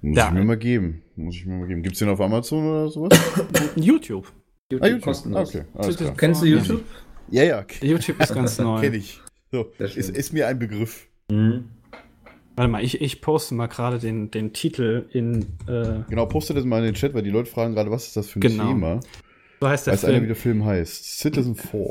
Muss 0.00 0.16
Ja. 0.16 0.28
ich 0.28 0.32
mir 0.34 0.44
mal 0.44 0.56
geben. 0.56 1.02
Muss 1.16 1.34
ich 1.36 1.44
mir 1.44 1.58
mal 1.58 1.66
geben. 1.68 1.82
Gibt's 1.82 1.98
den 1.98 2.08
auf 2.08 2.20
Amazon 2.22 2.66
oder 2.66 2.88
sowas? 2.88 3.10
YouTube. 3.76 4.32
YouTube, 4.70 4.82
Ah, 4.82 4.86
YouTube. 4.88 5.02
kostenlos. 5.04 5.54
Okay, 5.54 5.64
alles 5.74 5.96
klar. 5.98 6.14
Kennst 6.16 6.40
du 6.42 6.46
YouTube? 6.46 6.84
Ja, 7.30 7.42
ja. 7.44 7.64
YouTube 7.82 8.18
ist 8.18 8.32
ganz 8.34 8.58
neu. 8.58 8.80
Kenn 8.80 8.94
ich. 8.94 9.20
So, 9.52 9.66
ist, 9.78 10.08
ist 10.08 10.32
mir 10.32 10.46
ein 10.46 10.58
Begriff. 10.58 11.06
Mhm. 11.30 11.64
Warte 12.56 12.70
mal, 12.72 12.82
ich, 12.82 13.00
ich 13.02 13.20
poste 13.20 13.54
mal 13.54 13.66
gerade 13.66 13.98
den, 13.98 14.30
den 14.30 14.52
Titel 14.54 15.06
in. 15.12 15.42
Äh, 15.68 16.00
Genau, 16.08 16.24
poste 16.26 16.54
das 16.54 16.64
mal 16.64 16.78
in 16.78 16.84
den 16.86 16.94
Chat, 16.94 17.12
weil 17.14 17.22
die 17.22 17.30
Leute 17.30 17.50
fragen 17.50 17.74
gerade, 17.74 17.90
was 17.90 18.06
ist 18.06 18.16
das 18.16 18.28
für 18.28 18.38
ein 18.38 18.42
Genau. 18.42 18.68
Thema? 18.68 19.00
So 19.60 19.68
heißt 19.68 19.86
der 19.86 19.94
Weiß 19.94 20.04
einer, 20.04 20.14
wie 20.14 20.18
Film. 20.18 20.26
der 20.28 20.36
Film 20.36 20.64
heißt. 20.64 21.18
Citizen 21.18 21.54
4. 21.54 21.82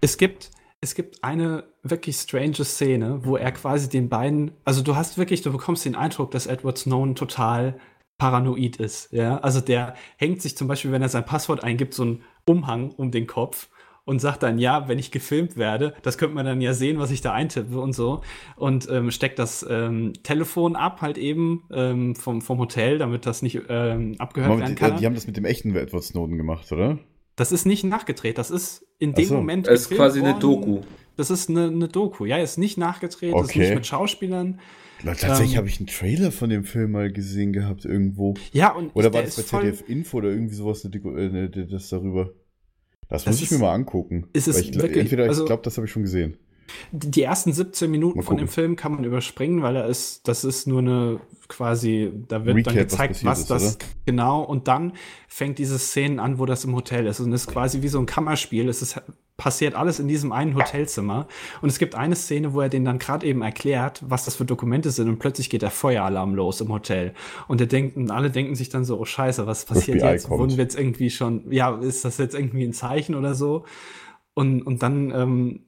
Es 0.00 0.16
gibt, 0.16 0.50
es 0.80 0.94
gibt 0.94 1.22
eine 1.24 1.64
wirklich 1.82 2.16
strange 2.16 2.64
Szene, 2.64 3.24
wo 3.24 3.36
er 3.36 3.52
quasi 3.52 3.88
den 3.88 4.08
beiden. 4.08 4.52
Also 4.64 4.82
du 4.82 4.94
hast 4.94 5.18
wirklich, 5.18 5.42
du 5.42 5.50
bekommst 5.52 5.84
den 5.84 5.96
Eindruck, 5.96 6.30
dass 6.30 6.46
Edward 6.46 6.78
Snowden 6.78 7.14
total 7.14 7.78
paranoid 8.18 8.76
ist. 8.76 9.10
Ja, 9.12 9.38
also 9.38 9.60
der 9.60 9.94
hängt 10.16 10.42
sich 10.42 10.56
zum 10.56 10.68
Beispiel, 10.68 10.92
wenn 10.92 11.02
er 11.02 11.08
sein 11.08 11.24
Passwort 11.24 11.64
eingibt, 11.64 11.94
so 11.94 12.02
einen 12.02 12.22
Umhang 12.44 12.92
um 12.92 13.10
den 13.10 13.26
Kopf 13.26 13.69
und 14.04 14.20
sagt 14.20 14.42
dann, 14.42 14.58
ja, 14.58 14.88
wenn 14.88 14.98
ich 14.98 15.10
gefilmt 15.10 15.56
werde, 15.56 15.94
das 16.02 16.18
könnte 16.18 16.34
man 16.34 16.46
dann 16.46 16.60
ja 16.60 16.74
sehen, 16.74 16.98
was 16.98 17.10
ich 17.10 17.20
da 17.20 17.32
eintippe 17.32 17.80
und 17.80 17.92
so. 17.92 18.22
Und 18.56 18.88
ähm, 18.90 19.10
steckt 19.10 19.38
das 19.38 19.64
ähm, 19.68 20.12
Telefon 20.22 20.76
ab, 20.76 21.00
halt 21.02 21.18
eben 21.18 21.64
ähm, 21.72 22.16
vom, 22.16 22.42
vom 22.42 22.58
Hotel, 22.58 22.98
damit 22.98 23.26
das 23.26 23.42
nicht 23.42 23.60
ähm, 23.68 24.16
abgehört 24.18 24.50
Aber 24.52 24.60
werden 24.60 24.74
die, 24.74 24.80
kann. 24.80 24.92
äh, 24.94 24.98
die 24.98 25.06
haben 25.06 25.14
das 25.14 25.26
mit 25.26 25.36
dem 25.36 25.44
echten 25.44 25.74
Edward 25.76 26.02
Snowden 26.04 26.36
gemacht, 26.36 26.70
oder? 26.72 26.98
Das 27.36 27.52
ist 27.52 27.64
nicht 27.66 27.84
nachgedreht, 27.84 28.36
das 28.38 28.50
ist 28.50 28.84
in 28.98 29.14
dem 29.14 29.24
so. 29.24 29.34
Moment. 29.34 29.66
Es 29.66 29.82
ist 29.82 29.90
quasi 29.90 30.18
eine 30.20 30.30
worden. 30.32 30.40
Doku. 30.40 30.80
Das 31.16 31.30
ist 31.30 31.48
eine, 31.50 31.66
eine 31.68 31.88
Doku, 31.88 32.24
ja, 32.24 32.38
ist 32.38 32.56
nicht 32.58 32.78
nachgedreht, 32.78 33.32
das 33.34 33.42
ist 33.42 33.50
Okay. 33.50 33.58
nicht 33.60 33.74
mit 33.74 33.86
Schauspielern. 33.86 34.60
Tatsächlich 35.04 35.52
Ähm, 35.52 35.56
habe 35.58 35.68
ich 35.68 35.78
einen 35.78 35.86
Trailer 35.86 36.30
von 36.32 36.50
dem 36.50 36.64
Film 36.64 36.92
mal 36.92 37.10
gesehen 37.10 37.52
gehabt 37.54 37.84
irgendwo. 37.86 38.34
Ja, 38.52 38.72
und 38.72 38.90
Oder 38.94 39.08
ich- 39.08 39.14
war 39.14 39.22
das 39.22 39.36
bei 39.36 39.42
ZDF 39.42 39.88
Info 39.88 40.18
oder 40.18 40.28
irgendwie 40.28 40.54
sowas, 40.54 40.84
eine 40.84 40.94
äh, 40.96 41.28
ne, 41.30 41.48
das 41.70 41.88
darüber? 41.88 42.30
Das, 43.10 43.24
Das 43.24 43.32
muss 43.34 43.42
ich 43.42 43.50
ist- 43.50 43.58
mir 43.58 43.58
mal 43.66 43.74
angucken. 43.74 44.28
ist 44.32 44.48
es 44.48 44.58
ich, 44.58 44.74
wirklich- 44.74 44.96
entweder, 44.98 45.24
also- 45.24 45.42
ich 45.42 45.46
glaube, 45.46 45.62
das 45.64 45.76
habe 45.76 45.86
ich 45.86 45.92
schon 45.92 46.02
gesehen. 46.02 46.36
Die 46.92 47.22
ersten 47.22 47.52
17 47.52 47.90
Minuten 47.90 48.22
von 48.22 48.36
dem. 48.36 48.48
Film 48.48 48.76
kann 48.76 48.92
man 48.92 49.04
überspringen, 49.04 49.62
weil 49.62 49.76
er 49.76 49.86
ist, 49.86 50.26
das 50.28 50.44
ist 50.44 50.66
nur 50.66 50.80
eine 50.80 51.20
quasi, 51.48 52.12
da 52.28 52.44
wird 52.44 52.56
Recap, 52.56 52.74
dann 52.74 52.84
was 52.84 52.90
gezeigt, 52.90 53.24
was, 53.24 53.40
ist, 53.40 53.50
das 53.50 53.78
genau 54.06 54.42
und 54.42 54.68
dann 54.68 54.92
fängt 55.28 55.58
diese 55.58 55.78
Szenen 55.78 56.20
an, 56.20 56.38
wo 56.38 56.46
das 56.46 56.64
im 56.64 56.74
Hotel 56.74 57.06
ist 57.06 57.20
und 57.20 57.32
es 57.32 57.42
ist 57.42 57.48
quasi 57.48 57.82
wie 57.82 57.88
so 57.88 57.98
ein 57.98 58.06
Kammerspiel. 58.06 58.68
Es 58.68 58.82
ist 58.82 59.00
passiert 59.36 59.74
alles 59.74 59.98
in 59.98 60.06
diesem 60.06 60.32
einen 60.32 60.54
Hotelzimmer 60.54 61.26
und 61.62 61.70
es 61.70 61.78
gibt 61.78 61.94
eine 61.94 62.14
Szene, 62.14 62.52
wo 62.52 62.60
er 62.60 62.68
den 62.68 62.84
dann 62.84 62.98
gerade 62.98 63.26
eben 63.26 63.40
erklärt, 63.40 64.02
was 64.06 64.26
das 64.26 64.36
für 64.36 64.44
Dokumente 64.44 64.90
sind 64.90 65.08
und 65.08 65.18
plötzlich 65.18 65.48
geht 65.48 65.62
der 65.62 65.70
Feueralarm 65.70 66.34
los 66.34 66.60
im 66.60 66.68
Hotel 66.68 67.14
und 67.48 67.58
er 67.58 67.66
denkt 67.66 67.96
und 67.96 68.10
alle 68.10 68.30
denken 68.30 68.54
sich 68.54 68.68
dann 68.68 68.84
so, 68.84 69.00
oh 69.00 69.06
Scheiße, 69.06 69.46
was 69.46 69.64
passiert 69.64 70.00
FBI 70.00 70.08
jetzt? 70.08 70.28
kommt. 70.28 70.40
Wurden 70.40 70.56
wir 70.58 70.64
jetzt 70.64 70.78
irgendwie 70.78 71.08
schon, 71.08 71.50
ja, 71.50 71.74
ist 71.78 72.04
das 72.04 72.18
jetzt 72.18 72.34
irgendwie 72.34 72.64
ein 72.64 72.74
Zeichen 72.74 73.14
oder 73.14 73.34
so? 73.34 73.64
Und, 74.34 74.62
und 74.62 74.82
dann, 74.82 75.10
ähm, 75.10 75.60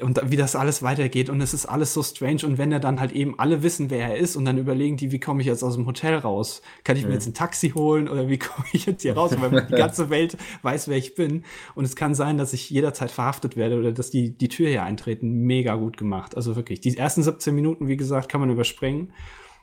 und 0.00 0.18
wie 0.30 0.36
das 0.36 0.56
alles 0.56 0.82
weitergeht 0.82 1.28
und 1.28 1.40
es 1.42 1.52
ist 1.52 1.66
alles 1.66 1.92
so 1.92 2.02
strange 2.02 2.46
und 2.46 2.56
wenn 2.56 2.72
er 2.72 2.80
dann 2.80 2.98
halt 2.98 3.12
eben 3.12 3.38
alle 3.38 3.62
wissen, 3.62 3.90
wer 3.90 4.08
er 4.08 4.16
ist 4.16 4.36
und 4.36 4.46
dann 4.46 4.56
überlegen 4.56 4.96
die, 4.96 5.12
wie 5.12 5.20
komme 5.20 5.42
ich 5.42 5.46
jetzt 5.46 5.62
aus 5.62 5.74
dem 5.74 5.86
Hotel 5.86 6.14
raus? 6.14 6.62
Kann 6.82 6.96
ich 6.96 7.06
mir 7.06 7.12
jetzt 7.12 7.26
ein 7.26 7.34
Taxi 7.34 7.70
holen 7.70 8.08
oder 8.08 8.28
wie 8.28 8.38
komme 8.38 8.66
ich 8.72 8.86
jetzt 8.86 9.02
hier 9.02 9.14
raus? 9.14 9.34
Weil 9.38 9.66
die 9.66 9.74
ganze 9.74 10.08
Welt 10.08 10.38
weiß, 10.62 10.88
wer 10.88 10.96
ich 10.96 11.14
bin 11.14 11.44
und 11.74 11.84
es 11.84 11.94
kann 11.94 12.14
sein, 12.14 12.38
dass 12.38 12.54
ich 12.54 12.70
jederzeit 12.70 13.10
verhaftet 13.10 13.56
werde 13.56 13.78
oder 13.78 13.92
dass 13.92 14.10
die 14.10 14.36
die 14.36 14.48
Tür 14.48 14.68
hier 14.68 14.82
eintreten. 14.82 15.42
Mega 15.42 15.74
gut 15.74 15.98
gemacht. 15.98 16.36
Also 16.36 16.56
wirklich, 16.56 16.80
die 16.80 16.96
ersten 16.96 17.22
17 17.22 17.54
Minuten, 17.54 17.86
wie 17.86 17.98
gesagt, 17.98 18.30
kann 18.30 18.40
man 18.40 18.50
überspringen 18.50 19.12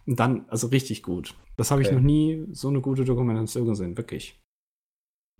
und 0.06 0.20
dann, 0.20 0.46
also 0.50 0.68
richtig 0.68 1.02
gut. 1.02 1.34
Das 1.58 1.72
habe 1.72 1.82
ich 1.82 1.88
Okay. 1.88 1.96
noch 1.96 2.02
nie 2.04 2.46
so 2.52 2.68
eine 2.68 2.82
gute 2.82 3.04
Dokumentation 3.04 3.68
gesehen, 3.68 3.98
wirklich. 3.98 4.40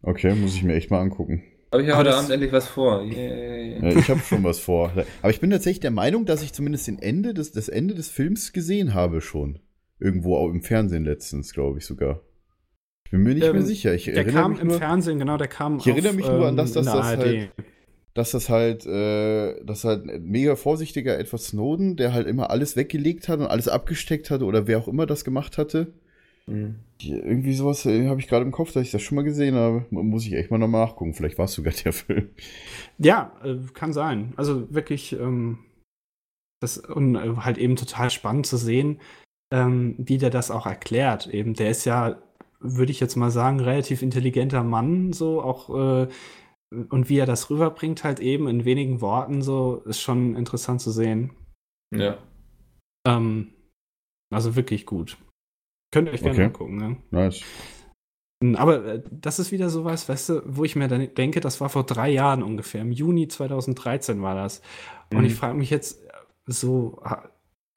Okay, 0.02 0.34
muss 0.34 0.56
ich 0.56 0.64
mir 0.64 0.74
echt 0.76 0.92
mal 0.92 1.02
angucken. 1.02 1.44
Habe 1.72 1.84
ich 1.84 1.88
ja 1.90 1.94
Aber 1.96 2.04
heute 2.10 2.16
Abend 2.18 2.32
endlich 2.32 2.52
was 2.52 2.68
vor. 2.68 3.04
Yay. 3.04 3.80
Ja, 3.82 3.90
ich 4.00 4.10
habe 4.10 4.20
schon 4.22 4.44
was 4.44 4.60
vor. 4.60 4.92
Aber 5.22 5.30
ich 5.32 5.40
bin 5.40 5.52
tatsächlich 5.52 5.80
der 5.82 5.92
Meinung, 5.92 6.26
dass 6.26 6.42
ich 6.42 6.52
zumindest 6.54 6.88
den 6.88 7.00
Ende 7.00 7.34
des, 7.34 7.52
das 7.52 7.70
Ende 7.70 7.94
des 7.94 8.10
Films 8.10 8.54
gesehen 8.54 8.94
habe 8.94 9.22
schon. 9.22 9.60
Irgendwo 10.00 10.38
auch 10.38 10.50
im 10.50 10.62
Fernsehen 10.64 11.06
letztens, 11.06 11.54
glaube 11.54 11.78
ich 11.78 11.86
sogar. 11.86 12.22
Ich 13.06 13.12
bin 13.12 13.22
mir 13.22 13.34
nicht 13.36 13.44
Ähm, 13.46 13.54
mehr 13.54 13.62
sicher. 13.64 13.94
Ich 13.94 14.06
Der 14.06 14.26
kam 14.26 14.52
mich 14.54 14.62
im 14.62 14.68
nur, 14.68 14.78
Fernsehen, 14.78 15.20
genau, 15.20 15.38
der 15.38 15.48
kam 15.48 15.78
Ich 15.78 15.88
erinnere 15.88 16.14
mich 16.14 16.28
nur 16.28 16.48
an 16.48 16.58
das, 16.58 16.70
in 16.70 16.76
dass 16.76 16.86
das 16.86 16.96
ARD. 17.06 17.20
halt- 17.20 17.50
dass 18.16 18.32
das 18.32 18.50
halt, 18.50 18.86
äh, 18.86 19.64
dass 19.64 19.84
halt 19.84 20.06
ein 20.10 20.24
mega 20.24 20.56
vorsichtiger 20.56 21.18
Edward 21.20 21.42
Snowden, 21.42 21.96
der 21.96 22.14
halt 22.14 22.28
immer 22.28 22.50
alles 22.50 22.76
weggelegt 22.76 23.30
hat 23.30 23.40
und 23.40 23.46
alles 23.48 23.68
abgesteckt 23.68 24.32
hatte 24.32 24.46
oder 24.46 24.68
wer 24.68 24.80
auch 24.80 24.88
immer 24.88 25.06
das 25.06 25.24
gemacht 25.24 25.58
hatte. 25.58 25.94
Mhm. 26.50 26.76
Die- 27.02 27.12
Irgendwie 27.12 27.54
sowas 27.54 27.86
äh, 27.86 28.08
habe 28.10 28.20
ich 28.20 28.28
gerade 28.28 28.44
im 28.46 28.52
Kopf, 28.52 28.74
dass 28.74 28.84
ich 28.84 28.92
das 28.92 29.02
schon 29.02 29.16
mal 29.16 29.24
gesehen 29.24 29.56
habe. 29.56 29.86
Muss 29.92 30.26
ich 30.26 30.34
echt 30.34 30.52
mal 30.52 30.58
nochmal 30.58 30.86
nachgucken. 30.86 31.14
Vielleicht 31.14 31.38
war 31.38 31.46
es 31.46 31.54
sogar 31.54 31.74
der 31.74 31.94
Film. 31.94 32.30
Ja, 32.98 33.32
äh, 33.44 33.58
kann 33.74 33.94
sein. 33.94 34.34
Also 34.36 34.74
wirklich, 34.74 35.14
ähm, 35.14 35.60
das 36.62 36.78
und 36.78 37.16
äh, 37.16 37.36
halt 37.38 37.58
eben 37.58 37.76
total 37.78 38.10
spannend 38.10 38.46
zu 38.48 38.58
sehen, 38.58 39.00
ähm, 39.54 39.96
wie 39.98 40.18
der 40.18 40.30
das 40.30 40.52
auch 40.52 40.66
erklärt. 40.66 41.28
Eben, 41.28 41.54
der 41.54 41.70
ist 41.70 41.86
ja, 41.86 42.22
würde 42.60 42.92
ich 42.92 43.00
jetzt 43.00 43.16
mal 43.16 43.32
sagen, 43.32 43.62
relativ 43.62 44.02
intelligenter 44.02 44.64
Mann, 44.64 45.14
so 45.14 45.42
auch 45.42 45.70
äh, 46.04 46.08
und 46.90 47.10
wie 47.10 47.18
er 47.18 47.26
das 47.26 47.50
rüberbringt, 47.50 48.04
halt 48.04 48.20
eben 48.20 48.48
in 48.48 48.66
wenigen 48.66 49.00
Worten, 49.02 49.42
so 49.42 49.78
ist 49.86 50.02
schon 50.02 50.36
interessant 50.36 50.82
zu 50.82 50.92
sehen. 50.92 51.32
Ja. 51.96 52.18
Ähm, 53.08 53.54
also 54.32 54.56
wirklich 54.56 54.86
gut. 54.86 55.18
Könnt 55.92 56.08
ihr 56.08 56.14
euch 56.14 56.22
gerne 56.22 56.36
Okay. 56.36 56.46
angucken, 56.46 56.76
ne? 56.78 56.98
Nice. 57.12 57.42
Aber 58.56 58.86
äh, 58.86 59.04
das 59.12 59.40
ist 59.40 59.52
wieder 59.52 59.70
sowas, 59.70 60.08
weißt 60.08 60.30
du, 60.30 60.42
wo 60.46 60.64
ich 60.64 60.76
mir 60.76 60.88
dann 60.88 61.14
denke, 61.14 61.42
das 61.42 61.60
war 61.60 61.70
vor 61.70 61.86
drei 61.86 62.10
Jahren 62.10 62.42
ungefähr. 62.44 62.82
Im 62.82 62.92
Juni 62.92 63.28
2013 63.28 64.22
war 64.22 64.36
das. 64.36 64.62
Und 65.12 65.20
Mhm. 65.20 65.26
ich 65.26 65.36
frage 65.36 65.58
mich 65.58 65.70
jetzt, 65.70 66.06
äh, 66.06 66.10
so, 66.46 67.02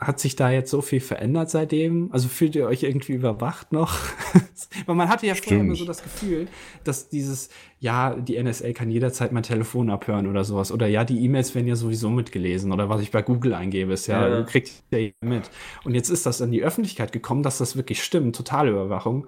hat 0.07 0.21
sich 0.21 0.37
da 0.37 0.51
jetzt 0.51 0.71
so 0.71 0.81
viel 0.83 1.01
verändert 1.01 1.51
seitdem? 1.51 2.11
Also 2.13 2.29
fühlt 2.29 2.55
ihr 2.55 2.67
euch 2.67 2.83
irgendwie 2.83 3.13
überwacht 3.13 3.73
noch? 3.73 3.99
Weil 4.87 4.95
man 4.95 5.09
hatte 5.09 5.27
ja 5.27 5.35
vorher 5.35 5.45
Stimmt. 5.59 5.65
immer 5.65 5.75
so 5.77 5.85
das 5.85 6.03
Gefühl, 6.03 6.49
dass 6.85 7.09
dieses, 7.09 7.51
ja, 7.81 8.15
die 8.15 8.43
NSA 8.43 8.73
kann 8.73 8.91
jederzeit 8.91 9.33
mein 9.33 9.43
Telefon 9.43 9.91
abhören 9.91 10.27
oder 10.27 10.45
sowas. 10.45 10.73
Oder 10.73 10.87
ja, 10.87 11.05
die 11.05 11.25
E-Mails 11.25 11.55
werden 11.55 11.67
ja 11.67 11.77
sowieso 11.77 12.11
mitgelesen. 12.11 12.73
Oder 12.73 12.89
was 12.89 13.01
ich 13.01 13.11
bei 13.11 13.23
Google 13.23 13.55
eingebe, 13.55 13.93
ist 13.93 14.07
ja, 14.07 14.29
Ja. 14.29 14.39
du 14.39 14.45
kriegst 14.45 14.85
ja 14.91 15.09
mit. 15.23 15.51
Und 15.85 15.95
jetzt 15.95 16.09
ist 16.11 16.27
das 16.27 16.41
in 16.41 16.53
die 16.53 16.63
Öffentlichkeit 16.63 17.13
gekommen, 17.13 17.43
dass 17.43 17.59
das 17.59 17.77
wirklich 17.77 18.03
stimmt, 18.03 18.37
totale 18.37 18.71
Überwachung. 18.71 19.27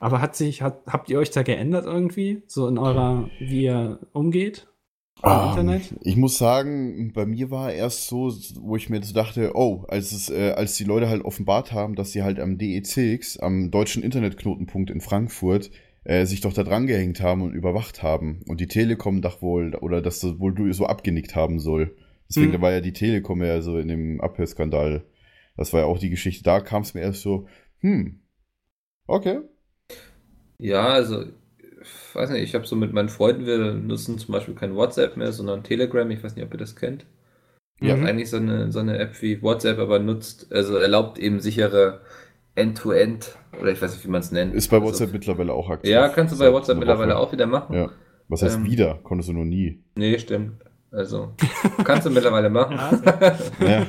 Aber 0.00 0.20
hat 0.20 0.36
sich, 0.36 0.60
hat, 0.62 0.82
habt 0.86 1.08
ihr 1.08 1.18
euch 1.18 1.30
da 1.30 1.42
geändert 1.42 1.86
irgendwie? 1.86 2.42
So 2.46 2.68
in 2.68 2.78
eurer, 2.78 3.30
wie 3.38 3.64
ihr 3.64 4.00
umgeht? 4.12 4.66
Im 5.22 5.30
Ähm, 5.30 5.48
Internet? 5.48 5.94
Ich 6.02 6.16
muss 6.16 6.38
sagen, 6.38 7.12
bei 7.12 7.24
mir 7.26 7.50
war 7.50 7.72
erst 7.72 8.08
so, 8.08 8.32
wo 8.60 8.76
ich 8.76 8.90
mir 8.90 9.02
so 9.02 9.14
dachte, 9.14 9.52
oh, 9.54 9.84
als 9.88 10.12
es, 10.12 10.28
äh, 10.28 10.50
als 10.52 10.76
die 10.76 10.84
Leute 10.84 11.08
halt 11.08 11.24
offenbart 11.24 11.72
haben, 11.72 11.94
dass 11.94 12.12
sie 12.12 12.22
halt 12.22 12.38
am 12.40 12.58
DECX, 12.58 13.38
am 13.38 13.70
deutschen 13.70 14.02
Internetknotenpunkt 14.02 14.90
in 14.90 15.00
Frankfurt, 15.00 15.70
äh, 16.04 16.26
sich 16.26 16.40
doch 16.42 16.52
da 16.52 16.62
dran 16.62 16.86
gehängt 16.86 17.20
haben 17.20 17.42
und 17.42 17.54
überwacht 17.54 18.02
haben. 18.02 18.42
Und 18.48 18.60
die 18.60 18.66
Telekom 18.68 19.22
doch 19.22 19.40
wohl, 19.40 19.74
oder 19.76 20.02
dass 20.02 20.20
das 20.20 20.38
wohl 20.38 20.54
du 20.54 20.70
so 20.72 20.86
abgenickt 20.86 21.34
haben 21.34 21.58
soll. 21.58 21.96
Deswegen, 22.28 22.52
Hm. 22.52 22.52
da 22.52 22.60
war 22.60 22.72
ja 22.72 22.80
die 22.80 22.92
Telekom 22.92 23.42
ja 23.42 23.62
so 23.62 23.78
in 23.78 23.88
dem 23.88 24.20
Abhörskandal. 24.20 25.04
Das 25.56 25.72
war 25.72 25.80
ja 25.80 25.86
auch 25.86 25.98
die 25.98 26.10
Geschichte. 26.10 26.42
Da 26.44 26.60
kam 26.60 26.82
es 26.82 26.92
mir 26.94 27.00
erst 27.02 27.22
so, 27.22 27.46
hm, 27.80 28.20
okay. 29.06 29.40
Ja, 30.58 30.88
also, 30.88 31.26
weiß 32.14 32.30
nicht, 32.30 32.42
ich 32.42 32.54
habe 32.54 32.66
so 32.66 32.76
mit 32.76 32.92
meinen 32.92 33.08
Freunden, 33.08 33.46
wir 33.46 33.58
nutzen 33.74 34.18
zum 34.18 34.32
Beispiel 34.32 34.54
kein 34.54 34.74
WhatsApp 34.74 35.16
mehr, 35.16 35.32
sondern 35.32 35.62
Telegram. 35.62 36.08
Ich 36.10 36.22
weiß 36.22 36.36
nicht, 36.36 36.44
ob 36.44 36.52
ihr 36.54 36.58
das 36.58 36.76
kennt. 36.76 37.04
Ja, 37.80 37.96
Mhm. 37.96 38.06
eigentlich 38.06 38.30
so 38.30 38.36
eine, 38.36 38.70
so 38.70 38.78
eine 38.78 38.98
App 38.98 39.20
wie 39.20 39.42
WhatsApp, 39.42 39.78
aber 39.78 39.98
nutzt, 39.98 40.52
also 40.52 40.76
erlaubt 40.76 41.18
eben 41.18 41.40
sichere 41.40 42.00
End-to-End, 42.54 43.34
oder 43.60 43.72
ich 43.72 43.82
weiß 43.82 43.92
nicht, 43.94 44.04
wie 44.04 44.10
man 44.10 44.20
es 44.20 44.30
nennt. 44.30 44.54
Ist 44.54 44.68
bei 44.68 44.76
Also- 44.76 44.88
WhatsApp 44.88 45.12
mittlerweile 45.12 45.52
auch 45.52 45.68
aktiv. 45.70 45.90
Ja, 45.90 46.08
kannst 46.08 46.34
du 46.34 46.38
bei 46.38 46.52
WhatsApp 46.52 46.78
mittlerweile 46.78 47.14
Woche. 47.14 47.18
auch 47.20 47.32
wieder 47.32 47.46
machen. 47.46 47.74
Ja. 47.74 47.90
Was 48.28 48.42
heißt 48.42 48.56
Ähm, 48.58 48.64
wieder? 48.66 49.00
Konntest 49.02 49.28
du 49.28 49.32
noch 49.34 49.44
nie. 49.44 49.82
Nee, 49.96 50.18
stimmt. 50.18 50.52
Also, 50.92 51.32
kannst 51.84 52.06
du 52.06 52.10
mittlerweile 52.10 52.48
machen. 52.50 52.78
Ja. 53.60 53.86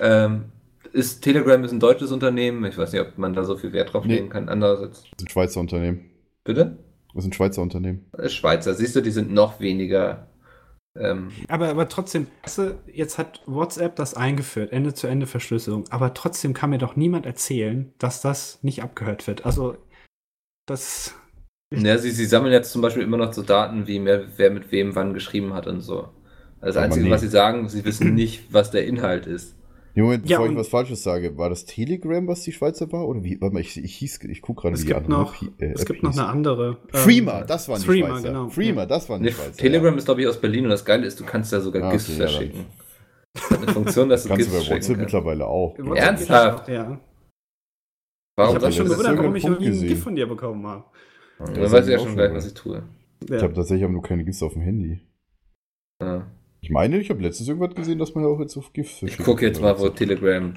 ähm, 0.00 0.44
ist, 0.92 1.22
Telegram 1.22 1.62
ist 1.64 1.72
ein 1.72 1.80
deutsches 1.80 2.12
Unternehmen. 2.12 2.64
Ich 2.66 2.78
weiß 2.78 2.92
nicht, 2.92 3.02
ob 3.02 3.18
man 3.18 3.34
da 3.34 3.42
so 3.44 3.56
viel 3.56 3.72
Wert 3.72 3.92
drauf 3.92 4.04
Nee. 4.04 4.14
legen 4.14 4.28
kann. 4.28 4.48
Andererseits, 4.48 5.02
Das 5.02 5.10
ist 5.18 5.24
ein 5.24 5.28
Schweizer 5.28 5.58
Unternehmen. 5.60 6.02
bitte? 6.44 6.78
Das 7.14 7.24
ist 7.24 7.30
ein 7.30 7.32
Schweizer 7.32 7.62
Unternehmen. 7.62 8.06
Ist 8.18 8.34
Schweizer. 8.34 8.74
Siehst 8.74 8.96
du, 8.96 9.00
die 9.00 9.12
sind 9.12 9.32
noch 9.32 9.60
weniger. 9.60 10.28
Ähm, 10.96 11.30
Aber, 11.48 11.68
aber 11.68 11.88
trotzdem, 11.88 12.26
jetzt 12.92 13.18
hat 13.18 13.40
WhatsApp 13.46 13.96
das 13.96 14.14
eingeführt, 14.14 14.72
Ende-zu-Ende-Verschlüsselung, 14.72 15.84
aber 15.90 16.14
trotzdem 16.14 16.54
kann 16.54 16.70
mir 16.70 16.78
doch 16.78 16.94
niemand 16.94 17.26
erzählen, 17.26 17.92
dass 17.98 18.20
das 18.20 18.62
nicht 18.62 18.82
abgehört 18.82 19.26
wird. 19.26 19.44
Also, 19.44 19.76
das. 20.66 21.14
ja, 21.72 21.98
sie, 21.98 22.10
sie 22.10 22.26
sammeln 22.26 22.52
jetzt 22.52 22.72
zum 22.72 22.82
Beispiel 22.82 23.02
immer 23.02 23.16
noch 23.16 23.32
so 23.32 23.42
Daten, 23.42 23.86
wie 23.86 23.98
mehr, 23.98 24.24
wer 24.36 24.50
mit 24.50 24.70
wem 24.70 24.94
wann 24.94 25.14
geschrieben 25.14 25.54
hat 25.54 25.66
und 25.66 25.80
so. 25.80 26.10
Also 26.60 26.76
das 26.78 26.84
Einzige, 26.84 27.04
nee. 27.04 27.10
was 27.10 27.20
sie 27.20 27.28
sagen, 27.28 27.68
sie 27.68 27.84
wissen 27.84 28.14
nicht, 28.14 28.52
was 28.52 28.70
der 28.70 28.86
Inhalt 28.86 29.26
ist. 29.26 29.54
Nee, 29.96 30.02
Moment, 30.02 30.28
Ja, 30.28 30.38
bevor 30.38 30.50
ich 30.52 30.58
was 30.58 30.68
Falsches 30.68 31.02
sage, 31.04 31.38
war 31.38 31.48
das 31.50 31.66
Telegram, 31.66 32.26
was 32.26 32.42
die 32.42 32.52
Schweizer 32.52 32.90
war? 32.90 33.06
Oder 33.06 33.22
wie? 33.22 33.40
Warte 33.40 33.54
mal, 33.54 33.60
ich, 33.60 33.76
ich, 33.82 33.94
hieß, 33.96 34.24
ich 34.24 34.42
gucke 34.42 34.62
gerade, 34.62 34.74
Es 34.74 34.82
wie 34.82 34.86
die 34.86 34.92
gibt 34.92 35.04
andere 35.06 35.20
noch, 35.20 35.42
äh, 35.42 35.66
es 35.72 35.82
App 35.82 35.86
gibt 35.86 36.02
noch 36.02 36.12
eine 36.12 36.26
andere. 36.26 36.78
ähm, 36.92 36.98
Freema, 36.98 37.42
das 37.44 37.68
waren 37.68 37.80
die 37.80 37.86
Threema, 37.86 38.08
Schweizer. 38.08 38.28
genau. 38.28 38.48
Freema, 38.48 38.86
das 38.86 39.08
waren 39.08 39.22
die 39.22 39.28
Nee, 39.28 39.34
Schweizer. 39.34 39.56
Telegram 39.56 39.96
ist, 39.96 40.04
glaube 40.06 40.22
ich, 40.22 40.26
aus 40.26 40.40
Berlin 40.40 40.64
und 40.64 40.70
das 40.70 40.84
Geile 40.84 41.06
ist, 41.06 41.20
du 41.20 41.24
kannst 41.24 41.52
da 41.52 41.60
sogar 41.60 41.84
Ah, 41.84 41.90
GIFs 41.92 42.08
okay, 42.10 42.18
ja, 42.18 42.24
dann. 42.24 42.28
verschicken. 42.34 42.66
Das 43.34 43.50
hat 43.50 43.58
eine 43.62 43.72
Funktion, 43.72 44.08
dass 44.08 44.24
ja. 44.24 44.28
du 44.30 44.34
Kannst 44.36 44.48
du 44.50 44.54
GIFs 44.54 44.68
bei 44.68 44.74
WhatsApp 44.74 44.96
mittlerweile 44.98 45.46
auch. 45.46 45.78
Ernsthaft? 45.78 46.64
auch, 46.64 46.68
Ja. 46.68 47.00
Warum 48.36 48.56
Ich 48.56 48.62
habe 48.62 48.72
schon 48.72 48.86
du 48.86 48.90
gewundert, 48.92 49.18
warum 49.18 49.36
ich 49.36 49.44
noch 49.44 49.60
nie 49.60 49.66
ein. 49.68 49.80
GIF 49.86 50.02
von 50.02 50.16
dir 50.16 50.26
bekommen 50.26 50.66
habe. 50.66 50.84
Dann 51.38 51.54
Das 51.54 51.70
weiß 51.70 51.86
ich 51.86 51.92
ja 51.92 51.98
auch 51.98 52.04
schon 52.04 52.16
gleich, 52.16 52.32
was 52.34 52.46
ich 52.46 52.54
tue. 52.54 52.82
Ja. 53.28 53.36
Ich 53.36 53.42
habe 53.44 53.54
tatsächlich 53.54 53.84
aber 53.84 53.92
nur 53.92 54.02
keine 54.02 54.24
GIFs 54.24 54.42
auf 54.42 54.54
dem 54.54 54.62
Handy. 54.62 55.00
Ja. 56.02 56.26
Ich 56.64 56.70
meine, 56.70 56.98
ich 56.98 57.10
habe 57.10 57.20
letztens 57.20 57.46
irgendwas 57.46 57.74
gesehen, 57.74 57.98
dass 57.98 58.14
man 58.14 58.24
ja 58.24 58.30
auch 58.30 58.40
jetzt 58.40 58.56
auf 58.56 58.72
GIFs 58.72 59.02
Ich 59.02 59.18
gucke 59.18 59.44
jetzt 59.44 59.60
mal, 59.60 59.78
wo. 59.78 59.90
Telegram 59.90 60.54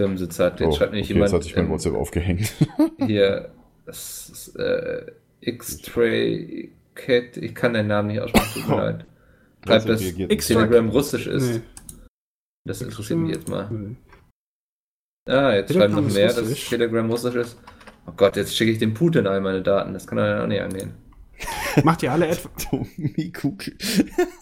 Firmensitz 0.00 0.38
hat. 0.38 0.60
Jetzt 0.60 0.68
Oh, 0.68 0.72
schreibt 0.72 0.92
nämlich 0.92 1.10
okay, 1.10 1.18
jetzt 1.20 1.30
jemand 1.30 1.32
hat 1.34 1.42
sich 1.42 1.54
mein 1.54 1.66
ähm, 1.66 1.70
WhatsApp 1.72 1.94
aufgehängt. 1.94 2.54
hier 3.06 3.52
das 3.84 4.30
ist, 4.30 4.56
äh, 4.56 5.12
X-Tray 5.42 6.72
Cat. 6.94 7.36
Ich 7.36 7.54
kann 7.54 7.74
deinen 7.74 7.88
Namen 7.88 8.08
nicht 8.08 8.20
aussprechen, 8.20 8.62
tut 8.62 8.68
mir 8.70 8.76
leid. 8.76 9.04
Schreibt, 9.66 9.88
WhatsApp 9.88 9.88
dass 9.88 10.00
nicht. 10.00 10.46
Telegram 10.46 10.88
russisch 10.88 11.26
ist. 11.26 11.54
Nee. 11.54 11.60
Das 12.66 12.80
interessiert 12.80 13.18
mich 13.18 13.34
jetzt 13.34 13.48
mal. 13.50 13.70
Nee. 13.70 13.96
Ah, 15.28 15.54
jetzt 15.54 15.74
schreiben 15.74 15.96
noch 15.96 16.06
ist 16.06 16.14
mehr, 16.14 16.28
dass 16.28 16.40
russisch. 16.40 16.70
Telegram 16.70 17.10
russisch 17.10 17.34
ist. 17.34 17.58
Oh 18.06 18.12
Gott, 18.16 18.36
jetzt 18.36 18.56
schicke 18.56 18.72
ich 18.72 18.78
dem 18.78 18.94
Putin 18.94 19.26
all 19.26 19.42
meine 19.42 19.60
Daten. 19.60 19.92
Das 19.92 20.06
kann 20.06 20.16
er 20.16 20.28
ja 20.28 20.42
auch 20.44 20.46
nicht 20.46 20.62
angehen. 20.62 20.94
Macht 21.82 22.02
ihr 22.02 22.12
alle 22.12 22.28
etwa, 22.28 22.48
Gummikugel. 22.70 23.76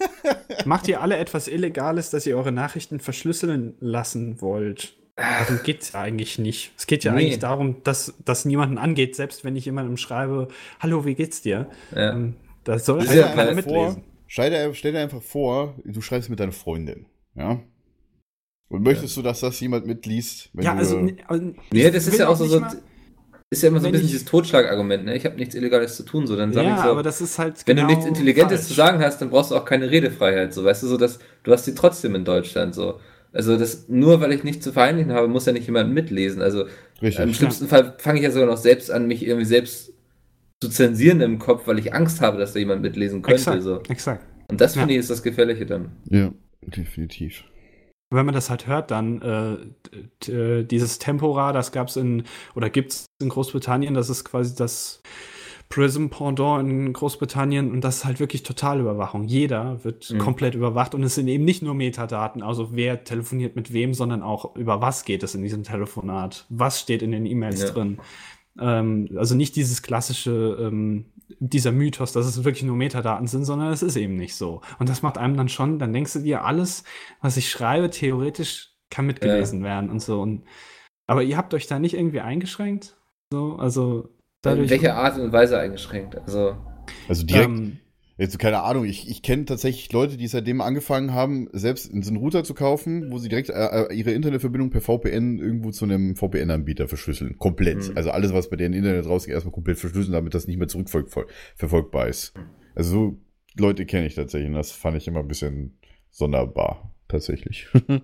macht 0.65 0.87
ihr 0.87 1.01
alle 1.01 1.17
etwas 1.17 1.47
Illegales, 1.47 2.09
dass 2.09 2.25
ihr 2.25 2.37
eure 2.37 2.51
Nachrichten 2.51 2.99
verschlüsseln 2.99 3.75
lassen 3.79 4.41
wollt? 4.41 4.95
Darum 5.15 5.59
geht 5.63 5.81
es 5.83 5.93
eigentlich 5.95 6.39
nicht. 6.39 6.71
Es 6.77 6.87
geht 6.87 7.03
ja 7.03 7.11
Nee. 7.13 7.21
eigentlich 7.21 7.39
darum, 7.39 7.83
dass 7.83 8.15
das 8.25 8.45
niemanden 8.45 8.77
angeht, 8.77 9.15
selbst 9.15 9.43
wenn 9.43 9.55
ich 9.55 9.65
jemandem 9.65 9.97
schreibe, 9.97 10.47
hallo, 10.79 11.05
wie 11.05 11.13
geht's 11.15 11.41
dir? 11.41 11.69
Ja. 11.91 12.13
Ähm, 12.13 12.35
Das 12.63 12.85
soll 12.85 13.03
ja 13.03 13.27
keiner 13.27 13.33
klar, 13.33 13.53
mitlesen. 13.55 14.03
Stell 14.27 14.49
dir, 14.49 14.73
stell 14.73 14.91
dir 14.93 14.99
einfach 15.01 15.21
vor, 15.21 15.75
du 15.85 16.01
schreibst 16.01 16.29
mit 16.31 16.39
deiner 16.39 16.51
Freundin, 16.51 17.05
ja? 17.35 17.61
Und 18.69 18.81
möchtest 18.81 19.15
du, 19.15 19.21
dass 19.21 19.41
das 19.41 19.59
jemand 19.59 19.85
mitliest? 19.85 20.49
wenn 20.53 20.65
Ja, 20.65 20.71
du, 20.73 20.79
also, 20.79 21.07
also 21.27 21.53
Nee, 21.71 21.91
das 21.91 22.07
ist 22.07 22.17
ja 22.17 22.27
auch 22.27 22.35
so, 22.35 22.45
so 22.45 22.59
mal- 22.59 22.75
ist 23.53 23.61
ja 23.63 23.69
immer 23.69 23.79
so 23.79 23.85
ein 23.87 23.91
bisschen 23.91 24.05
ich- 24.07 24.11
dieses 24.11 24.25
Totschlagargument, 24.25 25.05
ne? 25.05 25.15
Ich 25.15 25.25
habe 25.25 25.35
nichts 25.37 25.55
Illegales 25.55 25.95
zu 25.95 26.03
tun, 26.03 26.27
so 26.27 26.35
dann 26.35 26.51
sag 26.53 26.63
ja, 26.65 26.75
ich 26.75 26.81
so, 26.83 26.89
aber 26.89 27.03
das 27.03 27.21
ist 27.21 27.39
halt 27.39 27.55
wenn 27.65 27.75
genau 27.77 27.87
du 27.87 27.93
nichts 27.93 28.05
Intelligentes 28.07 28.59
falsch. 28.61 28.67
zu 28.67 28.73
sagen 28.73 28.99
hast, 29.01 29.21
dann 29.21 29.29
brauchst 29.29 29.51
du 29.51 29.55
auch 29.55 29.65
keine 29.65 29.89
Redefreiheit, 29.89 30.53
so 30.53 30.63
weißt 30.65 30.83
du, 30.83 30.87
so 30.87 30.97
dass 30.97 31.19
du 31.43 31.51
hast 31.51 31.65
die 31.65 31.73
trotzdem 31.75 32.15
in 32.15 32.25
Deutschland 32.25 32.75
so. 32.75 32.99
Also 33.31 33.57
das 33.57 33.89
nur 33.89 34.21
weil 34.21 34.31
ich 34.33 34.43
nichts 34.43 34.63
zu 34.63 34.71
verheimlichen 34.73 35.11
habe, 35.13 35.27
muss 35.27 35.45
ja 35.45 35.53
nicht 35.53 35.65
jemand 35.65 35.91
mitlesen. 35.93 36.41
Also 36.41 36.65
Richtig. 37.01 37.23
im 37.25 37.33
schlimmsten 37.33 37.67
Fall 37.67 37.95
fange 37.97 38.19
ich 38.19 38.23
ja 38.23 38.31
sogar 38.31 38.47
noch 38.47 38.57
selbst 38.57 38.91
an, 38.91 39.07
mich 39.07 39.25
irgendwie 39.25 39.45
selbst 39.45 39.91
zu 40.61 40.69
zensieren 40.69 41.19
im 41.21 41.39
Kopf, 41.39 41.65
weil 41.67 41.79
ich 41.79 41.93
Angst 41.93 42.21
habe, 42.21 42.37
dass 42.37 42.53
da 42.53 42.59
jemand 42.59 42.81
mitlesen 42.83 43.21
könnte. 43.21 43.37
Exakt, 43.41 43.63
So. 43.63 43.81
exakt. 43.89 44.23
Und 44.49 44.61
das 44.61 44.75
Ja. 44.75 44.81
finde 44.81 44.93
ich 44.93 44.99
ist 44.99 45.09
das 45.09 45.23
Gefährliche 45.23 45.65
dann. 45.65 45.91
Ja, 46.09 46.31
definitiv. 46.61 47.43
Wenn 48.13 48.25
man 48.25 48.35
das 48.35 48.49
halt 48.49 48.67
hört, 48.67 48.91
dann 48.91 49.21
äh, 49.21 50.31
äh, 50.31 50.63
dieses 50.63 50.99
Tempora, 50.99 51.51
das 51.51 51.71
gab 51.71 51.87
es 51.87 51.95
in 51.97 52.23
oder 52.55 52.69
gibt 52.69 52.91
es 52.91 53.05
in 53.21 53.29
Großbritannien, 53.29 53.93
das 53.93 54.09
ist 54.09 54.23
quasi 54.23 54.55
das 54.55 55.01
Prism 55.69 56.07
Pendant 56.09 56.69
in 56.69 56.93
Großbritannien 56.93 57.71
und 57.71 57.81
das 57.81 57.97
ist 57.97 58.05
halt 58.05 58.19
wirklich 58.19 58.43
Totalüberwachung. 58.43 59.23
Jeder 59.23 59.83
wird 59.83 60.11
Mhm. 60.11 60.19
komplett 60.19 60.53
überwacht 60.53 60.93
und 60.93 61.01
es 61.03 61.15
sind 61.15 61.27
eben 61.27 61.45
nicht 61.45 61.63
nur 61.63 61.73
Metadaten, 61.73 62.43
also 62.43 62.69
wer 62.75 63.03
telefoniert 63.03 63.55
mit 63.55 63.73
wem, 63.73 63.93
sondern 63.95 64.21
auch 64.21 64.55
über 64.55 64.81
was 64.81 65.03
geht 65.05 65.23
es 65.23 65.33
in 65.33 65.41
diesem 65.41 65.63
Telefonat, 65.63 66.45
was 66.49 66.79
steht 66.79 67.01
in 67.01 67.11
den 67.11 67.25
E-Mails 67.25 67.61
Ja. 67.61 67.69
drin. 67.71 67.97
Ähm, 68.59 69.09
also 69.15 69.33
nicht 69.33 69.55
dieses 69.55 69.81
klassische, 69.81 70.57
ähm, 70.61 71.05
dieser 71.39 71.71
Mythos, 71.71 72.13
dass 72.13 72.25
es 72.25 72.43
wirklich 72.43 72.63
nur 72.63 72.75
Metadaten 72.75 73.27
sind, 73.27 73.45
sondern 73.45 73.71
es 73.71 73.83
ist 73.83 73.95
eben 73.95 74.15
nicht 74.15 74.35
so. 74.35 74.61
Und 74.79 74.89
das 74.89 75.01
macht 75.01 75.17
einem 75.17 75.37
dann 75.37 75.49
schon, 75.49 75.79
dann 75.79 75.93
denkst 75.93 76.13
du 76.13 76.19
dir, 76.19 76.43
alles, 76.43 76.83
was 77.21 77.37
ich 77.37 77.49
schreibe, 77.49 77.89
theoretisch 77.89 78.75
kann 78.89 79.05
mitgelesen 79.05 79.63
werden 79.63 79.89
und 79.89 80.01
so. 80.01 80.21
Und, 80.21 80.45
aber 81.07 81.23
ihr 81.23 81.37
habt 81.37 81.53
euch 81.53 81.67
da 81.67 81.79
nicht 81.79 81.95
irgendwie 81.95 82.21
eingeschränkt? 82.21 82.97
So, 83.31 83.55
also 83.55 84.09
dadurch. 84.41 84.65
in 84.65 84.69
welcher 84.69 84.95
Art 84.95 85.17
und 85.17 85.31
Weise 85.31 85.57
eingeschränkt? 85.59 86.17
Also 86.17 86.55
Also 87.07 87.25
direkt, 87.25 87.45
ähm, 87.45 87.79
jetzt 88.17 88.37
keine 88.39 88.61
Ahnung, 88.61 88.85
ich, 88.85 89.09
ich 89.09 89.21
kenne 89.21 89.45
tatsächlich 89.45 89.91
Leute, 89.91 90.17
die 90.17 90.27
seitdem 90.27 90.61
angefangen 90.61 91.13
haben, 91.13 91.49
selbst 91.51 91.91
einen 91.91 92.17
Router 92.17 92.43
zu 92.43 92.53
kaufen, 92.53 93.11
wo 93.11 93.17
sie 93.17 93.29
direkt 93.29 93.49
äh, 93.49 93.53
äh, 93.53 93.93
ihre 93.93 94.11
Internetverbindung 94.11 94.69
per 94.69 94.81
VPN 94.81 95.39
irgendwo 95.39 95.71
zu 95.71 95.85
einem 95.85 96.15
VPN-Anbieter 96.15 96.87
verschlüsseln. 96.87 97.37
Komplett. 97.39 97.89
Mhm. 97.89 97.97
Also 97.97 98.11
alles, 98.11 98.33
was 98.33 98.49
bei 98.49 98.55
deren 98.55 98.73
Internet 98.73 99.07
rausgeht, 99.07 99.33
erstmal 99.33 99.53
komplett 99.53 99.79
verschlüsseln, 99.79 100.13
damit 100.13 100.33
das 100.33 100.47
nicht 100.47 100.57
mehr 100.57 100.67
zurückverfolgbar 100.67 102.07
ist. 102.07 102.33
Also 102.75 102.89
so 102.89 103.17
Leute 103.57 103.85
kenne 103.85 104.07
ich 104.07 104.15
tatsächlich 104.15 104.49
und 104.49 104.55
das 104.55 104.71
fand 104.71 104.97
ich 104.97 105.07
immer 105.07 105.19
ein 105.19 105.27
bisschen 105.27 105.77
sonderbar, 106.09 106.93
tatsächlich. 107.07 107.67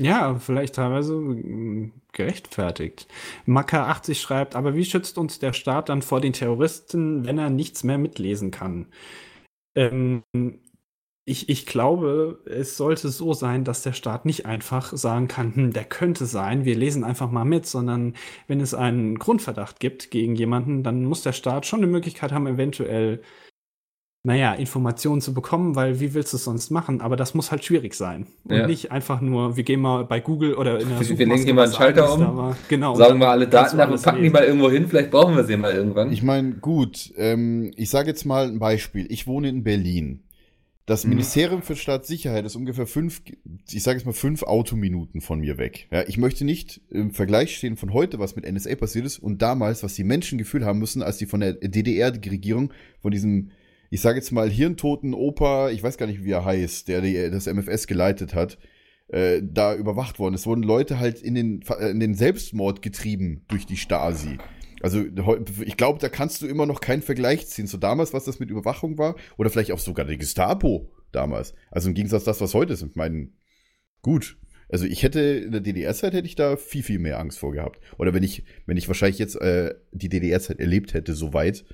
Ja, 0.00 0.34
vielleicht 0.40 0.74
teilweise 0.74 1.14
mm, 1.14 1.92
gerechtfertigt. 2.12 3.06
Maka 3.46 3.86
80 3.86 4.20
schreibt, 4.20 4.56
aber 4.56 4.74
wie 4.74 4.84
schützt 4.84 5.18
uns 5.18 5.38
der 5.38 5.52
Staat 5.52 5.88
dann 5.88 6.02
vor 6.02 6.20
den 6.20 6.32
Terroristen, 6.32 7.24
wenn 7.26 7.38
er 7.38 7.50
nichts 7.50 7.84
mehr 7.84 7.98
mitlesen 7.98 8.50
kann? 8.50 8.86
Ähm, 9.76 10.22
ich, 11.26 11.48
ich 11.48 11.66
glaube, 11.66 12.42
es 12.46 12.76
sollte 12.76 13.08
so 13.08 13.32
sein, 13.32 13.64
dass 13.64 13.82
der 13.82 13.94
Staat 13.94 14.26
nicht 14.26 14.44
einfach 14.46 14.92
sagen 14.94 15.26
kann, 15.28 15.54
hm, 15.54 15.72
der 15.72 15.84
könnte 15.84 16.26
sein, 16.26 16.64
wir 16.66 16.76
lesen 16.76 17.02
einfach 17.04 17.30
mal 17.30 17.44
mit, 17.46 17.64
sondern 17.66 18.14
wenn 18.46 18.60
es 18.60 18.74
einen 18.74 19.18
Grundverdacht 19.18 19.80
gibt 19.80 20.10
gegen 20.10 20.36
jemanden, 20.36 20.82
dann 20.82 21.04
muss 21.04 21.22
der 21.22 21.32
Staat 21.32 21.64
schon 21.66 21.80
eine 21.80 21.86
Möglichkeit 21.88 22.32
haben, 22.32 22.46
eventuell 22.46 23.22
naja, 24.26 24.54
Informationen 24.54 25.20
zu 25.20 25.34
bekommen, 25.34 25.76
weil 25.76 26.00
wie 26.00 26.14
willst 26.14 26.32
du 26.32 26.38
es 26.38 26.44
sonst 26.44 26.70
machen? 26.70 27.02
Aber 27.02 27.14
das 27.14 27.34
muss 27.34 27.50
halt 27.50 27.62
schwierig 27.62 27.94
sein. 27.94 28.26
Und 28.44 28.56
Ja. 28.56 28.66
nicht 28.66 28.90
einfach 28.90 29.20
nur, 29.20 29.56
wir 29.58 29.64
gehen 29.64 29.80
mal 29.82 30.04
bei 30.06 30.18
Google 30.20 30.54
oder 30.54 30.80
in 30.80 30.88
der 30.88 30.98
Wir- 30.98 31.18
wir 31.18 31.26
legen 31.26 31.44
hier 31.44 31.52
mal 31.54 31.64
einen 31.64 31.74
Schalter 31.74 32.10
um, 32.12 32.36
war. 32.36 32.56
Genau. 32.68 32.94
sagen 32.94 33.20
dann 33.20 33.28
alle 33.30 33.46
Daten 33.46 33.78
ab 33.78 33.90
und 33.90 34.02
packen 34.02 34.16
die 34.16 34.22
lesen. 34.22 34.32
mal 34.32 34.44
irgendwo 34.44 34.70
hin, 34.70 34.88
vielleicht 34.88 35.10
brauchen 35.10 35.36
wir 35.36 35.44
sie 35.44 35.58
mal 35.58 35.74
irgendwann. 35.74 36.10
Ich 36.10 36.22
meine, 36.22 36.54
gut, 36.54 37.12
ähm, 37.18 37.70
ich 37.76 37.90
sage 37.90 38.08
jetzt 38.08 38.24
mal 38.24 38.46
ein 38.48 38.58
Beispiel. 38.58 39.06
Ich 39.10 39.26
wohne 39.26 39.50
in 39.50 39.62
Berlin. 39.62 40.20
Das 40.86 41.04
Mhm. 41.04 41.10
Ministerium 41.10 41.60
für 41.62 41.76
Staatssicherheit 41.76 42.44
ist 42.46 42.56
ungefähr 42.56 42.86
fünf, 42.86 43.22
ich 43.70 43.82
sage 43.82 43.98
jetzt 43.98 44.06
mal 44.06 44.12
fünf 44.12 44.42
Autominuten 44.42 45.20
von 45.20 45.40
mir 45.40 45.58
weg. 45.58 45.86
Ja, 45.90 46.02
ich 46.06 46.16
möchte 46.18 46.46
nicht 46.46 46.80
im 46.90 47.10
Vergleich 47.10 47.56
stehen 47.56 47.76
von 47.76 47.92
heute, 47.92 48.18
was 48.18 48.36
mit 48.36 48.46
NSA 48.46 48.74
passiert 48.74 49.04
ist, 49.04 49.18
und 49.18 49.42
damals, 49.42 49.82
was 49.82 49.94
die 49.94 50.04
Menschen 50.04 50.38
gefühlt 50.38 50.64
haben 50.64 50.78
müssen, 50.78 51.02
als 51.02 51.18
die 51.18 51.26
von 51.26 51.40
der 51.40 51.54
DDR-Regierung, 51.54 52.72
von 53.00 53.10
diesem, 53.10 53.50
ich 53.94 54.00
sage 54.00 54.18
jetzt 54.18 54.32
mal, 54.32 54.50
hirntoten 54.50 55.14
Opa, 55.14 55.70
ich 55.70 55.80
weiß 55.80 55.98
gar 55.98 56.06
nicht, 56.06 56.24
wie 56.24 56.32
er 56.32 56.44
heißt, 56.44 56.88
der 56.88 57.00
die, 57.00 57.14
das 57.30 57.46
MFS 57.46 57.86
geleitet 57.86 58.34
hat, 58.34 58.58
äh, 59.06 59.40
da 59.40 59.72
überwacht 59.72 60.18
worden. 60.18 60.34
Es 60.34 60.46
wurden 60.46 60.64
Leute 60.64 60.98
halt 60.98 61.22
in 61.22 61.36
den, 61.36 61.62
in 61.80 62.00
den 62.00 62.16
Selbstmord 62.16 62.82
getrieben 62.82 63.44
durch 63.46 63.66
die 63.66 63.76
Stasi. 63.76 64.38
Also 64.82 65.04
ich 65.64 65.76
glaube, 65.76 66.00
da 66.00 66.08
kannst 66.08 66.42
du 66.42 66.48
immer 66.48 66.66
noch 66.66 66.80
keinen 66.80 67.02
Vergleich 67.02 67.46
ziehen 67.46 67.68
zu 67.68 67.78
damals, 67.78 68.12
was 68.12 68.24
das 68.24 68.40
mit 68.40 68.50
Überwachung 68.50 68.98
war, 68.98 69.14
oder 69.38 69.48
vielleicht 69.48 69.70
auch 69.70 69.78
sogar 69.78 70.04
die 70.06 70.18
Gestapo 70.18 70.90
damals. 71.12 71.54
Also 71.70 71.88
im 71.88 71.94
Gegensatz 71.94 72.24
zu 72.24 72.30
das, 72.30 72.40
was 72.40 72.52
heute 72.52 72.72
ist. 72.72 72.82
Ich 72.82 72.96
meine, 72.96 73.28
gut. 74.02 74.38
Also 74.68 74.86
ich 74.86 75.04
hätte 75.04 75.20
in 75.20 75.52
der 75.52 75.60
DDR-Zeit 75.60 76.14
hätte 76.14 76.26
ich 76.26 76.34
da 76.34 76.56
viel, 76.56 76.82
viel 76.82 76.98
mehr 76.98 77.20
Angst 77.20 77.38
vor 77.38 77.52
gehabt. 77.52 77.78
Oder 77.96 78.12
wenn 78.12 78.24
ich, 78.24 78.42
wenn 78.66 78.76
ich 78.76 78.88
wahrscheinlich 78.88 79.20
jetzt 79.20 79.36
äh, 79.36 79.72
die 79.92 80.08
DDR-Zeit 80.08 80.58
erlebt 80.58 80.94
hätte, 80.94 81.14
soweit 81.14 81.64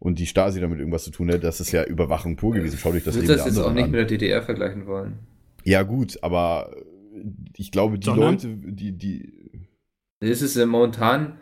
und 0.00 0.18
die 0.18 0.26
Stasi 0.26 0.60
damit 0.60 0.78
irgendwas 0.80 1.04
zu 1.04 1.10
tun 1.12 1.28
hätte, 1.28 1.42
das 1.42 1.60
ist 1.60 1.70
ja 1.70 1.84
Überwachung 1.84 2.34
pur 2.36 2.52
gewesen. 2.54 2.78
Schau 2.80 2.90
dich 2.90 3.04
das 3.04 3.14
ich 3.14 3.22
Leben 3.22 3.28
würde 3.28 3.36
das 3.36 3.44
der 3.44 3.52
jetzt 3.52 3.62
auch 3.62 3.68
anderen 3.68 3.74
nicht 3.76 3.84
an. 3.84 3.90
mit 3.92 4.00
der 4.00 4.18
DDR 4.18 4.42
vergleichen 4.42 4.86
wollen. 4.86 5.18
Ja, 5.62 5.82
gut, 5.82 6.18
aber 6.22 6.74
ich 7.56 7.70
glaube, 7.70 7.98
die 7.98 8.06
Sondern? 8.06 8.34
Leute, 8.34 8.48
die, 8.48 8.92
die. 8.92 9.32
Es 10.20 10.42
ist 10.42 10.56
ja 10.56 10.66
momentan, 10.66 11.34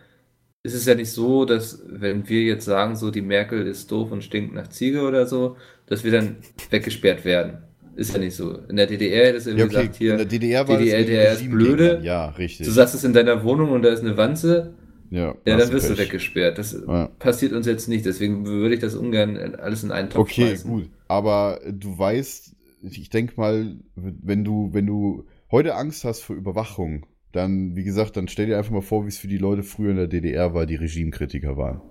ist 0.64 0.74
es 0.74 0.86
ja 0.86 0.94
nicht 0.96 1.10
so, 1.10 1.44
dass 1.44 1.82
wenn 1.88 2.28
wir 2.28 2.42
jetzt 2.42 2.64
sagen, 2.64 2.96
so 2.96 3.10
die 3.10 3.22
Merkel 3.22 3.66
ist 3.66 3.90
doof 3.92 4.10
und 4.10 4.24
stinkt 4.24 4.54
nach 4.54 4.68
Ziege 4.68 5.02
oder 5.02 5.26
so, 5.26 5.56
dass 5.86 6.02
wir 6.02 6.10
dann 6.10 6.36
weggesperrt 6.70 7.24
werden. 7.24 7.58
Ist 7.94 8.12
ja 8.12 8.18
nicht 8.20 8.36
so. 8.36 8.56
In 8.68 8.76
der 8.76 8.86
DDR 8.86 9.26
hätte 9.26 9.38
es 9.38 9.46
irgendwie 9.46 9.62
Ja, 9.62 9.66
okay, 9.66 9.76
gesagt, 9.78 9.96
hier, 9.96 10.12
in 10.12 10.18
der 10.18 10.26
DDR 10.26 10.68
war 10.68 10.78
die 10.78 10.90
das 10.90 10.98
DDR 10.98 11.32
ist 11.32 11.50
blöde. 11.50 12.00
Ja, 12.04 12.26
richtig. 12.30 12.66
du 12.66 12.72
sagst 12.72 12.94
es 12.94 13.02
in 13.02 13.12
deiner 13.12 13.42
Wohnung 13.42 13.70
und 13.72 13.82
da 13.82 13.88
ist 13.88 14.04
eine 14.04 14.16
Wanze, 14.16 14.74
ja, 15.10 15.34
ja, 15.46 15.56
dann 15.56 15.72
wirst 15.72 15.90
du 15.90 15.98
weggesperrt. 15.98 16.58
Das 16.58 16.72
Ja. 16.72 17.06
passiert 17.18 17.52
uns 17.52 17.66
jetzt 17.66 17.88
nicht, 17.88 18.04
deswegen 18.04 18.46
würde 18.46 18.74
ich 18.74 18.80
das 18.80 18.94
ungern 18.94 19.36
alles 19.56 19.82
in 19.84 19.90
einen 19.90 20.10
Topf 20.10 20.30
Okay, 20.30 20.48
schmeißen. 20.48 20.70
gut. 20.70 20.90
Aber 21.08 21.60
du 21.70 21.98
weißt, 21.98 22.54
ich 22.82 23.10
denke 23.10 23.34
mal, 23.36 23.76
wenn 23.96 24.44
du, 24.44 24.70
wenn 24.72 24.86
du 24.86 25.26
heute 25.50 25.74
Angst 25.74 26.04
hast 26.04 26.20
vor 26.20 26.36
Überwachung, 26.36 27.06
dann, 27.32 27.76
wie 27.76 27.84
gesagt, 27.84 28.16
dann 28.16 28.28
stell 28.28 28.46
dir 28.46 28.58
einfach 28.58 28.72
mal 28.72 28.80
vor, 28.82 29.04
wie 29.04 29.08
es 29.08 29.18
für 29.18 29.28
die 29.28 29.38
Leute 29.38 29.62
früher 29.62 29.90
in 29.90 29.96
der 29.96 30.06
DDR 30.08 30.54
war, 30.54 30.66
die 30.66 30.76
Regimekritiker 30.76 31.56
waren. 31.56 31.82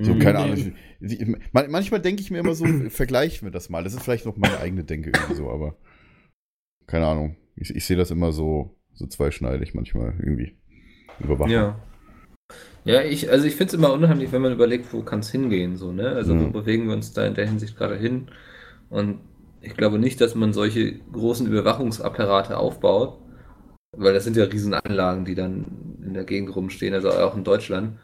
So, 0.00 0.14
Mhm. 0.14 0.20
keine 0.20 0.38
Ahnung. 0.38 0.72
Ich, 1.00 1.20
ich, 1.20 1.26
man, 1.52 1.70
manchmal 1.70 2.00
denke 2.00 2.22
ich 2.22 2.30
mir 2.30 2.38
immer 2.38 2.54
so, 2.54 2.64
vergleichen 2.90 3.46
wir 3.46 3.50
das 3.50 3.68
mal. 3.68 3.82
Das 3.82 3.94
ist 3.94 4.02
vielleicht 4.04 4.26
noch 4.26 4.36
meine 4.36 4.58
eigene 4.58 4.84
Denke 4.84 5.10
irgendwie 5.10 5.34
so, 5.34 5.50
aber 5.50 5.76
keine 6.86 7.06
Ahnung. 7.06 7.36
Ich, 7.56 7.74
ich 7.74 7.84
sehe 7.84 7.96
das 7.96 8.10
immer 8.10 8.32
so, 8.32 8.76
so 8.94 9.06
zweischneidig 9.06 9.74
manchmal 9.74 10.14
irgendwie. 10.20 10.56
Überwachung. 11.20 11.50
Ja. 11.50 11.76
Ja, 12.84 13.02
ich, 13.02 13.30
also 13.30 13.46
ich 13.46 13.56
finde 13.56 13.68
es 13.68 13.74
immer 13.74 13.92
unheimlich, 13.92 14.32
wenn 14.32 14.42
man 14.42 14.52
überlegt, 14.52 14.92
wo 14.92 15.02
kann 15.02 15.20
es 15.20 15.30
hingehen, 15.30 15.76
so, 15.76 15.92
ne? 15.92 16.10
Also 16.10 16.34
Ja. 16.34 16.40
wo 16.40 16.48
bewegen 16.50 16.86
wir 16.86 16.94
uns 16.94 17.12
da 17.12 17.26
in 17.26 17.34
der 17.34 17.46
Hinsicht 17.46 17.76
gerade 17.76 17.96
hin? 17.96 18.28
Und 18.90 19.20
ich 19.60 19.76
glaube 19.76 19.98
nicht, 19.98 20.20
dass 20.20 20.34
man 20.34 20.52
solche 20.52 20.98
großen 21.12 21.46
Überwachungsapparate 21.46 22.56
aufbaut, 22.56 23.18
weil 23.96 24.14
das 24.14 24.24
sind 24.24 24.36
ja 24.36 24.44
Riesenanlagen, 24.44 25.24
die 25.24 25.34
dann 25.34 25.98
in 26.04 26.14
der 26.14 26.24
Gegend 26.24 26.54
rumstehen, 26.56 26.94
also 26.94 27.10
auch 27.10 27.36
in 27.36 27.44
Deutschland, 27.44 27.98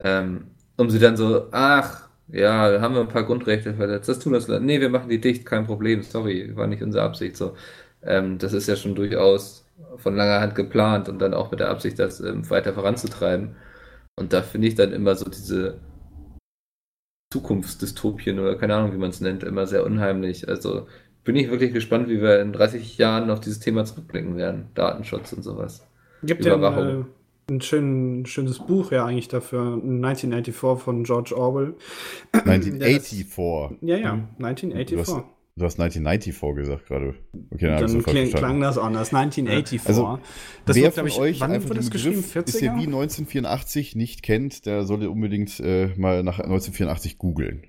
ähm, 0.00 0.48
um 0.76 0.90
sie 0.90 0.98
dann 0.98 1.16
so, 1.16 1.48
ach, 1.52 2.08
ja, 2.28 2.70
da 2.72 2.80
haben 2.80 2.94
wir 2.94 3.02
ein 3.02 3.08
paar 3.08 3.24
Grundrechte 3.24 3.74
verletzt, 3.74 4.08
das 4.08 4.18
tun 4.20 4.32
das, 4.34 4.48
nee, 4.48 4.80
wir 4.80 4.90
machen 4.90 5.10
die 5.10 5.20
dicht, 5.20 5.46
kein 5.46 5.66
Problem, 5.66 6.02
sorry, 6.02 6.56
war 6.56 6.66
nicht 6.66 6.82
unsere 6.82 7.04
Absicht, 7.04 7.36
so. 7.36 7.54
Ähm, 8.02 8.38
das 8.38 8.52
ist 8.52 8.68
ja 8.68 8.76
schon 8.76 8.94
durchaus 8.94 9.63
von 9.96 10.16
langer 10.16 10.40
Hand 10.40 10.54
geplant 10.54 11.08
und 11.08 11.18
dann 11.18 11.34
auch 11.34 11.50
mit 11.50 11.60
der 11.60 11.70
Absicht, 11.70 11.98
das 11.98 12.20
ähm, 12.20 12.48
weiter 12.50 12.74
voranzutreiben. 12.74 13.56
Und 14.16 14.32
da 14.32 14.42
finde 14.42 14.68
ich 14.68 14.74
dann 14.74 14.92
immer 14.92 15.16
so 15.16 15.28
diese 15.28 15.80
Zukunftsdystopien 17.32 18.38
oder 18.38 18.56
keine 18.56 18.76
Ahnung, 18.76 18.92
wie 18.92 18.98
man 18.98 19.10
es 19.10 19.20
nennt, 19.20 19.42
immer 19.42 19.66
sehr 19.66 19.84
unheimlich. 19.84 20.48
Also 20.48 20.86
bin 21.24 21.36
ich 21.36 21.50
wirklich 21.50 21.72
gespannt, 21.72 22.08
wie 22.08 22.20
wir 22.20 22.40
in 22.40 22.52
30 22.52 22.96
Jahren 22.98 23.30
auf 23.30 23.40
dieses 23.40 23.58
Thema 23.58 23.84
zurückblicken 23.84 24.36
werden. 24.36 24.68
Datenschutz 24.74 25.32
und 25.32 25.42
sowas. 25.42 25.86
Gibt 26.22 26.44
ja, 26.44 26.54
Überwachung. 26.54 27.06
äh, 27.48 27.52
ein 27.52 27.60
schön, 27.60 28.24
schönes 28.26 28.58
Buch 28.58 28.92
ja 28.92 29.04
eigentlich 29.04 29.28
dafür, 29.28 29.74
1984 29.74 30.82
von 30.82 31.04
George 31.04 31.36
Orwell. 31.36 31.74
1984. 32.32 33.78
Ja, 33.82 33.96
ja, 33.96 34.28
Du 34.38 34.44
1984. 34.44 35.24
du 35.56 35.64
hast 35.64 35.78
1994 35.78 36.56
gesagt 36.56 36.86
gerade. 36.86 37.14
Okay, 37.50 37.66
dann, 37.66 37.80
Dann 37.86 38.02
kling, 38.02 38.30
klang 38.32 38.60
das 38.60 38.78
anders. 38.78 39.14
1984. 39.14 39.86
Also, 39.88 40.18
das 40.66 40.76
Wer 40.76 40.82
wird, 40.84 40.94
von 40.94 41.06
ich, 41.06 41.18
euch 41.18 41.40
wann 41.40 41.52
einfach 41.52 41.68
wurde 41.68 41.76
das 41.80 41.86
den 41.86 41.92
geschrieben? 41.92 42.16
Begriff 42.22 42.36
40er? 42.36 42.48
ist 42.48 42.60
ja 42.60 42.72
wie 42.76 42.86
1984 42.86 43.96
nicht 43.96 44.22
kennt, 44.22 44.66
der 44.66 44.84
sollte 44.84 45.10
unbedingt 45.10 45.60
äh, 45.60 45.88
mal 45.96 46.22
nach 46.22 46.38
1984 46.40 47.18
googeln. 47.18 47.64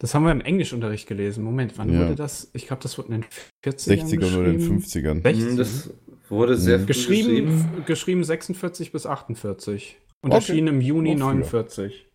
Das 0.00 0.14
haben 0.14 0.24
wir 0.24 0.32
im 0.32 0.40
Englischunterricht 0.42 1.08
gelesen. 1.08 1.42
Moment, 1.42 1.76
wann 1.76 1.92
Ja. 1.92 2.00
wurde 2.04 2.14
das? 2.14 2.50
Ich 2.54 2.66
glaube, 2.68 2.82
das 2.82 2.98
wurde 2.98 3.08
in 3.14 3.20
den 3.22 3.24
40ern 3.64 4.06
60er 4.06 4.38
oder 4.38 4.50
in 4.50 4.58
den 4.58 4.78
geschrieben. 4.78 5.18
50ern. 5.18 5.22
60. 5.22 5.48
Hm, 5.50 5.56
Das 5.56 5.90
wurde 6.28 6.56
sehr 6.56 6.78
Mhm. 6.78 6.82
früh 6.82 6.86
geschrieben, 6.86 7.28
geschrieben. 7.46 7.70
f- 7.78 7.86
geschrieben 7.86 8.24
46 8.24 8.92
bis 8.92 9.06
48. 9.06 9.96
Und 10.20 10.30
Okay. 10.30 10.36
erschienen 10.36 10.68
im 10.68 10.80
Juni 10.80 11.10
Oh, 11.10 11.12
früher. 11.14 11.24
49. 11.26 12.07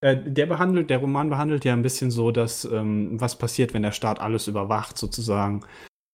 Äh, 0.00 0.16
der 0.16 0.46
behandelt, 0.46 0.90
der 0.90 0.98
Roman 0.98 1.30
behandelt 1.30 1.64
ja 1.64 1.72
ein 1.72 1.82
bisschen 1.82 2.10
so, 2.10 2.30
dass 2.30 2.64
ähm, 2.64 3.20
was 3.20 3.36
passiert, 3.36 3.74
wenn 3.74 3.82
der 3.82 3.92
Staat 3.92 4.20
alles 4.20 4.48
überwacht, 4.48 4.96
sozusagen. 4.96 5.64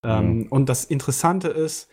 Ähm, 0.04 0.46
Und 0.50 0.68
das 0.68 0.84
Interessante 0.84 1.48
ist, 1.48 1.88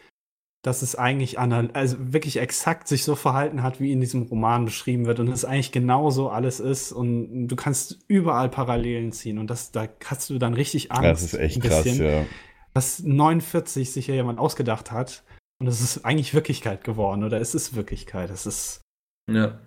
dass 0.63 0.81
es 0.81 0.95
eigentlich 0.95 1.37
also 1.39 1.97
wirklich 1.99 2.37
exakt 2.37 2.87
sich 2.87 3.03
so 3.03 3.15
verhalten 3.15 3.63
hat, 3.63 3.81
wie 3.81 3.91
in 3.91 3.99
diesem 3.99 4.23
Roman 4.23 4.63
beschrieben 4.63 5.05
wird 5.05 5.19
und 5.19 5.27
es 5.27 5.43
eigentlich 5.43 5.73
genauso 5.73 6.29
alles 6.29 6.61
ist 6.61 6.93
und 6.93 7.47
du 7.49 7.55
kannst 7.57 7.99
überall 8.07 8.47
Parallelen 8.47 9.11
ziehen 9.11 9.39
und 9.39 9.49
das 9.49 9.73
da 9.73 9.89
hast 10.05 10.29
du 10.29 10.39
dann 10.39 10.53
richtig 10.53 10.91
Angst. 10.93 11.03
Das 11.03 11.21
ist 11.21 11.33
echt 11.33 11.57
ein 11.57 11.61
krass, 11.63 11.83
bisschen 11.83 12.05
ja. 12.05 12.25
dass 12.73 13.03
49 13.03 13.91
sich 13.91 14.07
ja 14.07 14.15
jemand 14.15 14.39
ausgedacht 14.39 14.93
hat 14.93 15.25
und 15.59 15.67
es 15.67 15.81
ist 15.81 16.05
eigentlich 16.05 16.33
Wirklichkeit 16.33 16.85
geworden 16.85 17.25
oder 17.25 17.41
es 17.41 17.53
ist 17.53 17.75
Wirklichkeit. 17.75 18.29
Es 18.29 18.45
ist 18.45 18.81
Ja. 19.29 19.59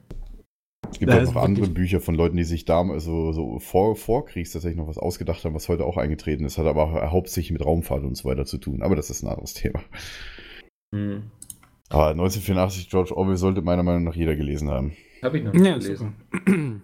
Es 0.91 0.99
gibt 0.99 1.13
Ja, 1.13 1.19
auch 1.19 1.35
noch 1.35 1.37
andere 1.37 1.69
Bücher 1.69 2.01
von 2.01 2.15
Leuten, 2.15 2.37
die 2.37 2.45
sich 2.45 2.65
damals 2.65 3.05
so, 3.05 3.33
so 3.33 3.59
vor, 3.59 3.97
vor 3.97 4.27
Kriegs 4.27 4.53
tatsächlich 4.53 4.79
noch 4.79 4.89
was 4.89 4.99
ausgedacht 4.99 5.45
haben, 5.45 5.55
was 5.55 5.69
heute 5.69 5.85
auch 5.85 5.97
eingetreten 5.97 6.45
ist, 6.45 6.59
hat 6.59 6.67
aber 6.67 7.11
hauptsächlich 7.11 7.53
mit 7.53 7.65
Raumfahrt 7.65 8.05
und 8.05 8.17
so 8.17 8.29
weiter 8.29 8.45
zu 8.45 8.59
tun. 8.59 8.83
Aber 8.83 8.97
das 8.97 9.11
ist 9.11 9.23
ein 9.23 9.29
anderes 9.29 9.55
Thema. 9.55 9.81
Hm. 10.95 11.31
Aber 11.89 12.09
1984 12.11 12.91
George 12.91 13.17
Orwell 13.17 13.37
sollte 13.37 13.63
meiner 13.63 13.83
Meinung 13.83 14.05
nach 14.05 14.15
jeder 14.15 14.37
gelesen 14.37 14.71
haben. 14.71 14.97
Habe 15.23 15.39
ich 15.39 15.45
noch 15.45 15.53
nicht 15.53 15.65
ja, 15.65 15.79
gelesen. 15.79 16.15
super. 16.33 16.57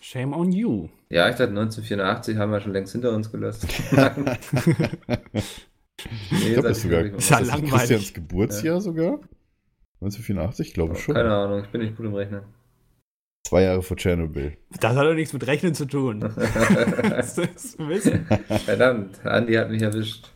Shame 0.00 0.32
on 0.32 0.52
you. 0.52 0.88
Ja, 1.10 1.28
ich 1.28 1.36
dachte 1.36 1.50
1984 1.50 2.36
haben 2.38 2.52
wir 2.52 2.60
schon 2.60 2.72
längst 2.72 2.92
hinter 2.92 3.12
uns 3.12 3.30
gelassen. 3.30 3.68
ich 6.30 6.52
glaube, 6.52 6.68
das 6.68 6.78
ist 6.78 6.82
sogar 6.84 7.04
wirklich 7.04 7.18
Ist 7.18 7.30
ja 7.30 7.40
langweilig. 7.40 7.70
Christians 7.70 8.14
Geburtsjahr 8.14 8.80
sogar. 8.80 9.20
1984, 10.00 10.74
glaube 10.74 10.94
ich 10.94 11.00
schon. 11.00 11.14
Keine 11.14 11.34
Ahnung, 11.34 11.64
ich 11.64 11.68
bin 11.70 11.80
nicht 11.80 11.96
gut 11.96 12.06
im 12.06 12.14
Rechnen. 12.14 12.42
Zwei 13.48 13.62
Jahre 13.62 13.82
vor 13.82 13.96
Tschernobyl. 13.96 14.56
Das 14.80 14.94
hat 14.94 15.06
doch 15.06 15.14
nichts 15.14 15.32
mit 15.32 15.46
Rechnen 15.46 15.74
zu 15.74 15.86
tun. 15.86 16.20
Das 17.08 17.38
ist 17.38 17.78
Wissen. 17.78 18.26
Verdammt, 18.66 19.24
Andi 19.24 19.54
hat 19.54 19.70
mich 19.70 19.80
erwischt. 19.82 20.30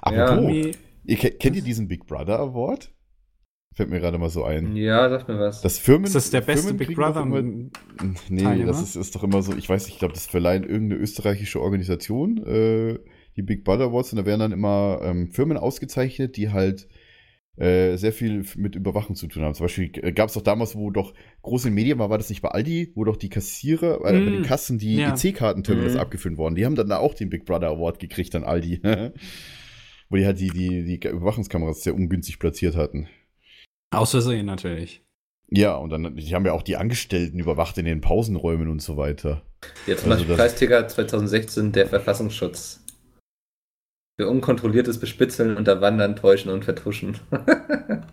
Apropos, 0.00 0.48
Wie- 0.48 0.72
ihr, 1.04 1.16
ke- 1.16 1.32
kennt 1.32 1.56
ihr 1.56 1.62
diesen 1.62 1.88
Big 1.88 2.06
Brother 2.06 2.38
Award? 2.38 2.92
Fällt 3.74 3.90
mir 3.90 3.98
gerade 4.00 4.18
mal 4.18 4.30
so 4.30 4.44
ein. 4.44 4.76
Ja, 4.76 5.10
sag 5.10 5.26
mir 5.28 5.38
was. 5.38 5.60
Das 5.60 5.78
Firmen, 5.78 6.04
Ist 6.04 6.14
das 6.14 6.30
der 6.30 6.42
beste 6.42 6.68
Firmen 6.68 6.78
Big 6.78 6.94
Brother? 6.96 7.22
Immer, 7.22 7.42
nee, 7.42 8.42
Teilnehmer? 8.42 8.66
das 8.68 8.82
ist, 8.82 8.94
ist 8.96 9.14
doch 9.16 9.24
immer 9.24 9.42
so, 9.42 9.54
ich 9.56 9.68
weiß 9.68 9.84
nicht, 9.86 9.94
ich 9.94 9.98
glaube, 9.98 10.14
das 10.14 10.26
verleihen 10.26 10.62
irgendeine 10.62 11.00
österreichische 11.00 11.60
Organisation, 11.60 12.38
äh, 12.46 12.98
die 13.36 13.42
Big 13.42 13.64
Brother 13.64 13.84
Awards, 13.86 14.12
und 14.12 14.18
da 14.18 14.26
werden 14.26 14.40
dann 14.40 14.52
immer 14.52 15.00
ähm, 15.02 15.28
Firmen 15.30 15.56
ausgezeichnet, 15.56 16.36
die 16.36 16.50
halt 16.50 16.86
äh, 17.56 17.96
sehr 17.96 18.12
viel 18.12 18.44
mit 18.56 18.74
Überwachung 18.74 19.14
zu 19.16 19.26
tun 19.28 19.42
haben. 19.42 19.54
Zum 19.54 19.64
Beispiel 19.64 19.88
gab 20.12 20.28
es 20.28 20.34
doch 20.34 20.42
damals, 20.42 20.74
wo 20.74 20.90
doch 20.90 21.14
groß 21.42 21.64
in 21.66 21.70
den 21.70 21.74
Medien 21.76 21.98
war, 21.98 22.10
war 22.10 22.18
das 22.18 22.28
nicht 22.30 22.42
bei 22.42 22.48
Aldi, 22.48 22.92
wo 22.94 23.04
doch 23.04 23.16
die 23.16 23.28
Kassierer, 23.28 24.00
äh, 24.00 24.02
bei 24.02 24.12
Mm, 24.20 24.32
den 24.32 24.42
Kassen 24.42 24.78
die 24.78 24.96
ja. 24.96 25.14
EC-Kartenterminals 25.14 25.94
Mhm. 25.94 26.00
abgeführt 26.00 26.36
worden. 26.36 26.54
Die 26.56 26.64
haben 26.66 26.74
dann 26.74 26.90
auch 26.92 27.14
den 27.14 27.30
Big 27.30 27.44
Brother 27.44 27.68
Award 27.68 27.98
gekriegt 28.00 28.34
an 28.34 28.44
Aldi. 28.44 28.80
wo 30.10 30.16
die 30.16 30.26
halt 30.26 30.38
die, 30.38 30.50
die, 30.50 30.84
die 30.84 31.08
Überwachungskameras 31.08 31.82
sehr 31.82 31.94
ungünstig 31.94 32.38
platziert 32.38 32.76
hatten. 32.76 33.08
Aus 33.90 34.10
Versehen 34.10 34.46
natürlich. 34.46 35.02
Ja, 35.50 35.76
und 35.76 35.90
dann, 35.90 36.16
die 36.16 36.34
haben 36.34 36.44
ja 36.46 36.52
auch 36.52 36.62
die 36.62 36.76
Angestellten 36.76 37.38
überwacht 37.38 37.78
in 37.78 37.84
den 37.84 38.00
Pausenräumen 38.00 38.68
und 38.68 38.82
so 38.82 38.96
weiter. 38.96 39.42
Jetzt 39.86 40.02
zum 40.02 40.12
Also 40.12 40.24
Beispiel 40.24 40.36
Preisträger 40.36 40.88
2016, 40.88 41.72
der 41.72 41.86
Verfassungsschutz. 41.86 42.83
Für 44.20 44.28
unkontrolliertes 44.28 45.00
Bespitzeln, 45.00 45.56
Unterwandern, 45.56 46.14
Täuschen 46.16 46.50
und 46.52 46.64
Vertuschen. 46.64 47.16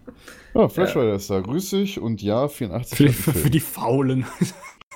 Ja, 0.53 0.67
Flashrider 0.67 1.15
ist 1.15 1.29
da. 1.29 1.39
Grüß 1.39 1.69
dich 1.69 1.97
und 1.97 2.21
ja, 2.21 2.49
84. 2.49 2.97
Für, 2.97 3.09
für, 3.13 3.31
für 3.31 3.49
die 3.49 3.61
Faulen. 3.61 4.25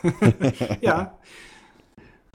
ja. 0.81 1.17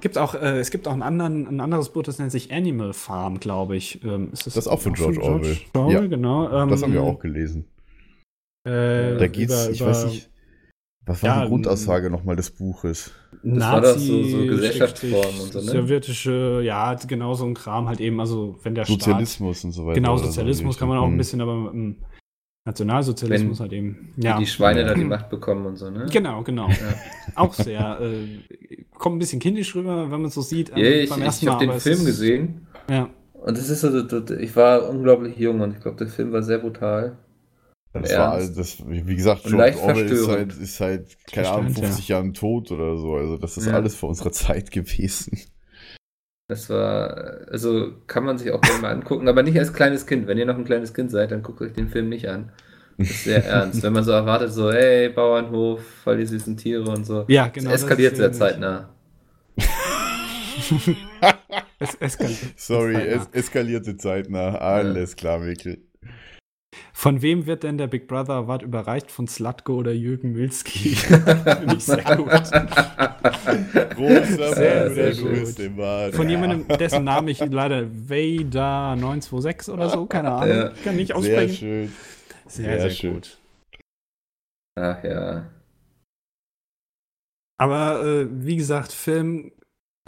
Gibt 0.00 0.16
auch, 0.16 0.34
äh, 0.34 0.58
es 0.58 0.70
gibt 0.70 0.88
auch 0.88 0.92
einen 0.94 1.02
anderen, 1.02 1.46
ein 1.46 1.60
anderes 1.60 1.90
Buch, 1.90 2.02
das 2.02 2.18
nennt 2.18 2.32
sich 2.32 2.50
Animal 2.50 2.94
Farm, 2.94 3.38
glaube 3.38 3.76
ich. 3.76 4.02
Ähm, 4.04 4.30
ist 4.32 4.46
Das 4.46 4.56
ist 4.56 4.66
auch 4.68 4.80
von 4.80 4.94
George 4.94 5.20
Orwell. 5.22 5.58
Orwell, 5.74 5.92
Ja. 5.92 6.06
genau. 6.06 6.50
Ähm, 6.62 6.70
Das 6.70 6.82
haben 6.82 6.94
wir 6.94 7.02
auch 7.02 7.18
gelesen. 7.18 7.66
Äh, 8.66 9.18
Da 9.18 9.26
geht's, 9.26 9.64
über- 9.66 9.70
ich 9.70 9.80
über 9.82 9.90
weiß 9.90 10.06
nicht, 10.06 10.30
was 11.06 11.22
war 11.22 11.36
Ja, 11.36 11.42
die 11.42 11.48
Grundaussage 11.48 12.10
nochmal 12.10 12.36
des 12.36 12.50
Buches? 12.50 13.10
Das 13.42 13.60
war 13.60 13.80
doch 13.80 13.96
so- 13.96 14.12
Nazi, 14.18 14.30
so 14.30 14.46
Gesellschaftsform 14.46 15.40
und 15.40 15.52
so, 15.52 15.58
ne? 15.60 15.64
Sowjetische, 15.64 16.60
ja, 16.64 16.94
genau 16.94 17.34
so 17.34 17.46
ein 17.46 17.54
Kram 17.54 17.88
halt 17.88 18.00
eben, 18.00 18.20
also 18.20 18.58
wenn 18.62 18.74
der 18.74 18.84
Staat. 18.84 19.00
Sozialismus 19.00 19.64
und 19.64 19.72
so 19.72 19.86
weiter. 19.86 19.94
Genau, 19.94 20.16
Sozialismus 20.18 20.78
kann 20.78 20.88
man 20.88 20.98
auch 20.98 21.06
ein 21.06 21.16
bisschen, 21.16 21.40
aber 21.40 21.70
ähm, 21.72 21.96
Nationalsozialismus 22.66 23.58
Wenn 23.58 23.62
halt 23.64 23.72
eben. 23.72 24.12
Wie 24.16 24.24
Ja. 24.26 24.38
die 24.38 24.46
Schweine 24.46 24.84
da 24.84 24.94
die 24.94 25.04
Macht 25.04 25.30
bekommen 25.30 25.64
und 25.66 25.76
so, 25.76 25.90
ne? 25.90 26.06
Genau, 26.12 26.42
genau. 26.42 26.68
Auch 27.34 27.54
sehr. 27.54 27.98
Äh, 28.00 28.42
kommt 28.92 29.16
ein 29.16 29.18
bisschen 29.18 29.40
kindisch 29.40 29.74
rüber, 29.74 30.10
wenn 30.10 30.20
man 30.22 30.30
so 30.30 30.42
sieht. 30.42 30.70
ähm, 30.70 30.76
Ja, 30.76 30.84
ich, 30.90 31.08
beim 31.10 31.22
ich 31.22 31.42
Mal, 31.42 31.52
habe 31.54 31.66
den 31.66 31.74
es 31.74 31.82
Film 31.82 31.98
ist- 32.00 32.04
gesehen 32.06 32.66
Ja. 32.90 33.08
und 33.32 33.56
es 33.56 33.70
ist 33.70 33.80
so- 33.80 34.34
ich 34.38 34.54
war 34.56 34.88
unglaublich 34.90 35.38
jung 35.38 35.60
und 35.62 35.72
ich 35.74 35.80
glaube, 35.80 35.96
der 35.96 36.08
Film 36.08 36.32
war 36.32 36.42
sehr 36.42 36.58
brutal. 36.58 37.16
Das 37.92 38.16
war, 38.16 38.38
das, 38.38 38.78
wie 38.86 39.16
gesagt, 39.16 39.46
Und 39.46 39.52
George 39.56 39.78
Orwell 39.80 40.06
ist 40.10 40.28
halt, 40.28 40.52
ist 40.56 40.80
halt, 40.80 41.16
keine 41.32 41.48
Ahnung, 41.48 41.64
Verstörend, 41.64 41.94
50 41.94 42.08
Jahren 42.08 42.34
tot 42.34 42.70
oder 42.70 42.96
so. 42.96 43.14
Also, 43.16 43.36
das 43.36 43.56
ist 43.56 43.66
Ja. 43.66 43.72
alles 43.72 43.96
vor 43.96 44.08
unserer 44.10 44.30
Zeit 44.32 44.70
gewesen. 44.70 45.38
Das 46.48 46.68
war, 46.70 47.46
also 47.48 47.92
kann 48.06 48.24
man 48.24 48.38
sich 48.38 48.50
auch 48.52 48.60
gerne 48.60 48.80
mal 48.80 48.92
angucken, 48.92 49.28
aber 49.28 49.42
nicht 49.42 49.58
als 49.58 49.72
kleines 49.72 50.06
Kind. 50.06 50.26
Wenn 50.26 50.38
ihr 50.38 50.46
noch 50.46 50.56
ein 50.56 50.64
kleines 50.64 50.94
Kind 50.94 51.10
seid, 51.10 51.30
dann 51.32 51.42
guckt 51.42 51.60
euch 51.62 51.72
den 51.72 51.88
Film 51.88 52.08
nicht 52.08 52.28
an. 52.28 52.52
Das 52.98 53.10
ist 53.10 53.24
sehr 53.24 53.44
ernst. 53.46 53.82
Wenn 53.82 53.92
man 53.92 54.04
so 54.04 54.12
erwartet, 54.12 54.52
so, 54.52 54.70
hey, 54.72 55.08
Bauernhof, 55.08 55.80
voll 56.04 56.18
die 56.18 56.26
süßen 56.26 56.56
Tiere 56.56 56.88
und 56.90 57.04
so. 57.06 57.24
Ja, 57.28 57.48
genau. 57.48 57.70
es 57.70 57.82
eskaliert 57.82 58.12
das 58.12 58.18
sehr 58.18 58.32
zeitnah. 58.32 58.88
Es 61.82 61.94
eskaliert. 61.94 62.38
Sorry, 62.56 62.92
Zeitnah. 62.94 63.12
es 63.14 63.28
eskalierte 63.32 63.96
zeitnah. 63.96 64.54
Alles 64.56 65.16
klar, 65.16 65.38
Mikkel. 65.38 65.78
Von 66.92 67.20
wem 67.22 67.46
wird 67.46 67.62
denn 67.64 67.78
der 67.78 67.86
Big 67.88 68.06
Brother 68.06 68.34
Award 68.34 68.62
überreicht? 68.62 69.10
Von 69.10 69.26
Slatko 69.26 69.74
oder 69.74 69.92
Jürgen 69.92 70.32
Milski? 70.32 70.90
Finde 70.94 71.76
ich 71.76 71.84
sehr 71.84 72.16
gut. 72.16 72.28
Großer 73.96 74.54
Sehr, 74.54 74.90
sehr 74.90 75.10
du 75.14 75.22
gut. 75.22 75.30
bist 75.40 75.60
im 75.60 75.76
Bad. 75.76 76.14
Von 76.14 76.28
jemandem, 76.28 76.68
dessen 76.78 77.04
Namen 77.04 77.28
ich 77.28 77.40
leider 77.40 77.82
Vader926 78.08 79.70
oder 79.72 79.88
so, 79.90 80.06
keine 80.06 80.30
Ahnung, 80.32 80.56
Ja. 80.56 80.68
kann 80.84 80.96
nicht 80.96 81.08
Sehr 81.08 81.16
aussprechen. 81.16 81.56
schön. 81.56 81.92
Sehr, 82.46 82.64
sehr 82.64 82.80
sehr, 82.82 82.90
schön. 82.90 83.14
gut. 83.14 83.38
Ach 84.78 85.02
ja. 85.04 85.50
Aber 87.58 88.04
äh, 88.04 88.26
wie 88.30 88.56
gesagt, 88.56 88.92
Film 88.92 89.52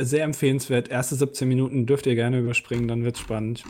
sehr 0.01 0.24
empfehlenswert. 0.24 0.89
Erste 0.89 1.14
17 1.16 1.47
Minuten 1.48 1.86
dürft 1.86 2.06
ihr 2.06 2.14
gerne 2.14 2.39
überspringen, 2.39 2.89
dann 2.89 3.05
wird's 3.05 3.18
spannend. 3.20 3.64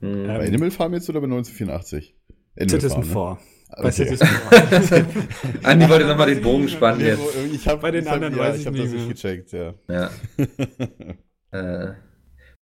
Hm. 0.00 0.26
Bei 0.26 0.46
Animal 0.46 0.70
Farm 0.70 0.92
jetzt 0.94 1.08
oder 1.08 1.20
bei 1.20 1.24
1984? 1.26 2.14
Animal 2.58 2.80
Citizen 2.80 3.04
Farm, 3.04 3.38
ne? 3.38 3.40
4. 3.40 3.76
Bei 3.76 3.88
Okay. 3.88 3.92
Citizen 3.92 4.26
4. 4.26 5.06
Andi 5.64 5.88
wollte 5.88 6.06
nochmal 6.06 6.28
den 6.34 6.42
Bogen 6.42 6.68
spannen 6.68 6.98
Nee, 7.00 7.08
jetzt. 7.08 7.20
ich 7.52 7.66
hab, 7.68 7.80
Bei 7.80 7.90
den 7.90 8.02
ich 8.04 8.08
hab, 8.08 8.14
anderen 8.16 8.34
ja, 8.36 8.40
weiß 8.40 8.54
ich 8.54 8.60
ich 8.62 8.66
hab 8.66 8.74
nicht 8.74 8.84
das 8.86 8.92
nicht 8.92 9.08
gecheckt, 9.08 9.52
ja. 9.52 9.74
Ja. 9.88 10.10
Äh, 11.52 11.92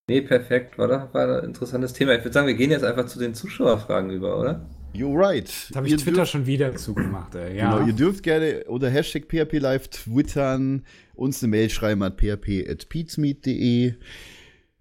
nee, 0.09 0.21
perfekt. 0.21 0.79
War 0.79 0.87
doch 0.89 1.13
war 1.15 1.39
ein 1.43 1.45
interessantes 1.49 1.93
Thema. 1.95 2.13
Ich 2.15 2.21
würde 2.23 2.33
sagen, 2.35 2.47
wir 2.47 2.55
gehen 2.55 2.71
jetzt 2.71 2.85
einfach 2.85 3.07
zu 3.07 3.19
den 3.19 3.35
Zuschauerfragen 3.35 4.11
über, 4.11 4.39
oder? 4.39 4.69
You're 4.95 5.19
right. 5.19 5.51
Da 5.71 5.77
habe 5.79 5.87
ich 5.87 5.93
Ihr 5.95 5.99
Twitter 5.99 6.19
dürft- 6.19 6.31
schon 6.33 6.47
wieder 6.47 6.77
zugemacht, 6.77 7.35
ey. 7.35 7.57
Ja. 7.57 7.73
Genau, 7.77 7.87
ihr 7.89 7.95
dürft 7.95 8.23
gerne 8.23 8.65
unter 8.69 8.89
Hashtag 8.91 9.25
PHP 9.29 9.59
Live 9.59 9.89
twittern, 9.89 10.85
uns 11.15 11.43
eine 11.43 11.51
Mail 11.51 11.71
schreiben 11.71 12.03
an 12.05 12.15
php.peatsmeet.de, 12.17 13.95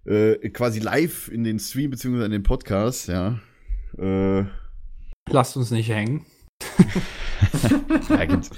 äh, 0.06 0.48
quasi 0.50 0.78
live 0.80 1.28
in 1.32 1.42
den 1.42 1.58
Stream 1.58 1.90
beziehungsweise 1.90 2.26
in 2.26 2.32
den 2.32 2.42
Podcast, 2.44 3.08
ja. 3.08 3.40
Äh, 3.98 4.44
Lasst 5.30 5.56
uns 5.56 5.70
nicht 5.70 5.88
hängen. 5.88 6.26
ja, 8.08 8.24
gibt 8.24 8.50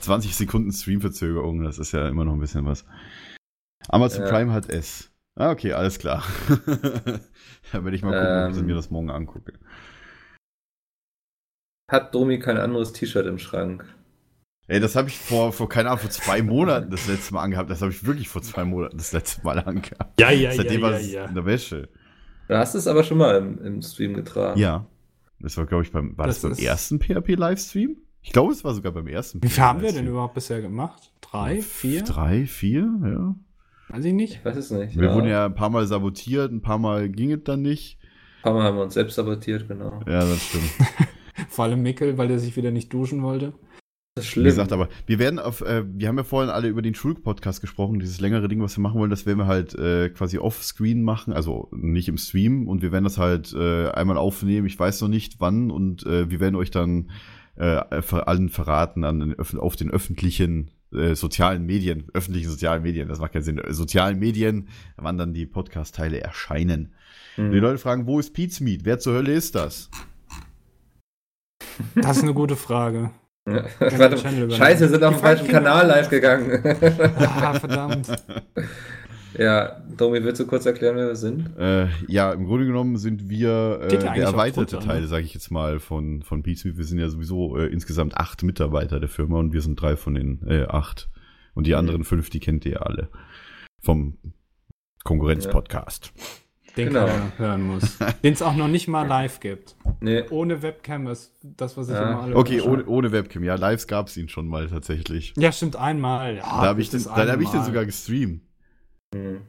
20 0.00 0.36
Sekunden 0.36 0.72
Streamverzögerung, 0.72 1.62
das 1.62 1.78
ist 1.78 1.92
ja 1.92 2.08
immer 2.08 2.24
noch 2.24 2.34
ein 2.34 2.40
bisschen 2.40 2.66
was. 2.66 2.84
Amazon 3.88 4.24
Ja. 4.24 4.30
Prime 4.30 4.52
hat 4.52 4.68
S. 4.70 5.10
Ah, 5.34 5.50
okay, 5.50 5.72
alles 5.72 5.98
klar. 5.98 6.22
da 7.72 7.84
werde 7.84 7.96
ich 7.96 8.02
mal 8.02 8.12
gucken, 8.12 8.44
ob 8.44 8.52
ich 8.52 8.58
Ähm. 8.58 8.66
mir 8.66 8.74
das 8.74 8.90
morgen 8.90 9.10
angucke. 9.10 9.54
hat 11.90 12.14
Domi 12.14 12.38
kein 12.38 12.56
anderes 12.58 12.92
T-Shirt 12.92 13.26
im 13.26 13.38
Schrank? 13.38 13.84
Ey, 14.68 14.80
das 14.80 14.94
habe 14.96 15.08
ich 15.08 15.18
vor, 15.18 15.52
vor, 15.52 15.68
keine 15.68 15.88
Ahnung, 15.88 16.00
vor 16.00 16.10
zwei 16.10 16.42
Monaten 16.42 16.90
das 16.90 17.06
letzte 17.08 17.34
Mal 17.34 17.42
angehabt. 17.42 17.70
Das 17.70 17.82
habe 17.82 17.90
ich 17.90 18.06
wirklich 18.06 18.28
vor 18.28 18.42
zwei 18.42 18.64
Monaten 18.64 18.96
das 18.96 19.12
letzte 19.12 19.42
Mal 19.42 19.58
angehabt. 19.58 20.18
Ja, 20.20 20.30
ja, 20.30 20.52
Seitdem 20.52 20.80
ja, 20.80 20.86
war 20.86 20.92
ja, 20.92 20.98
es 20.98 21.12
ja. 21.12 21.24
in 21.26 21.34
der 21.34 21.44
Wäsche. 21.44 21.88
Du 22.48 22.56
hast 22.56 22.74
es 22.74 22.86
aber 22.86 23.02
schon 23.04 23.18
mal 23.18 23.36
im, 23.36 23.58
im 23.64 23.82
Stream 23.82 24.14
getragen. 24.14 24.58
Ja. 24.58 24.86
Das 25.42 25.56
war, 25.56 25.66
glaube 25.66 25.82
ich, 25.84 25.92
beim, 25.92 26.16
war 26.16 26.26
das, 26.26 26.40
Das 26.40 26.56
beim 26.56 26.66
ersten 26.66 27.00
PHP-Livestream? 27.00 27.96
Ich 28.22 28.32
glaube, 28.32 28.52
es 28.52 28.62
war 28.62 28.72
sogar 28.74 28.92
beim 28.92 29.08
ersten 29.08 29.42
Wie 29.42 29.48
viel 29.48 29.62
haben 29.62 29.82
wir 29.82 29.92
denn 29.92 30.06
überhaupt 30.06 30.34
bisher 30.34 30.62
gemacht? 30.62 31.12
Drei, 31.20 31.60
vier? 31.60 32.02
Drei, 32.04 32.46
vier, 32.46 32.88
ja. 33.04 33.34
Weiß 33.88 34.04
ich 34.04 34.12
nicht. 34.12 34.34
Ich 34.34 34.44
weiß 34.44 34.56
es 34.56 34.70
nicht. 34.70 34.98
Wir 34.98 35.12
wurden 35.12 35.28
ja 35.28 35.46
ein 35.46 35.54
paar 35.54 35.70
Mal 35.70 35.86
sabotiert, 35.86 36.52
ein 36.52 36.62
paar 36.62 36.78
Mal 36.78 37.08
ging 37.08 37.32
es 37.32 37.42
dann 37.44 37.62
nicht. 37.62 37.98
Ein 38.38 38.42
paar 38.42 38.54
Mal 38.54 38.62
haben 38.62 38.76
wir 38.76 38.84
uns 38.84 38.94
selbst 38.94 39.16
sabotiert, 39.16 39.66
genau. 39.68 40.00
Ja, 40.06 40.20
das 40.20 40.42
stimmt. 40.42 40.70
Vor 41.48 41.64
allem 41.64 41.82
Mickel, 41.82 42.16
weil 42.16 42.28
der 42.28 42.38
sich 42.38 42.56
wieder 42.56 42.70
nicht 42.70 42.92
duschen 42.92 43.22
wollte. 43.22 43.52
Das 44.14 44.26
ist 44.26 44.30
Wie 44.30 44.32
schlimm. 44.32 44.44
gesagt, 44.44 44.72
aber 44.72 44.90
wir 45.06 45.18
werden 45.18 45.38
auf, 45.38 45.62
äh, 45.62 45.84
wir 45.86 46.08
haben 46.08 46.18
ja 46.18 46.24
vorhin 46.24 46.50
alle 46.50 46.68
über 46.68 46.82
den 46.82 46.94
Schulpodcast 46.94 47.62
gesprochen, 47.62 47.98
dieses 47.98 48.20
längere 48.20 48.46
Ding, 48.46 48.60
was 48.60 48.76
wir 48.76 48.82
machen 48.82 49.00
wollen, 49.00 49.10
das 49.10 49.24
werden 49.24 49.38
wir 49.38 49.46
halt 49.46 49.74
äh, 49.74 50.10
quasi 50.10 50.36
off-screen 50.36 51.02
machen, 51.02 51.32
also 51.32 51.70
nicht 51.72 52.08
im 52.08 52.18
Stream 52.18 52.68
und 52.68 52.82
wir 52.82 52.92
werden 52.92 53.04
das 53.04 53.16
halt 53.16 53.54
äh, 53.54 53.88
einmal 53.88 54.18
aufnehmen, 54.18 54.66
ich 54.66 54.78
weiß 54.78 55.00
noch 55.00 55.08
nicht 55.08 55.40
wann 55.40 55.70
und 55.70 56.04
äh, 56.04 56.28
wir 56.30 56.40
werden 56.40 56.56
euch 56.56 56.70
dann 56.70 57.10
äh, 57.56 57.80
allen 57.90 58.50
verraten 58.50 59.04
an 59.04 59.20
den, 59.20 59.38
auf 59.38 59.76
den 59.76 59.90
öffentlichen 59.90 60.70
äh, 60.92 61.14
sozialen 61.14 61.64
Medien, 61.64 62.04
öffentlichen 62.12 62.50
sozialen 62.50 62.82
Medien, 62.82 63.08
das 63.08 63.18
macht 63.18 63.32
keinen 63.32 63.44
Sinn, 63.44 63.56
äh, 63.56 63.72
sozialen 63.72 64.18
Medien, 64.18 64.68
wann 64.96 65.16
dann 65.16 65.32
die 65.32 65.46
Podcast-Teile 65.46 66.20
erscheinen. 66.20 66.92
Hm. 67.36 67.50
Die 67.50 67.58
Leute 67.58 67.78
fragen, 67.78 68.06
wo 68.06 68.18
ist 68.18 68.34
Pete's 68.34 68.60
Meat? 68.60 68.84
Wer 68.84 68.98
zur 68.98 69.14
Hölle 69.14 69.32
ist 69.32 69.54
das? 69.54 69.90
Das 71.94 72.18
ist 72.18 72.24
eine 72.24 72.34
gute 72.34 72.56
Frage. 72.56 73.10
Ja. 73.48 73.64
Warte, 73.98 74.18
scheiße, 74.18 74.80
wir 74.82 74.88
sind 74.88 75.02
auf 75.04 75.14
dem 75.16 75.20
falschen 75.20 75.48
Kanal 75.48 75.86
live 75.86 76.08
gegangen. 76.08 76.62
Ah, 77.18 77.54
verdammt. 77.58 78.08
ja, 79.36 79.82
Domi, 79.96 80.22
willst 80.22 80.40
du 80.40 80.46
kurz 80.46 80.64
erklären, 80.66 80.96
wer 80.96 81.08
wir 81.08 81.16
sind? 81.16 81.56
Äh, 81.58 81.88
ja, 82.06 82.32
im 82.32 82.44
Grunde 82.46 82.66
genommen 82.66 82.96
sind 82.98 83.28
wir 83.28 83.80
äh, 83.82 83.94
ja 83.94 84.12
der 84.14 84.24
erweiterte 84.24 84.76
drunter, 84.76 84.86
Teil, 84.86 85.00
ne? 85.02 85.06
sage 85.08 85.24
ich 85.24 85.34
jetzt 85.34 85.50
mal, 85.50 85.80
von, 85.80 86.22
von 86.22 86.42
Pizmeet. 86.42 86.76
Wir 86.78 86.84
sind 86.84 86.98
ja 86.98 87.08
sowieso 87.08 87.56
äh, 87.56 87.66
insgesamt 87.66 88.16
acht 88.16 88.42
Mitarbeiter 88.44 89.00
der 89.00 89.08
Firma 89.08 89.38
und 89.38 89.52
wir 89.52 89.60
sind 89.62 89.80
drei 89.80 89.96
von 89.96 90.14
den 90.14 90.46
äh, 90.46 90.66
acht. 90.68 91.08
Und 91.54 91.66
die 91.66 91.72
Mhm. 91.72 91.78
anderen 91.78 92.04
fünf, 92.04 92.30
die 92.30 92.40
kennt 92.40 92.64
ihr 92.64 92.72
ja 92.72 92.78
alle. 92.82 93.08
Vom 93.82 94.18
Konkurrenz-Podcast. 95.04 96.12
Den 96.76 96.88
Genau. 96.88 97.06
keiner 97.06 97.32
hören 97.38 97.62
muss. 97.66 97.98
Den 98.24 98.32
es 98.32 98.40
auch 98.40 98.54
noch 98.56 98.68
nicht 98.68 98.88
mal 98.88 99.06
live 99.06 99.40
gibt. 99.40 99.76
Nee, 100.00 100.22
Ohne 100.30 100.62
Webcam 100.62 101.06
ist 101.08 101.34
das, 101.42 101.76
was 101.76 101.88
ich 101.88 101.94
Ja. 101.94 102.10
immer 102.12 102.22
alle 102.22 102.36
Okay, 102.36 102.60
ohne, 102.62 102.84
ohne 102.86 103.12
Webcam. 103.12 103.44
Ja, 103.44 103.56
Lives 103.56 103.86
gab 103.86 104.08
es 104.08 104.16
ihn 104.16 104.28
schon 104.28 104.48
mal 104.48 104.68
tatsächlich. 104.68 105.34
Ja, 105.36 105.52
stimmt, 105.52 105.76
einmal. 105.76 106.36
Ja, 106.36 106.42
da 106.42 106.48
habe 106.68 106.80
ich, 106.80 106.88
den, 106.88 107.04
hab 107.04 107.40
ich 107.40 107.48
den 107.50 107.64
sogar 107.64 107.84
gestreamt. 107.84 108.42
Hm. 109.14 109.42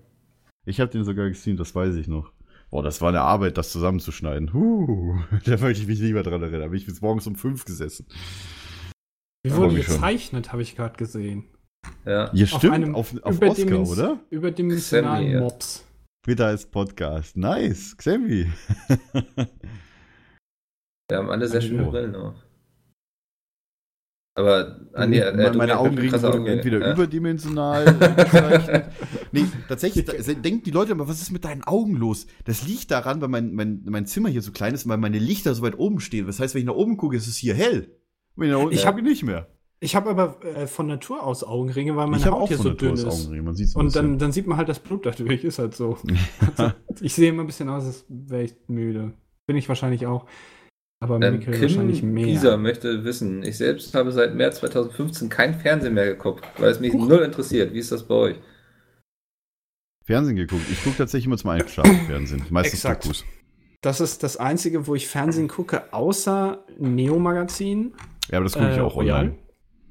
Ich 0.66 0.80
habe 0.82 0.92
den 0.92 1.04
sogar 1.06 1.30
gestreamt, 1.30 1.60
das 1.60 1.74
weiß 1.74 1.96
ich 1.96 2.08
noch. 2.08 2.32
Boah, 2.70 2.84
das 2.84 3.02
war 3.02 3.10
eine 3.10 3.22
Arbeit, 3.22 3.58
das 3.58 3.72
zusammenzuschneiden. 3.72 4.54
Huh, 4.54 5.16
da 5.46 5.52
möchte 5.58 5.82
ich 5.82 5.88
mich 5.88 6.00
lieber 6.00 6.24
dran 6.24 6.42
erinnern. 6.42 6.62
Da 6.62 6.68
bin 6.68 6.78
ich 6.78 6.86
bis 6.86 7.02
morgens 7.02 7.26
um 7.28 7.36
fünf 7.36 7.64
gesessen. 7.66 8.06
Wie 9.44 9.50
Ja, 9.52 9.58
wurde 9.58 9.76
wie 9.78 9.84
schon. 9.84 9.96
gezeichnet, 9.96 10.52
habe 10.52 10.62
ich 10.62 10.76
gerade 10.76 10.98
gesehen. 10.98 11.46
Ja. 12.06 12.30
Ja, 12.34 12.44
Auf 12.46 12.60
stimmt, 12.60 12.74
einem 12.74 12.96
auf, 12.96 13.14
auf, 13.24 13.42
Oscar, 13.42 13.80
oder? 13.88 14.20
Überdimensionalen 14.30 15.24
Sammy, 15.26 15.34
ja. 15.34 15.40
Mobs. 15.42 15.86
Twitter 16.24 16.48
als 16.48 16.66
Podcast. 16.66 17.36
Nice, 17.36 17.98
Xavi. 17.98 18.48
Wir 21.10 21.18
haben 21.18 21.30
alle 21.30 21.48
sehr 21.50 21.60
Andi, 21.60 21.68
schöne. 21.68 21.84
Brillen 21.90 22.16
auf. 22.16 22.36
Aber 24.36 24.80
Andi, 24.94 25.20
äh, 25.20 25.36
meine 25.36 25.58
meine 25.58 25.78
Augenringe 25.78 26.24
wurden 26.24 26.48
entweder 26.48 26.80
ja. 26.80 26.94
überdimensional 26.94 27.86
nee, 29.32 29.46
tatsächlich, 29.68 30.06
da, 30.06 30.14
denken 30.14 30.64
die 30.64 30.72
Leute 30.72 30.94
immer, 30.94 31.08
was 31.10 31.22
ist 31.22 31.32
mit 31.32 31.44
deinen 31.44 31.66
Augen 31.66 31.98
los? 31.98 32.26
Das 32.46 32.66
liegt 32.66 32.90
daran, 32.90 33.22
weil 33.22 33.28
mein, 33.28 33.54
mein, 33.54 33.84
mein 33.86 34.06
Zimmer 34.08 34.30
hier 34.30 34.42
so 34.42 34.54
klein 34.54 34.74
ist 34.74 34.86
und 34.86 34.92
weil 34.92 34.98
meine 34.98 35.20
Lichter 35.20 35.54
so 35.54 35.62
weit 35.62 35.78
oben 35.78 36.00
stehen. 36.00 36.26
Das 36.26 36.40
heißt, 36.40 36.56
wenn 36.56 36.62
ich 36.62 36.68
nach 36.68 36.74
oben 36.74 36.96
gucke, 36.96 37.18
ist 37.18 37.28
es 37.28 37.36
hier 37.36 37.54
hell. 37.54 38.00
Wenn 38.38 38.48
ich 38.48 38.54
nach 38.54 38.62
unten 38.62 38.74
Ich 38.74 38.86
gucke, 38.86 39.04
nicht 39.04 39.24
mehr. 39.24 39.50
Ich 39.84 39.98
habe 39.98 40.12
aber 40.12 40.38
äh, 40.46 40.66
von 40.66 40.88
Natur 40.88 41.24
aus 41.24 41.44
Augenringe, 41.44 41.94
weil 41.98 42.08
meine 42.08 42.24
Haut 42.24 42.44
auch 42.44 42.48
hier 42.48 42.56
von 42.56 42.64
so 42.64 42.70
Natur 42.70 42.96
dünn 42.96 43.06
ist. 43.06 43.06
Augenringe. 43.06 43.44
Man 43.44 43.54
sieht's 43.54 43.76
ein 43.76 43.80
Und 43.82 43.94
dann, 43.94 44.18
dann 44.18 44.32
sieht 44.32 44.48
man 44.48 44.58
halt 44.58 44.70
das 44.70 44.80
Blut 44.80 45.06
dadurch, 45.06 45.44
ist 45.44 45.60
halt 45.60 45.76
so. 45.76 45.98
also, 46.56 46.74
ich 47.02 47.14
sehe 47.14 47.30
immer 47.30 47.44
ein 47.44 47.48
bisschen 47.48 47.68
aus, 47.68 47.86
als 47.86 48.06
wäre 48.08 48.44
ich 48.44 48.56
müde. 48.68 49.12
Bin 49.46 49.58
ich 49.58 49.68
wahrscheinlich 49.68 50.06
auch. 50.08 50.26
Aber 51.02 51.22
Ähm, 51.22 51.40
Mikkel 51.40 51.62
wahrscheinlich 51.62 52.00
Kim 52.00 52.14
mehr. 52.14 52.28
Gieser 52.28 52.56
möchte 52.56 53.04
wissen, 53.04 53.44
ich 53.44 53.58
selbst 53.58 53.94
habe 53.94 54.14
seit 54.14 54.36
März 54.36 54.60
2015 54.60 55.28
kein 55.28 55.54
Fernsehen 55.54 55.96
mehr 55.96 56.06
geguckt, 56.06 56.46
weil 56.60 56.72
es 56.72 56.80
mich 56.80 56.94
null 56.94 57.20
interessiert. 57.20 57.74
Wie 57.74 57.80
ist 57.80 57.92
das 57.92 58.04
bei 58.04 58.16
euch? 58.16 58.36
Fernsehen 60.06 60.38
geguckt. 60.38 60.64
Ich 60.72 60.82
gucke 60.82 60.96
tatsächlich 60.96 61.26
immer 61.26 61.38
zum 61.38 61.50
Einschlafen 61.50 62.00
Fernsehen. 62.08 62.46
Meistens 62.50 62.86
Exakt. 62.86 63.04
Dokus. 63.04 63.26
Das 63.82 64.00
ist 64.00 64.24
das 64.24 64.38
Einzige, 64.38 64.88
wo 64.88 64.96
ich 64.96 65.10
Fernsehen 65.10 65.50
gucke, 65.50 65.92
außer 65.92 66.64
Neo-Magazin. 66.80 67.94
Ja, 68.32 68.38
aber 68.38 68.46
das 68.46 68.54
gucke 68.54 68.72
ich 68.72 68.78
äh, 68.78 68.82
auch 68.82 68.96
online. 68.96 69.43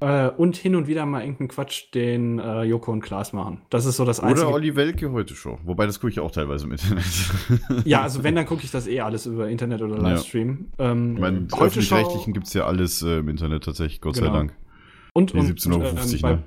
Äh, 0.03 0.31
und 0.35 0.57
hin 0.57 0.75
und 0.75 0.87
wieder 0.87 1.05
mal 1.05 1.21
irgendeinen 1.21 1.47
Quatsch, 1.47 1.85
den 1.93 2.37
äh, 2.37 2.63
Joko 2.63 2.91
und 2.91 2.99
Klaas 2.99 3.31
machen. 3.31 3.61
Das 3.69 3.85
ist 3.85 3.95
so 3.95 4.03
das 4.03 4.19
Einzige. 4.19 4.47
Oder 4.47 4.55
Olli 4.55 4.75
Welke 4.75 5.09
heute 5.13 5.33
schon. 5.33 5.59
Wobei, 5.63 5.85
das 5.85 6.01
gucke 6.01 6.11
ich 6.11 6.19
auch 6.19 6.31
teilweise 6.31 6.65
im 6.65 6.73
Internet. 6.73 7.05
ja, 7.85 8.01
also 8.01 8.21
wenn, 8.21 8.35
dann 8.35 8.45
gucke 8.45 8.63
ich 8.65 8.71
das 8.71 8.85
eh 8.87 8.99
alles 8.99 9.25
über 9.27 9.47
Internet 9.47 9.81
oder 9.81 9.95
Ja. 9.95 10.01
Livestream. 10.09 10.71
Ähm, 10.77 11.13
Ich 11.15 11.21
meine, 11.21 11.47
heute 11.53 11.63
öffentlich-rechtlichen 11.67 12.33
gibt 12.33 12.47
es 12.47 12.53
ja 12.53 12.65
alles 12.65 13.01
äh, 13.01 13.19
im 13.19 13.29
Internet 13.29 13.63
tatsächlich, 13.63 14.01
Gott 14.01 14.17
sei 14.17 14.23
Genau. 14.23 14.33
Dank. 14.33 14.53
und, 15.13 15.31
Die 15.31 15.37
und 15.37 15.47
17,50 15.59 16.15
ähm, 16.15 16.21
bei, 16.21 16.31
ne? 16.33 16.43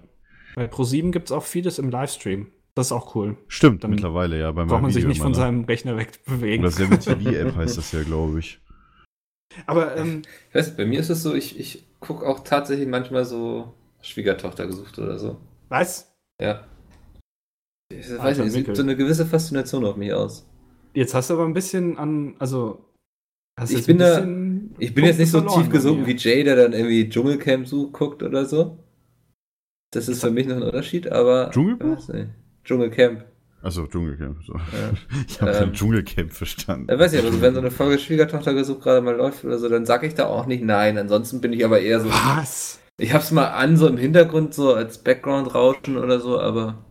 bei 0.55 0.65
Pro7 0.67 1.11
gibt 1.11 1.29
es 1.29 1.33
auch 1.33 1.45
vieles 1.45 1.79
im 1.79 1.89
Livestream. 1.89 2.49
Das 2.75 2.89
ist 2.89 2.93
auch 2.93 3.15
cool. 3.15 3.39
Stimmt, 3.49 3.85
Dann 3.85 3.91
mittlerweile, 3.93 4.39
ja. 4.39 4.53
Bei 4.53 4.67
Braucht 4.67 4.83
man 4.83 4.91
sich 4.91 4.99
Video 4.99 5.09
nicht 5.09 5.23
von 5.23 5.33
ne? 5.33 5.37
seinem 5.39 5.65
Rechner 5.65 5.97
wegbewegen. 5.97 6.63
Oder 6.63 6.73
Seven 6.73 7.01
TV-App 7.01 7.57
heißt 7.57 7.79
das 7.79 7.91
ja, 7.93 8.03
glaube 8.03 8.39
ich. 8.41 8.61
Aber 9.65 9.97
ähm, 9.97 10.21
Ich 10.51 10.55
weiß, 10.55 10.67
nicht, 10.67 10.77
bei 10.77 10.85
mir 10.85 11.01
ist 11.01 11.09
es 11.09 11.23
so, 11.23 11.35
ich, 11.35 11.59
ich 11.59 11.86
gucke 12.01 12.27
auch 12.27 12.41
tatsächlich 12.41 12.89
manchmal 12.89 13.25
so 13.25 13.75
Schwiegertochter 14.03 14.67
gesucht 14.67 14.99
oder 14.99 15.19
so. 15.19 15.39
was? 15.69 16.13
Ja. 16.41 16.65
Ich 17.93 18.11
weiß 18.11 18.19
Alter 18.19 18.45
nicht, 18.45 18.55
es 18.55 18.61
übt 18.61 18.75
so 18.75 18.83
eine 18.83 18.97
gewisse 18.97 19.27
Faszination 19.27 19.85
auf 19.85 19.97
mich 19.97 20.13
aus. 20.13 20.47
Jetzt 20.93 21.15
hast 21.15 21.31
du 21.31 21.35
aber 21.35 21.45
ein 21.45 21.53
bisschen 21.55 21.99
an, 21.99 22.35
also 22.39 22.85
hast 23.59 23.71
Ich 23.71 23.79
jetzt 23.79 23.87
bin 23.87 23.97
ein 23.97 23.99
da- 24.01 24.15
bisschen 24.21 24.75
Ich 24.79 24.95
bin 24.95 25.05
jetzt 25.05 25.19
nicht 25.19 25.31
so 25.31 25.41
tief 25.41 25.69
gesunken 25.71 26.07
wie 26.07 26.17
Jay, 26.17 26.43
der 26.45 26.57
dann 26.57 26.73
irgendwie 26.73 27.09
Dschungelcamp 27.09 27.67
so 27.67 27.91
guckt 27.91 28.23
oder 28.23 28.45
so. 28.45 28.79
Das 29.93 30.09
ist 30.09 30.21
für 30.21 30.31
mich 30.31 30.47
noch 30.47 30.57
ein 30.57 30.63
Unterschied, 30.63 31.11
aber. 31.13 31.51
Dschungelbuch? 31.51 31.99
Dschungelcamp. 32.65 33.25
Achso, 33.63 33.87
Dschungelcamp. 33.87 34.43
So. 34.45 34.55
Ja. 34.55 34.61
Ich 35.29 35.41
habe 35.41 35.51
Ähm, 35.53 35.59
kein 35.59 35.73
Dschungelcamp 35.73 36.33
verstanden. 36.33 36.87
Ja, 36.91 36.99
weiß 36.99 37.13
ich, 37.15 37.25
also 37.25 37.41
wenn 37.41 37.55
so 37.55 37.61
eine 37.61 37.71
Folge 37.71 37.99
Schwiegertochter 37.99 38.55
gesucht 38.55 38.83
gerade 38.83 39.01
mal 39.01 39.17
läuft 39.17 39.45
oder 39.45 39.59
so, 39.59 39.69
dann 39.69 39.87
sage 39.87 40.07
ich 40.07 40.15
da 40.15 40.27
auch 40.27 40.47
nicht 40.47 40.63
nein. 40.63 40.99
Ansonsten 40.99 41.41
bin 41.41 41.53
ich 41.53 41.65
aber 41.65 41.81
eher 41.81 42.01
so. 42.01 42.09
Was? 42.11 42.81
Ich 42.99 43.13
hab's 43.13 43.31
mal 43.33 43.49
an, 43.49 43.77
so 43.77 43.89
im 43.89 43.97
Hintergrund, 43.99 44.55
so 44.55 44.73
als 44.75 44.99
Background-Rauschen 44.99 45.97
oder 45.99 46.21
so, 46.21 46.41
aber. 46.41 46.85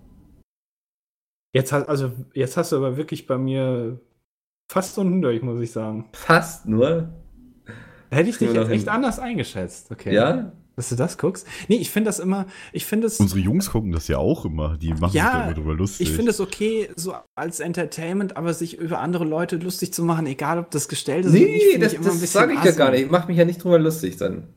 Jetzt 1.53 1.71
hast, 1.71 1.87
also, 1.87 2.11
jetzt 2.33 2.57
hast 2.57 2.71
du 2.73 2.75
aber 2.77 2.97
wirklich 2.97 3.25
bei 3.27 3.37
mir 3.37 3.99
fast 4.69 4.95
so 4.95 5.01
einen 5.01 5.21
durch, 5.21 5.41
muss 5.41 5.61
ich 5.61 5.71
sagen. 5.71 6.09
Fast 6.13 6.67
nur. 6.67 7.09
Hätte 8.11 8.29
ich 8.29 8.37
dich 8.37 8.49
jetzt 8.49 8.55
noch 8.57 8.69
echt 8.69 8.83
hin. 8.83 8.89
anders 8.89 9.19
eingeschätzt. 9.19 9.91
Okay. 9.91 10.13
Ja? 10.13 10.51
Dass 10.77 10.89
du 10.89 10.95
das 10.95 11.17
guckst? 11.17 11.47
Nee, 11.69 11.77
ich 11.77 11.89
finde 11.89 12.09
das 12.09 12.19
immer, 12.19 12.47
ich 12.73 12.85
finde 12.85 13.07
es, 13.07 13.17
Unsere 13.19 13.39
Jungs 13.39 13.69
gucken 13.71 13.93
das 13.93 14.09
ja 14.09 14.17
auch 14.17 14.43
immer. 14.43 14.77
Die 14.77 14.93
machen 14.93 15.15
Ja, 15.15 15.23
sich 15.23 15.31
da 15.33 15.43
immer 15.45 15.53
drüber 15.53 15.73
lustig. 15.73 16.09
ich 16.09 16.13
finde 16.13 16.31
es 16.31 16.41
okay, 16.41 16.89
so 16.97 17.15
als 17.35 17.61
Entertainment, 17.61 18.35
aber 18.35 18.53
sich 18.53 18.77
über 18.77 18.99
andere 18.99 19.23
Leute 19.23 19.55
lustig 19.55 19.93
zu 19.93 20.03
machen, 20.03 20.25
egal 20.27 20.59
ob 20.59 20.71
das 20.71 20.89
gestellt 20.89 21.25
ist 21.25 21.31
oder 21.31 21.39
nicht, 21.39 21.65
Nee, 21.73 21.77
das, 21.79 21.93
das 21.93 22.31
sage 22.33 22.53
ich 22.53 22.63
ja 22.63 22.71
gar 22.71 22.91
nicht. 22.91 23.05
Ich 23.05 23.09
mache 23.11 23.27
mich 23.27 23.37
ja 23.37 23.45
nicht 23.45 23.63
drüber 23.63 23.79
lustig 23.79 24.17
dann. 24.17 24.49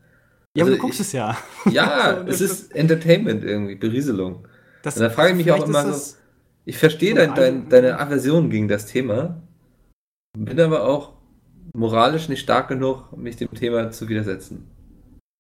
Ja, 0.57 0.65
aber 0.65 0.71
Also 0.71 0.73
du 0.73 0.79
guckst 0.79 0.99
ich- 1.01 1.07
es 1.07 1.13
ja. 1.13 1.37
Ja, 1.71 2.23
es 2.27 2.41
ist 2.41 2.75
Entertainment 2.75 3.45
irgendwie, 3.45 3.77
Berieselung. 3.77 4.49
Das, 4.83 4.97
Und 4.97 5.03
da 5.03 5.11
frage 5.11 5.31
ich 5.31 5.37
mich 5.37 5.53
auch 5.53 5.65
immer 5.69 5.81
ist 5.81 5.85
so- 5.85 5.91
das- 5.93 6.19
Ich 6.65 6.79
verstehe 6.79 7.15
dein, 7.15 7.35
dein, 7.37 7.55
ein- 7.65 7.69
deine 7.69 8.01
Aversion 8.01 8.51
gegen 8.51 8.67
das 8.67 8.87
Thema, 8.87 9.41
bin 10.37 10.59
aber 10.61 10.83
auch 10.85 11.13
moralisch 11.75 12.29
nicht 12.29 12.41
stark 12.41 12.67
genug, 12.69 13.17
mich 13.17 13.37
dem 13.37 13.53
Thema 13.55 13.91
zu 13.93 14.09
widersetzen. 14.09 14.67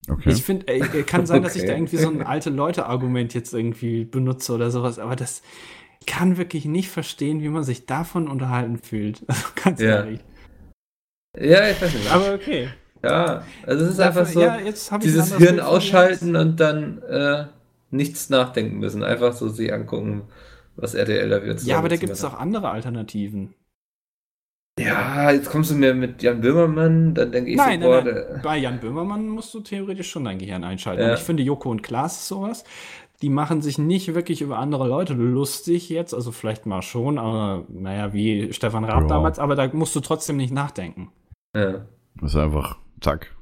Okay. 0.09 0.30
Ich 0.30 0.43
finde, 0.43 0.66
äh, 0.68 1.02
kann 1.02 1.26
sein, 1.26 1.43
dass 1.43 1.55
ich 1.56 1.62
Okay. 1.62 1.70
da 1.72 1.76
irgendwie 1.76 1.97
so 1.97 2.09
ein 2.09 2.22
alte 2.22 2.51
Leute-Argument 2.51 3.35
jetzt 3.35 3.52
irgendwie 3.55 4.05
benutze 4.05 4.52
oder 4.55 4.70
sowas, 4.70 4.98
aber 4.98 5.16
das 5.16 5.43
kann 6.06 6.36
wirklich 6.39 6.64
nicht 6.64 6.89
verstehen, 6.90 7.43
wie 7.43 7.48
man 7.48 7.64
sich 7.64 7.86
davon 7.86 8.28
unterhalten 8.28 8.78
fühlt. 8.78 9.22
Also 9.28 9.47
ganz 9.62 9.80
Ja. 9.80 9.97
ehrlich. 9.97 10.20
Ja, 11.39 11.68
ich 11.68 11.80
weiß 11.80 11.94
nicht. 11.94 12.10
Aber 12.12 12.35
okay. 12.35 12.68
ja, 13.05 13.44
also 13.66 13.85
es 13.85 13.93
ist 13.93 14.01
einfach 14.01 14.26
so, 14.26 14.40
ja, 14.40 14.59
ich 14.59 14.74
dieses 15.02 15.36
Hirn 15.36 15.60
ausschalten 15.60 16.35
und 16.36 16.59
dann 16.59 17.02
äh, 17.02 17.47
nichts 17.90 18.30
nachdenken 18.30 18.78
müssen. 18.78 19.02
Einfach 19.05 19.32
so 19.35 19.48
sich 19.48 19.72
angucken, 19.72 20.22
was 20.76 20.94
RTL 20.94 21.28
da 21.28 21.43
wird. 21.44 21.62
Ja, 21.62 21.78
aber 21.78 21.89
da 21.89 21.97
gibt 21.97 22.12
es 22.12 22.24
auch 22.24 22.35
andere 22.35 22.70
Alternativen. 22.70 23.55
Ja, 24.78 25.30
jetzt 25.30 25.50
kommst 25.50 25.70
du 25.70 25.74
mir 25.74 25.94
mit 25.94 26.22
Jan 26.22 26.40
Böhmermann, 26.40 27.14
dann 27.14 27.32
denke 27.32 27.50
ich 27.50 27.56
Nein, 27.56 27.80
so, 27.80 27.88
boah, 27.88 28.02
nein, 28.02 28.14
nein. 28.32 28.40
Bei 28.42 28.56
Jan 28.56 28.80
Böhmermann 28.80 29.28
musst 29.28 29.52
du 29.55 29.60
theoretisch 29.60 30.10
schon 30.10 30.24
dein 30.24 30.38
Gehirn 30.38 30.64
einschalten. 30.64 31.02
Ja. 31.02 31.14
Ich 31.14 31.20
finde, 31.20 31.42
Joko 31.42 31.70
und 31.70 31.82
Klaas 31.82 32.18
ist 32.18 32.28
sowas. 32.28 32.64
Die 33.20 33.30
machen 33.30 33.62
sich 33.62 33.78
nicht 33.78 34.14
wirklich 34.14 34.40
über 34.42 34.59
andere 34.59 34.86
Leute 34.86 35.14
lustig 35.14 35.88
jetzt. 35.88 36.14
Also 36.14 36.30
vielleicht 36.30 36.66
mal 36.66 36.82
schon, 36.82 37.18
aber 37.18 37.64
naja, 37.68 38.12
wie 38.12 38.52
Stefan 38.52 38.84
Raab 38.84 39.02
Ja. 39.02 39.09
damals. 39.09 39.38
Aber 39.40 39.56
da 39.56 39.68
musst 39.72 39.94
du 39.96 40.00
trotzdem 40.00 40.36
nicht 40.36 40.52
nachdenken. 40.52 41.10
ja. 41.55 41.84
Das 42.20 42.34
ist 42.34 42.36
einfach, 42.40 42.78
zack, 43.00 43.34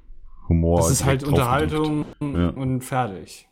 Humor. 0.48 0.78
Das 0.78 0.90
ist 0.90 1.04
halt. 1.06 1.24
Unterhaltung 1.24 2.04
Ja. 2.20 2.50
und 2.50 2.82
fertig. 2.82 3.48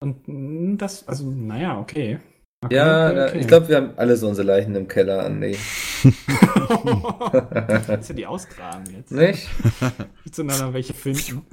Und 0.00 0.26
mm, 0.26 0.76
das, 0.78 1.06
also, 1.06 1.30
naja, 1.30 1.78
okay. 1.78 2.18
Okay 2.64 2.76
Ja, 2.76 3.10
okay, 3.10 3.38
ich 3.40 3.46
glaube, 3.46 3.68
wir 3.68 3.76
haben 3.76 3.92
alle 3.96 4.16
so 4.16 4.28
unsere 4.28 4.46
Leichen 4.46 4.74
im 4.74 4.88
Keller, 4.88 5.24
Andi. 5.24 5.66
Kannst 7.86 8.10
du 8.10 8.14
die 8.14 8.26
ausgraben 8.26 8.90
jetzt? 8.90 9.10
Nicht? 9.10 9.48
Willst 10.24 10.38
du 10.38 10.44
dann 10.44 10.58
noch 10.58 10.72
welche 10.72 10.94
finden? 10.94 11.46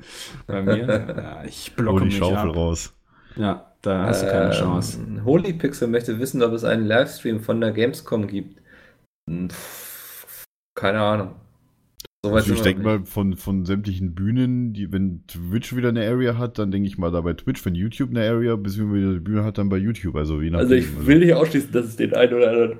Bei 0.48 0.62
mir? 0.62 0.94
Ja, 1.16 1.44
ich 1.44 1.76
Hol 1.88 2.02
blocke 2.02 2.04
die 2.04 2.12
mich 2.12 2.18
Schaufel 2.18 2.52
ab. 2.52 2.56
raus. 2.56 2.94
Ja, 3.36 3.76
da 3.82 4.08
hast 4.08 4.24
du 4.24 4.28
keine 4.28 4.50
Ähm, 4.50 4.52
Chance. 4.52 5.00
Holypixel 5.26 5.88
möchte 5.88 6.20
wissen, 6.20 6.44
ob 6.44 6.54
es 6.54 6.64
einen 6.64 6.86
Livestream 6.86 7.42
von 7.42 7.62
der 7.62 7.72
Gamescom 7.72 8.28
gibt. 8.28 8.62
Hm, 9.30 9.50
pff, 9.50 10.46
Keine 10.76 11.02
Ahnung. 11.02 11.41
Soweit 12.24 12.42
Also 12.44 12.54
ich 12.54 12.62
denke 12.62 12.84
mal 12.84 13.04
von, 13.06 13.36
von 13.36 13.66
sämtlichen 13.66 14.14
Bühnen, 14.14 14.74
die, 14.74 14.92
wenn 14.92 15.26
Twitch 15.26 15.76
wieder 15.76 15.90
eine 15.90 16.06
Area 16.08 16.38
hat, 16.38 16.60
dann 16.60 16.70
denke 16.72 16.88
ich 16.88 17.00
mal 17.00 17.10
da 17.12 17.22
bei 17.22 17.34
Twitch, 17.34 17.66
wenn 17.66 17.74
YouTube 17.74 18.12
eine 18.12 18.28
Area, 18.30 18.56
bis 18.58 18.78
wir 18.78 18.94
wieder 18.94 19.10
eine 19.10 19.20
Bühne 19.22 19.44
hat, 19.44 19.58
dann 19.58 19.70
bei 19.70 19.78
YouTube. 19.78 20.16
Also 20.16 20.40
je 20.40 20.52
nachdem. 20.52 20.62
Also 20.70 20.76
ich 20.76 21.08
will 21.08 21.18
nicht 21.20 21.34
ausschließen, 21.34 21.72
dass 21.72 21.86
es 21.88 21.96
den 21.96 22.14
einen 22.14 22.34
oder 22.36 22.50
anderen 22.52 22.80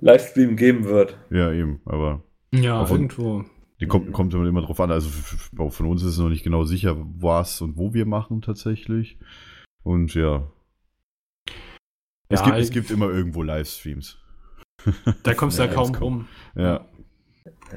Livestream 0.00 0.56
geben 0.56 0.84
wird. 0.84 1.18
Ja, 1.30 1.52
eben, 1.52 1.80
aber 1.84 2.22
Ja, 2.54 2.80
auf- 2.80 2.90
irgendwo. 2.90 3.44
die 3.78 3.86
kommt, 3.86 4.10
kommt 4.12 4.32
immer 4.32 4.62
drauf 4.62 4.80
an. 4.80 4.90
Also 4.90 5.10
von 5.10 5.86
uns 5.86 6.02
ist 6.02 6.12
es 6.12 6.18
noch 6.18 6.30
nicht 6.30 6.44
genau 6.44 6.64
sicher, 6.64 6.96
was 7.18 7.60
und 7.60 7.76
wo 7.76 7.92
wir 7.92 8.06
machen 8.06 8.40
tatsächlich. 8.40 9.18
Und 9.82 10.14
ja. 10.14 10.50
Es, 12.30 12.40
Ja, 12.40 12.46
gibt, 12.46 12.58
es 12.58 12.70
gibt 12.70 12.90
immer 12.90 13.10
irgendwo 13.10 13.42
Livestreams. 13.42 14.18
Da 15.24 15.34
kommst 15.34 15.58
du 15.58 15.62
ja 15.64 15.68
Ja, 15.68 15.74
kaum 15.74 15.94
rum. 15.94 16.28
Ja. 16.56 16.86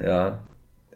Ja. 0.02 0.46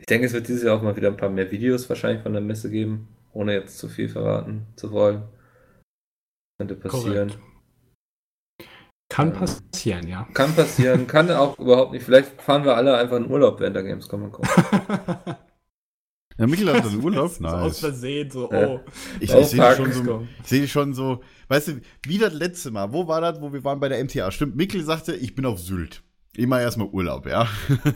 Ich 0.08 0.14
denke, 0.14 0.26
es 0.28 0.32
wird 0.34 0.46
dieses 0.46 0.62
Jahr 0.62 0.76
auch 0.76 0.82
mal 0.82 0.94
wieder 0.96 1.08
ein 1.08 1.16
paar 1.16 1.30
mehr 1.30 1.50
Videos 1.50 1.88
wahrscheinlich 1.88 2.22
von 2.22 2.32
der 2.32 2.40
Messe 2.40 2.70
geben, 2.70 3.08
ohne 3.32 3.54
jetzt 3.54 3.76
zu 3.76 3.88
viel 3.88 4.08
verraten 4.08 4.64
zu 4.76 4.92
wollen. 4.92 5.24
Könnte 6.60 6.76
passieren. 6.76 7.30
Korrekt. 7.30 7.38
Kann 9.08 9.32
Ja. 9.32 9.38
passieren, 9.40 10.06
ja. 10.06 10.28
Kann 10.32 10.54
passieren, 10.54 11.08
kann 11.08 11.28
auch 11.32 11.58
überhaupt 11.58 11.90
nicht. 11.90 12.04
Vielleicht 12.04 12.40
fahren 12.40 12.62
wir 12.64 12.76
alle 12.76 12.96
einfach 12.96 13.16
in 13.16 13.28
Urlaub 13.28 13.58
während 13.58 13.74
der 13.74 13.82
Gamescom 13.82 14.22
und 14.22 14.30
gucken. 14.30 14.48
Ja, 16.38 16.46
Michael 16.46 16.74
hat 16.76 16.84
dann 16.84 17.00
Urlaub. 17.02 17.28
So 17.30 17.44
aus 17.44 17.64
Nice. 17.64 17.80
Versehen, 17.80 18.30
so, 18.30 18.48
oh. 18.48 18.80
Ich, 19.18 19.34
ich 19.34 19.46
sehe 19.46 19.74
schon 19.74 19.90
so, 19.92 20.28
ich 20.40 20.48
sehe 20.48 20.68
schon 20.68 20.94
so, 20.94 21.20
weißt 21.48 21.66
du, 21.66 21.80
wie 22.06 22.18
das 22.18 22.32
letzte 22.32 22.70
Mal, 22.70 22.92
wo 22.92 23.08
war 23.08 23.20
das, 23.20 23.40
wo 23.40 23.52
wir 23.52 23.64
waren 23.64 23.80
bei 23.80 23.88
der 23.88 24.04
MTA? 24.04 24.30
Stimmt, 24.30 24.54
Mikkel 24.54 24.84
sagte, 24.84 25.16
ich 25.16 25.34
bin 25.34 25.46
auf 25.46 25.58
Sylt. 25.58 26.04
Immer 26.36 26.60
erstmal 26.60 26.88
Urlaub, 26.88 27.26
ja. 27.26 27.46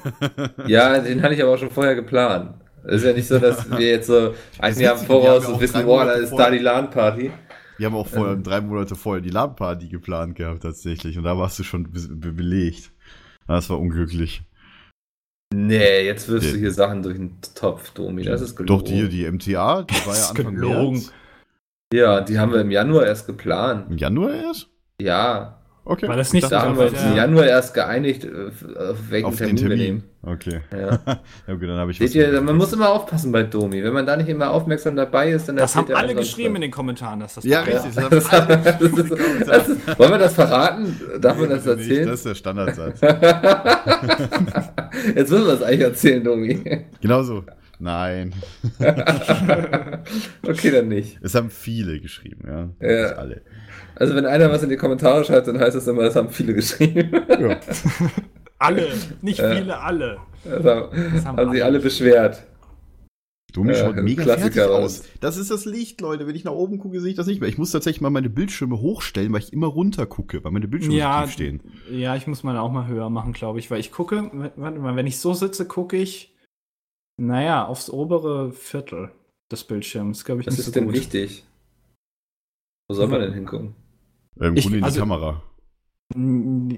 Ja, 0.67 0.99
den 0.99 1.23
hatte 1.23 1.35
ich 1.35 1.43
aber 1.43 1.53
auch 1.55 1.59
schon 1.59 1.71
vorher 1.71 1.95
geplant. 1.95 2.55
Es 2.85 2.97
ist 3.03 3.05
ja 3.05 3.13
nicht 3.13 3.29
so, 3.29 3.39
dass 3.39 3.71
wir 3.71 3.87
jetzt 3.87 4.07
so 4.07 4.35
ein 4.59 4.79
Jahr 4.79 4.99
im 4.99 5.05
Voraus 5.07 5.45
ja 5.45 5.51
und 5.51 5.61
wissen, 5.61 5.85
boah, 5.85 6.05
da 6.07 6.13
ist 6.13 6.33
da 6.35 6.51
die 6.51 6.59
LAN-Party. 6.59 7.31
Wir 7.77 7.87
haben 7.87 7.95
auch 7.95 8.07
vorher, 8.07 8.37
drei 8.37 8.61
Monate 8.61 8.95
vorher 8.95 9.21
die 9.21 9.31
LAN-Party 9.31 9.89
geplant 9.89 10.35
gehabt, 10.37 10.63
tatsächlich. 10.63 11.17
Und 11.19 11.25
da 11.25 11.37
warst 11.37 11.59
du 11.59 11.63
schon 11.63 11.91
be 11.91 12.01
be 12.09 12.33
belegt. 12.33 12.91
Das 13.47 13.69
war 13.69 13.79
unglücklich. 13.79 14.43
Nee, 15.53 16.07
jetzt 16.07 16.29
wirfst 16.29 16.49
Ja. 16.49 16.55
du 16.55 16.59
hier 16.61 16.73
Sachen 16.73 17.03
durch 17.03 17.17
den 17.17 17.39
Topf, 17.55 17.91
Domi. 17.91 18.23
Das 18.23 18.41
ist 18.41 18.55
gelogen. 18.57 18.79
Doch, 18.79 18.83
die, 18.89 19.09
die 19.09 19.31
MTA, 19.31 19.83
die 19.83 19.95
war 19.95 20.05
Das 20.05 20.07
ja 20.07 20.13
ist 20.13 20.31
Anfang 20.31 20.55
gelogen. 20.55 20.93
März. 20.93 21.13
Ja, 21.93 22.21
die 22.21 22.39
haben 22.39 22.53
wir 22.53 22.61
im 22.61 22.71
Januar 22.71 23.07
erst 23.07 23.27
geplant. 23.27 23.91
Im 23.91 23.99
Januar 23.99 24.33
erst? 24.33 24.69
Ja, 25.01 25.60
Okay. 25.85 26.09
War 26.09 26.17
das 26.17 26.33
nicht 26.33 26.45
Ich 26.45 26.51
da 26.51 26.61
so 26.61 26.67
haben 26.67 26.79
wir 26.79 26.87
uns 26.87 27.03
im 27.03 27.11
Ja. 27.11 27.17
Januar 27.17 27.47
erst 27.47 27.75
geeinigt, 27.75 28.25
äh, 28.25 28.29
auf 28.79 29.11
welchen 29.11 29.27
auf 29.27 29.37
Termin, 29.37 29.57
den 29.57 29.65
wir 29.71 29.77
Termin. 29.77 29.87
nehmen. 29.87 30.05
Okay. 30.23 30.61
Ja. 30.71 30.99
Ja, 31.47 31.55
okay, 31.55 31.67
dann 31.67 31.79
habe 31.79 31.91
ich 31.91 31.99
Seht 31.99 32.15
ihr, 32.15 32.41
man 32.43 32.57
muss 32.57 32.73
immer 32.73 32.91
aufpassen 32.91 33.33
bei 33.33 33.43
Domi. 33.43 33.83
Wenn 33.83 33.93
man 33.95 34.05
da 34.07 34.17
nicht 34.17 34.29
immer 34.29 34.51
aufmerksam 34.51 34.95
dabei 34.95 35.31
ist, 35.31 35.49
dann 35.49 35.57
Das 35.57 35.75
haben 35.75 35.85
erzählt 35.89 35.99
er 35.99 36.03
alle 36.05 36.15
geschrieben 36.15 36.49
in 36.51 36.55
was. 36.57 36.61
den 36.61 36.71
Kommentaren, 36.71 37.21
dass 37.21 37.35
das 37.35 37.45
Ja, 37.45 37.63
richtig. 37.63 37.95
Das 37.95 38.09
Das, 38.11 38.31
haben 38.31 38.47
alle 38.53 38.63
das 38.63 38.81
ist, 38.83 39.11
das 39.49 39.69
ist, 39.69 39.99
wollen 39.99 40.11
wir 40.11 40.19
das 40.19 40.35
verraten? 40.35 41.01
Darf 41.21 41.39
man 41.39 41.49
das 41.51 41.65
bitte 41.65 41.77
nicht, 41.77 41.89
erzählen? 41.89 42.09
Das 42.09 42.19
ist 42.21 42.27
der 42.27 42.35
Standardsatz. 42.35 43.01
Jetzt 45.17 45.31
müssen 45.31 45.47
wir 45.47 45.53
das 45.53 45.63
eigentlich 45.63 45.81
erzählen, 45.81 46.23
Domi. 46.23 46.63
Genauso. 47.01 47.45
Nein. 47.83 48.35
okay, 50.47 50.71
dann 50.71 50.89
nicht. 50.89 51.19
Es 51.23 51.35
haben 51.35 51.49
viele 51.51 51.99
geschrieben, 52.01 52.45
ja. 52.47 52.69
Ja. 52.87 53.03
Nicht 53.09 53.19
alle. 53.19 53.41
Also 54.01 54.15
wenn 54.17 54.27
einer 54.27 54.51
was 54.51 54.63
in 54.63 54.71
die 54.71 54.77
Kommentare 54.77 55.25
schreibt, 55.25 55.47
dann 55.47 55.59
heißt 55.61 55.77
es 55.77 55.87
immer, 55.87 56.03
das 56.03 56.17
haben 56.17 56.31
viele 56.31 56.55
geschrieben. 56.55 57.11
Ja. 57.29 57.61
Alle, 58.59 58.89
nicht 59.23 59.41
viele, 59.41 59.79
alle. 59.81 60.19
Das 60.45 60.65
haben, 60.65 60.91
Das 61.15 61.25
haben 61.25 61.37
haben 61.39 61.53
sich 61.53 61.65
alle 61.65 61.81
beschwert. 61.81 62.43
Domi 63.55 63.73
Ja, 63.73 63.79
schaut 63.79 63.97
mega 63.97 64.23
Klassiker 64.23 64.51
fertig 64.53 64.71
war 64.71 64.79
aus. 64.85 65.03
Das 65.21 65.39
ist 65.39 65.51
das 65.51 65.65
Licht, 65.65 66.01
Leute. 66.03 66.27
Wenn 66.27 66.37
ich 66.37 66.45
nach 66.45 66.53
oben 66.53 66.79
gucke, 66.79 67.01
sehe 67.01 67.09
ich 67.11 67.17
das 67.17 67.27
nicht 67.27 67.41
mehr. 67.41 67.49
Ich 67.49 67.57
muss 67.57 67.71
tatsächlich 67.71 68.03
mal 68.03 68.11
meine 68.11 68.29
Bildschirme 68.29 68.79
hochstellen, 68.81 69.33
weil 69.33 69.41
ich 69.41 69.53
immer 69.55 69.67
runter 69.67 70.05
gucke, 70.05 70.45
weil 70.45 70.53
meine 70.53 70.69
Bildschirme 70.69 70.97
Ja, 70.99 71.23
tief 71.23 71.33
stehen. 71.33 71.63
ja, 71.91 72.17
ich 72.17 72.27
muss 72.27 72.43
meine 72.43 72.61
auch 72.61 72.71
mal 72.71 72.87
höher 72.87 73.09
machen, 73.09 73.33
glaube 73.33 73.59
ich, 73.61 73.71
weil 73.71 73.81
ich 73.81 73.93
gucke, 73.93 74.31
warte 74.57 74.79
mal, 74.79 74.95
wenn 74.95 75.07
ich 75.07 75.19
so 75.19 75.33
sitze, 75.33 75.65
gucke 75.67 75.97
ich, 75.97 76.37
naja, 77.17 77.65
aufs 77.67 77.89
obere 77.89 78.53
Viertel 78.53 79.11
des 79.51 79.65
Bildschirms, 79.65 80.25
glaube 80.27 80.43
ich, 80.43 80.47
Was 80.47 80.53
nicht 80.55 80.61
ist 80.61 80.67
so 80.67 80.73
denn 80.73 80.85
gut. 80.85 80.95
wichtig? 80.97 81.45
Wo 82.89 82.95
soll 82.95 83.09
man 83.09 83.21
denn 83.23 83.33
hingucken? 83.33 83.75
Ähm, 84.41 84.57
Ich- 84.57 84.63
Grunde 84.65 84.79
in 84.79 84.83
die 84.83 84.85
also- 84.87 85.01
Kamera. 85.01 85.43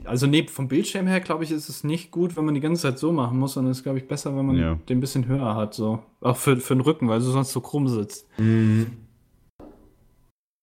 Also 0.04 0.26
neben 0.26 0.48
vom 0.48 0.68
Bildschirm 0.68 1.06
her, 1.06 1.20
glaube 1.20 1.44
ich, 1.44 1.50
ist 1.50 1.70
es 1.70 1.84
nicht 1.84 2.10
gut, 2.10 2.36
wenn 2.36 2.44
man 2.44 2.54
die 2.54 2.60
ganze 2.60 2.82
Zeit 2.82 2.98
so 2.98 3.12
machen 3.12 3.38
muss, 3.38 3.54
sondern 3.54 3.70
es 3.70 3.78
ist, 3.78 3.82
glaube 3.82 3.96
ich, 3.98 4.06
besser, 4.06 4.36
wenn 4.36 4.44
man 4.44 4.56
Ja. 4.56 4.74
den 4.90 4.98
ein 4.98 5.00
bisschen 5.00 5.26
höher 5.26 5.54
hat, 5.56 5.72
so. 5.72 6.02
Auch 6.20 6.36
für, 6.36 6.58
für 6.58 6.74
den 6.74 6.82
Rücken, 6.82 7.08
weil 7.08 7.18
du 7.20 7.24
sonst 7.24 7.50
so 7.52 7.62
krumm 7.62 7.88
sitzt. 7.88 8.26
Mhm. 8.38 8.88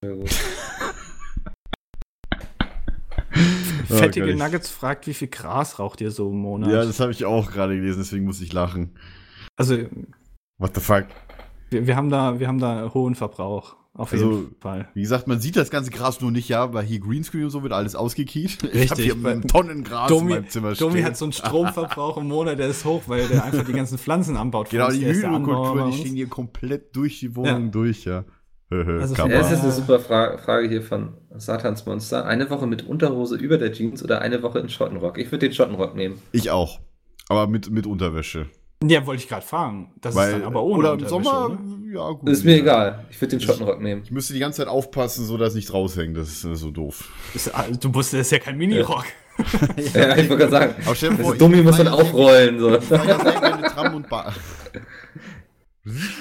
Ja, 0.05 0.13
gut. 0.13 0.29
Fettige 3.85 4.29
ich- 4.31 4.37
Nuggets 4.37 4.69
fragt, 4.69 5.07
wie 5.07 5.13
viel 5.15 5.29
Gras 5.29 5.79
raucht 5.79 5.99
ihr 6.01 6.11
so 6.11 6.29
im 6.29 6.37
Monat? 6.39 6.69
Ja, 6.71 6.85
das 6.85 6.99
habe 6.99 7.11
ich 7.11 7.25
auch 7.25 7.51
gerade 7.51 7.75
gelesen, 7.75 7.99
deswegen 7.99 8.25
muss 8.25 8.39
ich 8.41 8.53
lachen. 8.53 8.91
also, 9.57 9.77
What 10.59 10.75
the 10.75 10.81
fuck? 10.81 11.05
wir, 11.71 11.87
wir, 11.87 11.95
haben 11.95 12.09
da, 12.09 12.39
wir 12.39 12.47
haben 12.47 12.59
da 12.59 12.91
hohen 12.93 13.15
Verbrauch. 13.15 13.75
Auf 13.93 14.13
Also, 14.13 14.31
jeden 14.31 14.55
Fall. 14.61 14.87
Wie 14.93 15.01
gesagt, 15.01 15.27
man 15.27 15.39
sieht 15.41 15.55
das 15.55 15.71
ganze 15.71 15.91
Gras 15.91 16.21
nur 16.21 16.31
nicht, 16.31 16.47
ja, 16.47 16.73
weil 16.73 16.85
hier 16.85 16.99
Greenscreen 16.99 17.43
und 17.45 17.49
so 17.49 17.63
wird 17.63 17.73
alles 17.73 17.95
ausgekiet. 17.95 18.63
ich 18.73 18.91
habe 18.91 19.01
hier 19.01 19.21
weil- 19.23 19.41
Tonnen 19.41 19.83
Gras 19.83 20.09
in 20.09 20.17
Domi, 20.17 20.29
meinem 20.35 20.47
Zimmer 20.49 20.75
stehen. 20.75 20.87
Domi 20.87 21.01
hat 21.01 21.17
so 21.17 21.25
einen 21.25 21.31
Stromverbrauch 21.33 22.17
im 22.17 22.27
Monat, 22.27 22.59
der 22.59 22.67
ist 22.67 22.85
hoch, 22.85 23.03
weil 23.07 23.27
der 23.27 23.43
einfach 23.43 23.65
die 23.65 23.73
ganzen 23.73 23.97
Pflanzen 23.97 24.37
anbaut. 24.37 24.69
Genau, 24.69 24.89
die 24.89 25.05
Hydrokultur, 25.05 25.89
die 25.91 25.97
stehen 25.97 26.15
hier 26.15 26.27
komplett 26.27 26.95
durch 26.95 27.19
die 27.19 27.35
Wohnung 27.35 27.65
Ja. 27.65 27.71
durch, 27.71 28.05
ja. 28.05 28.25
Also 28.71 29.15
es 29.25 29.51
ist 29.51 29.63
eine 29.63 29.71
super 29.71 29.99
Fra 29.99 30.37
Frage 30.37 30.69
hier 30.69 30.83
von 30.83 31.15
Satans 31.35 31.87
Monster. 31.87 32.25
Eine 32.27 32.51
Woche 32.51 32.67
mit 32.67 32.85
Unterhose 32.85 33.35
über 33.35 33.57
der 33.57 33.73
Jeans 33.73 34.03
oder 34.03 34.21
eine 34.21 34.43
Woche 34.43 34.59
in 34.59 34.69
Schottenrock? 34.69 35.17
Ich 35.17 35.31
würde 35.31 35.47
den 35.47 35.55
Schottenrock 35.55 35.95
nehmen. 35.95 36.21
Ich 36.31 36.51
auch. 36.51 36.79
Aber 37.29 37.47
mit, 37.47 37.71
mit 37.71 37.87
Unterwäsche. 37.87 38.45
Ja, 38.81 39.05
wollte 39.05 39.21
ich 39.23 39.27
gerade 39.27 39.45
fragen. 39.45 39.91
Das 39.99 40.15
ist 40.15 40.21
dann 40.31 40.43
aber 40.43 40.63
ohne 40.63 40.93
oder 40.93 41.03
im 41.03 41.09
Sommer, 41.09 41.47
oder? 41.47 41.59
ja 41.93 42.11
gut. 42.11 42.29
Ist 42.29 42.45
mir 42.45 42.59
egal. 42.59 43.05
Ich 43.09 43.19
würde 43.19 43.37
den 43.37 43.41
Schottenrock 43.41 43.81
nehmen. 43.81 44.03
Ich 44.05 44.11
müsste 44.11 44.33
die 44.33 44.39
ganze 44.39 44.59
Zeit 44.61 44.69
aufpassen, 44.69 45.25
so 45.25 45.37
dass 45.37 45.53
nichts 45.53 45.73
raushängt. 45.73 46.15
Das 46.15 46.29
ist 46.29 46.45
äh, 46.45 46.55
so 46.55 46.71
doof. 46.71 47.09
Ist, 47.33 47.53
also, 47.53 47.77
du 47.77 47.89
musst, 47.89 48.13
das 48.13 48.21
ist 48.21 48.31
ja 48.31 48.39
kein 48.39 48.57
Minirock. 48.57 49.05
Ja, 49.93 50.17
ich 50.17 50.29
wollte 50.29 50.47
gerade 50.47 50.51
sagen. 50.51 50.75
Aber 50.85 50.95
stell 50.95 51.09
dir 51.11 51.17
Das 51.17 51.25
vor, 51.25 51.33
ist 51.33 51.41
dumm, 51.41 51.53
ich 51.53 51.63
muss 51.63 51.77
dann 51.77 51.85
ja 51.87 51.93
aufrollen. 51.93 52.59
So. 52.59 52.77
Ich 52.77 52.89
ja 52.89 53.39
gerne 53.39 53.63
Tram 53.67 53.95
und 53.95 54.09
Bahn. 54.09 54.33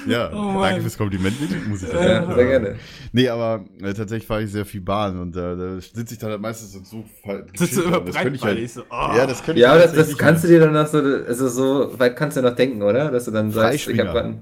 Ja, 0.07 0.31
Oh 0.33 0.61
danke 0.61 0.81
fürs 0.83 0.97
Kompliment, 0.99 1.37
muss 1.69 1.83
ich 1.83 1.89
sagen. 1.89 2.05
Ja, 2.07 2.35
sehr 2.35 2.47
gerne. 2.47 2.77
Nee, 3.13 3.29
aber 3.29 3.65
äh, 3.81 3.93
tatsächlich 3.95 4.27
fahre 4.27 4.43
ich 4.43 4.51
sehr 4.53 4.65
viel 4.65 4.81
Bahn 4.81 5.19
und 5.21 5.37
äh, 5.37 5.57
da 5.57 5.81
sitze 5.81 6.15
ich 6.15 6.19
dann 6.19 6.31
halt 6.31 6.41
meistens 6.41 6.73
so 6.73 6.81
so 6.85 7.05
halt 7.27 7.57
Sitzt 7.59 7.77
du 7.77 7.83
immer 7.83 8.01
und 8.01 8.09
das 8.09 8.17
könnte 8.17 8.37
ich 8.37 8.43
halt, 8.45 8.71
so. 8.71 8.83
oh. 8.83 9.11
Ja, 9.17 9.27
das 9.27 9.43
könnte 9.43 9.61
Ja, 9.61 9.77
ich 9.77 9.83
das, 9.85 9.95
das 9.95 10.19
kannst 10.19 10.45
du 10.45 10.49
halt. 10.49 10.57
dir 10.61 10.65
dann 10.65 10.73
noch 10.75 10.87
so, 10.87 10.99
also 10.99 11.49
so 11.49 11.99
weit 11.99 12.17
kannst 12.17 12.37
du 12.37 12.41
ja 12.43 12.49
noch 12.51 12.57
denken, 12.57 12.83
oder? 12.83 13.11
Dass 13.11 13.25
du 13.27 13.31
dann 13.31 13.51
sagst, 13.51 13.89
ich 13.89 13.99
habe 13.99 14.09
gerade 14.11 14.41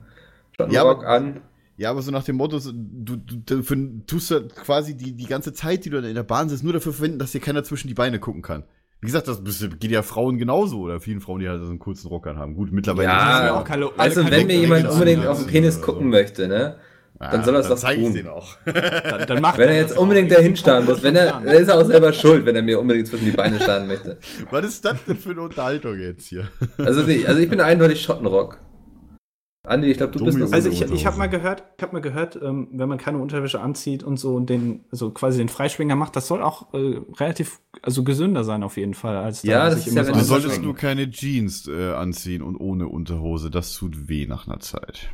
einen 0.58 0.70
Ja, 0.72 0.82
aber- 0.82 1.06
an. 1.06 1.40
Ja, 1.78 1.90
aber 1.90 2.00
so 2.00 2.10
nach 2.10 2.24
dem 2.24 2.36
Motto, 2.36 2.58
du, 2.58 2.72
du, 3.16 3.36
du 3.44 3.62
für, 3.62 3.76
tust 4.06 4.30
du 4.30 4.48
quasi 4.48 4.96
die, 4.96 5.12
die 5.12 5.26
ganze 5.26 5.52
Zeit, 5.52 5.84
die 5.84 5.90
du 5.90 5.98
in 5.98 6.14
der 6.14 6.22
Bahn 6.22 6.48
sitzt, 6.48 6.64
nur 6.64 6.72
dafür 6.72 6.94
verwenden, 6.94 7.18
dass 7.18 7.32
dir 7.32 7.40
keiner 7.40 7.64
zwischen 7.64 7.88
die 7.88 7.92
Beine 7.94 8.18
gucken 8.18 8.40
kann. 8.40 8.64
Wie 9.00 9.06
gesagt, 9.06 9.28
das 9.28 9.40
geht 9.78 9.90
ja 9.90 10.02
Frauen 10.02 10.38
genauso 10.38 10.80
oder 10.80 11.00
vielen 11.00 11.20
Frauen, 11.20 11.40
die 11.40 11.48
halt 11.48 11.60
so 11.62 11.68
einen 11.68 11.78
kurzen 11.78 12.08
Rock 12.08 12.26
anhaben. 12.26 12.40
Haben. 12.52 12.54
Gut, 12.54 12.72
mittlerweile 12.72 13.08
Ja, 13.08 13.38
ist 13.38 13.44
es 13.44 13.50
auch 13.52 13.64
keine- 13.64 13.90
Also 13.96 14.22
keine 14.22 14.36
wenn 14.36 14.46
mir 14.46 14.56
jemand 14.56 14.88
unbedingt 14.90 15.26
auf 15.26 15.38
den 15.38 15.46
Penis 15.46 15.80
gucken 15.80 16.08
möchte, 16.10 16.48
ne? 16.48 16.76
dann 17.18 17.44
soll 17.44 17.54
er 17.54 17.60
es 17.60 17.68
dann 17.68 17.78
doch 17.78 17.94
tun. 18.04 18.12
den 18.14 18.28
auch. 18.28 18.56
Dann, 18.66 19.26
dann 19.26 19.40
macht 19.40 19.56
Wenn 19.56 19.68
er 19.70 19.80
das 19.80 19.90
jetzt 19.90 19.98
unbedingt 19.98 20.30
dahin 20.30 20.54
starren 20.54 20.84
muss, 20.84 21.02
wenn 21.02 21.16
er, 21.16 21.40
dann 21.42 21.46
ist 21.46 21.68
er 21.68 21.78
auch 21.78 21.84
selber 21.86 22.12
schuld, 22.12 22.44
wenn 22.44 22.54
er 22.56 22.60
mir 22.62 22.78
unbedingt 22.78 23.06
zwischen 23.08 23.24
die 23.24 23.30
Beine 23.30 23.58
starren 23.58 23.86
möchte. 23.86 24.18
Was 24.50 24.66
ist 24.66 24.84
das 24.84 24.96
denn 25.06 25.16
für 25.16 25.30
eine 25.30 25.40
Unterhaltung 25.40 25.98
jetzt 25.98 26.26
hier? 26.26 26.48
Also, 26.76 27.02
nee, 27.04 27.24
also 27.26 27.40
ich 27.40 27.48
bin 27.48 27.60
eindeutig 27.62 28.02
Schottenrock. 28.02 28.58
Andi, 29.66 29.90
ich 29.90 29.96
glaube, 29.96 30.12
du 30.12 30.24
bist 30.24 30.36
Dummi 30.36 30.46
noch 30.48 30.52
Also 30.52 30.68
ich, 30.70 30.80
ich 30.82 31.06
habe 31.06 31.18
mal 31.18 31.28
gehört, 31.28 31.64
ich 31.76 31.82
habe 31.82 31.92
mal 31.92 32.00
gehört, 32.00 32.38
ähm, 32.40 32.68
wenn 32.72 32.88
man 32.88 32.98
keine 32.98 33.18
Unterwäsche 33.18 33.60
anzieht 33.60 34.02
und 34.04 34.16
so 34.18 34.34
und 34.36 34.48
den, 34.48 34.84
also 34.92 35.10
quasi 35.10 35.38
den 35.38 35.48
Freischwinger 35.48 35.96
macht, 35.96 36.14
das 36.16 36.28
soll 36.28 36.40
auch 36.42 36.72
äh, 36.72 37.00
relativ, 37.18 37.60
also 37.82 38.04
gesünder 38.04 38.44
sein 38.44 38.62
auf 38.62 38.76
jeden 38.76 38.94
Fall, 38.94 39.16
als 39.16 39.42
Ja, 39.42 39.66
das 39.66 39.78
sich 39.78 39.88
ist 39.88 39.94
ja, 39.96 40.06
wenn 40.06 40.12
Du 40.12 40.18
das 40.20 40.28
solltest 40.28 40.62
nur 40.62 40.74
keine 40.76 41.10
Jeans 41.10 41.66
äh, 41.68 41.92
anziehen 41.92 42.42
und 42.42 42.56
ohne 42.56 42.86
Unterhose. 42.88 43.50
Das 43.50 43.74
tut 43.74 44.08
weh 44.08 44.26
nach 44.26 44.46
einer 44.46 44.60
Zeit. 44.60 45.10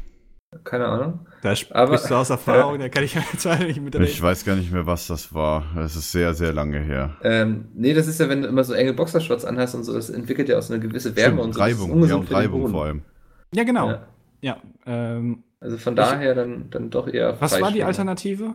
Keine 0.64 0.84
Ahnung. 0.84 1.20
Da 1.40 1.56
sprichst 1.56 1.74
Aber- 1.74 1.96
du 1.96 2.14
aus 2.14 2.28
Erfahrung, 2.30 2.78
da 2.78 2.90
kann 2.90 3.04
ich 3.04 3.16
leider 3.44 3.64
nicht 3.64 3.80
mit 3.80 3.94
Ich 3.94 4.20
weiß 4.20 4.44
gar 4.44 4.54
nicht 4.54 4.70
mehr, 4.70 4.84
was 4.86 5.06
das 5.06 5.32
war. 5.32 5.64
Es 5.78 5.96
ist 5.96 6.12
sehr, 6.12 6.34
sehr 6.34 6.52
lange 6.52 6.78
her. 6.78 7.16
Ähm, 7.22 7.68
nee, 7.74 7.94
das 7.94 8.06
ist 8.06 8.20
ja, 8.20 8.28
wenn 8.28 8.42
du 8.42 8.48
immer 8.48 8.62
so 8.64 8.74
enge 8.74 8.92
Boxershorts 8.92 9.46
anhast 9.46 9.74
und 9.74 9.84
so, 9.84 9.94
das 9.94 10.10
entwickelt 10.10 10.50
ja 10.50 10.58
auch 10.58 10.62
so 10.62 10.74
eine 10.74 10.82
gewisse 10.82 11.16
Wärme 11.16 11.36
Stimmt, 11.36 11.40
und 11.40 11.52
so. 11.54 11.58
das 11.58 11.68
Reibung, 11.68 12.06
ja, 12.06 12.14
und 12.16 12.30
Reibung 12.30 12.68
vor 12.68 12.84
allem. 12.84 13.02
Ja, 13.54 13.64
genau. 13.64 13.88
Ja. 13.90 14.06
Ja. 14.42 14.60
ähm, 14.86 15.44
Also 15.60 15.78
von 15.78 15.96
daher 15.96 16.34
dann, 16.34 16.68
dann 16.70 16.90
doch 16.90 17.08
eher 17.08 17.40
was 17.40 17.58
war 17.60 17.72
die. 17.72 17.82
Alternative? 17.84 18.54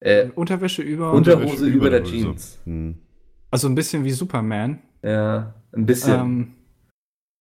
Äh, 0.00 0.30
Unterwäsche 0.34 0.82
über. 0.82 1.12
Unterhose 1.12 1.66
über 1.66 1.88
der 1.90 2.02
Hose. 2.02 2.10
Jeans. 2.10 2.58
Hm. 2.64 2.96
also 3.50 3.68
ein 3.68 3.74
bisschen 3.74 4.04
wie 4.04 4.10
Superman. 4.10 4.80
Ja, 5.02 5.54
ein 5.72 5.86
bisschen. 5.86 6.20
Ähm, 6.20 6.52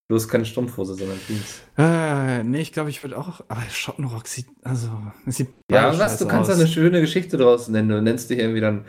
Bloß 0.08 0.28
keine 0.28 0.46
Strumpfhose, 0.46 0.94
sondern 0.94 1.18
Jeans. 1.26 1.62
äh, 1.80 2.44
nee, 2.44 2.62
ich 2.62 2.72
glaube, 2.72 2.92
ich 2.92 3.02
würde 3.04 3.18
auch. 3.18 3.42
Aber 3.48 3.62
Schottenrock 3.72 4.28
sieht, 4.28 4.46
also, 4.62 4.88
es 5.26 5.38
sieht. 5.38 5.50
Ja, 5.72 5.98
was, 5.98 6.20
du 6.20 6.28
kannst 6.28 6.48
da 6.50 6.54
eine 6.54 6.68
schöne 6.68 7.02
Geschichte 7.02 7.38
draus 7.38 7.70
nennen. 7.70 7.90
Du 7.90 8.00
nennst 8.02 8.30
dich 8.30 8.38
irgendwie 8.38 8.62
dann 8.62 8.86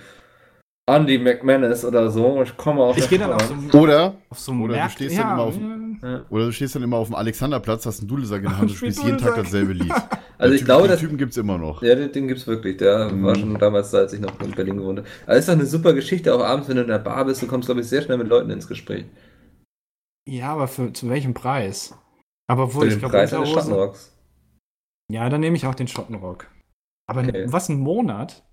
Andy 0.89 1.19
McManus 1.19 1.85
oder 1.85 2.11
so. 2.11 2.43
Ich 2.43 2.57
komme 2.57 2.81
auch 2.83 2.97
Ich 2.97 3.09
gehe 3.09 3.19
dann 3.19 3.33
auf 3.33 3.43
so, 3.45 3.55
einen- 3.55 3.71
Oder, 3.73 4.15
auf 4.31 4.39
so 4.39 4.53
einen 4.53 4.63
oder 4.63 4.77
du 4.85 4.91
stehst 4.91 5.19
dann 5.19 5.33
immer 5.33 5.43
auf- 5.43 5.59
ja, 6.03 6.25
oder 6.31 6.45
du 6.47 6.53
stehst 6.53 6.75
dann 6.77 6.83
immer 6.85 6.97
auf 6.99 7.09
dem 7.09 7.17
Alexanderplatz, 7.17 7.87
hast 7.87 7.99
einen 8.01 8.09
Dudelsack 8.09 8.39
in 8.43 8.49
der 8.51 8.59
Hand 8.59 8.71
und 8.71 8.77
Spiel 8.77 8.93
spielst 8.93 9.05
jeden 9.05 9.19
Tag 9.19 9.35
dasselbe 9.37 9.73
Lied. 9.73 9.93
Also 10.39 10.53
ich 10.55 10.61
Typ- 10.61 10.65
glaube, 10.67 10.83
den 10.83 10.91
das, 10.91 11.01
Typen 11.01 11.17
gibt's 11.17 11.39
immer 11.39 11.57
noch. 11.57 11.83
ja, 11.83 11.95
den, 11.95 12.13
den 12.13 12.29
gibt's 12.29 12.47
wirklich. 12.47 12.77
Der 12.77 13.09
Mhm. 13.09 13.25
war 13.25 13.35
schon 13.37 13.59
damals, 13.59 13.91
da, 13.91 13.99
als 14.01 14.13
ich 14.13 14.21
noch 14.21 14.39
in 14.43 14.51
Berlin 14.51 14.77
gewohnt 14.77 14.99
habe. 14.99 15.09
Aber 15.25 15.35
ist 15.37 15.49
doch 15.49 15.55
eine 15.55 15.65
super 15.65 15.95
Geschichte, 15.95 16.35
auch 16.35 16.45
abends, 16.45 16.69
wenn 16.69 16.77
du 16.77 16.83
in 16.83 16.89
der 16.89 16.99
Bar 16.99 17.25
bist, 17.25 17.41
du 17.41 17.47
kommst, 17.47 17.69
glaube 17.69 17.81
ich, 17.81 17.89
sehr 17.89 18.03
schnell 18.03 18.19
mit 18.19 18.29
Leuten 18.29 18.51
ins 18.51 18.69
Gespräch. 18.69 19.07
Ja, 20.29 20.53
aber 20.53 20.69
für, 20.69 20.93
zu 20.93 21.09
welchem 21.09 21.33
Preis? 21.33 21.95
Aber 22.51 22.75
wo 22.75 22.81
Für 22.81 22.87
ich 22.87 22.93
den 22.93 22.99
glaube, 23.01 23.13
Preis 23.17 23.33
eines 23.33 23.49
Unterhosen. 23.49 23.71
Schattenrocks. 23.73 24.13
Ja, 25.11 25.27
dann 25.31 25.41
nehme 25.41 25.57
ich 25.57 25.67
auch 25.67 25.75
den 25.75 25.89
Schottenrock. 25.89 26.49
Aber 27.09 27.23
Okay. 27.23 27.47
was, 27.49 27.71
ein 27.71 27.81
Monat? 27.81 28.45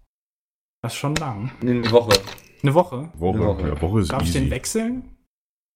Das 0.84 0.94
ist 0.94 1.00
schon 1.00 1.16
lang. 1.16 1.50
Nee, 1.62 1.72
eine 1.72 1.90
Woche. 1.92 2.14
Eine 2.62 2.74
Woche? 2.74 3.10
Woche, 3.16 3.38
Eine 3.38 3.46
Woche. 3.48 3.68
Ja, 3.70 3.82
Woche 3.82 4.02
ist 4.02 4.12
Darf 4.12 4.22
ich 4.24 4.30
easy. 4.30 4.40
den 4.42 4.52
wechseln? 4.52 5.04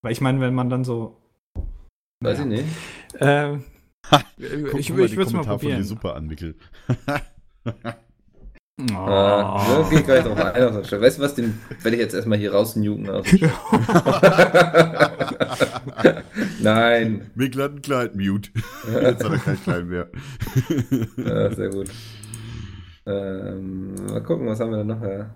Weil 0.03 0.11
ich 0.11 0.21
meine, 0.21 0.39
wenn 0.41 0.53
man 0.53 0.69
dann 0.69 0.83
so. 0.83 1.17
Weiß 2.21 2.37
Ja. 2.39 2.43
ich 2.43 2.49
nicht. 2.49 2.65
Äh, 3.21 3.57
Ha, 4.11 4.21
ich 4.37 4.77
ich 4.77 4.95
würde 4.95 5.05
es 5.05 5.15
mal 5.17 5.25
Kommentar 5.25 5.43
von 5.43 5.59
probieren. 5.59 5.83
super 5.83 6.15
an, 6.15 6.27
Mikkel. 6.27 6.55
Oh. 8.79 8.95
Ah, 8.95 9.65
da 9.67 9.87
geh 9.89 9.95
ich 9.97 10.05
gleich 10.05 10.23
drauf 10.23 10.37
ein. 10.37 10.75
Weißt 11.01 11.17
du 11.17 11.21
was, 11.23 11.33
den 11.33 11.59
werde 11.81 11.95
ich 11.97 12.01
jetzt 12.03 12.13
erstmal 12.13 12.37
hier 12.37 12.53
rausnuken. 12.53 13.09
aus 13.09 13.25
Chat. 13.25 13.49
Nein. 16.61 17.31
Mikkel 17.33 17.63
hat 17.63 17.71
ein 17.71 17.81
Kleid, 17.81 18.15
Mute. 18.15 18.51
Jetzt 19.01 19.23
hat 19.23 19.31
er 19.31 19.39
kein 19.39 19.63
Kleid 19.63 19.85
mehr. 19.87 20.07
Ja, 21.17 21.51
sehr 21.55 21.69
gut. 21.69 21.89
Ähm, 23.07 23.93
mal 23.93 24.21
gucken, 24.21 24.47
was 24.47 24.59
haben 24.59 24.71
wir 24.71 24.77
denn 24.79 24.87
noch? 24.87 25.01
Ja. 25.01 25.33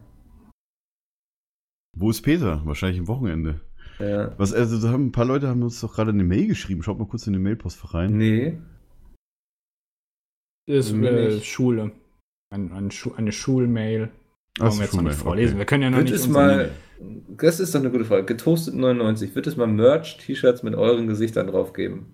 Wo 1.97 2.09
ist 2.09 2.21
Peter? 2.21 2.61
Wahrscheinlich 2.65 2.99
am 2.99 3.07
Wochenende. 3.07 3.61
Ja. 3.99 4.37
Was, 4.37 4.53
also, 4.53 4.81
da 4.81 4.91
haben 4.91 5.07
ein 5.07 5.11
paar 5.11 5.25
Leute 5.25 5.47
haben 5.47 5.63
uns 5.63 5.79
doch 5.79 5.93
gerade 5.93 6.11
eine 6.11 6.23
Mail 6.23 6.47
geschrieben. 6.47 6.83
Schaut 6.83 6.99
mal 6.99 7.07
kurz 7.07 7.27
in 7.27 7.33
den 7.33 7.43
Mailpostfach 7.43 7.93
rein. 7.93 8.17
Nee. 8.17 8.57
ist 10.65 10.93
Mir 10.93 11.11
äh, 11.11 11.35
nicht. 11.35 11.45
Schule. 11.45 11.91
Ein, 12.49 12.71
ein 12.73 12.91
Schu 12.91 13.13
eine 13.15 13.31
Schulmail. 13.31 14.11
Wollen 14.59 14.73
wir 14.73 14.83
jetzt 14.83 14.95
noch 14.95 15.03
nicht 15.03 15.15
vorlesen. 15.15 15.53
okay. 15.53 15.59
Wir 15.59 15.65
können 15.65 15.83
ja 15.83 15.89
noch 15.89 15.97
Wird 15.97 16.09
nicht. 16.09 16.19
es 16.19 16.27
mal, 16.27 16.71
das 17.37 17.59
ist 17.61 17.73
doch 17.73 17.79
eine 17.79 17.89
gute 17.89 18.03
Frage. 18.03 18.25
Getoastet 18.25 18.75
99, 18.75 19.33
wird 19.33 19.47
es 19.47 19.55
mal 19.55 19.67
Merch-T-Shirts 19.67 20.63
mit 20.63 20.75
euren 20.75 21.07
Gesichtern 21.07 21.47
drauf 21.47 21.71
geben? 21.71 22.13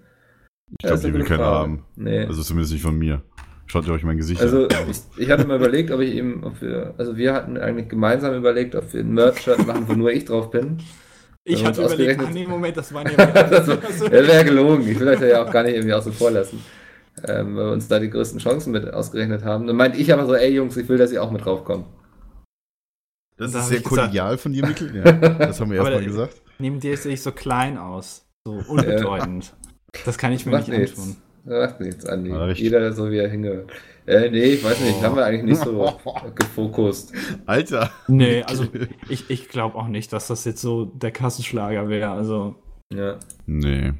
Ich 0.79 0.85
glaube, 0.85 1.01
die 1.01 1.13
will 1.13 1.23
keiner 1.23 1.45
haben. 1.45 1.85
Nee. 1.95 2.25
Also 2.25 2.43
zumindest 2.43 2.73
nicht 2.73 2.83
von 2.83 2.97
mir. 2.97 3.23
Schaut 3.67 3.85
ihr 3.87 3.93
euch 3.93 4.03
mein 4.03 4.17
Gesicht 4.17 4.41
Also 4.41 4.67
an. 4.67 4.89
ich, 4.89 4.97
ich 5.21 5.29
hatte 5.29 5.45
mal 5.45 5.57
überlegt, 5.57 5.91
ob 5.91 5.99
ich 5.99 6.13
eben, 6.15 6.43
ob 6.43 6.61
wir, 6.61 6.93
also 6.97 7.17
wir 7.17 7.33
hatten 7.33 7.57
eigentlich 7.57 7.89
gemeinsam 7.89 8.33
überlegt, 8.35 8.75
ob 8.75 8.91
wir 8.93 9.01
ein 9.01 9.13
Merch-Shirt 9.13 9.67
machen, 9.67 9.87
wo 9.87 9.93
nur 9.93 10.11
ich 10.11 10.25
drauf 10.25 10.49
bin. 10.51 10.77
Ich 11.43 11.63
hatte 11.65 11.81
überlegt, 11.83 12.19
ah 12.21 12.29
nee, 12.33 12.45
Moment, 12.47 12.75
das 12.77 12.93
waren 12.93 13.07
ja 13.09 13.25
das 13.43 13.67
wäre 13.67 14.45
gelogen. 14.45 14.87
Ich 14.87 14.99
will 14.99 15.07
euch 15.09 15.21
ja 15.21 15.43
auch 15.45 15.51
gar 15.51 15.63
nicht 15.63 15.75
irgendwie 15.75 15.93
außen 15.93 16.13
vor 16.13 16.31
lassen. 16.31 16.63
Ähm, 17.27 17.55
weil 17.55 17.65
wir 17.65 17.71
uns 17.73 17.87
da 17.87 17.99
die 17.99 18.09
größten 18.09 18.39
Chancen 18.39 18.71
mit 18.71 18.93
ausgerechnet 18.93 19.43
haben. 19.43 19.65
Dann 19.67 19.75
meinte 19.75 19.97
ich 19.97 20.13
aber 20.13 20.25
so, 20.25 20.33
ey 20.35 20.53
Jungs, 20.53 20.77
ich 20.77 20.87
will, 20.87 20.97
dass 20.97 21.11
ihr 21.11 21.23
auch 21.23 21.31
mit 21.31 21.43
draufkommt. 21.43 21.87
Das 23.37 23.51
da 23.51 23.59
ist 23.59 23.67
sehr 23.69 23.77
ich 23.77 23.83
gesagt- 23.83 24.01
kollegial 24.01 24.37
von 24.37 24.51
dir, 24.53 24.65
Mikkel. 24.65 24.95
Ja, 25.03 25.11
das 25.11 25.59
haben 25.59 25.71
wir 25.71 25.77
erstmal 25.77 26.03
gesagt. 26.03 26.41
Neben 26.59 26.79
dir 26.79 26.95
sehe 26.97 27.13
ich 27.13 27.21
so 27.21 27.31
klein 27.31 27.77
aus. 27.77 28.25
So 28.45 28.53
unbedeutend. 28.67 29.53
Das 30.05 30.17
kann 30.17 30.31
ich 30.31 30.45
mir 30.45 30.57
nicht 30.57 30.67
nichts. 30.69 30.99
antun. 30.99 31.15
Macht 31.47 31.79
nichts, 31.79 32.05
Andi. 32.05 32.29
Ja. 32.29 32.51
Jeder 32.51 32.91
so, 32.93 33.09
wie 33.09 33.17
er 33.17 33.29
hingehört. 33.29 33.71
Äh, 34.05 34.29
nee, 34.29 34.43
ich 34.43 34.63
weiß 34.63 34.79
nicht, 34.81 35.01
haben 35.01 35.15
wir 35.15 35.25
eigentlich 35.25 35.43
nicht 35.43 35.61
so 35.63 35.97
gefokust. 36.35 37.13
Alter. 37.45 37.91
Nee, 38.07 38.43
also 38.47 38.65
ich, 39.09 39.29
ich 39.29 39.49
glaube 39.49 39.75
auch 39.75 39.87
nicht, 39.87 40.11
dass 40.13 40.27
das 40.27 40.45
jetzt 40.45 40.61
so 40.61 40.85
der 40.85 41.11
Kassenschlager 41.11 41.89
wäre. 41.89 42.11
Also, 42.11 42.55
Ja. 42.93 43.17
Nee. 43.45 43.93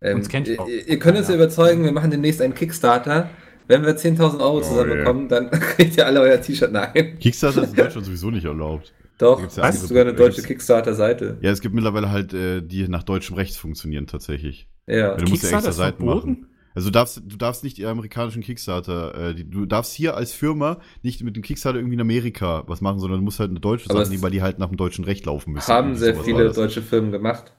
Ähm, 0.00 0.16
Uns 0.18 0.28
kennt 0.28 0.48
ihr, 0.48 0.60
auch 0.60 0.68
ihr 0.68 0.98
könnt 0.98 1.16
uns 1.16 1.28
ja 1.28 1.34
überzeugen, 1.34 1.84
wir 1.84 1.92
machen 1.92 2.10
demnächst 2.10 2.42
einen 2.42 2.54
Kickstarter. 2.54 3.30
Wenn 3.66 3.82
wir 3.84 3.96
10.000 3.96 4.40
Euro 4.40 4.58
Oh, 4.58 4.60
zusammenbekommen, 4.60 5.28
dann 5.28 5.50
kriegt 5.50 5.96
ihr 5.96 6.06
alle 6.06 6.20
euer 6.20 6.40
T-Shirt. 6.40 6.70
Nein. 6.70 7.18
Kickstarter 7.18 7.62
ist 7.62 7.70
in 7.70 7.76
Deutschland 7.76 8.04
sowieso 8.06 8.30
nicht 8.30 8.44
erlaubt. 8.44 8.92
Doch, 9.16 9.40
ja 9.40 9.68
es 9.68 9.76
gibt 9.76 9.88
sogar 9.88 10.02
eine 10.04 10.12
deutsche 10.12 10.42
Kickstarter-Seite. 10.42 11.38
Ja, 11.40 11.50
es 11.50 11.60
gibt 11.62 11.74
mittlerweile 11.74 12.10
halt, 12.10 12.34
äh, 12.34 12.60
die 12.60 12.86
nach 12.88 13.04
deutschem 13.04 13.36
Recht 13.36 13.56
funktionieren 13.56 14.06
tatsächlich. 14.06 14.68
Ja. 14.86 14.96
Ja, 14.96 15.14
du 15.16 15.30
musst 15.30 15.44
ja 15.44 15.56
extra 15.56 15.72
Seiten 15.72 16.04
machen. 16.04 16.48
Also 16.74 16.88
du 16.88 16.92
darfst, 16.92 17.22
du 17.24 17.36
darfst 17.36 17.62
nicht 17.62 17.78
die 17.78 17.86
amerikanischen 17.86 18.42
Kickstarter, 18.42 19.14
äh, 19.14 19.34
die, 19.34 19.48
du 19.48 19.64
darfst 19.64 19.92
hier 19.92 20.16
als 20.16 20.32
Firma 20.32 20.80
nicht 21.02 21.22
mit 21.22 21.36
dem 21.36 21.42
Kickstarter 21.42 21.78
irgendwie 21.78 21.94
in 21.94 22.00
Amerika 22.00 22.64
was 22.66 22.80
machen, 22.80 22.98
sondern 22.98 23.20
du 23.20 23.24
musst 23.24 23.38
halt 23.38 23.50
eine 23.50 23.60
deutsche 23.60 23.88
Sache 23.88 24.08
nehmen, 24.08 24.22
weil 24.22 24.32
die 24.32 24.42
halt 24.42 24.58
nach 24.58 24.68
dem 24.68 24.76
deutschen 24.76 25.04
Recht 25.04 25.24
laufen 25.26 25.52
müssen. 25.52 25.72
haben 25.72 25.94
sehr 25.94 26.16
viele 26.16 26.52
deutsche 26.52 26.82
Firmen 26.82 27.12
gemacht. 27.12 27.52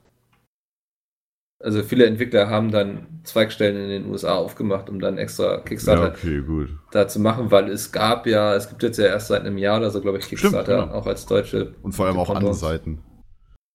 Also 1.64 1.82
viele 1.84 2.06
Entwickler 2.06 2.50
haben 2.50 2.70
dann 2.70 3.22
Zweigstellen 3.24 3.78
in 3.78 3.90
den 3.90 4.12
USA 4.12 4.36
aufgemacht, 4.36 4.90
um 4.90 5.00
dann 5.00 5.18
extra 5.18 5.56
Ja, 5.56 5.60
Kickstarter 5.62 6.10
okay, 6.10 6.42
gut. 6.42 6.70
da 6.92 7.08
zu 7.08 7.20
machen, 7.20 7.50
weil 7.50 7.70
es 7.70 7.92
gab 7.94 8.28
ja, 8.28 8.54
es 8.54 8.68
gibt 8.68 8.84
jetzt 8.84 8.98
ja 8.98 9.06
erst 9.06 9.30
seit 9.30 9.42
einem 9.42 9.58
Jahr 9.58 9.78
oder 9.78 9.90
so, 9.90 10.02
glaube 10.02 10.18
ich, 10.18 10.28
Kickstarter, 10.28 10.82
genau. 10.82 10.94
auch 10.94 11.08
als 11.08 11.26
deutsche. 11.26 11.74
Und 11.82 11.94
vor 11.94 12.06
allem 12.06 12.18
auch 12.18 12.30
andere. 12.30 12.54
Seiten. 12.54 13.02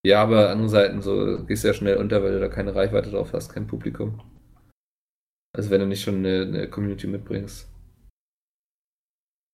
Ja, 0.04 0.22
aber 0.22 0.50
andere 0.50 0.68
Seiten 0.68 1.02
so 1.02 1.44
gehst 1.46 1.64
ja 1.64 1.72
schnell 1.72 1.96
unter, 1.96 2.22
weil 2.22 2.32
du 2.32 2.40
da 2.40 2.48
keine 2.48 2.74
Reichweite 2.74 3.10
drauf 3.10 3.32
hast, 3.32 3.52
kein 3.52 3.66
Publikum. 3.66 4.20
Also 5.52 5.70
wenn 5.70 5.80
du 5.80 5.86
nicht 5.86 6.02
schon 6.02 6.16
eine, 6.16 6.42
eine 6.42 6.68
Community 6.68 7.06
mitbringst. 7.06 7.68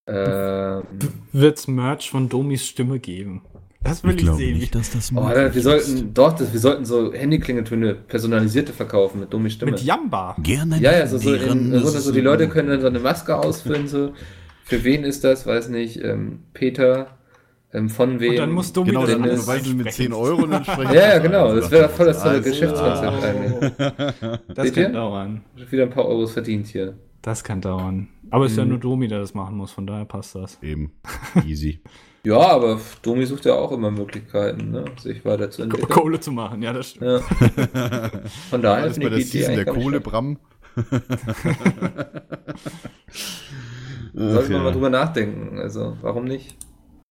Ähm, 0.09 0.85
wird's 1.32 1.66
Merch 1.66 2.10
von 2.10 2.28
Domis 2.28 2.66
Stimme 2.66 3.01
geben? 3.01 3.43
Das 3.82 4.02
will 4.02 4.16
ich, 4.16 4.28
sehen. 4.31 4.60
wie- 4.60 4.66
dass 4.66 4.90
das 4.90 5.12
oh, 5.14 5.20
Alter, 5.20 5.55
wir 5.55 5.62
sollten 5.62 6.12
doch, 6.12 6.32
das, 6.32 6.52
wir 6.52 6.60
sollten 6.60 6.85
so 6.85 7.12
Handyklingeltöne 7.12 7.94
personalisierte 7.94 8.73
verkaufen 8.73 9.20
mit 9.20 9.32
dummi 9.32 9.48
Stimme. 9.51 9.73
Mit 9.73 9.82
Jamba. 9.82 10.36
Gerne. 10.43 10.78
Ja, 10.81 10.93
ja, 10.93 11.06
so, 11.06 11.18
so, 11.18 11.35
in, 11.35 11.73
so, 11.73 11.90
so 11.90 12.12
die 12.12 12.20
Leute 12.20 12.48
können 12.48 12.68
dann 12.68 12.81
so 12.81 12.89
eine 12.89 12.98
Maske 12.98 13.36
ausfüllen, 13.36 13.86
so. 13.89 14.12
Für 14.64 14.82
wen 14.82 15.05
ist 15.05 15.23
das? 15.23 15.47
Weiß 15.47 15.68
nicht, 15.68 16.02
ähm, 16.02 16.40
Peter, 16.52 17.18
ähm, 17.72 17.88
von 17.90 18.20
wem? 18.20 18.30
Und 18.30 18.36
dann 18.38 18.51
muss 18.52 18.72
Domi 18.72 18.90
Genau, 18.90 19.06
dann 19.06 19.22
Dennis. 19.22 19.47
wir 19.47 19.55
mit 19.55 19.64
10 19.64 19.76
einsprechen. 19.86 20.12
Euro 20.12 20.43
und 20.43 20.51
dann 20.51 20.64
sprechen 20.64 20.93
Ja, 20.94 21.09
ja, 21.09 21.18
genau, 21.18 21.55
das 21.55 21.70
wäre 21.70 21.88
voll 21.88 22.06
das 22.06 22.22
tolle 22.22 22.40
Geschäftskonzept 22.43 23.24
eigentlich. 23.24 23.72
Das 24.55 24.66
Seht 24.68 24.76
ihr? 24.76 24.84
kann 24.84 24.93
dauern. 24.94 25.44
Wieder 25.70 25.82
ein 25.84 25.90
paar 25.90 26.06
Euros 26.06 26.32
verdient 26.32 26.66
hier. 26.68 26.94
Das 27.22 27.43
kann 27.44 27.60
dauern. 27.60 28.09
Aber 28.30 28.44
es 28.47 28.52
ist 28.52 28.59
ja 28.59 28.64
Mhm. 28.64 28.70
nur 28.70 28.78
Domi, 28.78 29.09
der 29.09 29.18
das 29.18 29.34
machen 29.34 29.56
muss, 29.56 29.72
von 29.72 29.86
daher 29.86 30.05
passt 30.05 30.34
das. 30.34 30.59
Eben. 30.62 30.93
Easy. 31.47 31.80
Ja, 32.24 32.38
aber 32.40 32.80
Domi 33.02 33.24
sucht 33.24 33.44
ja 33.44 33.55
auch 33.55 33.70
immer 33.70 33.90
Möglichkeiten, 33.93 34.70
ne? 34.72 34.84
sich 35.01 35.24
weiterzuentwickeln. 35.24 35.88
Kohle 35.90 36.18
zu 36.18 36.32
machen, 36.32 36.60
ja, 36.62 36.72
das 36.72 36.90
stimmt. 36.90 37.05
Ja. 37.05 37.20
Von 38.51 38.62
daher 38.62 38.82
Alles 38.84 38.97
bei 38.97 39.02
finde 39.02 39.10
der 39.10 39.18
ich 39.18 39.30
die 39.30 39.38
Idee 39.38 39.47
Season 39.47 39.55
der 39.55 39.68
eigentlich 39.68 39.84
Kohle, 39.84 40.01
Bram. 40.01 40.38
Sollte 44.12 44.52
man 44.52 44.64
mal 44.64 44.72
drüber 44.72 44.90
nachdenken, 44.90 45.59
also 45.59 45.97
warum 46.01 46.24
nicht? 46.24 46.56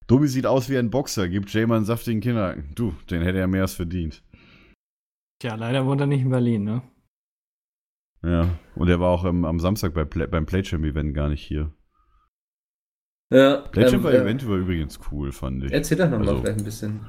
Dobi 0.08 0.28
sieht 0.28 0.46
aus 0.46 0.70
wie 0.70 0.78
ein 0.78 0.90
Boxer, 0.90 1.28
gibt 1.28 1.52
Jay 1.52 1.66
mal 1.66 1.78
einen 1.78 1.86
saftigen 1.86 2.22
Kinderhaken. 2.22 2.72
Du, 2.76 2.94
den 3.10 3.22
hätte 3.22 3.40
er 3.40 3.48
mehr 3.48 3.64
als 3.64 3.74
verdient. 3.74 4.24
Tja, 5.40 5.56
leider 5.56 5.86
wohnt 5.86 6.02
er 6.02 6.08
nicht 6.08 6.22
in 6.22 6.30
Berlin, 6.30 6.64
ne? 6.64 6.82
Ja, 8.24 8.58
und 8.76 8.88
er 8.88 9.00
war 9.00 9.10
auch 9.10 9.26
ähm, 9.26 9.46
am 9.46 9.60
Samstag 9.60 9.94
bei 9.94 10.06
Play, 10.06 10.28
beim 10.28 10.46
Playchamp-Event 10.46 11.14
gar 11.14 11.30
nicht 11.30 11.42
hier. 11.44 11.74
Ja, 13.32 13.58
Playtime 13.58 13.98
ähm, 13.98 14.04
war 14.04 14.14
äh, 14.14 14.48
war 14.48 14.58
übrigens 14.58 15.00
cool, 15.12 15.32
fand 15.32 15.64
ich. 15.64 15.72
Erzähl 15.72 15.98
doch 15.98 16.10
nochmal 16.10 16.30
Also, 16.30 16.42
vielleicht 16.42 16.60
ein 16.60 16.66
bisschen. 16.66 17.00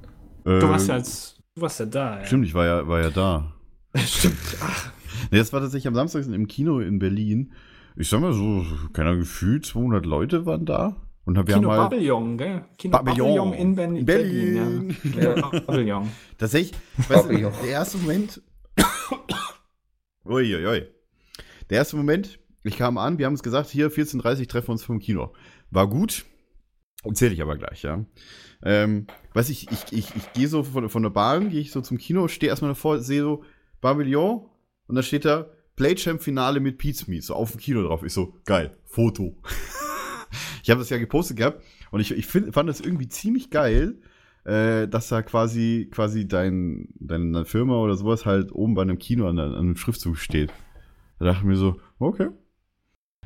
Äh, 0.45 0.59
Du 0.59 0.69
warst 0.69 0.89
ja 0.89 0.95
als, 0.95 1.43
du 1.55 1.63
warst 1.63 1.81
ja 1.81 1.87
da. 1.87 2.19
Ja. 2.19 2.25
Stimmt, 2.25 2.47
ich 2.47 2.55
war 2.55 2.67
ja, 2.67 2.89
war 2.89 3.01
ja 3.01 3.11
da. 3.11 3.55
Stimmt. 3.97 4.37
Ach, 4.61 4.93
Nee, 5.31 5.39
das 5.39 5.53
war 5.53 5.61
tatsächlich 5.61 5.89
am 5.89 5.95
Samstag 5.95 6.27
im 6.27 6.47
Kino 6.47 6.81
in 6.81 6.99
Berlin. 6.99 7.53
Ich 7.97 8.09
sag 8.09 8.21
mal 8.21 8.33
so, 8.33 8.65
keine 8.93 9.09
Ahnung, 9.11 9.21
gefühlt 9.21 9.65
200 9.65 10.05
Leute 10.05 10.47
waren 10.47 10.67
da. 10.67 10.97
Und 11.27 11.35
wir 11.37 11.43
Kino 11.45 11.71
haben 11.73 11.81
halt 11.81 11.91
Babylon, 11.91 12.39
gell? 12.39 12.65
Kino 12.79 12.93
Babylon. 12.99 13.17
Babylon, 13.35 13.53
in 13.53 13.75
Ben- 13.75 13.97
In 13.97 14.07
Berlin. 14.07 14.97
Berlin. 15.03 15.37
ja. 15.37 15.61
Babylon. 15.61 16.09
tatsächlich, 16.39 16.73
weißt 17.09 17.25
du, 17.29 17.37
der 17.37 17.65
erste 17.69 17.99
Moment. 17.99 18.41
Uiuiui. 20.25 20.87
Der 21.71 21.79
erste 21.79 21.97
Moment, 21.97 22.39
ich 22.65 22.77
kam 22.77 22.99
an, 22.99 23.19
wir 23.19 23.27
haben 23.27 23.35
es 23.35 23.43
gesagt, 23.43 23.71
hier 23.71 23.91
14.30 23.91 24.41
Uhr 24.41 24.47
treffen 24.49 24.69
wir 24.69 24.73
uns 24.73 24.85
vom 24.85 24.99
Kino. 24.99 25.33
War 25.71 25.89
gut, 25.89 26.25
erzähle 27.05 27.35
ich 27.35 27.43
aber 27.43 27.57
gleich, 27.57 27.83
ja. 27.83 28.05
Ähm, 28.63 29.07
weiß 29.35 29.49
ich, 29.51 29.71
ich, 29.71 29.93
ich, 29.93 30.15
ich 30.17 30.33
gehe 30.33 30.49
so 30.49 30.63
von, 30.63 30.89
von 30.89 31.03
der 31.03 31.11
Bahn, 31.11 31.51
gehe 31.51 31.61
ich 31.61 31.71
so 31.73 31.81
zum 31.81 31.99
Kino, 31.99 32.29
stehe 32.29 32.51
erstmal 32.51 32.71
davor, 32.71 33.01
sehe 33.01 33.23
so 33.23 33.43
Babylon 33.81 34.49
und 34.87 34.95
da 34.95 35.03
steht 35.03 35.25
da 35.25 35.47
Playchamp-Finale 35.77 36.61
mit 36.61 36.79
Pizmeet, 36.79 37.23
so 37.25 37.35
auf 37.35 37.51
dem 37.53 37.61
Kino 37.61 37.83
drauf. 37.83 38.03
Ich 38.03 38.13
so, 38.13 38.35
geil, 38.45 38.77
Foto. 38.87 39.37
Ich 40.67 40.71
habe 40.71 40.81
das 40.81 40.91
ja 40.91 40.99
gepostet 40.99 41.37
gehabt 41.37 41.63
und 41.93 42.01
ich, 42.01 42.11
ich 42.11 42.27
find, 42.27 42.53
fand 42.53 42.69
das 42.69 42.81
irgendwie 42.81 43.07
ziemlich 43.07 43.51
geil, 43.51 43.99
äh, 44.45 44.89
dass 44.89 45.07
da 45.07 45.23
quasi, 45.23 45.89
quasi 45.93 46.27
dein, 46.27 46.89
deine 46.99 47.45
Firma 47.45 47.77
oder 47.77 47.95
sowas 47.95 48.27
halt 48.27 48.51
oben 48.51 48.75
bei 48.75 48.83
einem 48.83 48.99
Kino 48.99 49.29
an, 49.29 49.39
an 49.39 49.55
einem 49.55 49.77
Schriftzug 49.77 50.17
steht. 50.17 50.53
Da 51.21 51.27
dachte 51.27 51.43
ich 51.43 51.47
mir 51.47 51.57
so, 51.57 51.77
okay, 52.01 52.31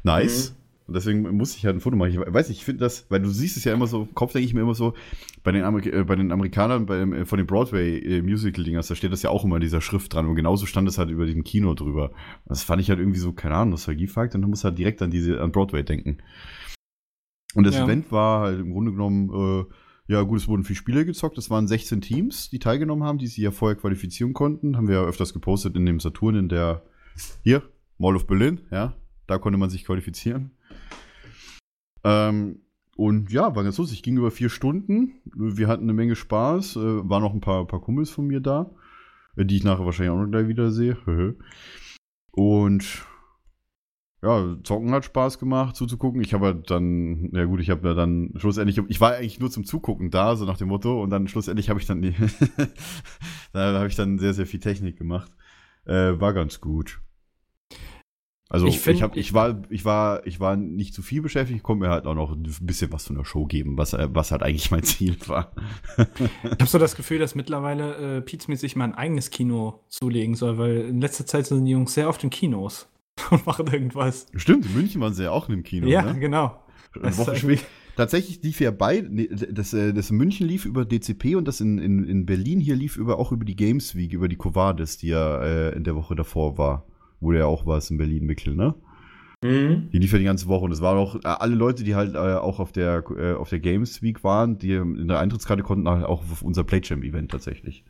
nice. 0.03 0.55
Und 0.87 0.97
deswegen 0.97 1.23
muss 1.35 1.57
ich 1.57 1.65
halt 1.65 1.77
ein 1.77 1.81
Foto 1.81 1.97
machen. 1.97 2.11
Ich 2.11 2.19
weiß 2.19 2.51
nicht, 2.51 2.59
ich 2.59 2.65
finde 2.67 2.81
das, 2.81 3.07
weil 3.09 3.23
du 3.23 3.31
siehst 3.31 3.57
es 3.57 3.65
ja 3.65 3.73
immer 3.73 3.87
so, 3.87 4.03
im 4.03 4.15
Kopf 4.15 4.33
denke 4.33 4.45
ich 4.45 4.53
mir 4.53 4.61
immer 4.61 4.75
so, 4.75 4.93
bei 5.43 5.51
den, 5.51 5.65
Amerik 5.65 5.95
äh, 5.95 6.05
bei 6.05 6.17
den 6.17 6.33
Amerikanern, 6.33 6.85
bei, 6.85 6.99
dem, 6.99 7.15
äh, 7.15 7.25
von 7.25 7.39
den 7.39 7.47
Broadway-Musical-Dingers, 7.47 8.89
da 8.89 8.95
steht 8.95 9.13
das 9.13 9.23
ja 9.23 9.31
auch 9.31 9.45
immer 9.45 9.61
dieser 9.61 9.81
Schrift 9.81 10.13
dran. 10.13 10.27
Und 10.27 10.35
genauso 10.35 10.67
stand 10.67 10.89
es 10.89 10.99
halt 10.99 11.09
über 11.09 11.25
dem 11.25 11.43
Kino 11.43 11.73
drüber. 11.73 12.11
Das 12.45 12.65
fand 12.65 12.83
ich 12.83 12.91
halt 12.91 12.99
irgendwie 12.99 13.21
so, 13.21 13.33
keine 13.33 13.55
Ahnung, 13.55 13.71
Nostalgiefakt. 13.71 14.35
Und 14.35 14.43
dann 14.43 14.51
muss 14.51 14.65
halt 14.65 14.77
direkt 14.77 15.01
an 15.01 15.11
diese, 15.11 15.41
an 15.41 15.53
Broadway 15.53 15.83
denken. 15.83 16.19
Und 17.55 17.65
das 17.65 17.75
Ja. 17.77 17.85
Event 17.85 18.13
war 18.13 18.43
halt 18.43 18.61
im 18.61 18.73
Grunde 18.73 18.93
genommen, 18.93 19.31
äh, 19.31 19.65
ja 20.13 20.23
gut, 20.23 20.39
es 20.39 20.49
wurden 20.49 20.65
viele 20.65 20.77
Spiele 20.77 21.05
gezockt. 21.05 21.39
Es 21.39 21.51
waren 21.51 21.69
16 21.69 22.01
Teams, 22.01 22.51
die 22.51 22.59
teilgenommen 22.59 23.05
haben, 23.05 23.19
die 23.19 23.27
sich 23.27 23.39
ja 23.39 23.51
vorher 23.51 23.77
qualifizieren 23.77 24.33
konnten. 24.33 24.77
Haben 24.77 24.89
wir 24.89 24.97
ja 24.97 25.05
öfters 25.05 25.33
gepostet 25.33 25.77
in 25.77 25.87
dem 25.87 26.01
Saturn, 26.01 26.35
in 26.35 26.49
der, 26.49 26.83
hier, 27.43 27.63
Mall 27.99 28.17
of 28.17 28.27
Berlin, 28.27 28.61
ja. 28.71 28.97
Da 29.27 29.39
konnte 29.39 29.59
man 29.59 29.71
sich 29.71 29.85
qualifizieren. 29.85 30.51
Ähm, 32.03 32.63
und 32.97 33.31
ja, 33.31 33.55
war 33.55 33.63
ganz 33.63 33.79
lustig. 33.79 34.03
Ging 34.03 34.17
über 34.17 34.31
vier 34.31 34.49
Stunden. 34.49 35.21
Wir 35.25 35.69
hatten 35.69 35.85
eine 35.85 35.93
Menge 35.93 36.17
Spaß. 36.17 36.77
Äh, 36.77 37.09
waren 37.09 37.23
noch 37.23 37.33
ein 37.33 37.41
paar, 37.41 37.67
paar 37.67 37.81
Kumpels 37.81 38.11
von 38.11 38.27
mir 38.27 38.41
da, 38.41 38.71
äh, 39.37 39.45
die 39.45 39.57
ich 39.57 39.65
nachher 39.65 39.85
wahrscheinlich 39.85 40.11
auch 40.11 40.21
noch 40.21 40.31
gleich 40.31 40.49
wieder 40.49 40.71
sehe. 40.71 40.97
und 42.33 43.07
ja, 44.23 44.57
Zocken 44.65 44.91
hat 44.93 45.05
Spaß 45.07 45.39
gemacht, 45.39 45.77
zuzugucken. 45.77 46.21
Ich 46.21 46.35
habe 46.35 46.47
halt 46.47 46.71
dann, 46.71 47.31
ja 47.33 47.45
gut, 47.45 47.61
ich 47.61 47.71
habe 47.71 47.89
ja 47.89 47.95
dann 47.95 48.33
schlussendlich, 48.37 48.79
ich 48.89 49.01
war 49.01 49.15
eigentlich 49.15 49.41
nur 49.41 49.51
zum 49.51 49.65
Zugucken 49.65 50.11
da, 50.11 50.37
so 50.37 50.45
nach 50.45 50.59
dem 50.59 50.69
Motto, 50.69 51.03
und 51.03 51.11
dann 51.11 51.27
schlussendlich 51.29 51.71
habe 51.71 51.81
ich 51.81 51.87
dann 51.87 52.03
da 53.53 53.73
habe 53.79 53.89
ich 53.89 53.97
dann 53.97 54.19
sehr, 54.19 54.35
sehr 54.35 54.47
viel 54.47 54.61
Technik 54.61 54.97
gemacht. 54.99 55.33
Äh, 55.87 56.21
war 56.21 56.35
ganz 56.35 56.61
gut. 56.61 57.01
Also 58.53 58.67
Ich 58.67 58.75
ich, 58.75 58.81
find- 58.81 59.01
hab, 59.01 59.17
ich 59.17 59.33
war, 59.33 59.63
ich 59.71 59.85
war, 59.85 60.27
ich 60.27 60.41
war 60.41 60.57
nicht 60.57 60.93
zu 60.93 61.03
viel 61.03 61.23
beschäftigt, 61.23 61.57
ich 61.59 61.63
konnte 61.63 61.85
mir 61.87 61.91
halt 61.91 62.07
auch 62.07 62.17
noch 62.17 62.33
ein 62.33 62.43
bisschen 62.63 62.93
was 62.93 63.07
von 63.07 63.15
der 63.17 63.25
Show 63.25 63.47
geben, 63.47 63.79
was, 63.79 63.93
äh, 63.93 64.09
was 64.13 64.33
halt 64.33 64.43
eigentlich 64.43 64.73
mein 64.73 64.83
Ziel 64.83 65.17
war. 65.29 65.53
Ich 65.97 66.51
habe 66.51 66.67
so 66.67 66.79
das 66.79 66.97
Gefühl, 66.97 67.21
dass 67.21 67.37
mittlerweile 67.37 68.17
äh, 68.19 68.21
Pizmeet 68.21 68.59
sich 68.59 68.75
mal 68.75 68.85
ein 68.87 68.95
eigenes 68.95 69.31
Kino 69.31 69.85
zulegen 69.89 70.35
soll, 70.35 70.59
weil 70.59 70.79
in 70.81 71.01
letzter 71.01 71.27
Zeit 71.27 71.47
sind 71.47 71.65
die 71.65 71.71
Jungs 71.71 71.95
sehr 71.95 72.09
oft 72.09 72.25
in 72.25 72.31
Kinos 72.31 72.89
und 73.31 73.47
machen 73.47 73.67
irgendwas. 73.67 74.27
Stimmt, 74.37 74.67
in 74.67 74.75
München 74.75 75.01
waren 75.01 75.15
sie 75.15 75.25
ja 75.25 75.31
auch 75.31 75.49
in 75.49 75.57
dem 75.57 75.63
Kino. 75.63 75.87
ja, 75.87 76.03
ne? 76.03 76.19
genau. 76.19 76.63
Eine 76.95 77.05
Das 77.05 77.19
Woche 77.19 77.33
ist 77.33 77.41
später. 77.41 77.63
Tatsächlich 77.97 78.43
lief 78.43 78.61
ja 78.61 78.71
beide, 78.71 79.09
nee, 79.09 79.29
das, 79.29 79.75
äh, 79.75 79.93
das 79.93 80.11
in 80.11 80.17
München 80.17 80.47
lief 80.47 80.65
über 80.65 80.85
DCP 80.85 81.37
und 81.37 81.47
das 81.47 81.61
in, 81.61 81.79
in, 81.79 82.05
in 82.05 82.25
Berlin 82.25 82.61
hier 82.61 82.75
lief 82.75 82.97
über, 82.97 83.19
auch 83.19 83.31
über 83.33 83.45
die 83.45 83.57
Games 83.57 83.95
Week, 83.95 84.13
über 84.13 84.29
die 84.29 84.37
Covades, 84.37 84.97
die 84.97 85.09
ja 85.09 85.43
äh, 85.43 85.77
in 85.77 85.85
der 85.85 85.97
Woche 85.97 86.15
davor 86.15 86.57
war. 86.57 86.87
Wo 87.21 87.33
der 87.33 87.41
ja 87.41 87.47
auch 87.47 87.67
war, 87.67 87.83
in 87.91 87.99
Berlin 87.99 88.25
Mickel, 88.25 88.55
ne? 88.55 88.75
Mhm. 89.45 89.91
Die 89.91 89.99
lief 89.99 90.13
ja 90.13 90.19
die 90.19 90.25
ganze 90.25 90.49
Woche 90.49 90.65
und 90.65 90.73
es 90.73 90.81
waren 90.81 90.99
auch 90.99 91.17
äh, 91.17 91.21
alle 91.25 91.55
Leute, 91.55 91.85
die 91.85 91.95
halt 91.95 92.15
äh, 92.15 92.19
auch 92.19 92.61
auf 92.61 92.73
der, 92.73 93.05
äh, 93.17 93.33
auf 93.33 93.51
der 93.51 93.61
Games 93.61 94.03
Week 94.03 94.23
waren, 94.25 94.59
die 94.59 94.73
in 94.75 95.09
der 95.09 95.19
Eintrittskarte 95.19 95.63
konnten, 95.63 95.89
halt 95.89 96.05
auch 96.05 96.23
auf 96.23 96.43
unser 96.43 96.65
Playjam 96.65 97.03
Event 97.03 97.31
tatsächlich. 97.31 97.85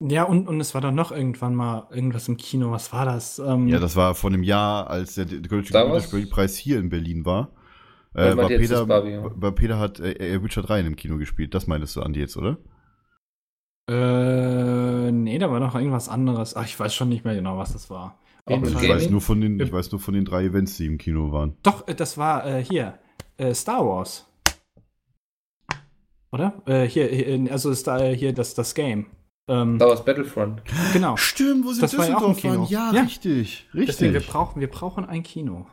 Ja, 0.00 0.24
und, 0.24 0.48
und 0.48 0.60
es 0.60 0.74
war 0.74 0.80
dann 0.80 0.94
noch 0.94 1.12
irgendwann 1.12 1.54
mal 1.54 1.86
irgendwas 1.90 2.28
im 2.28 2.36
Kino. 2.36 2.70
Was 2.70 2.92
war 2.92 3.04
das? 3.04 3.38
Ähm, 3.38 3.68
Ja, 3.68 3.78
das 3.78 3.96
war 3.96 4.14
vor 4.14 4.30
einem 4.30 4.42
Jahr, 4.42 4.90
als 4.90 5.14
der 5.14 5.24
Deutsche? 5.26 5.72
Computerspielpreis 5.72 6.56
hier 6.56 6.78
in 6.78 6.88
Berlin 6.90 7.24
war. 7.24 7.52
Äh, 8.14 8.36
war 8.36 8.48
Peter, 8.48 8.78
das 8.78 8.86
Barbie, 8.86 9.10
ja? 9.10 9.30
war 9.34 9.52
Peter 9.52 9.78
hat 9.78 9.98
äh, 10.00 10.12
äh, 10.12 10.42
Witcher 10.42 10.62
3 10.62 10.80
in 10.80 10.84
dem 10.86 10.96
Kino 10.96 11.16
gespielt. 11.16 11.54
Das 11.54 11.66
meinst 11.66 11.96
du, 11.96 12.02
Andi, 12.02 12.20
jetzt, 12.20 12.36
oder? 12.36 12.58
Äh, 13.88 15.10
nee, 15.10 15.38
da 15.38 15.50
war 15.50 15.60
noch 15.60 15.74
irgendwas 15.74 16.08
anderes. 16.08 16.56
Ach, 16.56 16.64
ich 16.64 16.78
weiß 16.78 16.94
schon 16.94 17.08
nicht 17.08 17.24
mehr 17.24 17.34
genau, 17.34 17.58
was 17.58 17.72
das 17.72 17.90
war. 17.90 18.18
Mit 18.46 18.66
Ich 18.66 18.88
weiß, 18.88 19.10
nur 19.10 19.20
von 19.20 19.40
den, 19.40 19.58
ich 19.58 19.72
weiß 19.72 19.90
nur 19.90 20.00
von 20.00 20.14
den 20.14 20.24
drei 20.24 20.44
Events, 20.44 20.76
die 20.76 20.86
im 20.86 20.98
Kino 20.98 21.32
waren. 21.32 21.56
Doch, 21.62 21.88
äh, 21.88 21.94
das 21.94 22.18
war 22.18 22.46
äh, 22.46 22.62
hier. 22.62 22.98
Äh, 23.36 23.54
Star 23.54 23.84
Wars. 23.84 24.26
Oder? 26.30 26.62
Äh, 26.66 26.86
hier, 26.86 27.10
äh, 27.10 27.48
also 27.50 27.70
ist 27.70 27.86
da 27.86 27.98
äh, 28.00 28.16
hier 28.16 28.32
das, 28.32 28.54
das 28.54 28.74
Game. 28.74 29.06
Ähm, 29.46 29.76
Star 29.76 29.88
Wars 29.88 30.04
Battlefront. 30.04 30.62
genau. 30.92 31.16
Stimmt, 31.16 31.66
wo 31.66 31.72
sie 31.72 31.80
Das 31.82 31.96
war 31.98 32.08
ja 32.08 32.32
Kino. 32.34 32.66
Ja, 32.70 32.92
Ja. 32.92 33.02
richtig. 33.02 33.68
Richtig. 33.74 33.86
Deswegen, 33.86 34.12
wir 34.14 34.20
brauchen, 34.20 34.60
wir 34.60 34.68
brauchen 34.70 35.04
ein 35.04 35.22
Kino. 35.22 35.66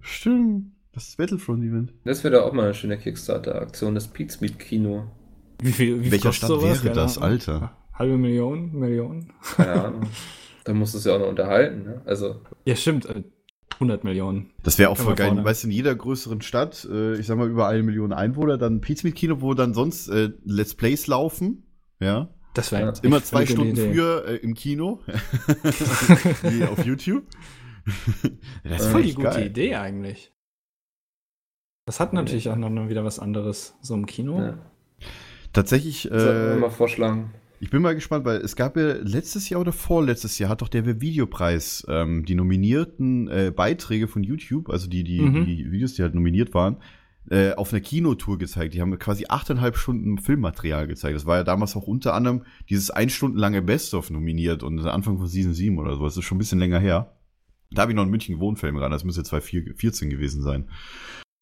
Stimmt. 0.00 0.72
Das 0.94 1.16
Battlefront-Event. 1.16 1.94
Das 2.04 2.22
wäre 2.22 2.34
doch 2.36 2.44
auch 2.46 2.52
mal 2.52 2.64
eine 2.64 2.74
schöne 2.74 2.98
Kickstarter-Aktion, 2.98 3.94
das 3.94 4.08
Pizmeet 4.08 4.58
Kino. 4.58 5.06
Wie 5.62 5.72
viel, 5.72 6.02
wie 6.04 6.10
Welcher 6.10 6.32
Stand 6.34 6.48
sowas? 6.52 6.84
wäre 6.84 6.94
das. 6.94 7.16
Alter? 7.16 7.72
Halbe 7.94 8.18
Million? 8.18 8.72
Million? 8.78 9.32
Keine 9.56 9.72
Ahnung. 9.84 10.02
da 10.64 10.74
musst 10.74 10.92
du 10.94 10.98
es 10.98 11.04
ja 11.04 11.14
auch 11.14 11.18
noch 11.20 11.28
unterhalten, 11.28 11.84
ne? 11.84 12.02
Also, 12.04 12.36
Ja, 12.66 12.76
stimmt. 12.76 13.06
Äh, 13.06 13.22
100 13.74 14.04
Millionen. 14.04 14.50
Das 14.62 14.78
wäre 14.78 14.90
auch 14.90 14.98
voll 14.98 15.14
geil. 15.14 15.28
vorne. 15.28 15.44
Weißt 15.44 15.62
du, 15.64 15.68
in 15.68 15.72
jeder 15.72 15.94
größeren 15.94 16.42
Stadt, 16.42 16.86
äh, 16.90 17.16
ich 17.18 17.26
sag 17.26 17.38
mal 17.38 17.48
über 17.48 17.68
eine 17.68 17.82
Million 17.82 18.12
Einwohner, 18.12 18.58
dann 18.58 18.80
Pizmeet-Kino, 18.82 19.40
wo 19.40 19.54
dann 19.54 19.72
sonst 19.72 20.08
äh, 20.08 20.30
Let's 20.44 20.74
Plays 20.74 21.06
laufen. 21.06 21.62
Ja. 22.00 22.28
Das 22.54 22.70
wäre 22.72 22.82
Ja. 22.86 22.92
Immer 23.02 23.22
zwei 23.22 23.46
Stunden 23.46 23.72
Idee. 23.72 23.92
früher 23.92 24.26
äh, 24.28 24.36
im 24.36 24.54
Kino. 24.54 25.00
Wie 26.42 26.64
auf 26.64 26.84
YouTube. 26.84 27.24
das 28.64 28.82
ist 28.82 28.88
voll 28.90 29.02
die 29.02 29.14
gute 29.14 29.28
geil. 29.28 29.46
Idee 29.46 29.74
eigentlich. 29.76 30.32
Das 31.86 31.98
hat 31.98 32.12
natürlich 32.12 32.48
auch 32.48 32.56
noch 32.56 32.88
wieder 32.88 33.04
was 33.04 33.18
anderes. 33.18 33.74
So 33.80 33.94
im 33.94 34.06
Kino. 34.06 34.38
ja. 34.40 34.58
Tatsächlich, 35.52 36.02
Sollten 36.10 36.26
wir 36.26 36.52
äh, 36.52 36.56
mal 36.56 36.70
vorschlagen. 36.70 37.34
ich 37.60 37.68
bin 37.68 37.82
mal 37.82 37.94
gespannt, 37.94 38.24
weil 38.24 38.38
es 38.38 38.56
gab 38.56 38.76
ja 38.78 38.94
letztes 39.02 39.48
Jahr 39.50 39.60
oder 39.60 39.72
vorletztes 39.72 40.38
Jahr 40.38 40.48
hat 40.48 40.62
doch 40.62 40.68
der 40.68 40.86
Videopreis 41.02 41.84
ähm, 41.90 42.24
die 42.24 42.34
nominierten 42.34 43.28
äh, 43.28 43.52
Beiträge 43.54 44.08
von 44.08 44.22
YouTube, 44.22 44.70
also 44.70 44.88
die, 44.88 45.04
die, 45.04 45.20
Mhm. 45.20 45.44
die 45.44 45.70
Videos, 45.70 45.92
die 45.94 46.02
halt 46.02 46.14
nominiert 46.14 46.54
waren, 46.54 46.78
äh, 47.30 47.52
auf 47.52 47.72
einer 47.72 47.80
Kinotour 47.80 48.38
gezeigt. 48.38 48.74
Die 48.74 48.80
haben 48.80 48.98
quasi 48.98 49.26
achteinhalb 49.28 49.76
Stunden 49.76 50.18
Filmmaterial 50.18 50.86
gezeigt. 50.86 51.14
Das 51.14 51.26
war 51.26 51.36
ja 51.36 51.44
damals 51.44 51.76
auch 51.76 51.86
unter 51.86 52.14
anderem 52.14 52.44
dieses 52.68 52.90
ein 52.90 53.10
Stunden 53.10 53.38
lange 53.38 53.62
Best-of 53.62 54.10
nominiert 54.10 54.62
und 54.62 54.84
Anfang 54.86 55.18
von 55.18 55.28
Season 55.28 55.54
7 55.54 55.78
oder 55.78 55.96
so. 55.96 56.04
Das 56.04 56.16
ist 56.16 56.24
schon 56.24 56.36
ein 56.36 56.40
bisschen 56.40 56.58
länger 56.58 56.78
her. 56.80 57.16
Da 57.70 57.82
habe 57.82 57.92
ich 57.92 57.96
noch 57.96 58.02
in 58.04 58.10
München 58.10 58.34
gewohnt, 58.34 58.58
fällt 58.58 58.74
mir. 58.74 58.88
Das 58.88 59.04
müsste 59.04 59.22
2014 59.22 60.10
gewesen 60.10 60.42
sein. 60.42 60.68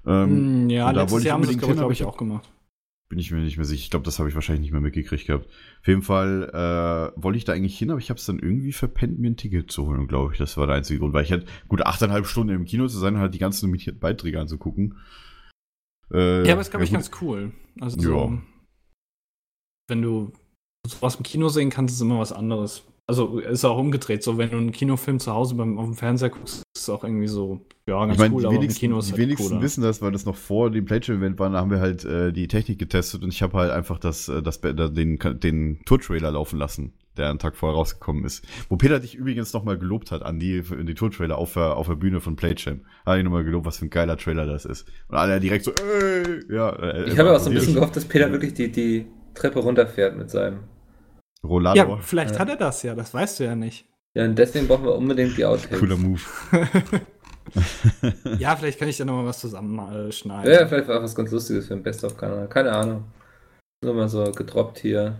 Ähm, 0.06 0.66
Mm, 0.66 0.70
ja, 0.70 0.90
letztes 0.90 1.24
Jahr 1.24 1.34
haben 1.34 1.44
sie 1.44 1.54
unbedingt 1.54 1.76
glaube 1.76 1.92
ich 1.92 2.04
auch 2.04 2.16
gemacht. 2.16 2.48
bin 3.08 3.18
ich 3.18 3.30
mir 3.32 3.40
nicht 3.40 3.56
mehr 3.56 3.66
sicher. 3.66 3.82
Ich 3.82 3.90
glaube, 3.90 4.04
das 4.04 4.18
habe 4.18 4.28
ich 4.28 4.34
wahrscheinlich 4.34 4.60
nicht 4.62 4.72
mehr 4.72 4.80
mitgekriegt 4.80 5.26
gehabt. 5.26 5.46
Auf 5.80 5.88
jeden 5.88 6.02
Fall 6.02 6.48
äh, 7.16 7.20
wollte 7.22 7.38
ich 7.38 7.44
da 7.44 7.52
eigentlich 7.52 7.76
hin, 7.76 7.90
aber 7.90 7.98
ich 7.98 8.08
habe 8.10 8.18
es 8.18 8.26
dann 8.26 8.38
irgendwie 8.38 8.72
verpennt, 8.72 9.18
mir 9.18 9.30
ein 9.30 9.36
Ticket 9.36 9.70
zu 9.72 9.86
holen, 9.86 10.06
glaube 10.06 10.32
ich. 10.32 10.38
Das 10.38 10.56
war 10.56 10.66
der 10.66 10.76
einzige 10.76 11.00
Grund, 11.00 11.12
weil 11.12 11.24
ich 11.24 11.32
halt 11.32 11.46
gut 11.68 11.82
achteinhalb 11.84 12.26
Stunden 12.26 12.54
im 12.54 12.64
Kino 12.64 12.86
zu 12.86 12.98
sein 12.98 13.14
und 13.14 13.20
halt 13.20 13.34
die 13.34 13.38
ganzen 13.38 13.66
nominierten 13.66 13.98
Beiträge 13.98 14.40
anzugucken. 14.40 14.96
Äh, 16.12 16.46
Ja, 16.46 16.52
aber 16.52 16.60
ist, 16.62 16.70
glaube 16.70 16.84
ich, 16.84 16.92
ganz 16.92 17.10
cool. 17.20 17.52
Also, 17.80 17.96
Ja. 17.98 18.08
so, 18.08 18.38
wenn 19.88 20.02
du 20.02 20.32
was 21.00 21.16
im 21.16 21.22
Kino 21.22 21.48
sehen 21.48 21.70
kannst, 21.70 21.94
ist 21.94 22.00
immer 22.00 22.18
was 22.20 22.32
anderes. 22.32 22.82
Also, 23.06 23.38
ist 23.40 23.64
auch 23.64 23.76
umgedreht. 23.78 24.22
So, 24.22 24.38
wenn 24.38 24.50
du 24.50 24.56
einen 24.56 24.72
Kinofilm 24.72 25.18
zu 25.18 25.32
Hause 25.32 25.56
beim, 25.56 25.78
auf 25.78 25.84
dem 25.86 25.94
Fernseher 25.96 26.30
guckst, 26.30 26.62
ist 26.76 26.82
es 26.82 26.88
auch 26.88 27.02
irgendwie 27.02 27.26
so, 27.26 27.66
ja, 27.88 27.98
ganz 27.98 28.12
Ich 28.12 28.18
meine, 28.20 28.34
cool, 28.34 28.46
aber 28.46 28.54
im 28.54 28.68
Kino 28.68 28.98
ist 29.00 29.08
die 29.08 29.12
halt 29.12 29.20
wenigsten 29.22 29.48
cooler. 29.48 29.60
wissen 29.62 29.82
das, 29.82 30.00
weil 30.00 30.12
das 30.12 30.26
noch 30.26 30.36
vor 30.36 30.70
dem 30.70 30.84
Playtime-Event 30.84 31.38
war, 31.40 31.50
da 31.50 31.58
haben 31.58 31.70
wir 31.72 31.80
halt 31.80 32.04
äh, 32.04 32.32
die 32.32 32.46
Technik 32.46 32.78
getestet 32.78 33.24
und 33.24 33.30
ich 33.32 33.42
habe 33.42 33.58
halt 33.58 33.72
einfach 33.72 33.98
das, 33.98 34.28
äh, 34.28 34.42
das, 34.42 34.60
den, 34.60 35.18
den 35.18 35.80
Tour-Trailer 35.86 36.30
laufen 36.30 36.58
lassen. 36.58 36.92
Der 37.20 37.30
einen 37.30 37.38
Tag 37.38 37.56
vorher 37.56 37.76
rausgekommen 37.76 38.24
ist. 38.24 38.44
Wo 38.68 38.76
Peter 38.76 38.98
dich 38.98 39.14
übrigens 39.14 39.52
nochmal 39.52 39.78
gelobt 39.78 40.10
hat 40.10 40.22
an 40.22 40.38
die, 40.40 40.58
in 40.58 40.86
die 40.86 40.94
Tour-Trailer 40.94 41.38
auf 41.38 41.52
der, 41.54 41.76
auf 41.76 41.86
der 41.86 41.94
Bühne 41.94 42.20
von 42.20 42.34
Playchamp. 42.36 42.82
Hat 43.06 43.18
ihn 43.18 43.24
nochmal 43.24 43.44
gelobt, 43.44 43.66
was 43.66 43.78
für 43.78 43.86
ein 43.86 43.90
geiler 43.90 44.16
Trailer 44.16 44.46
das 44.46 44.64
ist. 44.64 44.88
Und 45.08 45.16
alle 45.16 45.38
direkt 45.38 45.64
so, 45.64 45.72
ey, 45.72 46.40
ja. 46.52 46.70
Äh, 46.70 47.04
Ich 47.10 47.18
habe 47.18 47.32
auch 47.34 47.38
so 47.38 47.50
ein 47.50 47.54
bisschen 47.54 47.74
gehofft, 47.74 47.94
dass 47.96 48.04
Peter 48.04 48.30
wirklich 48.32 48.54
die, 48.54 48.72
die 48.72 49.06
Treppe 49.34 49.60
runterfährt 49.60 50.16
mit 50.16 50.30
seinem. 50.30 50.60
Rolado. 51.44 51.78
Ja, 51.78 51.96
vielleicht 51.98 52.34
Ja. 52.34 52.40
hat 52.40 52.48
er 52.48 52.56
das 52.56 52.82
ja, 52.82 52.94
das 52.94 53.14
weißt 53.14 53.40
du 53.40 53.44
ja 53.44 53.54
nicht. 53.54 53.86
Ja, 54.14 54.24
und 54.24 54.36
deswegen 54.36 54.66
brauchen 54.66 54.84
wir 54.84 54.94
unbedingt 54.94 55.36
die 55.38 55.44
Outtakes. 55.44 55.78
Cooler 55.78 55.96
Move. 55.96 56.20
Ja, 58.38 58.54
vielleicht 58.56 58.78
kann 58.78 58.88
ich 58.88 58.96
da 58.96 59.04
nochmal 59.04 59.26
was 59.26 59.40
zusammenschneiden. 59.40 60.52
Ja, 60.52 60.66
vielleicht 60.66 60.88
war 60.88 60.98
auch 60.98 61.02
was 61.02 61.14
ganz 61.14 61.30
Lustiges 61.32 61.66
für 61.66 61.74
den 61.74 61.82
Best-of-Kanal. 61.82 62.48
Keine 62.48 62.72
Ahnung. 62.72 63.04
Nur 63.84 63.94
mal 63.94 64.08
so 64.08 64.30
gedroppt 64.30 64.78
hier. 64.78 65.18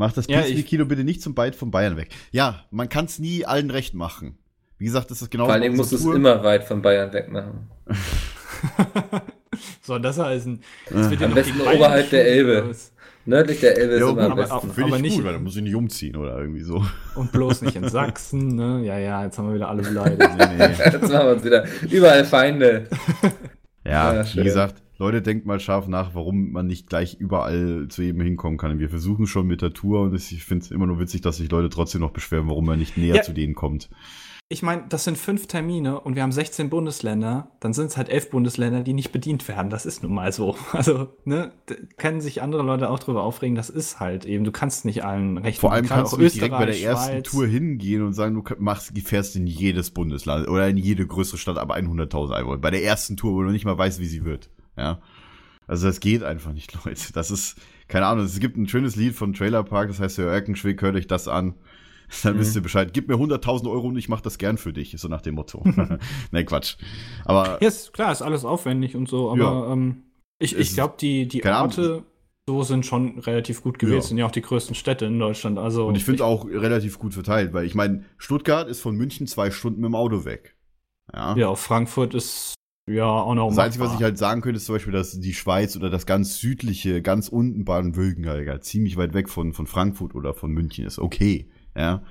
Mach 0.00 0.12
das 0.14 0.26
Ja, 0.28 0.40
Kino 0.40 0.86
bitte 0.86 1.04
nicht 1.04 1.20
zum 1.20 1.34
Byte 1.34 1.54
von 1.54 1.70
Bayern 1.70 1.98
weg. 1.98 2.08
Ja, 2.30 2.64
man 2.70 2.88
kann 2.88 3.04
es 3.04 3.18
nie 3.18 3.44
allen 3.44 3.70
recht 3.70 3.92
machen. 3.92 4.38
Wie 4.78 4.86
gesagt, 4.86 5.10
das 5.10 5.20
ist 5.20 5.30
genau 5.30 5.44
Vor 5.44 5.58
musst 5.68 5.92
du 5.92 5.96
es 5.96 6.04
immer 6.06 6.42
weit 6.42 6.64
von 6.64 6.80
Bayern 6.80 7.12
wegmachen. 7.12 7.68
so, 9.82 9.98
das 9.98 10.18
heißen. 10.18 10.58
Jetzt 10.90 11.10
wird 11.10 11.20
ja 11.20 11.26
Am 11.26 11.32
noch 11.32 11.36
besten 11.36 11.60
oberhalb 11.60 12.08
der 12.08 12.26
Elbe. 12.26 12.62
bloß. 12.62 12.92
Nördlich 13.26 13.60
der 13.60 13.76
Elbe 13.76 13.92
ist 13.92 14.00
Ja, 14.00 14.08
immer 14.08 14.22
am 14.22 14.30
gut, 14.30 14.32
aber- 14.32 14.40
besten. 14.40 14.54
aber- 14.54 14.72
Finde 14.72 14.96
ich 14.96 15.02
nicht- 15.02 15.16
gut, 15.16 15.24
weil 15.26 15.32
dann 15.34 15.42
muss 15.44 15.56
ich 15.56 15.62
nicht 15.62 15.74
umziehen 15.74 16.16
oder 16.16 16.38
irgendwie 16.38 16.62
so. 16.62 16.82
Und 17.14 17.30
bloß 17.30 17.60
nicht 17.60 17.76
in 17.76 17.86
Sachsen, 17.90 18.54
ne? 18.56 18.80
Ja, 18.82 18.96
ja, 18.98 19.22
jetzt 19.24 19.36
haben 19.36 19.48
wir 19.48 19.56
wieder 19.56 19.68
alle 19.68 19.82
beleidigt. 19.86 20.30
Nee, 20.38 20.46
nee. 20.56 20.64
Jetzt 20.64 21.02
machen 21.02 21.10
wir 21.26 21.32
uns 21.34 21.44
wieder. 21.44 21.66
Überall 21.90 22.24
Feinde. 22.24 22.86
Ja, 23.84 24.14
Ja, 24.14 24.24
wie 24.34 24.44
gesagt, 24.44 24.76
Leute, 25.00 25.22
denkt 25.22 25.46
mal 25.46 25.58
scharf 25.58 25.88
nach, 25.88 26.14
warum 26.14 26.52
man 26.52 26.66
nicht 26.66 26.86
gleich 26.86 27.14
überall 27.18 27.86
zu 27.88 28.02
jedem 28.02 28.20
hinkommen 28.20 28.58
kann. 28.58 28.78
Wir 28.78 28.90
versuchen 28.90 29.26
schon 29.26 29.46
mit 29.46 29.62
der 29.62 29.72
Tour 29.72 30.02
und 30.02 30.14
ich 30.14 30.44
finde 30.44 30.62
es 30.66 30.70
immer 30.70 30.86
nur 30.86 31.00
witzig, 31.00 31.22
dass 31.22 31.38
sich 31.38 31.50
Leute 31.50 31.70
trotzdem 31.70 32.02
noch 32.02 32.10
beschweren, 32.10 32.48
warum 32.48 32.66
man 32.66 32.78
nicht 32.78 32.98
näher 32.98 33.16
Ja. 33.16 33.22
zu 33.22 33.32
denen 33.32 33.54
kommt. 33.54 33.88
Ich 34.50 34.62
meine, 34.62 34.84
das 34.90 35.04
sind 35.04 35.16
fünf 35.16 35.46
Termine 35.46 36.00
und 36.00 36.16
wir 36.16 36.22
haben 36.22 36.32
16 36.32 36.68
Bundesländer, 36.68 37.50
dann 37.60 37.72
sind 37.72 37.86
es 37.86 37.96
halt 37.96 38.10
elf 38.10 38.28
Bundesländer, 38.28 38.82
die 38.82 38.92
nicht 38.92 39.10
bedient 39.10 39.46
werden. 39.48 39.70
Das 39.70 39.86
ist 39.86 40.02
nun 40.02 40.12
mal 40.12 40.32
so. 40.32 40.54
Also, 40.72 41.08
ne, 41.24 41.52
können 41.96 42.20
sich 42.20 42.42
andere 42.42 42.62
Leute 42.62 42.90
auch 42.90 42.98
drüber 42.98 43.22
aufregen, 43.22 43.54
das 43.54 43.70
ist 43.70 44.00
halt 44.00 44.26
eben, 44.26 44.44
du 44.44 44.52
kannst 44.52 44.84
nicht 44.84 45.02
allen 45.02 45.38
recht 45.38 45.60
Vor 45.60 45.72
allem 45.72 45.86
Gerade 45.86 46.00
kannst 46.00 46.12
auch 46.12 46.18
du 46.18 46.24
nicht 46.24 46.36
direkt 46.36 46.52
bei 46.58 46.66
der 46.66 46.74
Österreich, 46.74 46.90
ersten 46.90 47.12
Schweiz. 47.12 47.30
Tour 47.30 47.46
hingehen 47.46 48.02
und 48.02 48.12
sagen, 48.12 48.34
du 48.34 48.42
machst, 48.58 48.92
fährst 48.98 49.34
in 49.34 49.46
jedes 49.46 49.92
Bundesland 49.92 50.46
oder 50.46 50.68
in 50.68 50.76
jede 50.76 51.06
größere 51.06 51.38
Stadt, 51.38 51.56
aber 51.56 51.76
100.000 51.76 52.32
Einwohner. 52.32 52.58
Bei 52.58 52.70
der 52.70 52.84
ersten 52.84 53.16
Tour, 53.16 53.32
wo 53.32 53.42
du 53.44 53.50
nicht 53.50 53.64
mal 53.64 53.78
weißt, 53.78 53.98
wie 53.98 54.06
sie 54.06 54.26
wird. 54.26 54.50
Ja. 54.76 55.00
Also 55.66 55.86
das 55.86 56.00
geht 56.00 56.22
einfach 56.22 56.52
nicht, 56.52 56.72
Leute. 56.84 57.12
Das 57.12 57.30
ist, 57.30 57.56
keine 57.88 58.06
Ahnung, 58.06 58.24
es 58.24 58.40
gibt 58.40 58.56
ein 58.56 58.68
schönes 58.68 58.96
Lied 58.96 59.14
von 59.14 59.32
Trailer 59.32 59.62
Park, 59.62 59.88
das 59.88 60.00
heißt, 60.00 60.18
Herr 60.18 60.26
Erkenschwick, 60.32 60.82
hört 60.82 60.96
euch 60.96 61.06
das 61.06 61.28
an. 61.28 61.54
Dann 62.24 62.38
wisst 62.40 62.56
ihr 62.56 62.62
Bescheid. 62.62 62.92
Gib 62.92 63.06
mir 63.06 63.14
100.000 63.14 63.70
Euro 63.70 63.86
und 63.86 63.96
ich 63.96 64.08
mach 64.08 64.20
das 64.20 64.36
gern 64.38 64.58
für 64.58 64.72
dich. 64.72 64.96
So 64.98 65.06
nach 65.06 65.20
dem 65.20 65.36
Motto. 65.36 65.64
nee, 66.32 66.42
Quatsch. 66.44 66.76
Aber 67.24 67.58
Ja, 67.62 67.68
ist, 67.68 67.92
klar, 67.92 68.10
ist 68.10 68.20
alles 68.22 68.44
aufwendig 68.44 68.96
und 68.96 69.08
so, 69.08 69.30
aber 69.30 69.38
Ja. 69.38 69.72
ähm, 69.72 70.02
ich, 70.40 70.56
ich 70.56 70.74
glaube, 70.74 70.94
die, 71.00 71.28
die. 71.28 71.44
Orte 71.44 72.02
so 72.48 72.64
sind 72.64 72.84
schon 72.84 73.20
relativ 73.20 73.62
gut 73.62 73.78
gewählt, 73.78 74.02
Ja. 74.02 74.08
sind 74.08 74.18
ja 74.18 74.26
auch 74.26 74.32
die 74.32 74.40
größten 74.42 74.74
Städte 74.74 75.04
in 75.06 75.20
Deutschland. 75.20 75.56
Also 75.56 75.86
Und 75.86 75.94
ich 75.94 76.04
finde 76.04 76.24
auch 76.24 76.46
relativ 76.46 76.98
gut 76.98 77.14
verteilt, 77.14 77.52
weil 77.52 77.64
ich 77.64 77.76
meine, 77.76 78.04
Stuttgart 78.18 78.66
ist 78.68 78.80
von 78.80 78.96
München 78.96 79.28
zwei 79.28 79.52
Stunden 79.52 79.80
mit 79.82 79.88
dem 79.88 79.94
Auto 79.94 80.24
weg. 80.24 80.56
Ja. 81.14 81.36
ja, 81.36 81.54
Frankfurt 81.54 82.14
ist 82.14 82.54
ja 82.94 83.06
auch 83.06 83.34
noch 83.34 83.48
Das 83.48 83.58
Einzige, 83.58 83.84
was 83.84 83.94
ich 83.94 84.02
halt 84.02 84.18
sagen 84.18 84.40
könnte, 84.40 84.58
ist 84.58 84.66
zum 84.66 84.74
Beispiel, 84.74 84.92
dass 84.92 85.18
die 85.18 85.34
Schweiz 85.34 85.76
oder 85.76 85.90
das 85.90 86.06
ganz 86.06 86.38
südliche, 86.38 87.02
ganz 87.02 87.28
unten 87.28 87.64
Baden-Württemberg 87.64 88.62
ziemlich 88.64 88.96
weit 88.96 89.14
weg 89.14 89.28
von, 89.28 89.52
von 89.52 89.66
Frankfurt 89.66 90.14
oder 90.14 90.34
von 90.34 90.50
München 90.50 90.86
ist. 90.86 90.98
Okay, 90.98 91.48
ja. 91.76 92.02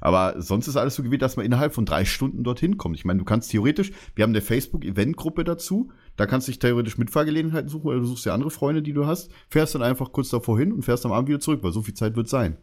Aber 0.00 0.40
sonst 0.40 0.68
ist 0.68 0.76
alles 0.76 0.94
so 0.94 1.02
gewählt, 1.02 1.22
dass 1.22 1.36
man 1.36 1.44
innerhalb 1.44 1.74
von 1.74 1.84
drei 1.84 2.04
Stunden 2.04 2.44
dorthin 2.44 2.78
kommt. 2.78 2.96
Ich 2.96 3.04
meine, 3.04 3.18
du 3.18 3.24
kannst 3.24 3.50
theoretisch, 3.50 3.90
wir 4.14 4.22
haben 4.22 4.30
eine 4.30 4.40
Facebook-Event-Gruppe 4.40 5.44
dazu, 5.44 5.90
da 6.16 6.26
kannst 6.26 6.46
du 6.46 6.52
dich 6.52 6.58
theoretisch 6.58 6.98
Mitfahrgelegenheiten 6.98 7.68
suchen 7.68 7.88
oder 7.88 7.98
du 7.98 8.06
suchst 8.06 8.26
ja 8.26 8.34
andere 8.34 8.50
Freunde, 8.50 8.82
die 8.82 8.92
du 8.92 9.06
hast, 9.06 9.30
fährst 9.48 9.74
dann 9.74 9.82
einfach 9.82 10.12
kurz 10.12 10.30
davor 10.30 10.58
hin 10.58 10.72
und 10.72 10.84
fährst 10.84 11.04
am 11.04 11.12
Abend 11.12 11.28
wieder 11.28 11.40
zurück, 11.40 11.62
weil 11.62 11.72
so 11.72 11.82
viel 11.82 11.94
Zeit 11.94 12.16
wird 12.16 12.28
sein. 12.28 12.58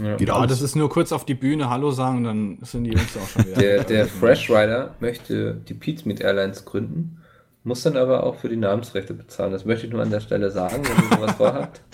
Ja. 0.00 0.16
Geht 0.16 0.30
alles. 0.30 0.50
das 0.50 0.62
ist 0.62 0.76
nur 0.76 0.88
kurz 0.88 1.10
auf 1.10 1.24
die 1.24 1.34
Bühne 1.34 1.70
Hallo 1.70 1.90
sagen, 1.90 2.22
dann 2.22 2.58
sind 2.62 2.84
die 2.84 2.90
Jungs 2.92 3.16
auch 3.16 3.28
schon 3.28 3.46
wieder. 3.46 3.56
Der, 3.60 3.84
der 3.84 4.06
Fresh 4.06 4.48
Rider 4.48 4.94
möchte 5.00 5.54
die 5.68 5.74
Pizmeet 5.74 6.20
Airlines 6.20 6.64
gründen, 6.64 7.20
muss 7.64 7.82
dann 7.82 7.96
aber 7.96 8.22
auch 8.22 8.36
für 8.36 8.48
die 8.48 8.56
Namensrechte 8.56 9.12
bezahlen. 9.12 9.50
Das 9.50 9.64
möchte 9.64 9.86
ich 9.86 9.92
nur 9.92 10.00
an 10.02 10.10
der 10.10 10.20
Stelle 10.20 10.52
sagen, 10.52 10.84
wenn 10.84 11.04
ihr 11.10 11.16
sowas 11.16 11.36
vorhabt. 11.36 11.80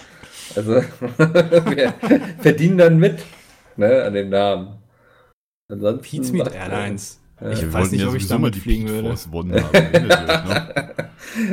Also, 0.56 0.72
wir 0.74 1.94
verdienen 2.38 2.76
dann 2.76 2.98
mit 2.98 3.18
ne, 3.76 4.04
an 4.04 4.12
dem 4.12 4.28
Namen. 4.28 4.76
Ansonsten 5.72 6.02
Pizza 6.02 6.34
macht- 6.36 6.54
Airlines. 6.54 7.18
Ja. 7.40 7.50
Ich 7.50 7.72
weiß 7.72 7.90
nicht, 7.90 8.02
ja 8.02 8.08
ob 8.08 8.14
ich 8.14 8.28
damit 8.28 8.54
die 8.54 8.60
fliegen 8.60 8.86
würde. 8.86 9.08
Haben. 9.16 9.48
Noch? 9.48 9.72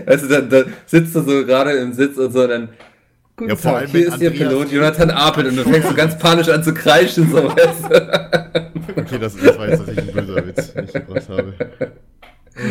Also 0.06 0.28
dann, 0.28 0.50
dann 0.50 0.74
sitzt 0.86 1.16
du 1.16 1.22
so 1.22 1.46
gerade 1.46 1.72
im 1.72 1.94
Sitz 1.94 2.18
und 2.18 2.34
so, 2.34 2.46
dann. 2.46 2.70
Guten 3.38 3.50
Ja, 3.50 3.56
vor 3.56 3.72
Tag, 3.72 3.82
allem, 3.82 3.92
hier 3.92 4.08
ist 4.08 4.22
Ihr 4.22 4.30
Pilot 4.32 4.72
Jonathan 4.72 5.10
Apel 5.10 5.48
und 5.48 5.56
du 5.58 5.64
fängst 5.64 5.88
so 5.90 5.96
ganz 5.96 6.18
panisch 6.18 6.50
an 6.50 6.64
zu 6.64 6.74
kreischen. 6.74 7.30
So, 7.32 7.38
weißt? 7.56 7.86
Okay, 8.96 9.18
das, 9.20 9.36
das 9.38 9.58
war 9.58 9.70
jetzt 9.70 9.78
tatsächlich 9.80 10.10
ein 10.18 10.26
böser 10.26 10.48
Witz, 10.48 10.74
den 10.74 10.86
ich 10.86 10.94
gebracht 10.94 11.30
habe. 11.30 11.54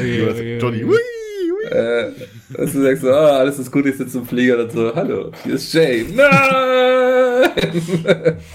Ui, 0.01 0.19
Jonas- 0.19 0.35
ui, 0.39 0.41
ui. 0.55 0.59
Johnny, 0.61 0.85
ui, 0.85 0.91
ui. 0.93 1.71
äh, 1.77 2.11
dass 2.57 2.73
du 2.73 2.83
sagst 2.83 3.03
so, 3.03 3.11
ah, 3.11 3.39
alles 3.39 3.59
ist 3.59 3.73
gut, 3.73 3.87
ich 3.87 3.97
sitze 3.97 4.19
im 4.19 4.27
Flieger 4.27 4.59
und 4.59 4.71
so, 4.73 4.95
hallo, 4.95 5.33
hier 5.45 5.55
ist 5.55 5.73
Jay. 5.73 6.07
Nein! 6.15 7.51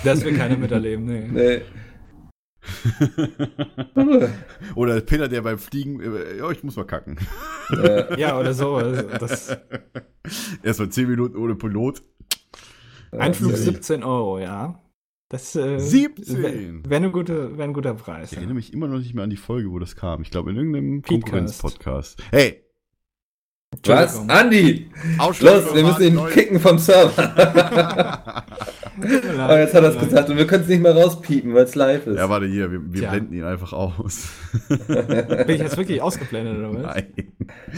Das 0.03 0.23
will 0.23 0.37
keiner 0.37 0.55
miterleben, 0.57 1.05
nee. 1.05 1.23
nee. 1.31 1.61
Oder 4.75 5.01
Peter, 5.01 5.27
der 5.27 5.41
beim 5.41 5.57
Fliegen, 5.57 5.99
äh, 5.99 6.37
ja, 6.37 6.51
ich 6.51 6.63
muss 6.63 6.75
mal 6.75 6.85
kacken. 6.85 7.17
Äh, 7.71 8.19
Ja, 8.19 8.39
oder 8.39 8.53
so. 8.53 8.79
Das, 9.19 9.55
Erstmal 10.63 10.89
10 10.89 11.09
Minuten 11.09 11.37
ohne 11.37 11.55
Pilot. 11.55 12.01
Einflug 13.11 13.51
ja, 13.51 13.57
17 13.57 14.03
Euro, 14.03 14.39
ja. 14.39 14.81
Das 15.29 15.55
äh, 15.55 15.79
17? 15.79 16.83
Wäre 16.89 17.57
wär 17.57 17.63
ein 17.63 17.73
guter 17.73 17.93
Preis. 17.95 18.31
Ich 18.31 18.37
erinnere 18.37 18.55
mich 18.55 18.73
immer 18.73 18.87
noch 18.87 18.99
nicht 18.99 19.13
mehr 19.15 19.23
an 19.23 19.29
die 19.29 19.37
Folge, 19.37 19.71
wo 19.71 19.79
das 19.79 19.95
kam. 19.95 20.21
Ich 20.21 20.31
glaube, 20.31 20.51
in 20.51 20.57
irgendeinem 20.57 21.01
Podcast. 21.01 21.23
Konkurrenz-Podcast. 21.23 22.23
Hey! 22.31 22.64
Was? 23.85 24.27
Andi! 24.29 24.89
Los, 25.17 25.41
wir 25.75 25.83
müssen 25.83 26.03
ihn 26.03 26.15
Leute. 26.15 26.33
kicken 26.33 26.59
vom 26.59 26.79
Server. 26.79 27.17
Aber 29.37 29.59
jetzt 29.59 29.73
hat 29.73 29.83
er 29.83 29.89
es 29.95 29.99
gesagt 29.99 30.29
und 30.29 30.37
wir 30.37 30.47
können 30.47 30.63
es 30.63 30.69
nicht 30.69 30.81
mehr 30.81 30.95
rauspiepen, 30.95 31.53
weil 31.53 31.65
es 31.65 31.75
live 31.75 32.07
ist. 32.07 32.17
Ja, 32.17 32.29
warte 32.29 32.47
hier, 32.47 32.71
wir, 32.71 32.81
wir 32.93 33.01
Tja. 33.01 33.11
blenden 33.11 33.33
ihn 33.33 33.43
einfach 33.43 33.73
aus. 33.73 34.29
Bin 34.87 35.49
ich 35.49 35.61
jetzt 35.61 35.77
wirklich 35.77 36.01
ausgeblendet, 36.01 36.57
oder 36.57 36.73
was? 36.73 36.95
Nein. 36.95 37.13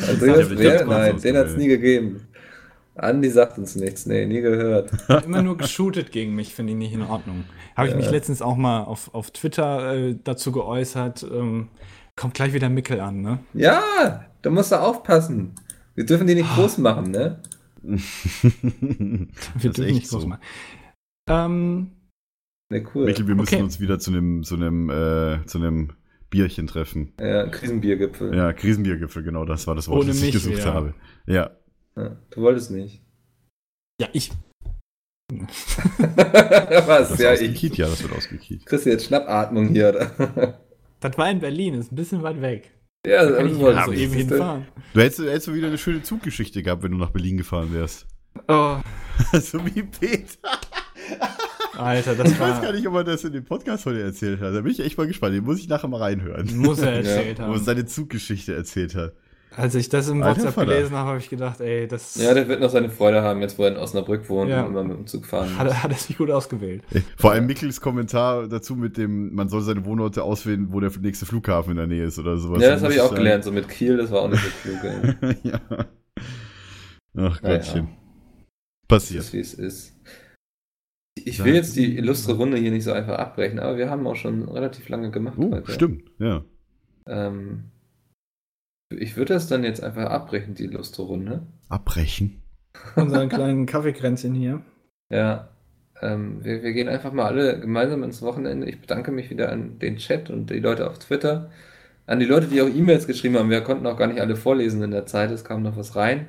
also, 0.08 0.26
Ja, 0.26 0.34
das 0.36 0.50
können 0.50 0.62
es 0.62 0.86
Nein, 0.86 1.22
den 1.22 1.38
hat 1.38 1.48
es 1.48 1.58
nie 1.58 1.68
gegeben. 1.68 2.28
Andi 2.96 3.30
sagt 3.30 3.58
uns 3.58 3.76
nichts, 3.76 4.06
nee, 4.06 4.26
nie 4.26 4.42
gehört. 4.42 4.92
Immer 5.26 5.42
nur 5.44 5.58
geshootet 5.58 6.12
gegen 6.12 6.34
mich, 6.36 6.54
finde 6.56 6.74
ich 6.74 6.78
nicht 6.80 6.94
in 6.94 7.04
Ordnung. 7.04 7.44
Habe 7.76 7.90
ich 7.90 7.96
mich 7.96 8.10
letztens 8.10 8.42
auch 8.42 8.56
mal 8.56 8.84
auf, 8.84 9.14
auf 9.14 9.32
Twitter 9.32 9.94
äh, 9.96 10.16
dazu 10.24 10.52
geäußert. 10.52 11.24
Ähm, 11.32 11.70
kommt 12.16 12.34
gleich 12.34 12.54
wieder 12.54 12.70
Mickel 12.70 13.00
an, 13.00 13.22
ne? 13.22 13.40
Ja, 13.54 14.26
da 14.42 14.50
musst 14.50 14.72
du 14.72 14.80
aufpassen. 14.80 15.54
Wir 15.98 16.06
dürfen 16.06 16.28
die 16.28 16.36
nicht 16.36 16.50
groß 16.54 16.78
machen, 16.78 17.12
ne? 17.12 17.42
Wir 17.82 17.98
dürfen 19.62 19.84
echt 19.84 19.94
nicht 19.96 20.10
groß 20.10 20.22
so. 20.22 20.28
machen. 20.28 20.42
Ähm, 21.30 21.92
Ne, 22.70 22.86
cool. 22.94 23.06
Michael, 23.06 23.28
wir 23.30 23.36
müssen 23.36 23.56
Okay. 23.56 23.64
uns 23.64 23.80
wieder 23.80 23.98
zu 23.98 24.12
einem, 24.12 24.44
zu 24.44 24.56
einem, 24.56 24.90
äh, 24.90 25.46
zu 25.46 25.58
einem 25.58 25.94
Bierchen 26.30 26.68
treffen. 26.68 27.14
Ja, 27.18 27.48
Krisenbiergipfel. 27.48 28.36
Ja, 28.36 28.52
Krisenbiergipfel, 28.52 29.24
genau, 29.24 29.46
das 29.46 29.66
war 29.68 29.76
das 29.76 29.88
Wort, 29.88 30.00
Ohne 30.02 30.08
das 30.10 30.22
ich 30.22 30.34
gesucht 30.34 30.58
wieder. 30.58 30.74
habe. 30.74 30.94
Ja. 31.28 31.52
Ja, 31.96 32.18
du 32.30 32.42
wolltest 32.42 32.72
nicht. 32.72 33.02
ja, 34.02 34.10
ich. 34.12 34.32
Was? 35.32 37.10
Das 37.10 37.20
ja, 37.20 37.34
ich. 37.34 37.62
ja, 37.78 37.88
das 37.88 38.04
wird 38.04 38.12
ausgekiet. 38.14 38.66
Kriegst 38.66 38.86
du 38.86 38.90
jetzt 38.90 39.06
Schnappatmung 39.06 39.70
hier, 39.70 39.90
oder? 39.90 40.60
Das 41.00 41.16
war 41.18 41.30
in 41.32 41.40
Berlin, 41.40 41.76
ist 41.76 41.92
ein 41.92 41.96
bisschen 41.96 42.22
weit 42.24 42.42
weg. 42.42 42.72
Ja, 43.08 43.26
Da 43.26 43.38
kann 43.38 43.48
ich 43.48 43.56
wolltest 43.58 43.86
so 43.86 43.92
du. 43.92 43.98
eben 43.98 44.14
hinfahren. 44.14 44.68
Du 44.94 45.02
hättest, 45.02 45.20
hättest 45.20 45.48
du 45.48 45.54
wieder 45.54 45.68
eine 45.68 45.78
schöne 45.78 46.02
Zuggeschichte 46.04 46.64
gehabt, 46.64 46.84
wenn 46.84 46.92
du 46.92 46.98
nach 46.98 47.10
Berlin 47.12 47.38
gefahren 47.38 47.74
wärst. 47.74 48.06
Oh, 48.48 48.78
so 49.40 49.66
wie 49.66 49.84
Peter. 49.84 50.36
Alter, 51.78 52.16
das 52.16 52.32
Ich 52.32 52.40
weiß 52.40 52.56
gar 52.56 52.64
war. 52.64 52.74
nicht, 52.74 52.88
ob 52.88 52.96
er 52.96 53.04
das 53.04 53.24
in 53.24 53.34
dem 53.34 53.46
Podcast 53.46 53.86
heute 53.86 54.02
erzählt 54.02 54.42
hat. 54.42 54.54
Da 54.56 54.62
bin 54.62 54.72
ich 54.72 54.80
echt 54.80 54.98
mal 54.98 55.06
gespannt. 55.08 55.36
Den 55.36 55.44
muss 55.44 55.60
ich 55.60 55.68
nachher 55.70 55.88
mal 55.88 55.98
reinhören. 56.02 56.58
Muss 56.58 56.80
er 56.80 56.94
erzählt 56.94 57.38
Wo 57.40 57.44
er 57.44 57.48
haben. 57.50 57.64
seine 57.64 57.86
Zuggeschichte 57.86 58.56
erzählt 58.56 58.96
hat. 58.96 59.14
Als 59.56 59.74
ich 59.74 59.90
das 59.90 60.08
im 60.10 60.22
Alter 60.22 60.38
WhatsApp 60.42 60.54
Vater. 60.54 60.68
gelesen 60.76 60.96
habe, 60.96 61.10
habe 61.10 61.20
ich 61.20 61.30
gedacht, 61.30 61.62
ey, 61.62 61.88
das 61.88 62.16
Ja, 62.16 62.34
der 62.36 62.48
wird 62.48 62.60
noch 62.62 62.70
seine 62.70 62.90
Freude 62.92 63.24
haben, 63.24 63.42
jetzt 63.42 63.58
wo 63.58 63.64
er 63.64 63.72
in 63.72 63.78
Osnabrück 63.78 64.30
wohnt 64.30 64.52
Ja. 64.52 64.62
und 64.64 64.72
immer 64.72 64.84
mit 64.84 64.98
dem 64.98 65.08
Zug 65.08 65.26
fahren 65.26 65.58
hat, 65.58 65.66
muss. 65.66 65.74
er- 65.74 65.84
hat 65.84 65.92
er 65.92 65.98
sich 65.98 66.18
gut 66.18 66.30
ausgewählt. 66.30 66.84
Vor 67.18 67.32
allem 67.32 67.48
Mickels 67.48 67.82
Kommentar 67.82 68.48
dazu 68.48 68.76
mit 68.76 68.98
dem, 68.98 69.34
man 69.34 69.50
soll 69.50 69.62
seine 69.62 69.84
Wohnorte 69.86 70.22
auswählen, 70.22 70.68
wo 70.72 70.80
der 70.80 70.92
nächste 71.02 71.26
Flughafen 71.26 71.72
in 71.72 71.78
der 71.78 71.88
Nähe 71.88 72.04
ist 72.06 72.20
oder 72.20 72.38
sowas. 72.38 72.62
Ja, 72.62 72.68
Da 72.70 72.74
das 72.76 72.84
habe 72.84 72.94
ich 72.94 73.02
auch 73.02 73.06
sagen- 73.06 73.16
gelernt, 73.18 73.44
so 73.46 73.52
mit 73.52 73.68
Kiel, 73.68 73.98
das 73.98 74.12
war 74.12 74.22
auch 74.22 74.30
nicht 74.30 74.44
so 74.44 74.70
klug. 74.70 74.84
Ey. 75.22 75.36
ja. 75.44 75.62
Ach. 77.18 77.42
Gottchen. 77.42 77.88
Das 78.88 79.04
Passiert. 79.04 79.24
ist, 79.24 79.34
wie 79.34 79.40
es 79.40 79.54
ist. 79.56 79.96
Ich 81.16 81.44
will 81.44 81.56
jetzt 81.56 81.76
die 81.76 81.98
illustre 81.98 82.34
Runde 82.34 82.58
hier 82.58 82.72
nicht 82.72 82.84
so 82.84 82.92
einfach 82.92 83.18
abbrechen, 83.18 83.60
aber 83.60 83.78
wir 83.78 83.90
haben 83.90 84.06
auch 84.06 84.16
schon 84.16 84.48
relativ 84.50 84.88
lange 84.88 85.10
gemacht 85.10 85.36
Oh, 85.40 85.52
heute. 85.52 85.72
stimmt, 85.72 86.04
ja. 86.20 86.44
Ähm, 87.08 87.72
ich 88.90 89.18
würde 89.18 89.34
das 89.34 89.48
dann 89.48 89.64
jetzt 89.64 89.84
einfach 89.84 90.06
abbrechen, 90.06 90.56
die 90.56 90.66
illustre 90.66 91.04
Runde. 91.04 91.42
Abbrechen. 91.70 92.42
Unseren 92.96 93.30
kleinen 93.30 93.66
Kaffeekränzchen 93.66 94.34
hier. 94.34 94.62
Ja, 95.10 95.50
ähm, 96.02 96.44
wir, 96.44 96.64
wir 96.64 96.74
gehen 96.74 96.90
einfach 96.90 97.12
mal 97.12 97.26
alle 97.26 97.60
gemeinsam 97.60 98.04
ins 98.04 98.22
Wochenende. 98.22 98.68
Ich 98.68 98.80
bedanke 98.80 99.12
mich 99.12 99.30
wieder 99.30 99.52
an 99.52 99.80
den 99.80 99.98
Chat 99.98 100.30
und 100.30 100.50
die 100.50 100.60
Leute 100.60 100.90
auf 100.90 101.00
Twitter. 101.00 101.50
An 102.06 102.20
die 102.20 102.26
Leute, 102.26 102.48
die 102.48 102.62
auch 102.62 102.68
E-Mails 102.68 103.08
geschrieben 103.08 103.38
haben. 103.38 103.50
Wir 103.50 103.62
konnten 103.62 103.86
auch 103.88 103.98
gar 103.98 104.08
nicht 104.08 104.22
alle 104.22 104.36
vorlesen 104.36 104.82
in 104.82 104.92
der 104.92 105.06
Zeit. 105.06 105.32
Es 105.32 105.44
kam 105.44 105.64
noch 105.64 105.76
was 105.76 105.96
rein. 105.96 106.28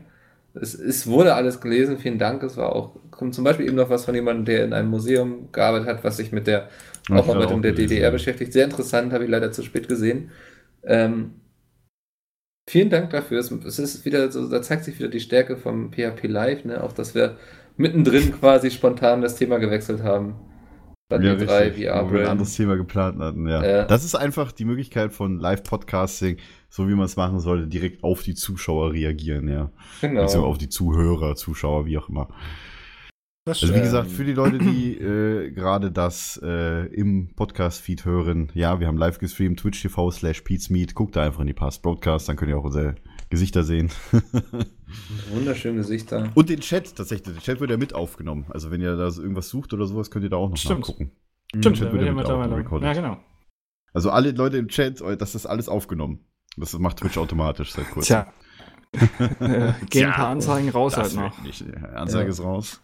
Es, 0.55 0.74
es 0.74 1.06
wurde 1.06 1.35
alles 1.35 1.60
gelesen. 1.60 1.98
Vielen 1.98 2.18
Dank. 2.18 2.43
Es 2.43 2.56
war 2.56 2.74
auch, 2.74 2.97
kommt 3.10 3.35
zum 3.35 3.44
Beispiel 3.44 3.66
eben 3.66 3.76
noch 3.76 3.90
was 3.90 4.05
von 4.05 4.14
jemandem, 4.14 4.44
der 4.47 4.64
in 4.64 4.72
einem 4.72 4.90
Museum 4.90 5.52
gearbeitet 5.52 5.89
hat, 5.89 6.05
was 6.05 6.16
sich 6.16 6.32
mit 6.32 6.47
der 6.47 6.68
Aufarbeitung 7.10 7.62
der 7.62 7.72
DDR 7.72 8.10
beschäftigt. 8.10 8.52
Sehr 8.52 8.64
interessant, 8.64 9.12
habe 9.12 9.24
ich 9.24 9.30
leider 9.30 9.52
zu 9.52 9.62
spät 9.62 9.89
gesehen. 9.89 10.30
Ähm, 10.82 11.35
vielen 12.69 12.90
Dank 12.90 13.11
dafür. 13.11 13.39
Es, 13.39 13.51
ist 13.51 14.05
wieder 14.05 14.31
so, 14.31 14.49
da 14.49 14.62
zeigt 14.62 14.85
sich 14.85 14.99
wieder 14.99 15.09
die 15.09 15.20
Stärke 15.20 15.57
vom 15.57 15.90
PHP 15.93 16.24
Live, 16.24 16.65
ne? 16.65 16.82
Auch 16.82 16.93
dass 16.93 17.15
wir 17.15 17.36
mittendrin 17.77 18.32
quasi 18.32 18.70
spontan 18.70 19.23
das 19.23 19.36
Thema 19.36 19.59
gewechselt 19.59 20.03
haben. 20.03 20.35
Statt 21.07 21.23
Ja, 21.23 21.35
die 21.36 21.47
drei 21.47 21.70
VR 21.73 22.07
wo 22.07 22.12
wir 22.12 22.20
ein 22.20 22.27
anderes 22.27 22.55
Thema 22.55 22.77
geplant 22.77 23.19
hatten, 23.19 23.49
ja. 23.49 23.65
Ja. 23.65 23.85
Das 23.85 24.05
ist 24.05 24.15
einfach 24.15 24.53
die 24.53 24.66
Möglichkeit 24.66 25.12
von 25.12 25.39
Live-Podcasting, 25.39 26.36
so 26.69 26.86
wie 26.86 26.95
man 26.95 27.07
es 27.07 27.16
machen 27.16 27.40
sollte, 27.40 27.66
direkt 27.66 28.05
auf 28.05 28.23
die 28.23 28.35
Zuschauer 28.35 28.93
reagieren, 28.93 29.49
ja. 29.49 29.70
Genau. 30.03 30.23
Beziehungsweise 30.23 30.43
auf 30.43 30.59
die 30.59 30.69
Zuhörer, 30.69 31.35
Zuschauer, 31.35 31.86
wie 31.86 31.97
auch 31.97 32.11
immer. 32.11 32.28
Das 33.49 33.62
Also 33.62 33.75
wie 33.75 33.79
Ähm. 33.79 33.85
gesagt, 33.85 34.11
für 34.11 34.25
die 34.25 34.33
Leute, 34.35 34.59
die 34.59 34.97
äh, 35.01 35.51
gerade 35.51 35.91
das 35.91 36.39
äh, 36.43 36.87
im 36.87 37.35
Podcast-Feed 37.35 38.05
hören, 38.05 38.51
ja, 38.55 38.79
wir 38.81 38.87
haben 38.87 38.99
live 38.99 39.19
gestreamt, 39.19 39.59
Twitch 39.61 39.83
TV 39.83 40.11
slash 40.11 40.43
Meet. 40.70 40.95
Guckt 40.95 41.16
da 41.16 41.23
einfach 41.25 41.41
in 41.41 41.47
die 41.47 41.55
Past 41.55 41.83
Broadcasts, 41.83 42.27
dann 42.27 42.37
könnt 42.37 42.51
ihr 42.51 42.59
auch 42.59 42.65
unsere 42.65 42.95
Gesichter 43.31 43.62
sehen. 43.65 43.91
Wunderschöne 45.33 45.77
Gesichter. 45.79 46.31
Und 46.35 46.49
den 46.49 46.61
Chat 46.61 46.95
tatsächlich. 46.97 47.35
Der 47.35 47.43
Chat 47.43 47.61
wird 47.61 47.70
ja 47.70 47.77
mit 47.77 47.95
aufgenommen. 47.95 48.47
Also 48.51 48.70
wenn 48.70 48.81
ihr 48.81 48.97
da 48.97 49.11
so 49.11 49.23
irgendwas 49.23 49.49
sucht 49.49 49.73
oder 49.73 49.87
sowas, 49.87 50.11
könnt 50.11 50.25
ihr 50.25 50.31
da 50.31 50.37
auch 50.37 50.49
noch 50.51 50.57
Stimmt. 50.57 50.81
nachgucken. 50.81 51.12
Stimmt, 51.57 51.77
Chat 51.77 51.93
wird 51.93 52.03
ja 52.03 52.09
mit 52.12 52.16
mittlerweile. 52.16 52.57
recorded. 52.57 52.87
Ja, 52.87 52.93
genau. 52.95 53.19
Also 53.93 54.11
alle 54.11 54.31
Leute 54.33 54.57
im 54.59 54.69
Chat, 54.69 55.01
das 55.19 55.35
ist 55.35 55.47
alles 55.47 55.69
aufgenommen. 55.69 56.20
Das 56.57 56.79
macht 56.79 56.99
Twitch 56.99 57.16
automatisch 57.19 57.73
seit 57.73 57.91
kurzem. 57.91 58.25
Tja. 58.25 58.33
äh, 59.41 59.73
gehen 59.91 60.07
ein 60.07 60.12
paar 60.12 60.29
Anzeigen 60.29 60.70
raus 60.70 60.95
Das 60.95 61.15
halt 61.16 61.31
noch. 61.35 61.43
nicht. 61.43 61.62
Ansage 61.95 62.25
Ja. 62.25 62.31
ist 62.31 62.43
raus. 62.43 62.81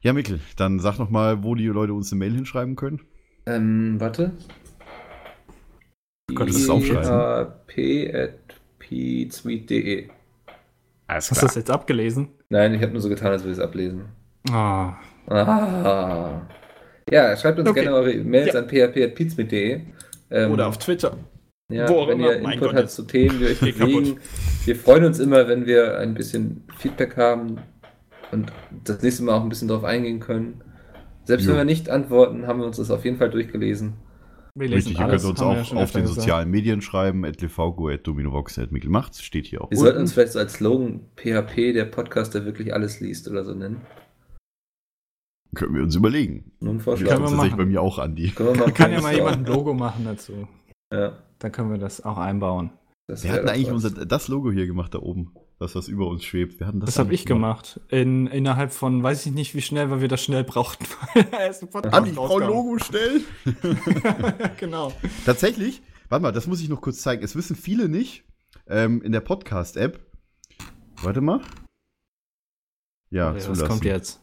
Ja, 0.00 0.12
Mikkel, 0.12 0.40
dann 0.56 0.78
sag 0.78 0.98
noch 0.98 1.10
mal, 1.10 1.42
wo 1.42 1.54
die 1.54 1.66
Leute 1.66 1.92
uns 1.92 2.12
eine 2.12 2.18
Mail 2.20 2.32
hinschreiben 2.34 2.76
können. 2.76 3.00
Ähm, 3.46 3.96
warte. 3.98 4.32
Könntest 6.34 6.58
du 6.60 6.62
es 6.64 6.70
aufschreiben? 6.70 7.52
php.psuite.de 8.78 10.08
Alles 11.06 11.30
Hast 11.30 11.42
du 11.42 11.46
das 11.46 11.54
jetzt 11.56 11.70
abgelesen? 11.70 12.28
Nein, 12.50 12.74
ich 12.74 12.82
habe 12.82 12.92
nur 12.92 13.00
so 13.00 13.08
getan, 13.08 13.28
als 13.32 13.42
würde 13.42 13.52
ich 13.52 13.58
es 13.58 13.64
ablesen. 13.64 14.04
Ah. 14.50 14.94
Ah. 15.28 16.42
Ja, 17.10 17.36
schreibt 17.36 17.58
uns 17.58 17.68
Okay. 17.68 17.82
gerne 17.82 17.96
eure 17.96 18.14
Mails 18.18 18.52
Ja. 18.54 18.60
an 18.60 18.68
php.pizmeet.de. 18.68 19.80
Ähm, 20.30 20.50
Oder 20.52 20.68
auf 20.68 20.78
Twitter. 20.78 21.16
ja, 21.72 21.88
wo 21.88 22.00
auch 22.00 22.08
wenn 22.08 22.18
immer. 22.20 22.32
ihr 22.32 22.38
Input 22.40 22.60
Gott, 22.60 22.74
habt 22.76 22.90
zu 22.90 23.02
Themen, 23.04 23.38
die 23.38 23.46
euch 23.46 23.60
bewegen. 23.78 24.20
Wir 24.64 24.76
freuen 24.76 25.04
uns 25.06 25.18
immer, 25.18 25.48
wenn 25.48 25.64
wir 25.66 25.98
ein 25.98 26.14
bisschen 26.14 26.62
Feedback 26.78 27.16
haben 27.16 27.58
und 28.32 28.52
das 28.84 29.02
nächste 29.02 29.24
Mal 29.24 29.34
auch 29.34 29.42
ein 29.42 29.48
bisschen 29.48 29.68
darauf 29.68 29.84
eingehen 29.84 30.20
können. 30.20 30.62
Selbst 31.24 31.44
Jo. 31.44 31.50
wenn 31.50 31.58
wir 31.58 31.64
nicht 31.64 31.90
antworten, 31.90 32.46
haben 32.46 32.60
wir 32.60 32.66
uns 32.66 32.78
das 32.78 32.90
auf 32.90 33.04
jeden 33.04 33.18
Fall 33.18 33.30
durchgelesen. 33.30 33.94
Wir 34.54 34.68
lesen 34.68 34.88
Richtig, 34.88 34.98
ihr 34.98 35.04
alles, 35.04 35.22
könnt 35.22 35.30
uns 35.32 35.40
ja 35.40 35.46
auch 35.46 35.64
schon 35.64 35.78
auf 35.78 35.92
den 35.92 36.02
gesagt. 36.02 36.20
sozialen 36.20 36.50
Medien 36.50 36.80
schreiben, 36.80 37.24
at 37.24 37.40
levaugo, 37.40 37.90
at 37.90 38.06
dominovox, 38.06 38.58
macht's, 38.86 39.22
steht 39.22 39.46
hier 39.46 39.62
auch. 39.62 39.70
Wir 39.70 39.78
sollten 39.78 40.00
uns 40.00 40.12
vielleicht 40.12 40.32
so 40.32 40.38
als 40.38 40.54
Slogan 40.54 41.00
PHP, 41.16 41.74
der 41.74 41.84
Podcast, 41.84 42.34
der 42.34 42.44
wirklich 42.44 42.74
alles 42.74 43.00
liest 43.00 43.28
oder 43.28 43.44
so 43.44 43.54
nennen. 43.54 43.82
Können 45.54 45.74
wir 45.74 45.82
uns 45.82 45.94
überlegen. 45.94 46.52
Ja, 46.60 46.78
Vorschlag. 46.78 47.08
Können 47.08 47.20
wir 47.20 47.26
tatsächlich 47.28 47.50
machen. 47.52 47.58
bei 47.58 47.64
mir 47.66 47.82
auch, 47.82 47.98
Andi. 47.98 48.32
Wir 48.36 48.52
Da 48.52 48.70
kann 48.70 48.92
ja 48.92 49.00
mal 49.00 49.14
jemand 49.14 49.36
ein 49.38 49.44
Logo 49.46 49.74
machen 49.74 50.04
dazu. 50.04 50.48
Ja, 50.92 51.18
Dann 51.38 51.52
können 51.52 51.70
wir 51.70 51.78
das 51.78 52.04
auch 52.04 52.18
einbauen. 52.18 52.70
das 53.06 53.24
Wir 53.24 53.32
hatten 53.32 53.48
eigentlich 53.48 53.70
unser, 53.70 53.90
das 53.90 54.28
Logo 54.28 54.50
hier 54.50 54.66
gemacht 54.66 54.94
da 54.94 54.98
oben. 54.98 55.32
Das, 55.60 55.74
was 55.74 55.88
über 55.88 56.06
uns 56.06 56.24
schwebt. 56.24 56.60
Wir 56.60 56.68
hatten 56.68 56.78
das 56.78 56.90
Das 56.90 56.98
habe 57.00 57.12
ich 57.12 57.26
gemacht. 57.26 57.80
In, 57.88 58.28
innerhalb 58.28 58.72
von, 58.72 59.02
weiß 59.02 59.26
ich 59.26 59.32
nicht 59.32 59.56
wie 59.56 59.60
schnell, 59.60 59.90
weil 59.90 60.00
wir 60.00 60.06
das 60.06 60.22
schnell 60.22 60.44
brauchten. 60.44 60.84
brauche 61.72 61.92
ein 61.92 62.16
rauskam. 62.16 62.46
Logo 62.46 62.78
schnell. 62.78 63.22
genau. 64.60 64.92
Tatsächlich, 65.24 65.82
warte 66.08 66.22
mal, 66.22 66.30
das 66.30 66.46
muss 66.46 66.60
ich 66.60 66.68
noch 66.68 66.80
kurz 66.80 67.00
zeigen. 67.00 67.24
Es 67.24 67.34
wissen 67.34 67.56
viele 67.56 67.88
nicht 67.88 68.22
ähm, 68.68 69.02
in 69.02 69.10
der 69.10 69.20
Podcast-App. 69.20 69.98
Warte 71.02 71.20
mal. 71.20 71.40
Ja, 73.10 73.34
was 73.34 73.44
zulassen. 73.44 73.68
kommt 73.68 73.84
jetzt? 73.84 74.20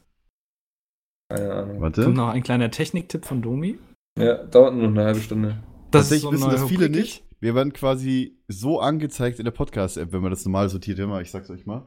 Keine 1.30 1.53
Ahnung. 1.53 1.82
Warte. 1.82 2.03
Kommt 2.03 2.16
noch 2.16 2.30
ein 2.30 2.44
kleiner 2.44 2.72
Techniktipp 2.72 3.26
von 3.26 3.41
Domi. 3.41 3.78
Ja, 4.18 4.45
dauert 4.45 4.74
nur 4.74 4.84
noch 4.84 4.91
eine 4.91 5.06
halbe 5.06 5.20
Stunde. 5.20 5.62
Das 5.91 6.03
Tatsächlich 6.10 6.32
wissen 6.32 6.44
eine 6.44 6.53
das 6.53 6.62
neue 6.62 6.70
viele 6.70 6.86
Rubrik 6.86 7.02
nicht. 7.02 7.25
Wir 7.46 7.54
werden 7.54 7.74
quasi 7.74 8.40
so 8.48 8.80
angezeigt 8.80 9.38
in 9.38 9.46
der 9.46 9.52
Podcast-App, 9.52 10.12
wenn 10.12 10.22
man 10.24 10.32
das 10.32 10.44
normal 10.46 10.68
sortiert. 10.68 10.98
Immer, 10.98 11.22
ich 11.22 11.30
sag's 11.30 11.52
euch 11.52 11.68
mal. 11.68 11.86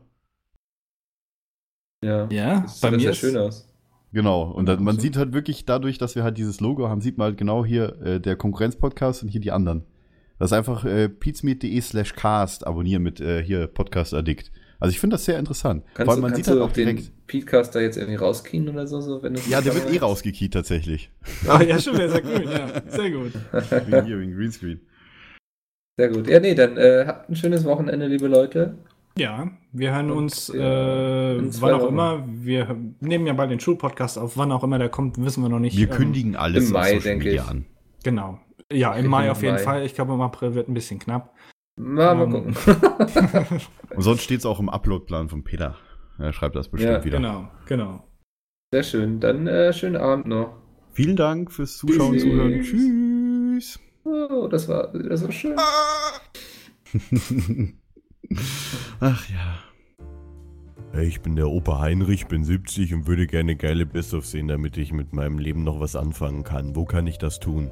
Ja, 2.01 2.29
Ja, 2.31 2.61
das 2.61 2.79
bei 2.79 2.91
sieht 2.91 3.01
mir 3.01 3.13
schön 3.13 3.37
aus. 3.37 3.69
Genau. 4.13 4.53
Und 4.53 4.67
dann, 4.67 4.85
man 4.85 4.95
so. 4.95 5.01
sieht 5.01 5.17
halt 5.17 5.33
wirklich 5.33 5.65
dadurch, 5.65 5.99
dass 5.99 6.15
wir 6.15 6.23
halt 6.23 6.39
dieses 6.39 6.61
Logo 6.61 6.89
haben, 6.89 7.01
sieht 7.01 7.19
man 7.19 7.25
halt 7.25 7.39
genau 7.39 7.65
hier 7.65 8.01
äh, 8.03 8.21
der 8.21 8.37
Konkurrenz-Podcast 8.37 9.25
und 9.25 9.31
hier 9.31 9.41
die 9.41 9.51
anderen. 9.51 9.83
Das 10.39 10.53
ist 10.53 10.57
einfach 10.57 10.85
äh, 10.85 11.09
pizmeet.de 11.09 11.81
slash 11.81 12.13
cast 12.15 12.65
abonnieren 12.65 13.03
mit 13.03 13.21
äh, 13.21 13.43
hier 13.43 13.67
Podcast 13.67 14.15
Addict. 14.15 14.53
Also 14.79 14.93
ich 14.93 15.01
finde 15.01 15.15
das 15.15 15.25
sehr 15.25 15.41
interessant. 15.41 15.83
Kannst 15.95 16.05
Vor 16.05 16.13
allem 16.13 16.19
du, 16.19 16.23
man 16.23 16.31
kannst 16.31 16.37
sieht 16.37 16.53
halt 16.53 16.61
du 16.61 16.65
auch 16.65 16.73
den 16.73 16.97
direkt. 16.97 17.27
Peatcaster 17.27 17.81
jetzt 17.81 17.97
irgendwie 17.97 18.15
rauskien 18.15 18.69
oder 18.69 18.87
so? 18.87 19.01
so 19.01 19.25
wenn 19.25 19.35
Ja, 19.51 19.61
der 19.61 19.75
wird 19.75 19.93
eh 19.93 19.99
rausgekiet 19.99 20.53
tatsächlich. 20.53 21.11
Ah, 21.49 21.61
ja, 21.61 21.81
stimmt, 21.81 21.99
der 21.99 22.07
ist 22.07 22.15
ja 22.15 22.21
grün, 22.21 22.49
ja. 22.49 22.83
Sehr 22.87 23.11
gut. 23.11 23.33
Wegen 23.89 24.05
hier, 24.05 24.21
wegen 24.21 24.37
Greenscreen. 24.37 24.81
Sehr 25.99 26.09
gut. 26.09 26.29
Ja, 26.29 26.41
nee, 26.41 26.55
dann 26.55 26.77
äh, 26.79 27.05
habt 27.07 27.29
ein 27.29 27.37
schönes 27.37 27.65
Wochenende, 27.65 28.07
liebe 28.07 28.29
Leute. 28.29 28.79
Ja, 29.19 29.49
wir 29.73 29.93
hören 29.95 30.11
Und, 30.13 30.17
uns, 30.19 30.49
äh, 30.49 30.55
zwei 30.55 31.61
wann 31.61 31.75
auch 31.75 31.81
Wochen. 31.83 31.89
immer. 31.93 32.25
Wir 32.29 32.77
nehmen 33.01 33.27
ja 33.27 33.33
bald 33.33 33.51
den 33.51 33.59
Schulpodcast 33.59 34.17
auf. 34.17 34.37
Wann 34.37 34.53
auch 34.53 34.63
immer 34.63 34.79
der 34.79 34.89
kommt, 34.91 35.21
wissen 35.23 35.43
wir 35.43 35.49
noch 35.49 35.59
nicht. 35.59 35.77
Wir 35.77 35.91
Ähm, 35.91 35.95
kündigen 35.97 36.37
alles 36.37 36.69
im 36.69 36.73
Mai, 36.73 36.99
denke 37.01 37.31
ich. 37.31 37.43
an. 37.43 37.67
Genau. 38.05 38.39
Ja, 38.73 38.95
im 38.95 39.07
Ich 39.07 39.11
Mai 39.11 39.31
auf 39.31 39.43
jeden 39.43 39.57
Mai. 39.57 39.61
Fall. 39.63 39.85
Ich 39.85 39.95
glaube, 39.95 40.13
im 40.15 40.21
April 40.21 40.55
wird 40.55 40.69
ein 40.69 40.75
bisschen 40.75 41.01
knapp. 41.01 41.35
Mal, 41.77 42.15
mal 42.15 42.25
Ähm, 42.25 42.31
gucken. 42.55 42.57
Und 43.97 44.03
sonst 44.03 44.23
steht 44.23 44.39
es 44.39 44.47
auch 44.47 44.61
im 44.61 44.69
Uploadplan 44.69 45.29
von 45.29 45.43
Peter. 45.43 45.75
Er 46.19 46.33
schreibt 46.33 46.55
das 46.55 46.69
bestimmt 46.69 46.93
Ja, 46.93 47.05
wieder. 47.05 47.19
Genau, 47.19 47.49
genau. 47.67 48.05
Sehr 48.73 48.83
schön. 48.85 49.19
Dann 49.19 49.49
äh, 49.49 49.73
schönen 49.73 49.97
Abend 49.97 50.27
noch. 50.27 50.55
Vielen 50.93 51.17
Dank 51.17 51.51
fürs 51.51 51.77
Zuschauen 51.77 52.11
und 52.11 52.19
Tschüss. 52.19 52.23
Zuhören. 52.23 52.63
Tschüss. 52.63 53.81
Oh, 54.09 54.49
das 54.49 54.69
war 54.69 54.93
wieder 54.95 55.17
so 55.17 55.31
schön. 55.31 55.57
Ach 59.01 59.29
ja. 59.29 59.59
Hey, 60.93 61.07
ich 61.07 61.21
bin 61.21 61.37
der 61.37 61.49
Opa 61.49 61.81
Heinrich, 61.81 62.27
bin 62.27 62.43
70 62.43 62.95
und 62.95 63.07
würde 63.07 63.27
gerne 63.27 63.57
geile 63.57 63.85
Best-of 63.85 64.25
sehen, 64.25 64.49
damit 64.49 64.79
ich 64.79 64.93
mit 64.93 65.13
meinem 65.13 65.39
Leben 65.39 65.63
noch 65.63 65.81
was 65.81 65.95
anfangen 65.95 66.43
kann. 66.43 66.75
Wo 66.75 66.85
kann 66.87 67.07
ich 67.07 67.19
das 67.19 67.39
tun? 67.39 67.71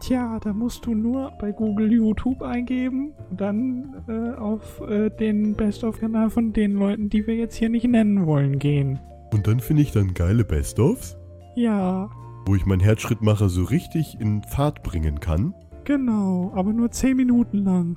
Tja, 0.00 0.38
da 0.40 0.52
musst 0.52 0.86
du 0.86 0.94
nur 0.94 1.32
bei 1.40 1.50
Google 1.50 1.92
YouTube 1.92 2.40
eingeben 2.42 3.12
und 3.30 3.40
dann 3.40 4.02
äh, 4.08 4.38
auf 4.38 4.80
äh, 4.88 5.10
den 5.10 5.54
Best-of-Kanal 5.54 6.30
von 6.30 6.52
den 6.52 6.74
Leuten, 6.74 7.10
die 7.10 7.26
wir 7.26 7.34
jetzt 7.34 7.56
hier 7.56 7.68
nicht 7.68 7.86
nennen 7.86 8.26
wollen, 8.26 8.58
gehen. 8.58 9.00
Und 9.32 9.46
dann 9.46 9.60
finde 9.60 9.82
ich 9.82 9.90
dann 9.90 10.14
geile 10.14 10.44
Best-ofs, 10.44 11.16
Ja, 11.56 12.08
wo 12.46 12.54
ich 12.54 12.66
meinen 12.66 12.80
Herzschrittmacher 12.80 13.48
so 13.48 13.64
richtig 13.64 14.18
in 14.20 14.42
Fahrt 14.42 14.82
bringen 14.82 15.20
kann. 15.20 15.54
genau, 15.84 16.52
aber 16.54 16.72
nur 16.72 16.90
10 16.90 17.16
Minuten 17.16 17.58
lang. 17.64 17.96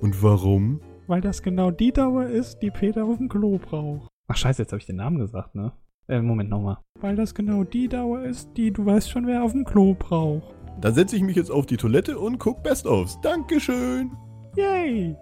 Und 0.00 0.22
warum? 0.22 0.80
Weil 1.06 1.20
das 1.20 1.42
genau 1.42 1.70
die 1.70 1.92
Dauer 1.92 2.26
ist, 2.26 2.58
die 2.60 2.70
Peter 2.70 3.04
auf 3.04 3.18
dem 3.18 3.28
Klo 3.28 3.58
braucht. 3.58 4.08
Ach 4.28 4.36
scheiße, 4.36 4.62
jetzt 4.62 4.72
habe 4.72 4.80
ich 4.80 4.86
den 4.86 4.96
Namen 4.96 5.18
gesagt, 5.18 5.54
ne? 5.54 5.72
Äh, 6.08 6.20
Moment 6.20 6.50
nochmal. 6.50 6.78
Weil 7.00 7.16
das 7.16 7.34
genau 7.34 7.64
die 7.64 7.88
Dauer 7.88 8.22
ist, 8.22 8.50
die 8.56 8.70
du 8.72 8.84
weißt 8.86 9.10
schon, 9.10 9.26
wer 9.26 9.42
auf 9.42 9.52
dem 9.52 9.64
Klo 9.64 9.94
braucht. 9.98 10.54
Dann 10.80 10.94
setze 10.94 11.16
ich 11.16 11.22
mich 11.22 11.36
jetzt 11.36 11.50
auf 11.50 11.66
die 11.66 11.76
Toilette 11.76 12.18
und 12.18 12.38
guck 12.38 12.62
Best-ofs. 12.62 13.20
Dankeschön! 13.22 14.10
Yay! 14.56 15.16